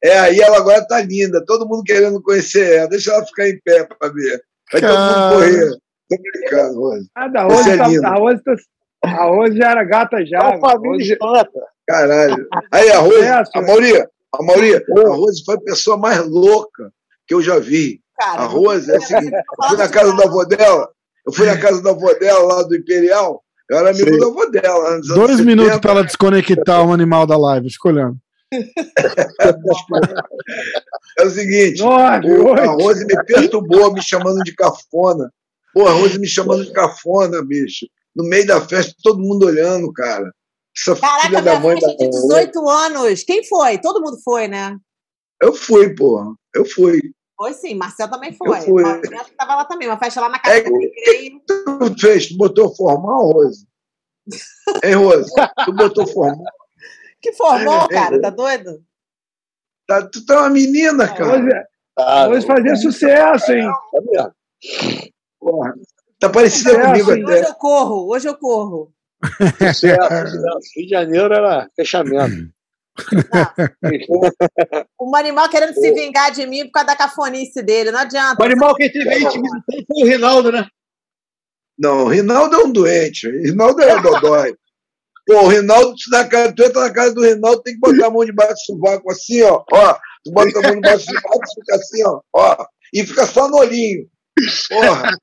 É, 0.03 0.17
aí 0.19 0.39
ela 0.39 0.57
agora 0.57 0.85
tá 0.87 1.01
linda, 1.01 1.43
todo 1.45 1.67
mundo 1.67 1.83
querendo 1.83 2.21
conhecer 2.21 2.77
ela. 2.77 2.87
Deixa 2.89 3.11
ela 3.11 3.25
ficar 3.25 3.47
em 3.49 3.59
pé 3.63 3.83
pra 3.85 4.09
ver. 4.09 4.41
Vai 4.71 4.81
todo 4.81 4.97
mundo 4.97 5.35
correr. 5.35 5.69
Tô 6.09 6.17
brincando, 6.21 6.79
Rose. 6.79 7.07
Ah, 7.15 7.27
da 7.27 7.47
Você 7.47 7.55
Rose, 7.55 7.69
é 7.71 7.77
tá, 7.77 7.87
lindo. 7.87 8.07
a, 8.07 8.15
Rose 8.15 8.43
tá- 8.43 8.55
a 9.03 9.23
Rose 9.25 9.57
já 9.57 9.71
era 9.71 9.83
gata 9.83 10.25
já. 10.25 10.39
a 10.39 10.59
família 10.59 11.17
Rose-. 11.21 11.49
Caralho. 11.87 12.47
Aí 12.71 12.89
a 12.89 12.99
Rose, 12.99 13.15
Sucesso. 13.15 13.51
a 13.55 13.61
Mauri, 13.61 13.97
a 13.99 14.43
Mauri, 14.43 14.75
a 14.75 15.09
Rose 15.13 15.43
foi 15.45 15.55
a 15.55 15.61
pessoa 15.61 15.97
mais 15.97 16.25
louca 16.27 16.91
que 17.27 17.33
eu 17.33 17.41
já 17.41 17.59
vi. 17.59 17.99
Cara, 18.19 18.41
A 18.41 18.45
Rose 18.45 18.91
é 18.91 18.97
o 18.97 19.01
seguinte: 19.01 19.31
eu 19.33 19.67
fui 19.69 19.77
na 19.77 19.87
casa 19.89 20.15
da 20.15 20.23
avó 20.25 20.43
dela, 20.45 20.89
eu 21.25 21.33
fui 21.33 21.45
na 21.47 21.57
casa 21.57 21.81
da 21.81 21.91
avó 21.91 22.13
dela 22.13 22.55
lá 22.55 22.63
do 22.63 22.75
Imperial, 22.75 23.43
eu 23.69 23.77
era 23.77 23.89
amigo 23.91 24.17
da 24.19 24.27
avó 24.27 24.45
dela. 24.45 24.99
Dois 25.15 25.39
minutos 25.39 25.73
70. 25.73 25.79
pra 25.81 25.91
ela 25.91 26.03
desconectar 26.03 26.85
o 26.85 26.91
animal 26.93 27.25
da 27.27 27.37
live, 27.37 27.69
fica 27.69 27.89
olhando. 27.89 28.17
É 31.17 31.25
o 31.25 31.29
seguinte: 31.29 31.81
Nove, 31.81 32.31
o- 32.31 32.53
a. 32.53 32.65
Rose 32.65 33.05
me 33.05 33.23
perturbou, 33.25 33.93
me 33.93 34.01
chamando 34.01 34.43
de 34.43 34.53
cafona. 34.55 35.31
Pô, 35.73 35.87
a 35.87 35.91
Rose 35.91 36.17
me 36.19 36.27
chamando 36.27 36.65
de 36.65 36.71
cafona, 36.73 37.43
bicho. 37.43 37.85
No 38.15 38.23
meio 38.27 38.45
da 38.47 38.59
festa, 38.59 38.93
todo 39.03 39.19
mundo 39.19 39.45
olhando, 39.45 39.91
cara. 39.93 40.31
Essa 40.75 40.95
Caraca, 40.95 41.27
filha 41.27 41.41
da 41.41 41.59
mãe 41.59 41.79
da 41.79 41.87
de 41.89 42.09
18 42.09 42.69
anos. 42.69 43.23
Quem 43.23 43.43
foi? 43.43 43.77
Todo 43.77 44.01
mundo 44.01 44.17
foi, 44.23 44.47
né? 44.47 44.77
Eu 45.41 45.53
fui, 45.53 45.93
porra. 45.95 46.33
Eu 46.55 46.65
fui. 46.65 46.99
Foi 47.37 47.53
sim, 47.53 47.75
Marcel 47.75 48.09
também 48.09 48.33
foi. 48.33 48.49
Eu 48.57 48.61
fui. 48.63 48.83
Tava 49.37 49.55
lá 49.55 49.65
também, 49.65 49.87
uma 49.87 49.97
festa 49.97 50.19
lá 50.21 50.29
na 50.29 50.39
casa 50.39 50.57
É, 50.57 50.63
do 50.63 50.75
Recreio. 50.77 51.41
Tu 51.47 51.95
fez, 51.99 52.27
tu 52.27 52.35
botou 52.37 52.75
formal, 52.75 53.31
Rose? 53.31 53.65
Hein, 54.83 54.95
Rose? 54.95 55.31
Tu 55.65 55.73
botou 55.73 56.05
formal? 56.07 56.43
Que 57.21 57.33
formou, 57.33 57.87
cara, 57.89 58.21
tá 58.21 58.29
doido? 58.29 58.83
Tá, 59.87 60.07
tu 60.07 60.25
tá 60.25 60.41
uma 60.41 60.49
menina, 60.49 61.05
A 61.05 61.07
cara. 61.13 61.37
Rose, 61.37 61.49
a 61.97 62.25
Rose 62.25 62.47
fazia 62.47 62.75
sucesso, 62.75 63.51
hein? 63.51 63.67
É 63.95 64.01
mesmo. 64.01 64.33
Porra. 65.39 65.73
Tá 66.19 66.29
parecida 66.29 66.71
É, 66.73 66.85
comigo 66.85 67.11
Hoje 67.11 67.23
até. 67.23 67.49
eu 67.49 67.55
corro, 67.55 68.09
hoje 68.13 68.27
eu 68.27 68.37
corro. 68.37 68.93
Sucesso, 69.23 69.73
sucesso. 69.73 70.69
Rio 70.75 70.85
de 70.85 70.89
Janeiro 70.89 71.33
era 71.33 71.69
fechamento. 71.75 72.49
O 74.99 75.15
animal 75.15 75.49
querendo 75.49 75.73
se 75.73 75.91
vingar 75.93 76.31
de 76.31 76.45
mim 76.45 76.65
por 76.65 76.71
causa 76.71 76.87
da 76.87 76.95
cafonice 76.95 77.61
dele. 77.63 77.91
Não 77.91 77.99
adianta. 77.99 78.41
O 78.41 78.45
animal 78.45 78.75
que 78.75 78.89
teve 78.89 79.09
aí 79.09 79.23
intimidado 79.23 79.63
foi 79.67 80.03
o 80.03 80.05
Rinaldo, 80.05 80.51
né? 80.51 80.67
Não, 81.77 82.03
o 82.03 82.07
Rinaldo 82.09 82.55
é 82.55 82.59
um 82.59 82.71
doente. 82.71 83.27
O 83.27 83.31
Rinaldo 83.31 83.81
é 83.81 83.99
dodói. 84.01 84.55
Pô, 85.29 85.43
o 85.43 85.47
Rinaldo, 85.47 85.93
tu, 85.93 86.09
na 86.09 86.27
casa, 86.27 86.51
tu 86.51 86.63
entra 86.63 86.81
na 86.81 86.89
casa 86.91 87.13
do 87.13 87.21
Rinaldo, 87.21 87.61
tem 87.61 87.75
que 87.75 87.79
botar 87.79 88.07
a 88.07 88.09
mão 88.09 88.25
debaixo 88.25 88.55
do 88.55 88.65
sovaco 88.65 89.11
assim, 89.11 89.43
ó. 89.43 89.63
ó. 89.71 89.93
Tu 90.25 90.31
bota 90.31 90.57
a 90.57 90.61
mão 90.63 90.81
debaixo 90.81 91.05
do 91.05 91.13
sovaco, 91.13 91.43
fica 91.53 91.75
assim, 91.75 92.03
ó. 92.03 92.21
ó 92.33 92.65
e 92.91 93.05
fica 93.05 93.27
só 93.27 93.47
no 93.47 93.57
olhinho. 93.57 94.09
Porra. 94.69 95.17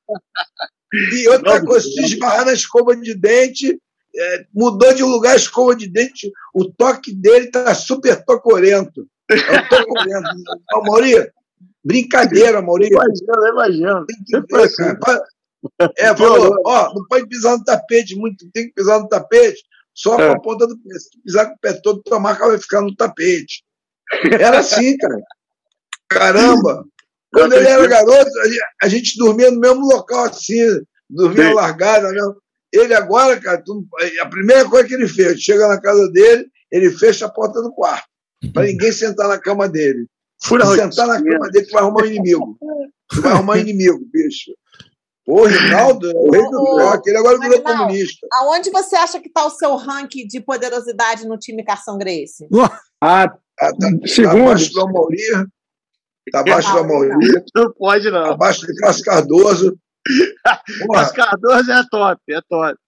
E 1.12 1.28
outra 1.28 1.60
coisa, 1.64 1.84
se 1.84 2.04
esbarrar 2.04 2.46
na 2.46 2.52
escova 2.52 2.94
de 2.94 3.14
dente, 3.14 3.76
é, 4.16 4.46
mudou 4.54 4.94
de 4.94 5.02
lugar 5.02 5.32
a 5.32 5.36
escova 5.36 5.74
de 5.74 5.88
dente, 5.88 6.30
o 6.54 6.64
toque 6.64 7.12
dele 7.12 7.50
tá 7.50 7.74
super 7.74 8.24
tocorento. 8.24 9.08
É 9.28 9.34
o 9.34 9.68
tocorento. 9.68 10.28
Ô, 10.72 10.82
Mauri, 10.82 11.32
brincadeira, 11.84 12.62
Mauri. 12.62 12.86
Imagina, 12.86 13.48
imagina. 13.50 14.06
Tem 14.06 14.40
que 14.40 14.56
ver, 14.56 14.98
cara. 15.00 15.20
É, 15.98 16.14
falou, 16.14 16.54
ó, 16.64 16.94
não 16.94 17.04
pode 17.08 17.26
pisar 17.26 17.58
no 17.58 17.64
tapete 17.64 18.14
muito, 18.14 18.48
tem 18.52 18.68
que 18.68 18.74
pisar 18.74 19.00
no 19.00 19.08
tapete 19.08 19.64
só 19.96 20.16
com 20.16 20.22
É. 20.22 20.30
a 20.30 20.38
ponta 20.40 20.66
do 20.66 20.76
pé. 20.78 20.98
Se 20.98 21.10
tu 21.10 21.22
pisar 21.24 21.46
com 21.46 21.54
o 21.54 21.58
pé 21.58 21.72
todo, 21.72 22.02
tua 22.02 22.20
marca 22.20 22.46
vai 22.46 22.58
ficar 22.58 22.82
no 22.82 22.94
tapete. 22.94 23.64
Era 24.38 24.58
assim, 24.60 24.96
cara. 24.98 25.16
Caramba! 26.08 26.84
Quando 27.32 27.52
ele 27.54 27.66
era 27.68 27.86
garoto, 27.86 28.30
a 28.82 28.88
gente, 28.88 29.18
dormia 29.18 29.50
no 29.50 29.58
mesmo 29.60 29.86
local 29.86 30.24
assim, 30.24 30.62
dormia 31.10 31.48
Sim. 31.48 31.54
largado. 31.54 32.08
Né? 32.12 32.20
Ele 32.72 32.94
agora, 32.94 33.38
cara, 33.40 33.62
tu- 33.62 33.86
a 34.22 34.26
primeira 34.26 34.64
coisa 34.68 34.86
que 34.86 34.94
ele 34.94 35.08
fez, 35.08 35.40
chega 35.40 35.66
na 35.68 35.80
casa 35.80 36.08
dele, 36.12 36.46
ele 36.70 36.90
fecha 36.90 37.26
a 37.26 37.30
porta 37.30 37.60
do 37.60 37.72
quarto, 37.72 38.06
para 38.54 38.66
ninguém 38.66 38.92
sentar 38.92 39.28
na 39.28 39.38
cama 39.38 39.68
dele. 39.68 40.06
Se 40.38 40.48
sentar 40.76 41.06
na 41.08 41.22
cama 41.22 41.50
dele, 41.50 41.66
tu 41.66 41.72
vai 41.72 41.82
arrumar 41.82 42.02
um 42.02 42.06
inimigo. 42.06 42.58
Tu 43.08 43.20
vai 43.22 43.32
arrumar 43.32 43.54
um 43.54 43.60
inimigo, 43.60 43.98
bicho. 44.12 44.52
Ô, 45.26 45.44
Rinaldo, 45.44 46.08
é 46.08 46.14
o 46.14 46.30
rei 46.30 46.42
do 46.50 46.60
rock, 46.62 47.08
ele 47.08 47.18
agora 47.18 47.38
virou 47.40 47.60
comunista. 47.60 48.26
Aonde 48.34 48.70
você 48.70 48.94
acha 48.94 49.18
que 49.20 49.26
está 49.26 49.44
o 49.44 49.50
seu 49.50 49.74
ranking 49.74 50.26
de 50.26 50.40
poderosidade 50.40 51.26
no 51.26 51.36
time 51.36 51.64
Carção 51.64 51.98
Grace? 51.98 52.46
Ah, 52.62 52.80
Ah, 53.02 53.28
tá, 53.56 53.72
tá 53.72 53.88
segundo. 54.06 54.42
abaixo 54.42 54.72
do 54.72 54.80
Amauri, 54.82 55.18
tá 56.30 56.40
abaixo 56.40 56.72
do 56.72 56.78
Amauri, 56.78 57.08
Não 57.54 57.72
pode, 57.72 58.10
não. 58.10 58.24
abaixo 58.32 58.60
do 58.66 58.74
Cássio 58.76 59.04
Cardoso. 59.04 59.76
Mas 60.88 61.10
Cardoso 61.12 61.72
é 61.72 61.82
top, 61.90 62.20
é 62.30 62.40
top. 62.48 62.78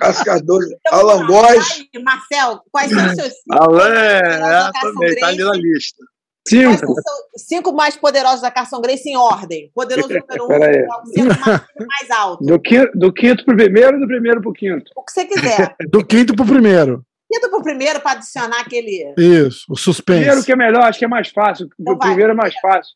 Cássio 0.00 0.24
Cardoso, 0.24 0.68
Então, 0.86 0.98
Alan. 1.00 1.26
Góes, 1.26 1.82
Marcel, 2.04 2.60
quais 2.70 2.92
são 2.92 3.06
os 3.06 3.14
seus 3.14 3.32
cinco? 3.32 3.60
Alan 3.60 3.88
é, 3.92 4.70
também, 4.80 5.16
tá 5.16 5.26
ali 5.26 5.42
na 5.42 5.52
lista. 5.52 6.04
Cinco. 6.48 6.94
cinco 7.36 7.72
mais 7.72 7.96
poderosos 7.96 8.40
da 8.42 8.50
Carson 8.50 8.80
Grace 8.80 9.08
em 9.08 9.16
ordem? 9.16 9.70
Poderoso 9.74 10.08
número 10.14 10.44
um, 10.44 10.48
Pera 10.48 10.66
aí. 10.66 10.76
é 10.76 10.86
o 10.86 11.06
cinco 11.06 11.28
mais, 11.46 11.62
mais 11.78 12.10
alto. 12.10 12.44
Do 12.44 12.60
quinto, 12.60 12.98
do 12.98 13.12
quinto 13.12 13.44
pro 13.44 13.56
primeiro, 13.56 13.98
do 14.00 14.06
primeiro 14.06 14.40
pro 14.40 14.52
quinto. 14.52 14.90
O 14.96 15.02
que 15.04 15.12
você 15.12 15.24
quiser. 15.24 15.74
Do 15.90 16.04
quinto 16.06 16.34
pro 16.36 16.44
primeiro. 16.46 17.04
Quinto 17.30 17.50
pro 17.50 17.62
primeiro 17.62 18.00
para 18.00 18.12
adicionar 18.12 18.60
aquele. 18.60 19.12
Isso, 19.18 19.64
o 19.68 19.74
Primeiro 19.74 20.34
suspense. 20.36 20.46
que 20.46 20.52
é 20.52 20.56
melhor, 20.56 20.82
acho 20.84 20.98
que 21.00 21.04
é 21.04 21.08
mais 21.08 21.28
fácil. 21.30 21.68
Então 21.78 21.94
o 21.94 21.98
vai. 21.98 22.08
primeiro 22.08 22.32
é 22.32 22.34
mais 22.36 22.54
fácil. 22.60 22.92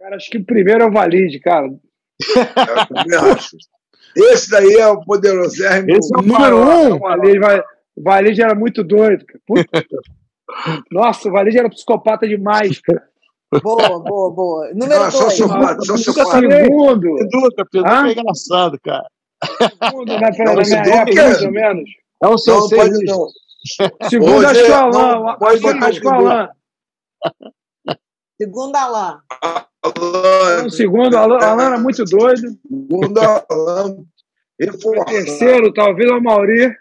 Cara, 0.00 0.16
acho 0.16 0.30
que 0.30 0.38
o 0.38 0.44
primeiro 0.44 0.82
é 0.84 0.86
o 0.86 0.92
Valide, 0.92 1.38
cara. 1.40 1.66
eu 1.66 2.86
também 2.88 3.32
acho. 3.32 3.56
Esse 4.16 4.50
daí 4.50 4.74
é 4.76 4.86
o 4.88 5.00
poderosérrimo. 5.04 5.90
Esse 5.98 6.14
é 6.14 6.18
o 6.18 6.22
Número 6.22 6.56
um, 6.58 6.94
O 6.94 6.98
Valide, 7.00 7.38
vai- 7.38 7.60
o 7.60 8.02
Valide 8.02 8.42
era 8.42 8.54
muito 8.54 8.82
doido. 8.82 9.26
cara. 9.26 9.40
Puta. 9.46 9.84
Nossa, 10.90 11.28
o 11.28 11.32
Valide 11.32 11.58
era 11.58 11.68
psicopata 11.70 12.26
demais. 12.26 12.80
cara. 12.80 13.02
Boa, 13.62 14.00
boa, 14.00 14.30
boa. 14.32 14.68
Número 14.74 15.04
Não, 15.04 15.10
só 15.10 15.24
dois. 15.26 15.38
Nunca 15.38 15.96
sofá. 15.98 16.40
segundo. 16.40 17.14
Pedro, 17.70 17.86
é 17.88 18.12
engraçado, 18.12 18.78
cara. 18.82 19.06
Segundo, 19.84 20.12
né, 20.18 20.32
pera, 20.32 20.44
Não, 20.52 20.54
na 20.56 20.62
minha 20.62 20.78
época, 20.80 21.20
é- 21.20 21.24
mais 21.24 21.42
ou 21.42 21.52
menos. 21.52 21.90
É 22.22 22.28
um 22.28 22.38
sensei. 22.38 22.90
não. 23.04 23.26
Segundo, 24.10 24.34
Hoje 24.34 24.46
acho 24.46 24.64
que 24.64 24.70
o 24.70 24.72
é- 24.72 24.74
Alain. 24.74 25.38
pode 25.38 25.60
botar 25.60 25.86
acho 25.86 26.00
que 26.00 26.06
o 26.06 26.10
segundo. 26.10 26.28
Alain. 26.28 26.48
Segundo 28.40 28.76
Alain. 28.76 29.16
O 30.66 30.70
segundo, 30.70 31.14
o 31.14 31.18
Alain, 31.18 31.44
Alain 31.44 31.66
era 31.66 31.78
muito 31.78 32.04
doido. 32.04 32.40
Segundo, 32.68 33.18
Alan. 33.20 33.92
O 33.92 34.06
Reforçado. 34.60 35.04
terceiro, 35.06 35.72
talvez 35.72 36.10
o 36.10 36.20
Mauri. 36.20 36.74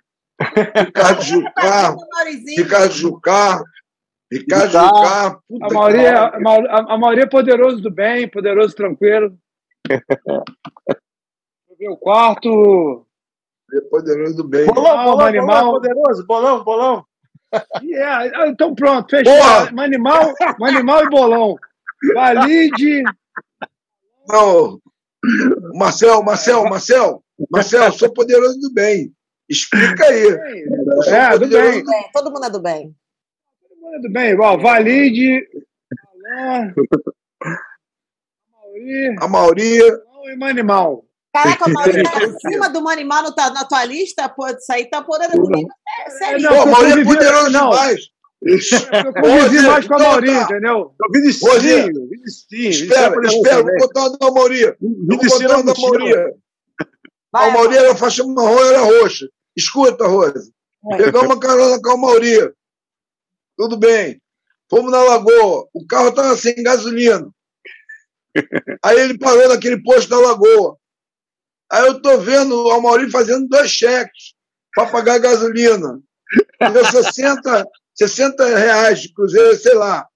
Ricardo 0.75 1.21
Jucá. 1.21 1.95
Ricardo 2.57 2.91
Jucá. 2.93 3.63
Ricardo 4.31 4.71
Jucá. 4.71 5.39
A 5.61 5.73
Mauri, 5.73 5.99
é, 5.99 6.09
a, 6.09 6.31
a 6.35 7.15
é 7.19 7.25
poderoso 7.25 7.81
do 7.81 7.91
bem, 7.91 8.29
poderoso 8.29 8.75
tranquilo. 8.75 9.37
Deixa 9.85 10.43
eu 11.69 11.77
ver 11.77 11.89
o 11.89 11.97
quarto. 11.97 13.05
É 13.73 13.81
Poderoso 13.89 14.37
do 14.37 14.43
bem. 14.47 14.65
Bolão, 14.67 14.91
Animal, 14.91 15.05
bolão, 15.05 15.25
animal. 15.25 15.65
bolão, 15.65 15.73
poderoso, 15.73 16.25
bolão, 16.25 16.63
bolão. 16.63 17.05
Yeah, 17.81 18.31
ah, 18.35 18.47
então 18.47 18.75
pronto, 18.75 19.09
fechou. 19.09 19.33
Manimal, 19.73 20.33
Manimal 20.59 21.03
e 21.05 21.09
Bolão. 21.09 21.55
Valide. 22.13 23.03
Não. 24.27 24.79
Marcel, 25.73 26.21
Marcel, 26.23 26.63
Marcel. 26.65 27.23
Marcel, 27.49 27.91
sou 27.93 28.13
poderoso 28.13 28.59
do 28.59 28.73
bem. 28.73 29.14
Explica 29.49 30.05
aí. 30.05 30.31
Sou 31.03 31.13
É, 31.13 31.37
do 31.37 31.47
bem. 31.47 31.79
Tudo 31.79 31.91
bem, 31.91 32.09
Todo 32.13 32.31
mundo 32.31 32.45
é 32.45 32.49
do 32.49 32.61
bem. 32.61 32.95
Tudo 34.01 34.11
bem, 34.13 34.39
ó, 34.39 34.57
Valide. 34.57 35.47
Alain, 38.63 39.15
A 39.19 39.27
Mauri, 39.27 39.79
Bolão 39.79 40.29
e 40.31 40.35
Manimal. 40.37 41.05
Caraca, 41.33 41.69
o 41.69 41.73
Mauri 41.73 42.03
tá 42.03 42.17
acima 42.17 42.69
do 42.69 42.81
Manimal 42.81 43.23
no, 43.23 43.35
tá- 43.35 43.49
na 43.51 43.65
tua 43.65 43.83
lista? 43.85 44.27
Pô, 44.29 44.47
isso 44.47 44.71
aí 44.71 44.89
tá 44.89 45.01
poderoso. 45.03 45.51
É, 46.05 46.09
sério. 46.11 46.41
Não, 46.41 46.49
pô, 46.51 46.55
a 46.55 46.61
eu 46.61 46.67
Mauri 46.67 47.01
é 47.01 47.03
poderoso 47.03 47.49
não. 47.51 47.69
demais. 47.69 47.99
Eu 48.41 49.13
convivi 49.13 49.59
Ô, 49.65 49.71
mais 49.71 49.87
com 49.87 49.95
a 49.95 49.99
Mauri, 49.99 50.27
tá. 50.27 50.41
entendeu? 50.43 50.93
Eu 51.03 51.11
vi 51.11 51.19
Vinicius, 51.21 51.63
Vinicius. 51.63 52.75
Espera, 52.81 53.15
espera, 53.25 53.63
vou 53.63 53.77
botar 53.77 54.01
uma 54.07 54.17
da 54.17 54.31
Mauri. 54.31 54.65
Vou 54.65 54.75
Vinicius 55.19 55.41
botar 55.41 55.57
uma 55.57 55.73
da. 55.73 55.81
Mauri. 55.81 56.33
Vai, 57.35 57.49
A 57.49 57.51
Mauri 57.51 57.75
era 57.75 57.93
faixa 57.97 58.23
marrom, 58.23 58.63
era 58.63 58.79
roxa. 58.79 59.27
Escuta, 59.57 60.07
Rosa. 60.07 60.49
Pegamos 60.97 61.23
uma 61.23 61.37
carona 61.37 61.81
com 61.81 61.91
a 61.91 61.97
Mauri. 61.97 62.53
Tudo 63.57 63.75
bem. 63.75 64.21
Fomos 64.69 64.89
na 64.89 65.03
Lagoa. 65.03 65.67
O 65.73 65.85
carro 65.85 66.09
estava 66.09 66.37
sem 66.37 66.55
gasolina. 66.63 67.29
Aí 68.81 68.99
ele 69.01 69.17
parou 69.17 69.49
naquele 69.49 69.83
posto 69.83 70.09
da 70.09 70.17
Lagoa. 70.17 70.77
Aí 71.69 71.85
eu 71.87 72.01
tô 72.01 72.17
vendo 72.19 72.55
o 72.55 72.81
Mauri 72.81 73.11
fazendo 73.11 73.49
dois 73.49 73.69
cheques 73.69 74.33
para 74.73 74.89
pagar 74.89 75.15
a 75.15 75.19
gasolina. 75.19 75.99
Deu 76.71 76.85
60, 76.85 77.65
60 77.95 78.45
reais 78.55 79.01
de 79.01 79.13
cruzeiro, 79.13 79.57
sei 79.57 79.73
lá. 79.73 80.07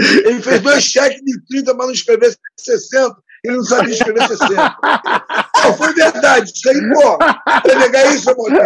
Ele 0.00 0.40
fez 0.40 0.62
dois 0.62 0.84
cheques 0.84 1.20
de 1.22 1.44
30 1.48 1.76
para 1.76 1.86
não 1.86 1.92
escrever 1.92 2.34
60. 2.58 3.14
Ele 3.44 3.56
não 3.56 3.64
sabia 3.64 3.92
escrever 3.92 4.28
60. 4.28 4.78
Não, 5.64 5.74
foi 5.76 5.92
verdade. 5.94 6.52
Isso 6.54 6.68
aí, 6.68 6.80
pô. 6.92 7.18
Vai 7.18 7.78
negar 7.78 8.14
isso, 8.14 8.34
Mauri? 8.36 8.56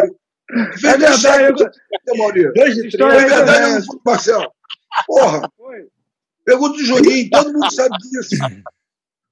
Ele 0.50 0.72
fez 0.78 0.84
É 0.84 0.96
verdade, 0.98 1.54
de 1.54 1.64
30, 1.64 1.72
Mauri. 2.18 2.52
Dois 2.52 2.74
de 2.74 2.86
É 2.86 2.90
três. 2.90 3.22
verdade, 3.32 3.76
é 3.78 3.82
foi, 3.82 3.98
Marcelo. 4.04 4.52
Porra, 5.06 5.50
Foi. 5.56 5.86
pergunta 6.44 6.76
do 6.78 6.84
Juninho, 6.84 7.28
todo 7.30 7.52
mundo 7.52 7.70
sabe 7.72 7.96
disso. 7.98 8.36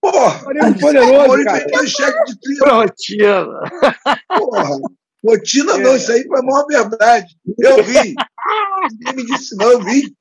Porra, 0.00 0.42
Mauri 0.44 0.58
é 0.58 0.64
o 0.66 0.78
poderoso, 0.78 1.12
Mauri 1.12 1.44
cara. 1.44 1.58
fez 1.60 1.72
dois 1.72 1.90
cheques 1.90 2.24
de 2.34 2.40
30. 2.40 2.74
Rotina. 2.74 3.46
Porra. 4.28 4.68
Rotina 5.26 5.78
não, 5.78 5.96
isso 5.96 6.12
aí 6.12 6.26
foi 6.26 6.38
a 6.38 6.42
maior 6.42 6.66
verdade. 6.66 7.26
Eu 7.58 7.82
vi. 7.84 8.14
Ninguém 8.92 9.14
me 9.16 9.24
disse 9.26 9.56
não, 9.56 9.70
eu 9.72 9.80
vi. 9.82 10.14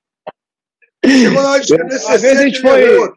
Chegou 1.05 1.41
na 1.43 1.49
hora 1.49 1.59
de 1.59 1.65
escrever 1.65 1.83
Uma 1.83 1.89
vez 1.89 2.05
a 2.05 2.11
60, 2.19 2.41
gente 2.43 2.61
foi- 2.61 2.81
errou. 2.83 3.13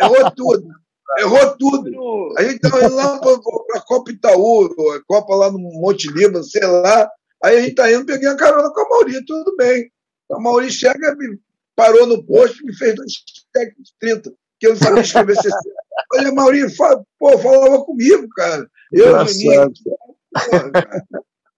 Errou 0.00 0.30
tudo. 0.30 0.81
Errou 1.18 1.56
tudo. 1.58 1.90
A 2.38 2.42
gente 2.42 2.56
estava 2.56 2.84
indo 2.84 2.94
lá 2.94 3.18
para 3.18 3.32
a 3.76 3.80
Copa 3.82 4.10
Itaú, 4.10 4.66
a 4.94 5.04
Copa 5.06 5.34
lá 5.34 5.50
no 5.50 5.58
Monte 5.58 6.08
Líbano, 6.08 6.42
sei 6.44 6.66
lá. 6.66 7.10
Aí 7.44 7.56
a 7.56 7.60
gente 7.60 7.70
está 7.70 7.92
indo, 7.92 8.06
peguei 8.06 8.28
uma 8.28 8.36
carona 8.36 8.70
com 8.70 8.80
a 8.80 8.88
Mauri, 8.88 9.24
tudo 9.24 9.56
bem. 9.56 9.90
A 10.30 10.38
Mauri 10.38 10.70
chega, 10.70 11.14
me 11.16 11.38
parou 11.74 12.06
no 12.06 12.24
posto 12.24 12.62
e 12.62 12.66
me 12.66 12.76
fez 12.76 12.94
dois 12.94 13.12
cheques 13.12 13.76
de 13.84 13.92
30, 13.98 14.32
que 14.58 14.66
eu 14.66 14.70
não 14.70 14.76
sabia 14.76 15.02
escrever 15.02 15.36
60. 15.36 15.56
Olha, 16.14 16.32
Mauri, 16.32 16.74
fala, 16.74 17.04
pô, 17.18 17.36
falava 17.38 17.84
comigo, 17.84 18.28
cara. 18.30 18.66
Eu, 18.92 19.16
o 19.16 19.26
Juninho, 19.26 19.52
Engraçado. 19.52 19.72
porra, 20.32 20.70
cara. 20.70 21.06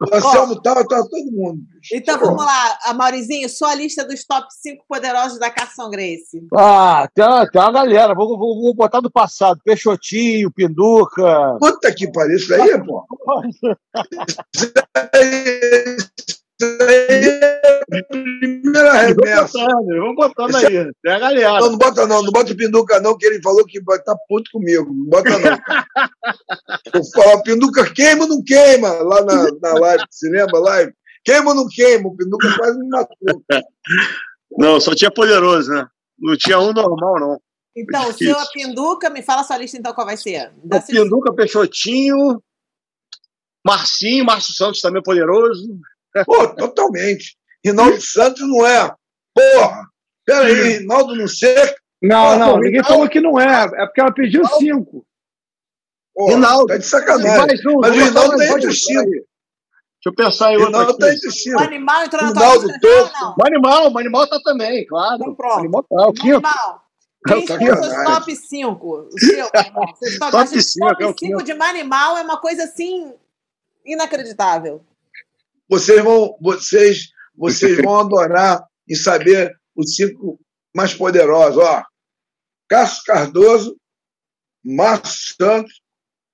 O 0.01 0.15
Anselmo 0.15 0.61
tava, 0.61 0.87
tava 0.87 1.09
todo 1.09 1.31
mundo. 1.31 1.61
Então 1.93 2.19
vamos 2.19 2.45
lá, 2.45 2.79
a 2.85 2.95
Maurizinho, 2.95 3.49
sua 3.49 3.75
lista 3.75 4.05
dos 4.05 4.25
top 4.25 4.47
5 4.51 4.85
poderosos 4.89 5.39
da 5.39 5.51
Carson 5.51 5.91
Grace. 5.91 6.47
Ah, 6.57 7.09
tem 7.15 7.25
uma, 7.25 7.49
tem 7.49 7.61
uma 7.61 7.73
galera. 7.73 8.15
Vou, 8.15 8.37
vou, 8.37 8.61
vou 8.61 8.75
botar 8.75 9.01
do 9.01 9.11
passado. 9.11 9.61
Peixotinho, 9.65 10.51
Pinduca. 10.51 11.57
Puta 11.61 11.95
que 11.95 12.11
pariu, 12.11 12.37
isso 12.37 12.53
aí, 12.55 12.83
pô. 12.85 13.05
Aí, 16.63 17.27
é 17.93 17.99
a 17.99 18.05
primeira 18.05 18.93
Vou 18.93 19.25
remessa. 19.25 19.59
botando, 19.59 20.01
vou 20.01 20.15
botando 20.15 20.57
aí. 20.57 20.93
Tem 21.03 21.13
a 21.13 21.19
galera. 21.19 21.61
Não, 21.61 21.71
não 21.73 21.79
bota 21.79 22.07
não, 22.07 22.23
não 22.23 22.33
bota 22.33 22.53
o 22.53 22.57
Pinduca 22.57 23.01
não, 23.01 23.17
que 23.17 23.27
ele 23.27 23.43
falou 23.43 23.65
que 23.65 23.83
vai 23.83 23.99
estar 23.99 24.17
puto 24.29 24.51
comigo. 24.53 24.87
Não 24.87 25.07
bota 25.07 25.31
não. 25.31 25.59
Eu 26.95 27.05
falo, 27.13 27.43
Pinduca 27.43 27.93
queima 27.93 28.23
ou 28.23 28.29
não 28.29 28.43
queima? 28.45 28.89
Lá 28.89 29.25
na, 29.25 29.49
na 29.61 29.79
live, 29.81 30.05
se 30.11 30.29
lembra 30.31 30.61
live? 30.61 30.93
Queima 31.25 31.51
ou 31.51 31.57
não 31.57 31.67
queima? 31.69 32.09
O 32.09 32.17
Pinduca 32.17 32.57
quase 32.57 32.79
me 32.79 32.89
matou. 32.89 33.43
Não, 34.57 34.81
só 34.81 34.95
tinha 34.95 35.11
poderoso, 35.11 35.73
né? 35.73 35.87
Não 36.19 36.37
tinha 36.37 36.61
um 36.61 36.73
normal, 36.73 37.19
não. 37.19 37.41
Então, 37.77 38.09
o 38.09 38.13
seu 38.13 38.39
é 38.39 38.45
Pinduca, 38.53 39.11
me 39.11 39.23
fala 39.23 39.41
a 39.41 39.45
sua 39.45 39.59
lista 39.59 39.77
então 39.77 39.93
qual 39.93 40.07
vai 40.07 40.17
ser. 40.17 40.53
Dá 40.63 40.77
O 40.77 40.87
Pinduca, 40.87 41.35
Peixotinho, 41.35 42.41
Marcinho, 43.67 44.25
Márcio 44.25 44.55
Santos 44.55 44.81
também 44.81 45.01
é 45.01 45.03
poderoso. 45.03 45.77
Pô, 46.25 46.47
totalmente. 46.55 47.37
Rinaldo 47.65 48.01
Santos 48.01 48.41
não 48.49 48.67
é. 48.67 48.95
Porra! 49.35 49.89
Peraí, 50.27 50.79
Rinaldo 50.79 51.15
não 51.17 51.27
ser. 51.29 51.75
Não, 52.03 52.33
Pô, 52.33 52.37
não, 52.39 52.55
ninguém 52.57 52.71
Rinaldo- 52.73 52.89
falou 52.89 53.09
que 53.09 53.21
não 53.21 53.41
é. 53.41 53.65
É 53.65 53.87
porque 53.87 54.01
ela 54.01 54.13
pediu 54.13 54.45
cinco. 54.47 55.05
Pô, 56.15 56.27
Rinaldo. 56.29 56.67
Tá 56.67 56.77
de 56.77 56.87
sacanagem. 56.87 57.47
Mais 57.47 57.67
um, 57.67 57.79
Mas 57.81 57.91
o 57.91 57.95
Rinaldo 57.95 58.31
botar 58.33 58.37
tá 58.47 58.53
entre 58.57 58.67
os 58.69 58.83
cinco. 58.85 59.11
Deixa 59.11 59.27
eu 60.07 60.15
pensar 60.15 60.53
em 60.53 60.57
outro 60.57 60.67
Rinaldo 60.71 60.99
tá 60.99 61.13
entre 61.13 61.29
os 61.29 61.35
O 61.35 61.39
cinco. 61.39 61.61
animal 61.63 62.05
entrou 62.05 62.23
na 62.23 62.33
tua 62.33 62.43
Rinaldo 62.43 62.67
lista? 62.67 63.35
O 63.39 63.47
animal, 63.47 63.93
o 63.93 63.99
animal 63.99 64.27
tá 64.29 64.39
também, 64.45 64.87
claro. 64.87 65.15
Então 65.17 65.35
pronto. 65.35 65.57
O 65.57 65.59
animal 65.61 65.83
tá, 65.83 66.07
o 66.09 66.13
quinto. 66.13 66.35
Animal. 66.47 66.85
Quem 67.27 67.47
Tá 67.47 67.57
são 67.59 67.73
os 67.73 67.87
seus 67.87 68.05
top 68.05 68.37
5? 68.37 68.87
O 68.87 69.19
seu, 69.19 69.51
top, 69.51 69.73
Top 70.19 70.33
mas 70.35 70.53
os 70.53 70.73
cinco, 70.73 70.87
é 70.89 70.93
o 70.93 70.97
top 70.99 71.03
5 71.07 71.15
quinto. 71.17 71.43
de 71.43 71.55
Manimal 71.55 72.19
é 72.19 72.23
uma 72.23 72.37
coisa 72.39 72.65
assim 72.65 73.15
inacreditável. 73.85 74.85
Vocês 75.69 76.03
vão, 76.03 76.37
vocês, 76.41 77.09
vocês 77.35 77.77
vão 77.79 77.99
adorar 78.01 78.65
em 78.89 78.95
saber 78.95 79.53
os 79.75 79.95
cinco 79.95 80.41
mais 80.75 80.95
poderosos. 80.95 81.63
Ó, 81.63 81.83
Cássio 82.69 83.03
Cardoso, 83.05 83.77
Márcio 84.65 85.35
Santos, 85.37 85.81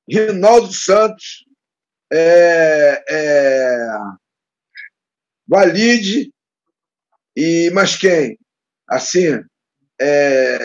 Rinaldo 0.08 0.72
Santos, 0.72 1.44
é, 2.12 3.04
é, 3.08 3.98
Valide 5.46 6.32
e 7.36 7.70
mais 7.70 7.96
quem? 7.96 8.38
Assim, 8.88 9.40
é, 10.00 10.58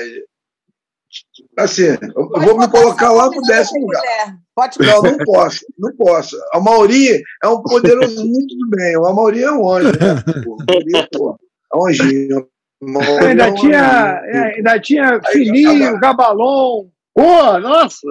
assim, 1.58 1.88
eu 2.02 2.30
Pode 2.30 2.46
vou 2.46 2.58
me 2.58 2.70
colocar 2.70 3.12
lá 3.12 3.28
no 3.28 3.42
décimo 3.42 3.82
lugar. 3.82 4.38
Pode 4.56 4.80
Não, 4.80 5.02
não 5.02 5.18
posso, 5.18 5.66
não 5.78 5.94
posso. 5.98 6.38
A 6.54 6.60
Mauri 6.62 7.22
é 7.44 7.48
um 7.48 7.62
poderoso 7.62 8.26
muito 8.26 8.56
do 8.56 8.70
bem. 8.70 8.96
A 8.96 9.00
Mauri 9.14 9.44
é 9.44 9.52
um 9.52 9.70
anjo, 9.70 9.90
né? 9.90 10.44
Pô, 10.46 10.56
a 10.62 10.72
Mauri, 10.72 11.08
pô, 11.12 11.38
é 11.74 11.78
um 11.78 11.88
anjinho. 11.88 12.48
A 12.82 12.86
Mauri 12.90 13.10
é 13.10 13.28
Ainda 13.28 13.48
um 13.50 13.54
tinha, 13.56 14.20
anjinho. 14.20 14.34
é, 14.34 14.56
ainda 14.56 14.80
tinha 14.80 15.20
Aí, 15.26 15.34
Fininho, 15.34 16.00
Gabalon. 16.00 16.88
Pô, 17.14 17.60
nossa! 17.60 18.08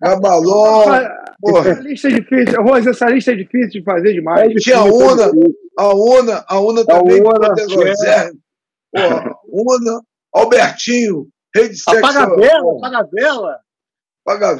Gabalon, 0.00 0.84
porra. 1.40 1.70
Essa 1.70 1.80
lista 1.80 2.08
é 2.08 2.12
difícil. 2.12 2.62
Rose, 2.62 2.88
essa 2.88 3.10
lista 3.10 3.32
é 3.32 3.36
difícil 3.36 3.80
de 3.80 3.84
fazer 3.84 4.12
demais. 4.12 4.52
Tinha 4.62 4.78
a 4.78 4.84
Una, 4.84 5.30
a 5.76 5.94
Una, 5.94 6.44
a 6.46 6.60
Una 6.60 6.84
também, 6.84 7.20
Una, 7.20 7.48
poderosérrima. 7.48 8.38
Porra, 8.92 9.36
Una, 9.48 10.02
Albertinho, 10.32 11.26
rei 11.54 11.68
de 11.68 11.76
sexo. 11.76 11.98
Apaga 11.98 12.26
a 14.50 14.54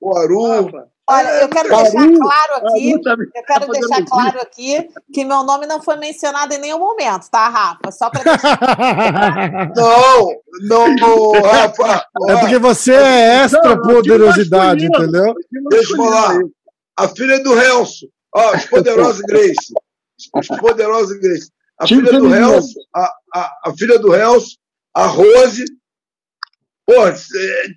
o 0.00 0.16
Aru. 0.16 0.64
Rafa, 0.64 0.90
Olha, 1.10 1.28
eu 1.40 1.48
quero 1.48 1.68
Caru, 1.68 1.82
deixar 1.82 2.18
claro 2.18 2.54
aqui, 2.54 3.02
também 3.02 3.28
eu 3.34 3.42
quero 3.42 3.66
tá 3.66 3.72
deixar 3.72 4.04
claro 4.04 4.40
aqui 4.40 4.88
que 5.12 5.24
meu 5.24 5.42
nome 5.42 5.66
não 5.66 5.82
foi 5.82 5.96
mencionado 5.96 6.54
em 6.54 6.58
nenhum 6.58 6.78
momento, 6.78 7.28
tá, 7.28 7.48
Rafa? 7.48 7.90
Só 7.90 8.08
para 8.08 8.22
deixar 8.22 8.58
Não, 9.74 10.40
não, 10.60 10.94
não, 10.94 11.32
Rafa. 11.42 12.06
É 12.28 12.36
porque 12.36 12.58
você 12.58 12.92
é 12.92 13.42
extra 13.42 13.74
Não, 13.74 13.82
poderosidade, 13.82 14.86
entendeu? 14.86 15.34
Deixa 15.68 15.92
eu 15.92 15.96
falar. 15.96 16.38
A 16.96 17.08
filha 17.08 17.42
do 17.42 17.58
Helso. 17.58 18.08
Ó, 18.32 18.54
os 18.54 18.64
poderosos 18.66 19.22
Grace. 19.22 19.74
Os 20.32 20.46
poderosos 20.46 21.18
Grace. 21.18 21.50
A 21.76 21.86
Time 21.86 22.06
filha 22.06 22.20
do. 22.20 22.32
Helso, 22.32 22.78
a, 22.94 23.12
a, 23.34 23.60
a 23.64 23.74
filha 23.76 23.98
do 23.98 24.14
Helso, 24.14 24.56
a 24.94 25.06
Rose. 25.06 25.64
Pô, 26.86 27.08
é, 27.08 27.14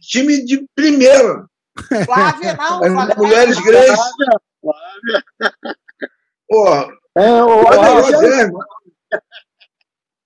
time 0.02 0.46
de 0.46 0.64
primeira. 0.76 1.48
Flávia, 2.06 2.54
não, 2.56 2.80
Flávia, 2.84 3.16
mulheres 3.18 3.56
não. 3.58 3.64
Grace. 3.64 4.02
Pô, 6.48 6.68
É, 7.18 7.44
o, 7.44 7.64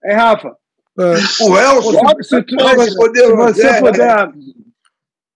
é, 0.03 0.13
Rafa. 0.15 0.55
É. 0.99 1.03
O 1.43 1.57
Helso, 1.57 1.91
Se, 2.23 2.43
tu- 2.43 2.59
se 2.59 3.35
você 3.35 3.79
puder. 3.79 4.31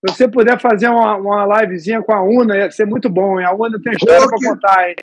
Se 0.03 0.15
você 0.15 0.27
puder 0.27 0.59
fazer 0.59 0.89
uma, 0.89 1.15
uma 1.17 1.61
livezinha 1.61 2.01
com 2.01 2.11
a 2.11 2.23
Una, 2.23 2.57
ia 2.57 2.71
ser 2.71 2.88
muito 2.88 3.07
bom, 3.07 3.39
hein? 3.39 3.45
A 3.45 3.53
Una 3.53 3.79
tem 3.79 3.93
história 3.93 4.27
que- 4.27 4.47
contar, 4.47 4.89
hein? 4.89 4.95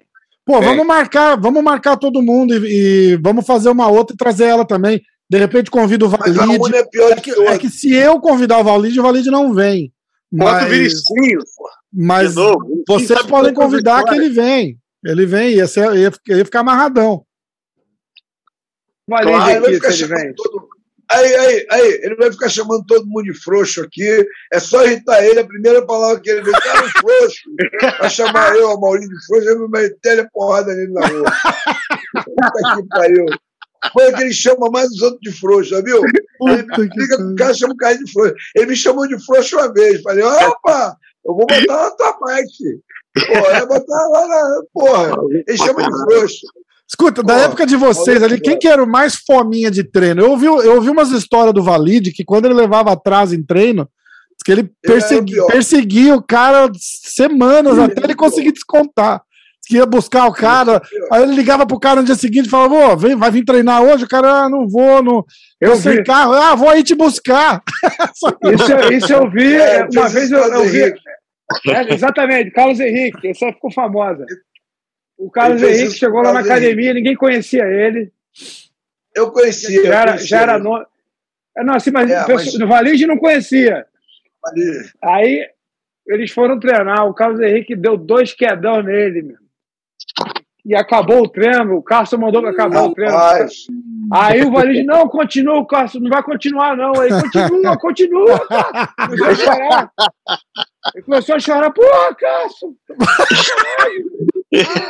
Pô, 0.44 0.60
vamos 0.60 0.84
marcar, 0.86 1.38
vamos 1.38 1.62
marcar 1.62 1.96
todo 1.96 2.22
mundo 2.22 2.54
e, 2.66 3.12
e 3.12 3.16
vamos 3.18 3.46
fazer 3.46 3.68
uma 3.68 3.86
outra 3.88 4.14
e 4.14 4.16
trazer 4.16 4.46
ela 4.46 4.66
também. 4.66 5.00
De 5.30 5.38
repente 5.38 5.70
convido 5.70 6.06
o 6.06 6.10
Mas 6.10 6.36
a 6.36 6.40
Valide. 6.46 6.64
Una 6.64 6.76
é 6.78 6.84
pior 6.84 7.12
É 7.12 7.16
que, 7.16 7.32
todas. 7.34 7.50
é 7.52 7.58
que 7.58 7.68
se 7.70 7.94
eu 7.94 8.18
convidar 8.18 8.58
o 8.58 8.64
Valide, 8.64 8.98
o 8.98 9.02
Valide 9.02 9.30
não 9.30 9.52
vem. 9.54 9.92
Bota 10.30 10.50
o 10.50 10.60
Mas, 10.60 10.70
Vinicinho, 10.70 11.38
mas 11.92 12.30
de 12.30 12.36
novo. 12.36 12.84
Vocês 12.86 13.22
podem 13.22 13.54
convidar 13.54 14.04
que 14.04 14.14
ele 14.14 14.28
vem. 14.28 14.78
Ele 15.04 15.24
vem, 15.24 15.54
ia, 15.54 15.66
ser, 15.66 15.94
ia, 15.94 16.12
ia 16.28 16.44
ficar 16.44 16.60
amarradão. 16.60 17.24
Aí 19.10 19.54
ele 19.54 19.60
vai 19.60 19.74
ficar 19.74 19.92
ele 19.92 20.06
vem. 20.06 20.34
todo 20.34 20.68
Aí, 21.10 21.34
aí, 21.34 21.66
aí, 21.70 22.00
ele 22.02 22.16
vai 22.16 22.30
ficar 22.30 22.50
chamando 22.50 22.84
todo 22.84 23.06
mundo 23.06 23.24
de 23.24 23.32
frouxo 23.32 23.80
aqui. 23.80 24.26
É 24.52 24.60
só 24.60 24.84
irritar 24.84 25.24
ele. 25.24 25.40
A 25.40 25.46
primeira 25.46 25.84
palavra 25.86 26.20
que 26.20 26.28
ele 26.28 26.42
vê, 26.42 26.52
cara, 26.52 26.84
um 26.84 26.88
frouxo. 26.90 27.40
Vai 27.98 28.10
chamar 28.10 28.54
eu, 28.56 28.70
a 28.70 28.78
Maurício 28.78 29.08
de 29.08 29.26
frouxo, 29.26 29.48
ele 29.48 29.68
vai 29.68 29.82
meter 29.82 30.20
a 30.20 30.28
porrada 30.30 30.74
nele 30.74 30.92
na 30.92 31.06
rua. 31.06 31.24
Puta 32.12 32.76
que 32.76 32.88
pariu. 32.88 33.26
Foi 33.92 34.12
que 34.12 34.22
ele 34.22 34.32
chama 34.32 34.68
mais 34.70 34.90
os 34.90 35.02
outros 35.02 35.20
de 35.22 35.32
frouxo, 35.32 35.70
já 35.70 35.80
viu? 35.80 36.00
Fica 36.02 37.16
com 37.16 37.32
o 37.32 37.34
cara, 37.36 37.54
chama 37.54 37.72
o 37.72 37.76
cara 37.76 37.96
de 37.96 38.10
frouxo. 38.12 38.34
Ele 38.56 38.66
me 38.66 38.76
chamou 38.76 39.06
de 39.06 39.18
frouxo 39.24 39.56
uma 39.56 39.72
vez. 39.72 40.00
Falei, 40.02 40.24
opa, 40.24 40.96
eu 41.24 41.34
vou 41.34 41.46
botar 41.46 41.76
na 41.76 41.90
tua 41.92 42.18
bike. 42.20 42.80
Porra, 43.26 43.58
eu 43.58 43.68
vou 43.68 43.78
botar 43.78 44.08
lá 44.08 44.28
na. 44.28 44.60
Porra, 44.72 45.12
ele 45.46 45.56
chama 45.58 45.82
de 45.82 45.90
frouxo. 46.04 46.46
Escuta, 46.88 47.22
da 47.22 47.34
Pô, 47.34 47.40
época 47.40 47.66
de 47.66 47.76
vocês 47.76 48.22
ali, 48.22 48.40
quem 48.40 48.58
que 48.58 48.66
era 48.66 48.82
o 48.82 48.86
mais 48.88 49.14
fominha 49.16 49.70
de 49.70 49.84
treino? 49.84 50.22
Eu 50.22 50.30
ouvi, 50.30 50.46
eu 50.46 50.74
ouvi 50.76 50.88
umas 50.88 51.10
histórias 51.10 51.52
do 51.52 51.62
Valide 51.62 52.12
que 52.12 52.24
quando 52.24 52.46
ele 52.46 52.54
levava 52.54 52.90
atraso 52.92 53.34
em 53.34 53.42
treino, 53.42 53.86
que 54.44 54.50
ele 54.52 54.60
Ele 54.62 54.70
era 54.84 54.94
o 54.96 54.98
persegui- 55.00 55.32
pior. 55.34 55.46
perseguia 55.48 56.14
o 56.14 56.22
cara 56.22 56.70
semanas 56.78 57.74
Ele 57.74 57.82
até 57.82 58.04
ele 58.04 58.14
conseguir 58.14 58.52
descontar. 58.52 59.20
Que 59.68 59.76
ia 59.76 59.84
buscar 59.84 60.26
o 60.26 60.32
cara, 60.32 60.80
aí 61.12 61.22
ele 61.22 61.34
ligava 61.34 61.66
pro 61.66 61.78
cara 61.78 62.00
no 62.00 62.06
dia 62.06 62.14
seguinte 62.14 62.46
e 62.46 62.50
falava: 62.50 62.74
Ô, 62.74 62.96
vem, 62.96 63.14
vai 63.14 63.30
vir 63.30 63.44
treinar 63.44 63.82
hoje? 63.82 64.04
O 64.04 64.08
cara, 64.08 64.44
ah, 64.44 64.48
não 64.48 64.66
vou, 64.66 65.02
não, 65.02 65.24
Eu 65.60 65.72
tô 65.72 65.76
sem 65.76 65.96
vi. 65.96 66.04
carro, 66.04 66.32
ah, 66.32 66.54
vou 66.54 66.70
aí 66.70 66.82
te 66.82 66.94
buscar. 66.94 67.62
Isso, 68.54 68.72
eu- 68.72 68.92
isso 68.92 69.12
eu 69.12 69.30
vi, 69.30 69.54
É, 69.56 69.86
uma 69.92 70.08
vez 70.08 70.30
eu, 70.30 70.38
eu 70.38 70.64
vi. 70.64 70.80
Henrique. 70.80 71.00
É, 71.68 71.92
exatamente, 71.94 72.50
Carlos 72.50 72.80
Henrique, 72.80 73.28
essa 73.28 73.52
ficou 73.52 73.70
famosa. 73.72 74.24
O 75.18 75.30
Carlos 75.30 75.62
Henrique 75.62 75.92
chegou 75.98 76.22
lá 76.22 76.32
na 76.32 76.40
academia, 76.40 76.94
ninguém 76.94 77.14
conhecia 77.16 77.64
ele. 77.64 78.10
Eu 79.14 79.30
conhecia. 79.30 79.82
Já 79.84 79.94
era, 80.00 80.10
conhecia 80.12 80.26
já 80.28 80.40
era 80.42 80.54
ele. 80.54 80.64
no... 80.64 80.86
É, 81.56 81.64
Não, 81.64 81.74
assim, 81.74 81.90
mas, 81.90 82.10
É, 82.10 82.24
mas- 82.26 82.58
no 82.58 82.68
Valide 82.68 83.06
não 83.06 83.18
conhecia. 83.18 83.84
Ali. 84.44 84.72
Aí 85.02 85.46
eles 86.06 86.30
foram 86.30 86.58
treinar, 86.58 87.06
o 87.06 87.12
Carlos 87.14 87.40
Henrique 87.40 87.74
deu 87.76 87.96
dois 87.96 88.32
quedão 88.32 88.82
nele, 88.82 89.22
meu. 89.22 89.36
E 90.68 90.74
acabou 90.76 91.22
o 91.22 91.28
treino, 91.28 91.76
o 91.76 91.82
Cássio 91.82 92.18
mandou 92.18 92.46
acabar 92.46 92.82
o 92.84 92.92
treino. 92.92 93.16
Aí 94.12 94.42
o 94.42 94.52
Valide, 94.52 94.84
não, 94.84 95.08
continua, 95.08 95.66
Cássio, 95.66 95.98
não 95.98 96.10
vai 96.10 96.22
continuar, 96.22 96.76
não. 96.76 96.92
Aí 97.00 97.08
continua, 97.08 97.78
continua, 97.78 98.46
Cássio. 98.46 98.88
Começou 99.06 99.26
a 99.26 99.34
chorar. 99.34 99.92
Ele 100.94 101.04
começou 101.04 101.34
a 101.36 101.40
chorar, 101.40 101.70
porra, 101.70 102.14
Cássio. 102.14 102.76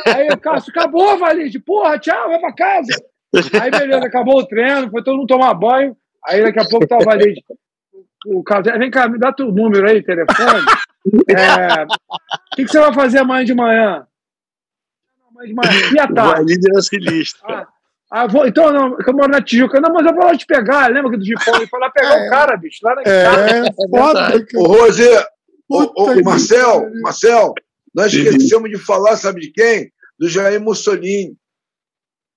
Aí 0.05 0.27
o 0.33 0.37
Cássio, 0.37 0.71
acabou, 0.71 1.17
Valide, 1.17 1.59
porra, 1.59 1.97
tchau, 1.97 2.27
vai 2.27 2.39
pra 2.39 2.53
casa. 2.53 2.91
Aí 3.61 3.71
beleza, 3.71 4.05
acabou 4.05 4.39
o 4.39 4.47
treino, 4.47 4.91
foi 4.91 5.01
todo 5.01 5.15
mundo 5.15 5.27
tomar 5.27 5.53
banho. 5.53 5.95
Aí 6.27 6.43
daqui 6.43 6.59
a 6.59 6.67
pouco 6.67 6.85
tá 6.85 6.97
o 6.97 7.05
Valide. 7.05 7.41
O 8.25 8.43
Cássio, 8.43 8.77
vem 8.77 8.91
cá, 8.91 9.07
me 9.07 9.17
dá 9.17 9.31
teu 9.31 9.49
número 9.49 9.87
aí, 9.87 10.03
telefone. 10.03 10.65
É, 11.29 11.83
O 11.83 12.55
que, 12.57 12.65
que 12.65 12.71
você 12.71 12.79
vai 12.79 12.93
fazer 12.93 13.19
amanhã 13.19 13.45
de 13.45 13.53
manhã? 13.55 14.05
De 15.45 15.53
manhã. 15.53 15.71
E 15.93 15.99
à 15.99 16.05
O 16.05 16.13
tarde? 16.13 16.33
Valide 16.33 16.69
era 16.69 16.81
sinistro. 16.81 17.41
Ah, 17.45 17.67
ah, 18.11 18.27
vou, 18.27 18.47
então, 18.47 18.71
não, 18.73 18.97
eu 19.05 19.13
moro 19.13 19.31
na 19.31 19.41
Tijuca. 19.41 19.79
Não, 19.79 19.93
mas 19.93 20.05
eu 20.05 20.13
vou 20.15 20.25
lá 20.25 20.35
te 20.35 20.45
pegar. 20.45 20.87
Lembra 20.87 21.11
que 21.11 21.17
do 21.17 21.25
Gipão? 21.25 21.55
Ele 21.55 21.67
foi 21.67 21.79
lá 21.79 21.89
pegar 21.91 22.25
o 22.25 22.29
cara, 22.29 22.57
bicho. 22.57 22.79
Lá 22.81 22.95
na 22.95 23.01
É, 23.03 23.71
foda, 23.89 24.35
o 24.37 24.45
cara. 24.45 24.45
Rosê, 24.55 25.25
o, 25.69 25.87
Puta 25.87 26.01
o, 26.01 26.15
que 26.15 26.23
Marcel. 26.23 26.91
Marcel, 27.01 27.53
nós 27.93 28.11
esquecemos 28.11 28.69
de 28.69 28.77
falar, 28.77 29.15
sabe 29.15 29.41
de 29.41 29.51
quem? 29.51 29.91
Do 30.17 30.27
Jair 30.27 30.59
Mussolini. 30.59 31.35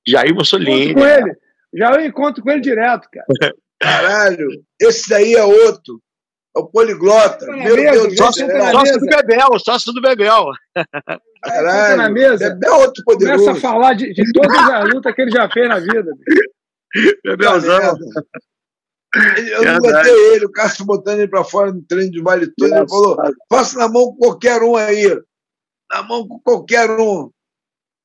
Jair 0.06 0.34
Mussolini. 0.34 0.92
com 0.92 1.06
ele. 1.06 1.34
Já 1.74 1.92
eu 1.92 2.04
encontro 2.04 2.42
com 2.42 2.50
ele 2.50 2.60
direto, 2.60 3.08
cara. 3.10 3.54
Caralho, 3.80 4.46
esse 4.80 5.08
daí 5.08 5.34
é 5.34 5.42
outro. 5.42 6.00
É 6.54 6.60
o 6.60 6.66
poliglota. 6.66 7.46
Na 7.46 7.56
Meu 7.56 7.76
mesa, 7.76 8.02
Deus 8.02 8.16
Sócio 8.16 8.46
mesa. 8.46 8.98
do 8.98 9.06
Bebel, 9.06 9.58
sócio 9.58 9.92
do 9.92 10.02
Bebel. 10.02 10.46
Na 10.76 11.18
Caralho. 11.42 12.12
mesa. 12.14 12.58
É 12.62 12.70
outro 12.70 13.02
Começa 13.04 13.32
a 13.32 13.36
poderoso. 13.36 13.60
falar 13.60 13.94
de, 13.94 14.12
de 14.12 14.32
todas 14.32 14.56
as 14.56 14.94
lutas 14.94 15.14
que 15.14 15.22
ele 15.22 15.30
já 15.30 15.50
fez 15.50 15.68
na 15.68 15.78
vida. 15.80 16.12
Bebelzão. 17.24 17.96
Eu 19.50 19.64
não 19.64 19.78
botei 19.78 20.34
ele, 20.34 20.46
o 20.46 20.52
Cássio 20.52 20.84
botando 20.86 21.18
ele 21.18 21.28
para 21.28 21.44
fora 21.44 21.70
no 21.72 21.82
treino 21.82 22.10
de 22.12 22.22
vale 22.22 22.46
todo. 22.56 22.74
Ele 22.74 22.88
falou: 22.88 23.16
faça 23.50 23.78
na 23.78 23.88
mão 23.88 24.06
com 24.06 24.16
qualquer 24.16 24.62
um 24.62 24.76
aí. 24.76 25.06
Na 25.90 26.02
mão 26.02 26.26
com 26.26 26.38
qualquer 26.40 26.88
um. 26.90 27.30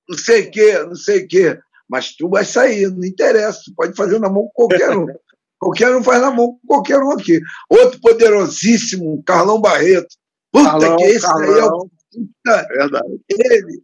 Não 0.09 0.17
sei 0.17 0.47
o 0.47 0.51
quê, 0.51 0.79
não 0.83 0.95
sei 0.95 1.23
o 1.23 1.27
quê. 1.27 1.59
Mas 1.89 2.13
tu 2.15 2.27
vai 2.29 2.43
sair, 2.43 2.89
não 2.89 3.05
interessa. 3.05 3.61
Tu 3.65 3.73
pode 3.75 3.95
fazer 3.95 4.19
na 4.19 4.29
mão 4.29 4.49
com 4.53 4.67
qualquer 4.67 4.97
um. 4.97 5.05
qualquer 5.59 5.95
um 5.95 6.03
faz 6.03 6.21
na 6.21 6.31
mão 6.31 6.53
com 6.53 6.67
qualquer 6.67 6.99
um 6.99 7.11
aqui. 7.11 7.39
Outro 7.69 7.99
poderosíssimo, 8.01 9.21
Carlão 9.25 9.59
Barreto. 9.61 10.15
Puta 10.51 10.69
Carlão, 10.71 10.97
que 10.97 11.03
esse 11.03 11.25
aí 11.25 11.59
é 11.59 11.65
o. 11.65 11.89
Puta, 12.11 12.67
Verdade. 12.69 13.19
ele. 13.29 13.81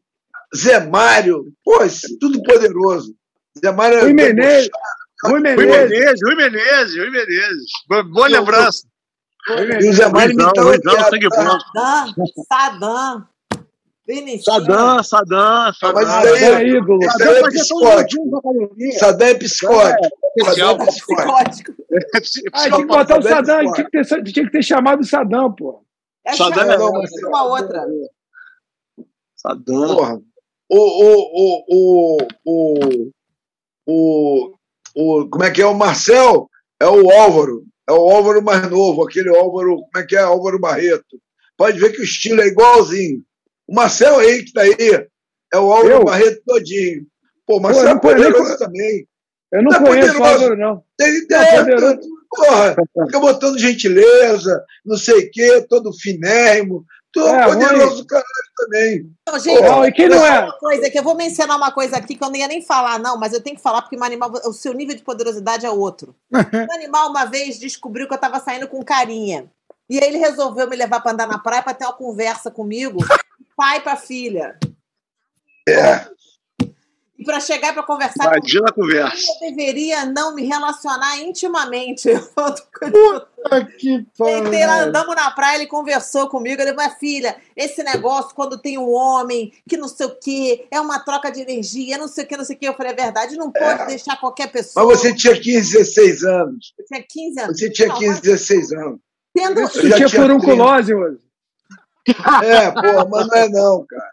Zé 0.56 0.80
Mário. 0.86 1.46
Pô, 1.64 1.84
esse, 1.84 2.18
tudo 2.20 2.42
poderoso. 2.44 3.14
Zé 3.64 3.72
Mário 3.72 3.98
é 3.98 4.02
Rui 4.02 4.14
Menezes. 4.14 4.70
Rui 5.26 5.40
Menezes. 5.40 6.20
Rui 6.26 6.36
Menezes, 6.36 6.98
Rui 6.98 7.10
Menezes. 7.12 7.72
Boa- 8.12 8.28
lembrança. 8.28 8.84
E 9.82 9.90
o 9.90 9.94
Zé 9.94 10.08
Mário 10.10 10.34
Ruizão, 10.36 10.46
imitava 10.46 10.70
Ruizão, 10.70 11.10
sangue 11.10 11.28
bom. 11.30 12.44
Saddam, 12.48 13.26
Vinicius. 14.08 14.46
Sadam, 14.46 15.04
Sadam, 15.04 15.74
Mas 15.94 16.08
Sadam. 16.08 16.36
isso 16.36 16.46
É 16.46 16.56
aí, 16.56 16.70
ídolo. 16.70 17.00
isso 17.04 17.24
aí 17.24 17.36
é 17.38 17.50
psicótico. 17.50 18.42
Saddam 19.00 19.28
é 19.28 19.34
psicótico. 19.34 20.18
Saddam 20.42 20.72
é 20.72 20.86
psicótico. 20.88 21.74
Psicótico. 22.22 22.50
Ah, 22.54 22.64
tinha 22.64 22.78
que 22.78 22.86
botar 22.86 23.20
o 23.20 23.22
Saddam. 23.22 23.74
Tinha 23.74 23.86
que 23.86 23.92
ter, 23.92 24.24
tinha 24.24 24.46
que 24.46 24.52
ter 24.52 24.64
chamado 24.64 25.02
o 25.02 25.06
Saddam, 25.06 25.54
pô. 25.54 25.86
É 26.26 26.34
Saddam 26.34 26.66
chato, 26.66 26.82
é- 26.82 27.28
uma 27.28 27.44
outra. 27.44 27.86
Sadam. 29.36 29.96
Porra. 29.96 30.22
O, 30.70 30.78
o, 30.78 31.18
o, 31.36 31.66
o, 31.70 32.18
o, 32.46 33.12
o, 33.86 34.54
o, 34.96 35.30
como 35.30 35.44
é 35.44 35.52
que 35.52 35.62
é? 35.62 35.66
O 35.66 35.74
Marcel 35.76 36.50
é 36.80 36.88
o 36.88 37.12
Álvaro. 37.12 37.66
É 37.88 37.92
o 37.92 38.10
Álvaro 38.10 38.42
mais 38.42 38.70
novo, 38.70 39.04
aquele 39.04 39.30
Álvaro, 39.30 39.76
como 39.76 40.04
é 40.04 40.06
que 40.08 40.16
é? 40.16 40.20
Álvaro 40.20 40.58
Barreto. 40.60 41.20
Pode 41.58 41.78
ver 41.80 41.92
que 41.92 42.02
o 42.02 42.04
estilo 42.04 42.42
é 42.42 42.48
igualzinho. 42.48 43.22
O 43.68 43.76
Marcel 43.76 44.20
aí 44.20 44.44
que 44.44 44.54
tá 44.54 44.62
aí 44.62 44.76
é 45.54 45.60
o 45.60 45.72
Álvaro 45.72 45.90
Eu? 45.96 46.04
Barreto 46.06 46.42
todinho. 46.46 47.06
Pô, 47.46 47.60
Marcel 47.60 47.90
é 47.90 48.00
poderoso 48.00 48.58
também. 48.58 49.06
Eu 49.54 49.62
não 49.62 49.70
Tá 49.70 49.80
conheço 49.80 50.20
o. 50.20 50.24
Álvaro, 50.26 50.58
não. 50.58 50.84
Tem 50.98 51.28
Tá 51.28 51.62
ideia, 51.62 52.00
porra, 52.30 52.76
fica 53.06 53.20
botando 53.20 53.60
gentileza, 53.60 54.66
não 54.84 54.98
sei 54.98 55.28
o 55.28 55.32
quê, 55.32 55.66
todo 55.70 55.94
finérrimo. 55.94 56.84
Tu 57.12 57.20
é 57.20 57.46
poderoso 57.46 58.04
caralho 58.08 58.26
também. 58.58 59.12
Não, 59.28 59.38
gente, 59.38 59.62
Não, 59.62 59.86
e 59.86 59.92
quem 59.92 60.10
não 60.10 60.26
é? 60.26 60.40
uma 60.40 60.58
coisa 60.58 60.90
que 60.90 60.98
eu 60.98 61.04
vou 61.04 61.16
mencionar 61.16 61.56
uma 61.56 61.72
coisa 61.72 61.98
aqui 61.98 62.16
que 62.16 62.24
eu 62.24 62.30
não 62.30 62.36
ia 62.36 62.48
nem 62.48 62.64
falar, 62.64 62.98
não, 62.98 63.20
mas 63.20 63.34
eu 63.34 63.42
tenho 63.42 63.56
que 63.56 63.62
falar 63.62 63.84
porque 63.84 63.96
o 63.96 64.04
animal, 64.04 64.32
o 64.32 64.52
seu 64.52 64.74
nível 64.74 64.96
de 64.96 65.04
poderosidade 65.04 65.64
é 65.64 65.70
outro. 65.70 66.16
o 66.34 66.74
animal 66.74 67.12
uma 67.12 67.26
vez 67.26 67.60
descobriu 67.60 68.08
que 68.08 68.16
eu 68.16 68.18
tava 68.18 68.40
saindo 68.40 68.68
com 68.68 68.84
carinha. 68.84 69.46
E 69.88 70.00
aí 70.00 70.08
ele 70.08 70.18
resolveu 70.18 70.68
me 70.68 70.76
levar 70.76 71.02
para 71.02 71.12
andar 71.12 71.28
na 71.28 71.38
praia 71.38 71.62
para 71.62 71.76
ter 71.76 71.86
uma 71.86 71.94
conversa 71.94 72.50
comigo, 72.50 72.98
pai 73.56 73.80
para 73.82 73.96
filha. 73.96 74.58
É. 75.70 76.08
E 77.24 77.26
para 77.26 77.40
chegar 77.40 77.74
para 77.74 77.84
conversar 77.84 78.36
Imagina 78.36 78.66
a 78.68 78.74
conversa. 78.74 79.32
eu 79.42 79.50
deveria 79.50 80.06
não 80.06 80.36
me 80.36 80.46
relacionar 80.46 81.22
intimamente. 81.22 82.10
Puta 82.36 83.66
que 83.78 84.06
pariu. 84.18 84.70
andamos 84.70 85.16
na 85.16 85.32
praia, 85.32 85.56
ele 85.56 85.68
conversou 85.68 86.28
comigo. 86.28 86.62
Ele 86.62 86.74
falou: 86.74 86.92
filha, 87.00 87.38
esse 87.56 87.82
negócio, 87.82 88.36
quando 88.36 88.60
tem 88.60 88.78
um 88.78 88.92
homem 88.92 89.54
que 89.68 89.78
não 89.78 89.88
sei 89.88 90.06
o 90.08 90.20
quê, 90.20 90.68
é 90.70 90.82
uma 90.82 91.00
troca 91.00 91.32
de 91.32 91.42
energia, 91.42 91.98
não 91.98 92.10
sei 92.10 92.26
o 92.26 92.28
que, 92.28 92.36
não 92.36 92.44
sei 92.44 92.58
o 92.58 92.60
que. 92.60 92.68
Eu 92.68 92.74
falei: 92.74 92.92
é 92.92 92.96
verdade, 92.96 93.38
não 93.38 93.52
pode 93.52 93.88
deixar 93.88 94.20
qualquer 94.20 94.52
pessoa. 94.52 94.86
Mas 94.86 95.00
você 95.00 95.16
tinha 95.16 95.40
15, 95.40 95.78
16 95.78 96.24
anos. 96.24 96.74
Eu 96.78 96.86
tinha 96.86 97.06
15 97.08 97.40
anos. 97.40 97.60
Você 97.60 97.70
tinha 97.70 97.88
Não, 97.88 97.96
15, 98.00 98.10
mas 98.12 98.20
16 98.22 98.72
anos. 98.74 99.00
tendo, 99.34 99.62
já 99.62 99.70
tinha 99.70 99.96
tinha 99.96 100.10
furunculose 100.10 100.94
hoje. 100.94 101.20
É, 102.44 102.70
pô, 102.72 103.10
mas 103.10 103.28
não 103.28 103.38
é 103.38 103.50
não, 103.50 103.86
cara. 103.88 104.13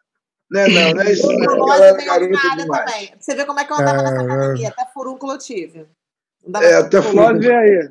Não 0.50 0.60
é 0.60 0.68
não, 0.68 0.94
não 0.94 1.02
é 1.02 1.12
isso. 1.12 1.26
Não. 1.26 1.38
furúnculo, 1.44 1.72
Ela 1.72 1.84
era 1.86 2.04
garota 2.04 2.56
demais. 2.56 2.84
também. 2.84 3.06
Pra 3.08 3.16
Você 3.20 3.34
vê 3.34 3.44
como 3.44 3.60
é 3.60 3.64
que 3.64 3.72
eu 3.72 3.76
andava 3.76 4.02
nessa 4.02 4.14
É, 4.16 4.24
academia. 4.24 4.68
Até 4.68 4.86
furúnculo 4.92 5.32
eu 5.32 5.38
tive. 5.38 5.86
É, 6.60 6.74
até 6.74 7.00
vem 7.00 7.56
aí. 7.56 7.90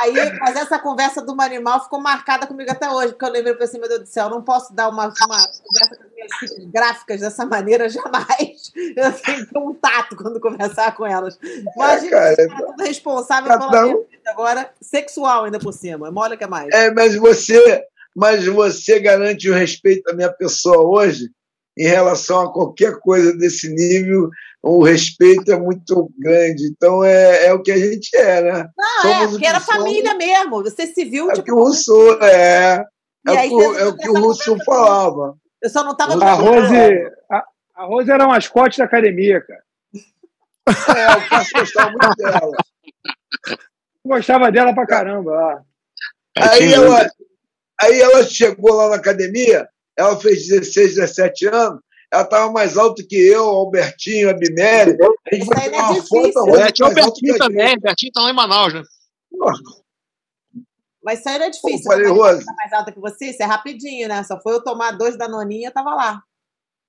Aí, 0.00 0.38
mas 0.40 0.56
essa 0.56 0.76
conversa 0.76 1.22
do 1.22 1.40
animal 1.40 1.84
ficou 1.84 2.00
marcada 2.00 2.48
comigo 2.48 2.68
até 2.72 2.90
hoje, 2.90 3.10
porque 3.12 3.24
eu 3.24 3.30
lembrei 3.30 3.54
para 3.54 3.64
assim, 3.64 3.78
meu 3.78 3.88
Deus 3.88 4.00
do 4.00 4.06
céu, 4.06 4.24
eu 4.24 4.30
não 4.30 4.42
posso 4.42 4.74
dar 4.74 4.88
uma, 4.88 5.04
uma 5.04 5.12
conversa 5.12 5.96
com 5.96 6.02
as 6.04 6.12
minhas 6.12 6.32
filhas 6.40 6.70
gráficas 6.72 7.20
dessa 7.20 7.46
maneira 7.46 7.88
jamais. 7.88 8.72
Eu 8.96 9.12
tenho 9.12 9.46
que 9.46 9.52
ter 9.52 9.58
um 9.58 9.72
tato 9.74 10.16
quando 10.16 10.40
conversar 10.40 10.96
com 10.96 11.06
elas. 11.06 11.38
Imagina, 11.76 12.10
cara, 12.10 12.32
esse 12.32 12.48
cara 12.48 12.66
tudo 12.66 12.82
responsável 12.82 13.48
cada 13.48 13.70
pela 13.70 13.82
um- 13.82 13.92
minha 13.92 14.06
vida 14.08 14.30
agora, 14.30 14.70
sexual 14.80 15.44
ainda 15.44 15.60
por 15.60 15.72
cima. 15.72 16.10
Mole 16.10 16.36
que 16.36 16.42
é 16.44 16.48
mais. 16.48 16.68
É, 16.74 16.90
mas 16.90 17.14
você, 17.14 17.84
mas 18.16 18.44
você 18.46 18.98
garante 19.00 19.48
o 19.50 19.54
respeito 19.54 20.08
à 20.10 20.14
minha 20.14 20.32
pessoa 20.32 20.78
hoje 20.84 21.30
em 21.78 21.86
relação 21.86 22.40
a 22.42 22.52
qualquer 22.52 22.98
coisa 23.00 23.34
desse 23.36 23.68
nível. 23.72 24.28
O 24.62 24.84
respeito 24.84 25.50
é 25.50 25.58
muito 25.58 26.10
grande. 26.18 26.66
Então 26.66 27.02
é, 27.02 27.46
é 27.46 27.52
o 27.52 27.62
que 27.62 27.72
a 27.72 27.76
gente 27.78 28.14
é, 28.16 28.42
né? 28.42 28.68
Não, 28.76 29.02
somos 29.02 29.16
é, 29.16 29.26
porque 29.28 29.38
que 29.38 29.46
era 29.46 29.60
somos. 29.60 29.80
família 29.80 30.14
mesmo. 30.14 30.62
Você 30.62 30.86
se 30.86 31.04
viu, 31.04 31.28
É 31.28 31.32
o 31.32 31.34
tipo, 31.34 31.44
que 31.46 31.52
o 31.52 31.56
Rousseau 31.56 32.22
é. 32.22 32.84
É, 33.28 33.36
aí 33.36 33.50
o, 33.50 33.56
que 33.58 33.64
o- 33.66 33.70
fez 33.72 33.76
é 33.82 33.86
o 33.86 33.96
que 33.96 34.08
o 34.10 34.12
conversa 34.14 34.56
falava. 34.64 35.36
eu 35.62 35.70
só 35.70 35.82
não 35.84 35.96
tava 35.96 36.12
A. 36.24 36.32
Rose, 36.34 36.76
a, 37.30 37.44
a 37.76 37.84
Rose 37.86 38.10
era 38.10 38.24
um 38.24 38.28
mascote 38.30 38.78
da 38.78 38.84
academia, 38.84 39.40
cara. 39.40 39.62
É, 40.96 41.16
o 41.16 41.28
Cássio 41.28 41.58
gostava 41.58 41.90
muito 41.90 42.14
dela. 42.16 42.50
Eu 43.48 43.56
gostava 44.04 44.52
dela 44.52 44.74
pra 44.74 44.86
caramba. 44.86 45.30
lá. 45.32 45.62
Aí 46.38 46.72
ela, 46.72 47.08
aí 47.82 48.00
ela 48.00 48.24
chegou 48.24 48.74
lá 48.74 48.88
na 48.90 48.96
academia, 48.96 49.68
ela 49.96 50.18
fez 50.18 50.46
16, 50.48 50.94
17 50.96 51.46
anos, 51.48 51.80
ela 52.12 52.22
estava 52.22 52.52
mais 52.52 52.76
alta 52.76 53.02
que 53.02 53.16
eu, 53.16 53.44
Albertinho, 53.44 54.28
Abimere. 54.30 54.96
A 55.00 55.34
gente 55.34 55.42
Isso 55.42 55.46
foi 55.46 55.62
aí 55.62 55.74
é 55.74 55.78
uma 55.78 55.94
difícil. 55.94 56.32
foto, 56.32 56.44
Rose 56.50 56.62
É, 56.62 56.70
tinha 56.72 56.88
o 56.88 56.92
mais 56.92 57.06
alta 57.06 57.20
que 57.20 57.26
Bertinho 57.26 57.32
a 57.32 57.36
gente. 57.38 57.46
também. 57.46 57.78
Bertinho 57.80 58.12
tá 58.12 58.20
lá 58.22 58.30
em 58.30 58.34
Manaus, 58.34 58.74
né? 58.74 58.82
Mas 61.02 61.18
isso 61.20 61.28
aí 61.30 61.38
não 61.38 61.46
é 61.46 61.50
difícil. 61.50 61.82
Pô, 61.84 61.90
falei, 61.90 62.06
né? 62.06 62.12
Rose. 62.12 62.44
tá 62.44 62.52
mais 62.54 62.72
alta 62.72 62.92
que 62.92 63.00
você, 63.00 63.26
isso 63.30 63.42
é 63.42 63.46
rapidinho, 63.46 64.08
né? 64.08 64.22
Só 64.24 64.38
foi 64.40 64.54
eu 64.54 64.62
tomar 64.62 64.92
dois 64.92 65.16
da 65.16 65.26
noninha 65.28 65.68
e 65.68 65.72
tava 65.72 65.94
lá. 65.94 66.22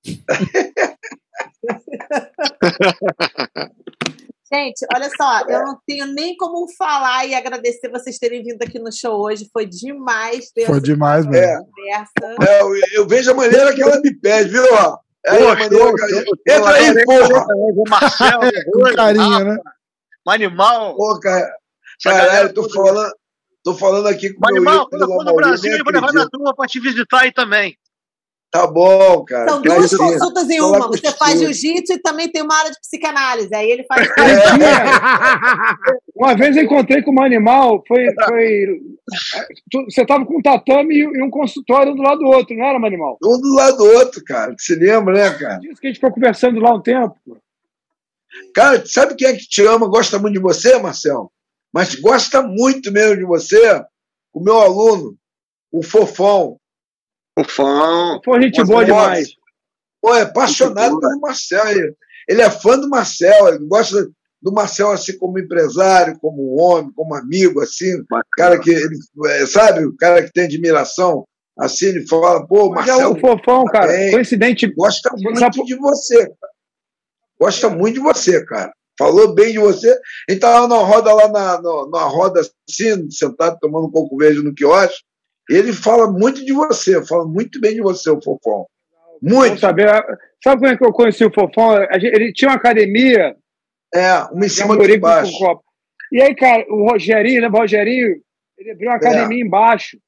Gente, 4.52 4.86
olha 4.94 5.08
só, 5.16 5.40
eu 5.48 5.64
não 5.64 5.78
tenho 5.86 6.06
nem 6.06 6.36
como 6.36 6.66
falar 6.76 7.24
e 7.26 7.34
agradecer 7.34 7.88
vocês 7.90 8.18
terem 8.18 8.42
vindo 8.42 8.62
aqui 8.62 8.78
no 8.78 8.92
show 8.92 9.20
hoje. 9.22 9.48
Foi 9.52 9.66
demais 9.66 10.50
ter 10.52 10.66
Foi 10.66 10.80
demais, 10.80 11.26
mesmo. 11.26 11.44
É, 11.44 11.58
conversa. 11.58 12.46
é, 12.52 12.60
eu, 12.62 12.68
eu 12.92 13.08
vejo 13.08 13.30
a 13.30 13.34
maneira 13.34 13.74
que 13.74 13.82
ela 13.82 14.00
me 14.00 14.14
pede, 14.14 14.50
viu? 14.50 14.62
ó? 14.72 14.98
É 15.26 15.38
Pô, 15.38 15.44
maneira 15.44 15.74
show, 15.76 16.22
Entra 16.46 16.74
aí, 16.74 17.04
porra! 17.06 17.46
O 17.48 17.84
Marcelo, 17.88 18.42
Com 18.72 18.94
carinho, 18.94 19.44
né? 19.44 19.56
o 20.26 20.30
Animal. 20.30 20.94
Pô, 20.96 21.18
cara, 21.18 21.50
galera 22.04 22.26
caralho, 22.30 22.52
tô 22.54 22.62
toda- 22.68 22.74
falando, 22.74 23.12
tô 23.64 23.74
falando 23.74 24.06
aqui 24.08 24.30
com 24.34 24.46
O 24.46 24.50
o 24.50 24.52
meu 24.52 24.56
Animal, 24.62 24.88
quando 24.90 25.02
eu 25.02 25.08
for 25.08 25.24
no 25.24 25.34
Brasil, 25.36 25.72
eu 25.72 25.84
vou 25.84 25.92
levar 25.92 26.00
minha 26.12 26.22
acredito. 26.24 26.30
turma 26.30 26.54
pra 26.54 26.66
te 26.66 26.78
visitar 26.80 27.20
aí 27.22 27.32
também. 27.32 27.78
Tá 28.50 28.66
bom, 28.68 29.24
cara. 29.24 29.50
São 29.50 29.62
duas 29.62 29.96
consultas 29.96 30.48
em 30.48 30.60
uma. 30.60 30.86
Você 30.86 31.10
faz 31.12 31.40
jiu-jitsu 31.40 31.94
e 31.94 31.98
também 31.98 32.30
tem 32.30 32.42
uma 32.42 32.54
área 32.54 32.70
de 32.70 32.78
psicanálise. 32.78 33.52
Aí 33.52 33.68
ele 33.68 33.84
faz. 33.84 34.06
Uma 36.14 36.36
vez 36.36 36.56
eu 36.56 36.62
encontrei 36.62 37.02
com 37.02 37.12
um 37.12 37.22
animal, 37.22 37.82
foi. 37.86 38.06
foi 38.26 38.80
você 39.86 40.06
tava 40.06 40.24
com 40.24 40.38
um 40.38 40.42
tatame 40.42 40.94
e 40.94 41.22
um 41.22 41.28
consultório 41.28 41.92
um 41.92 41.96
do 41.96 42.02
lado 42.02 42.20
do 42.20 42.26
outro, 42.26 42.56
não 42.56 42.64
era, 42.64 42.78
um 42.78 42.86
animal? 42.86 43.18
Um 43.22 43.40
do 43.40 43.54
lado 43.54 43.76
do 43.78 43.84
outro, 43.84 44.22
cara. 44.24 44.54
Você 44.56 44.76
lembra, 44.76 45.14
né, 45.14 45.30
cara? 45.36 45.58
Disso 45.58 45.80
que 45.80 45.88
a 45.88 45.90
gente 45.90 45.96
ficou 45.96 46.12
conversando 46.12 46.60
lá 46.60 46.74
um 46.74 46.80
tempo. 46.80 47.16
Cara, 48.54 48.84
sabe 48.86 49.16
quem 49.16 49.28
é 49.28 49.32
que 49.32 49.48
te 49.48 49.66
ama, 49.66 49.88
gosta 49.88 50.18
muito 50.18 50.34
de 50.34 50.40
você, 50.40 50.78
Marcel? 50.78 51.30
Mas 51.72 51.96
gosta 51.96 52.40
muito 52.40 52.92
mesmo 52.92 53.16
de 53.16 53.24
você? 53.24 53.84
O 54.32 54.40
meu 54.40 54.60
aluno, 54.60 55.16
o 55.72 55.82
Fofão. 55.82 56.56
O 57.36 57.44
fã. 57.44 58.20
Foi 58.24 58.42
gente 58.42 58.58
Mas, 58.60 58.68
boa 58.68 58.84
demais. 58.84 59.28
Pô, 60.00 60.14
é 60.14 60.22
apaixonado 60.22 60.98
pelo 61.00 61.20
Marcel. 61.20 61.66
Ele, 61.68 61.94
ele 62.28 62.42
é 62.42 62.50
fã 62.50 62.78
do 62.78 62.88
Marcel, 62.88 63.48
ele 63.48 63.66
gosta 63.66 64.08
do 64.40 64.52
Marcel 64.52 64.90
assim 64.90 65.16
como 65.18 65.38
empresário, 65.38 66.18
como 66.20 66.60
homem, 66.60 66.92
como 66.94 67.14
amigo, 67.14 67.60
assim. 67.60 68.04
Cara 68.32 68.58
que 68.58 68.70
ele, 68.70 68.96
é, 69.26 69.46
sabe, 69.46 69.84
o 69.84 69.96
cara 69.96 70.22
que 70.22 70.32
tem 70.32 70.44
admiração. 70.44 71.24
Assim, 71.58 71.86
ele 71.86 72.06
fala, 72.06 72.44
pô, 72.46 72.70
Mas 72.70 72.86
é 72.88 72.90
Marcel 72.90 73.12
um 73.12 73.20
fofão, 73.20 73.64
cara. 73.64 73.86
bem. 73.86 74.10
Coincidente. 74.12 74.66
gosta 74.74 75.10
muito 75.16 75.38
Sabe- 75.38 75.64
de 75.64 75.76
você. 75.76 76.18
cara. 76.26 76.52
Gosta 77.40 77.68
muito 77.70 77.94
de 77.94 78.00
você, 78.00 78.44
cara. 78.44 78.72
Falou 78.98 79.34
bem 79.34 79.52
de 79.52 79.58
você. 79.58 79.88
A 79.90 80.32
gente 80.32 80.36
estava 80.44 80.68
numa 80.68 80.82
roda 80.84 81.12
lá 81.12 81.28
na, 81.28 81.60
no- 81.60 81.86
numa 81.86 82.04
roda 82.04 82.40
assim, 82.40 83.08
sentado 83.10 83.56
tomando 83.60 83.86
um 83.86 83.90
coco 83.90 84.16
verde 84.16 84.42
no 84.42 84.54
quiosque. 84.54 85.02
Ele 85.48 85.72
fala 85.72 86.10
muito 86.10 86.44
de 86.44 86.52
você, 86.52 87.04
fala 87.04 87.26
muito 87.26 87.60
bem 87.60 87.74
de 87.74 87.82
você, 87.82 88.10
o 88.10 88.20
Fofão. 88.22 88.66
Muito. 89.24 89.58
saber. 89.58 89.88
Sabe 90.42 90.60
como 90.60 90.66
é 90.66 90.76
que 90.76 90.84
eu 90.84 90.92
conheci 90.92 91.24
o 91.24 91.32
fofão? 91.32 91.74
Ele 91.90 92.32
tinha 92.32 92.50
uma 92.50 92.56
academia 92.56 93.34
É, 93.94 94.18
uma 94.30 94.44
em 94.44 94.48
cima 94.48 94.76
do 94.76 95.00
baixo. 95.00 95.32
E 96.12 96.20
aí, 96.20 96.34
cara, 96.34 96.64
o 96.68 96.90
Rogerinho, 96.90 97.40
lembra 97.40 97.58
o 97.58 97.62
Rogerinho? 97.62 98.20
Ele 98.58 98.70
abriu 98.70 98.88
uma 98.90 98.96
academia 98.96 99.42
embaixo. 99.42 99.98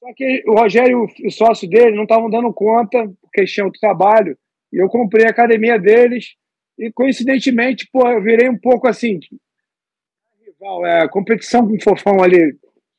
Só 0.00 0.14
que 0.14 0.42
o 0.46 0.54
Rogério 0.54 1.06
e 1.18 1.26
o 1.28 1.30
sócio 1.30 1.68
dele 1.68 1.94
não 1.94 2.04
estavam 2.04 2.30
dando 2.30 2.52
conta, 2.54 3.06
porque 3.20 3.40
eles 3.40 3.52
tinham 3.52 3.66
outro 3.66 3.80
trabalho. 3.80 4.36
E 4.72 4.78
eu 4.78 4.88
comprei 4.88 5.26
a 5.26 5.30
academia 5.30 5.78
deles. 5.78 6.34
E 6.78 6.90
coincidentemente, 6.90 7.86
pô, 7.92 8.08
eu 8.08 8.22
virei 8.22 8.48
um 8.48 8.58
pouco 8.58 8.88
assim. 8.88 9.20
Rival, 10.42 10.86
é, 10.86 11.06
competição 11.08 11.68
com 11.68 11.74
o 11.74 11.82
fofão 11.82 12.22
ali. 12.22 12.56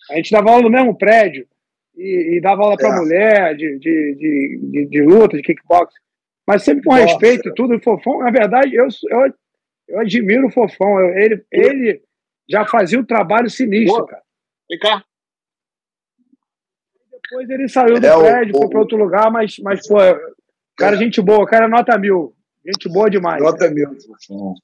A 0.10 0.16
gente 0.16 0.32
dava 0.32 0.50
aula 0.52 0.64
no 0.64 0.70
mesmo 0.70 0.98
prédio. 0.98 1.48
E, 1.96 2.38
e 2.38 2.42
dava 2.42 2.64
aula 2.64 2.78
para 2.78 2.96
É. 2.96 3.00
mulher, 3.00 3.56
de, 3.56 3.78
de, 3.78 4.16
de, 4.16 4.60
de, 4.72 4.86
de 4.88 5.02
luta, 5.04 5.36
de 5.38 5.44
kickbox. 5.44 5.94
Mas 6.48 6.64
sempre 6.64 6.84
com 6.84 6.92
Nossa. 6.92 7.04
respeito 7.06 7.50
e 7.50 7.54
tudo. 7.54 7.76
O 7.76 7.82
fofão, 7.82 8.20
na 8.20 8.32
verdade, 8.32 8.74
eu, 8.76 8.88
eu, 9.10 9.34
eu 9.90 10.00
admiro 10.00 10.48
o 10.48 10.52
fofão. 10.52 11.00
Eu- 11.00 11.18
ele, 11.18 11.46
ele 11.52 12.02
já 12.50 12.66
fazia 12.66 13.00
um 13.00 13.06
trabalho 13.06 13.50
sinistro, 13.50 13.98
Boa. 13.98 14.08
cara. 14.08 14.24
Vem 14.70 14.80
cá. 14.80 15.04
Depois 17.12 17.50
ele 17.50 17.68
saiu 17.70 18.00
do 18.00 18.06
É, 18.06 18.16
o- 18.16 18.22
prédio, 18.22 18.58
foi 18.58 18.66
o- 18.66 18.70
para 18.70 18.80
outro 18.80 18.98
lugar, 18.98 19.32
mas, 19.32 19.58
mas 19.60 19.88
pô, 19.88 19.96
cara, 20.78 20.98
gente 20.98 21.22
boa, 21.22 21.46
cara, 21.46 21.68
nota 21.68 21.98
mil. 21.98 22.34
Gente 22.66 22.90
boa 22.90 23.10
demais. 23.10 23.42
Nota 23.42 23.70
mil, 23.70 23.90
Fofão. 24.02 24.56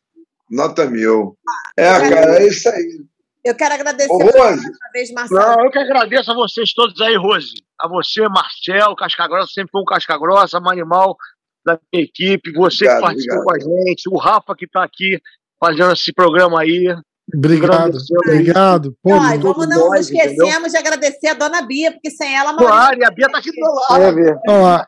Nota 0.50 0.86
mil. 0.90 1.38
É, 1.78 1.84
cara, 1.88 2.40
é 2.44 2.48
isso 2.48 2.70
aí. 2.70 3.02
Eu 3.48 3.56
quero 3.56 3.74
agradecer 3.76 4.12
Ô, 4.12 4.20
mais 4.20 4.36
Rose, 4.36 4.68
uma 4.68 4.92
vez, 4.92 5.12
Marcelo. 5.12 5.42
Não, 5.42 5.66
eu 5.66 5.72
que 5.72 5.80
agradeço 5.80 6.32
a 6.32 6.36
vocês 6.36 6.74
todos 6.74 7.00
aí, 7.02 7.16
Rose. 7.16 7.54
A 7.80 7.88
você, 7.88 8.28
Marcel, 8.28 8.96
Casca 8.96 9.28
Grossa, 9.28 9.52
sempre 9.54 9.72
foi 9.72 9.82
um 9.82 9.86
Casca 9.86 10.18
Grossa, 10.18 10.60
um 10.60 10.70
animal 10.70 11.16
da 11.66 11.80
minha 11.92 12.04
equipe. 12.04 12.52
Você 12.54 12.86
Obrigado, 12.86 12.96
que 12.96 13.02
participou 13.02 13.42
obrigado. 13.42 13.66
com 13.66 13.74
a 13.74 13.86
gente, 13.86 14.10
o 14.10 14.18
Rafa 14.18 14.56
que 14.56 14.66
está 14.66 14.84
aqui 14.84 15.22
fazendo 15.60 15.94
esse 15.94 16.12
programa 16.12 16.62
aí. 16.62 16.94
Obrigado, 17.34 17.98
obrigado. 18.26 18.98
Pô, 19.04 19.10
vamos 19.20 19.68
não 19.68 19.90
nós, 19.90 20.10
esquecemos 20.10 20.72
de 20.72 20.78
agradecer 20.78 21.28
a 21.28 21.34
dona 21.34 21.62
Bia, 21.62 21.92
porque 21.92 22.10
sem 22.10 22.36
ela, 22.36 22.56
Claro, 22.56 23.00
e 23.00 23.04
a 23.04 23.12
Bia 23.12 23.30
tá 23.30 23.40
aqui 23.40 23.52
do 23.52 23.66
lado. 23.90 24.04
É, 24.04 24.12
ver. 24.14 24.38
vamos 24.46 24.64
lá. 24.64 24.88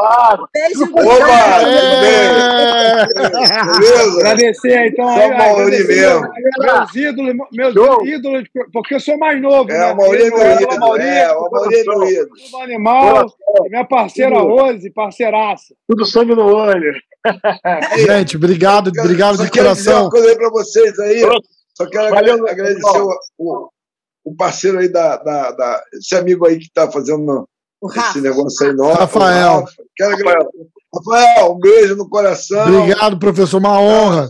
Claro. 0.00 0.48
Beijo, 0.52 0.84
Opa, 0.84 1.02
É. 1.02 1.60
tudo 1.60 2.00
bem? 2.00 3.80
Beleza? 3.80 4.20
Agradecer 4.20 4.78
aí, 4.78 4.88
então. 4.88 5.04
Só 5.08 5.20
aí, 5.20 5.30
o 5.30 5.38
Mauri 5.38 5.84
mesmo. 5.86 6.28
Meus 6.58 6.94
ídolos, 6.94 7.34
meus 7.52 7.74
Show. 7.74 8.06
ídolos, 8.06 8.44
porque 8.72 8.94
eu 8.94 9.00
sou 9.00 9.18
mais 9.18 9.40
novo. 9.40 9.70
É, 9.70 9.78
né? 9.78 9.92
o 9.92 9.96
Mauri 9.96 10.22
é 10.22 10.30
meu 10.30 10.38
Eu, 10.38 10.52
ídolo. 10.60 10.74
o 10.76 10.80
Mauri, 10.80 11.02
É, 11.02 11.32
o 11.32 11.50
Mauri 11.50 11.74
é 11.80 11.84
meu 11.84 12.02
ídolo. 12.08 12.30
o 12.52 12.62
Animal, 12.62 13.26
e 13.66 13.68
minha 13.70 13.84
parceira 13.84 14.38
Rose, 14.38 14.90
parceiraça. 14.90 15.74
Tudo 15.88 16.06
sangue 16.06 16.34
no 16.34 16.46
olho. 16.54 16.92
Gente, 17.98 18.36
obrigado, 18.36 18.88
obrigado 18.98 19.36
só 19.36 19.44
de 19.44 19.50
quero 19.50 19.68
dizer 19.74 19.84
coração. 19.90 20.04
uma 20.04 20.10
coisa 20.10 20.28
aí 20.30 20.36
pra 20.36 20.50
vocês 20.50 20.98
aí. 20.98 21.20
Só 21.76 21.86
quero 21.88 22.10
Valeu, 22.14 22.34
agra- 22.34 22.50
agradecer 22.52 22.98
o, 23.00 23.10
o, 23.38 23.68
o 24.24 24.36
parceiro 24.36 24.78
aí 24.78 24.88
da, 24.88 25.16
da, 25.16 25.50
da- 25.50 25.82
Esse 25.94 26.14
amigo 26.16 26.46
aí 26.46 26.58
que 26.58 26.70
tá 26.72 26.90
fazendo 26.90 27.46
esse 27.88 28.20
negócio 28.20 28.66
aí 28.66 28.72
nosso. 28.74 28.98
Rafael. 29.00 29.64
Quero 29.96 30.12
agradecer. 30.14 30.66
Rafael, 30.94 31.52
um 31.52 31.58
beijo 31.58 31.96
no 31.96 32.08
coração. 32.08 32.66
Obrigado, 32.82 33.18
professor, 33.18 33.58
uma 33.58 33.80
honra. 33.80 34.28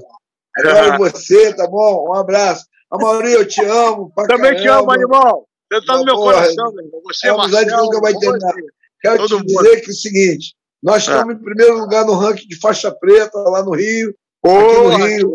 Adoro 0.58 0.98
você, 0.98 1.54
tá 1.54 1.66
bom? 1.66 2.06
Um 2.10 2.14
abraço. 2.14 2.66
Amaury, 2.90 3.32
eu 3.32 3.46
te 3.46 3.64
amo. 3.64 4.12
Pra 4.14 4.26
Também 4.26 4.56
te 4.56 4.64
caramba. 4.64 4.80
amo, 4.82 4.92
animal. 4.92 5.46
Você 5.72 5.86
tá 5.86 5.96
no 5.96 6.04
meu 6.04 6.14
Porra, 6.16 6.32
coração, 6.34 6.72
meu 6.74 6.84
irmão. 6.84 7.00
Você, 7.06 7.28
é 7.28 7.32
uma 7.32 7.44
amizade 7.44 7.70
nunca 7.70 8.00
vai 8.00 8.12
Rose. 8.12 8.26
terminar. 8.26 8.54
Quero 9.00 9.16
Todo 9.16 9.26
te 9.28 9.34
mundo. 9.34 9.46
dizer 9.46 9.80
que 9.80 9.86
é 9.86 9.92
o 9.92 9.96
seguinte: 9.96 10.54
nós 10.82 11.08
Ah. 11.08 11.12
estamos 11.12 11.34
em 11.36 11.38
primeiro 11.38 11.78
lugar 11.78 12.04
no 12.04 12.14
ranking 12.14 12.46
de 12.48 12.58
faixa 12.58 12.90
preta 12.90 13.38
lá 13.38 13.62
no 13.62 13.70
Rio. 13.74 14.12
Porra, 14.42 14.98
no 14.98 15.04
Rio. 15.06 15.30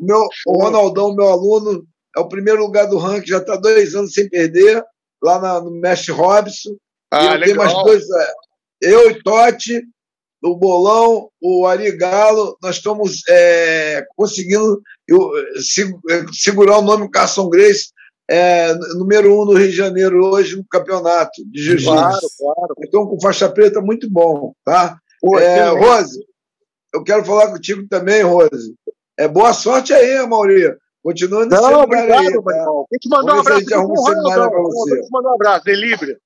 meu, 0.00 0.26
o 0.46 0.62
Ronaldão, 0.62 1.14
meu 1.14 1.28
aluno, 1.28 1.84
é 2.16 2.20
o 2.20 2.28
primeiro 2.28 2.60
lugar 2.62 2.86
do 2.86 2.98
ranking, 2.98 3.28
já 3.28 3.38
está 3.38 3.54
dois 3.56 3.94
anos 3.94 4.12
sem 4.12 4.28
perder, 4.28 4.82
lá 5.22 5.38
na- 5.38 5.60
no 5.60 5.70
Mestre 5.70 6.12
Robson. 6.12 6.70
Ah, 7.10 7.38
mais 7.56 7.72
Eu 8.80 9.10
e 9.10 9.22
Totti, 9.22 9.82
o 10.42 10.54
Bolão, 10.56 11.30
o 11.40 11.66
Ari 11.66 11.96
Galo, 11.96 12.56
nós 12.62 12.76
estamos 12.76 13.22
é, 13.28 14.04
conseguindo 14.16 14.80
eu, 15.08 15.30
se- 15.60 15.94
segurar 16.32 16.78
o 16.78 16.82
nome 16.82 17.10
Carson 17.10 17.48
Grace, 17.48 17.88
é, 18.28 18.74
número 18.96 19.32
um 19.32 19.44
no 19.44 19.52
Rio 19.54 19.70
de 19.70 19.76
Janeiro 19.76 20.24
hoje 20.26 20.56
no 20.56 20.64
campeonato 20.68 21.42
de 21.50 21.62
jiu-jitsu. 21.62 21.90
Claro, 21.92 22.26
claro. 22.38 22.74
Então, 22.84 23.06
com 23.06 23.20
faixa 23.20 23.48
preta, 23.48 23.80
muito 23.80 24.10
bom, 24.10 24.52
tá? 24.64 24.98
Pô, 25.20 25.38
É. 25.38 25.68
Rose, 25.70 26.20
eu 26.94 27.02
quero 27.04 27.24
falar 27.24 27.50
contigo 27.50 27.86
também, 27.88 28.22
Rose. 28.22 28.74
É, 29.18 29.26
boa 29.26 29.52
sorte 29.54 29.92
aí, 29.94 30.26
Mauri. 30.26 30.76
Continua 31.02 31.46
nesse 31.46 31.62
Não, 31.62 31.82
obrigado, 31.82 32.18
aí, 32.20 32.30
meu 32.30 32.42
tá? 32.42 32.52
irmão. 32.56 32.86
Quem 32.90 32.98
te 32.98 33.08
mandou 33.08 33.24
um 33.36 33.42
Vamos 33.42 33.46
abraço? 33.46 33.66
Quem 33.66 35.00
te 35.00 35.10
mandou 35.10 35.30
um 35.30 35.34
abraço? 35.34 35.64
Delibre. 35.64 36.18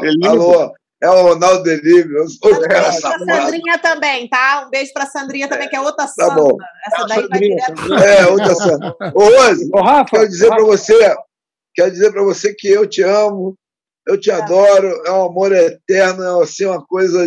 Delivery. 0.00 0.26
Alô, 0.26 0.72
é 1.02 1.08
o 1.10 1.22
Ronaldo 1.22 1.62
Delivery. 1.62 2.14
Eu 2.14 2.28
sou 2.28 2.50
um 2.54 2.58
beijo 2.58 2.68
pra. 2.68 2.92
Sandrinha 2.92 3.78
também, 3.78 4.28
tá? 4.28 4.64
Um 4.66 4.70
beijo 4.70 4.92
pra 4.92 5.06
Sandrinha 5.06 5.48
também, 5.48 5.68
que 5.68 5.76
é 5.76 5.80
outra 5.80 6.06
Tá 6.06 6.08
Sandra. 6.08 6.34
bom. 6.34 6.56
Essa 6.86 7.06
daí 7.06 7.20
vai 7.28 7.28
Sandrinha, 7.40 7.56
direto. 7.74 7.94
É, 8.04 8.26
outra 8.26 8.54
Sandra. 8.54 8.96
Ô, 9.14 9.20
Rose, 9.24 9.70
Ô, 9.72 9.82
Rafa, 9.82 10.10
quero 10.10 10.28
dizer 10.28 10.48
Rafa, 10.48 10.56
para 10.56 10.64
você, 10.66 11.16
quero 11.74 11.90
dizer 11.90 12.12
para 12.12 12.22
você 12.22 12.54
que 12.54 12.68
eu 12.68 12.86
te 12.86 13.02
amo, 13.02 13.54
eu 14.06 14.18
te 14.20 14.30
adoro, 14.30 14.88
é 15.06 15.10
um 15.12 15.24
amor 15.26 15.52
eterno, 15.52 16.22
é 16.40 16.42
assim, 16.42 16.66
uma 16.66 16.84
coisa. 16.84 17.26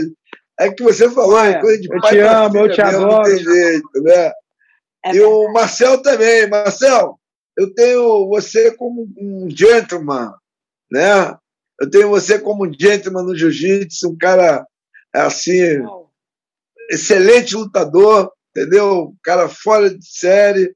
É 0.60 0.70
que 0.72 0.84
você 0.84 1.10
falou, 1.10 1.40
é 1.40 1.52
É, 1.54 1.60
coisa 1.62 1.82
de 1.82 1.88
eu 1.92 2.00
pai 2.02 2.12
te 2.12 2.20
pra 2.20 2.46
amo, 2.46 2.58
eu 2.58 2.62
filha 2.64 2.74
te 2.76 2.84
mesmo, 2.84 3.06
adoro. 3.06 3.18
Não 3.18 3.24
tem 3.24 3.44
jeito, 3.44 4.04
né? 4.04 4.32
É 5.06 5.16
E 5.16 5.22
o 5.22 5.52
Marcel 5.52 6.02
também. 6.02 6.48
Marcel, 6.48 7.18
eu 7.58 7.74
tenho 7.74 8.28
você 8.28 8.72
como 8.76 9.08
um 9.18 9.48
gentleman, 9.50 10.32
né? 10.92 11.36
Eu 11.82 11.90
tenho 11.90 12.10
você 12.10 12.40
como 12.40 12.66
um 12.66 12.72
gentleman 12.74 13.24
no 13.24 13.36
jiu-jitsu, 13.36 14.10
um 14.10 14.18
cara 14.18 14.66
assim, 15.14 15.80
excelente 16.90 17.56
lutador, 17.56 18.32
entendeu? 18.56 19.06
Um 19.10 19.16
cara 19.24 19.48
fora 19.50 19.90
de 19.90 20.06
série 20.08 20.74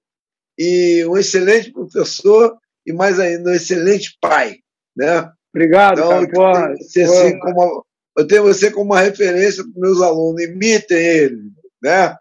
e 0.58 1.06
um 1.06 1.18
excelente 1.18 1.72
professor 1.72 2.58
e 2.86 2.94
mais 2.94 3.20
ainda 3.20 3.52
um 3.52 3.54
excelente 3.54 4.18
pai, 4.22 4.58
né? 4.96 5.30
Obrigado, 5.54 6.00
Então, 6.00 6.10
cara. 6.10 6.24
eu 6.24 6.30
Porra, 6.32 6.66
tenho 6.68 6.78
você, 6.78 7.06
porra. 7.06 7.20
assim, 7.22 7.40
como, 7.40 7.86
eu 8.18 8.28
tenho 8.28 8.44
você 8.44 8.72
como 8.72 8.86
uma 8.94 9.02
referência 9.02 9.64
para 9.64 9.82
meus 9.82 10.02
alunos, 10.02 10.42
imitem 10.44 10.98
ele, 10.98 11.42
né? 11.82 12.16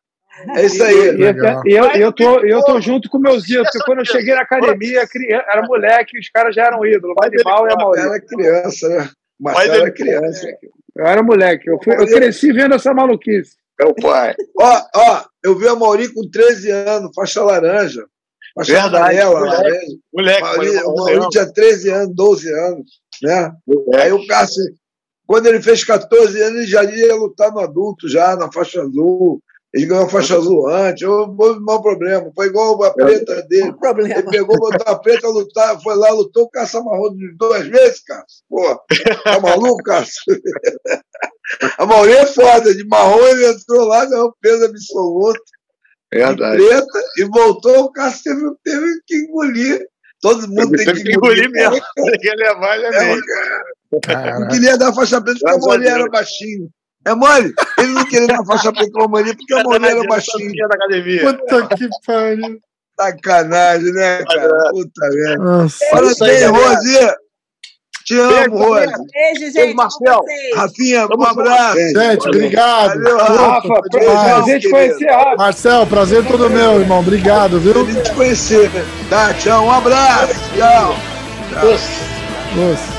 É 0.56 0.64
isso 0.66 0.82
aí. 0.82 0.94
e- 1.16 1.72
eu, 1.74 1.84
eu, 1.92 2.12
tô, 2.12 2.40
eu 2.40 2.62
tô 2.62 2.80
junto 2.80 3.08
com 3.08 3.18
meus 3.18 3.48
ídolos, 3.48 3.70
porque 3.72 3.84
quando 3.86 3.98
eu 4.00 4.04
cheguei 4.04 4.34
na 4.34 4.42
academia, 4.42 5.06
criança, 5.06 5.44
era 5.48 5.62
moleque, 5.66 6.18
os 6.18 6.28
caras 6.28 6.54
já 6.54 6.64
eram 6.66 6.84
ídolos. 6.84 7.16
O 7.18 7.24
Animal 7.24 7.68
e 7.68 7.72
a 7.72 7.76
Maurício. 7.76 8.08
era 8.10 8.20
criança, 8.20 8.88
né? 8.88 9.10
Marcelo 9.40 9.74
era 9.74 9.90
criança. 9.90 10.46
Eu 10.96 11.06
era 11.06 11.22
moleque. 11.22 11.68
Eu, 11.70 11.78
fui- 11.82 11.94
eu 11.94 12.06
cresci 12.06 12.52
vendo 12.52 12.74
essa 12.74 12.92
maluquice. 12.94 13.56
Meu 13.78 13.94
pai. 13.94 14.34
Ó, 14.58 14.80
ó, 14.94 15.24
eu 15.44 15.58
vi 15.58 15.68
a 15.68 15.74
Mauri 15.74 16.12
com 16.12 16.28
13 16.30 16.70
anos, 16.70 17.10
faixa 17.14 17.42
laranja. 17.42 18.04
Faixa 18.54 18.72
Verdade, 18.72 18.96
amarela, 19.20 19.40
moleque. 19.40 19.62
laranja. 19.62 19.86
Moleque, 20.14 20.40
Mauri, 20.42 20.72
mas- 20.74 20.84
o 20.84 20.94
Mauri 20.94 21.28
tinha 21.28 21.52
13 21.52 21.90
anos, 21.90 22.14
12 22.14 22.50
anos, 22.52 22.90
né? 23.22 23.52
Aí 24.00 24.12
o 24.12 24.26
Cássio, 24.26 24.64
quando 25.26 25.46
ele 25.46 25.60
fez 25.60 25.84
14 25.84 26.40
anos, 26.40 26.58
ele 26.60 26.66
já 26.66 26.82
ia 26.84 27.14
lutar 27.14 27.52
no 27.52 27.60
adulto, 27.60 28.08
já 28.08 28.34
na 28.36 28.50
faixa 28.50 28.80
azul. 28.80 29.42
Ele 29.76 29.84
ganhou 29.86 30.06
a 30.06 30.08
faixa 30.08 30.36
azul 30.38 30.66
antes, 30.68 31.06
não 31.06 31.36
houve 31.38 31.60
mau 31.60 31.82
problema. 31.82 32.32
Foi 32.34 32.46
igual 32.46 32.82
a 32.82 32.94
preta 32.94 33.42
dele. 33.42 33.74
problema. 33.74 34.14
Ele 34.14 34.30
pegou, 34.30 34.56
botou 34.58 34.86
a 34.86 34.98
preta, 34.98 35.28
lutar, 35.28 35.78
foi 35.82 35.94
lá, 35.96 36.08
lutou, 36.10 36.44
o 36.44 36.50
Cássio 36.50 36.80
amarrou 36.80 37.14
de 37.14 37.36
duas 37.36 37.66
vezes, 37.66 38.02
Cássio. 38.02 38.42
Pô, 38.48 38.80
tá 39.22 39.38
maluco, 39.40 39.82
Cássio? 39.84 40.22
A 41.78 41.86
Mauri 41.86 42.12
é 42.12 42.26
foda, 42.26 42.74
de 42.74 42.84
marrom 42.88 43.24
ele 43.28 43.46
entrou 43.46 43.84
lá, 43.86 44.04
ganhou 44.04 44.34
peso 44.40 44.64
absoluto, 44.64 45.40
de 46.12 46.18
Verdade. 46.18 46.56
preta, 46.56 47.00
e 47.18 47.24
voltou, 47.24 47.84
o 47.84 47.92
Cássio 47.92 48.22
teve, 48.24 48.50
teve 48.64 49.00
que 49.06 49.16
engolir. 49.16 49.86
Todo 50.20 50.48
mundo 50.48 50.72
tem 50.72 50.86
que 50.86 51.04
que 51.04 51.12
engolir 51.12 51.48
mesmo. 51.50 51.76
Tem 51.94 52.18
que 52.18 52.34
levar 52.34 52.76
ele 52.76 52.86
É, 52.86 52.90
mesmo. 53.06 54.40
não 54.40 54.48
queria 54.48 54.76
dar 54.78 54.92
faixa 54.92 55.20
preta 55.20 55.38
porque 55.38 55.54
a 55.54 55.58
Mauri 55.58 55.82
Deus. 55.84 55.94
era 55.94 56.08
baixinho. 56.10 56.68
É 57.06 57.14
mole? 57.14 57.54
Ele 57.78 57.92
não 57.92 58.04
queria 58.04 58.26
dar 58.26 58.44
faixa 58.44 58.72
preta 58.72 58.90
com 58.92 59.04
a 59.04 59.08
Mauri 59.08 59.36
porque 59.36 59.54
a 59.54 59.62
Mauri 59.62 59.84
era 59.86 60.02
baixinho. 60.08 60.52
Da 60.68 60.74
academia. 60.74 61.22
Puta 61.22 61.76
que 61.76 61.88
pariu. 62.04 62.58
Sacanagem, 62.98 63.92
né, 63.92 64.24
cara? 64.24 64.70
Puta 64.70 65.08
merda. 65.10 65.66
Parabéns, 65.90 66.18
galera. 66.18 66.50
Rose. 66.50 67.16
Te 68.06 68.18
amo, 68.18 68.30
Beijo, 68.30 68.56
Rose. 68.56 68.92
Beijo, 69.12 69.52
gente. 69.52 69.74
Marcel. 69.74 70.20
Rafinha, 70.54 71.06
um 71.06 71.22
abraço. 71.22 71.78
Gente, 71.78 72.28
obrigado. 72.28 73.02
Valeu, 73.02 73.18
Rafa. 73.18 73.82
Prazer 73.90 74.60
te 74.60 74.70
conhecer, 74.70 75.10
Rafa. 75.10 75.36
Marcel, 75.36 75.86
prazer 75.86 76.26
todo 76.26 76.50
meu, 76.50 76.80
irmão. 76.80 77.00
Obrigado, 77.00 77.60
viu? 77.60 77.84
De 77.84 78.02
te 78.02 78.12
conhecer. 78.12 78.70
Tá, 79.10 79.32
tchau. 79.34 79.66
Um 79.66 79.72
abraço. 79.72 80.34
Tchau. 80.56 80.96
Nossa. 82.56 82.95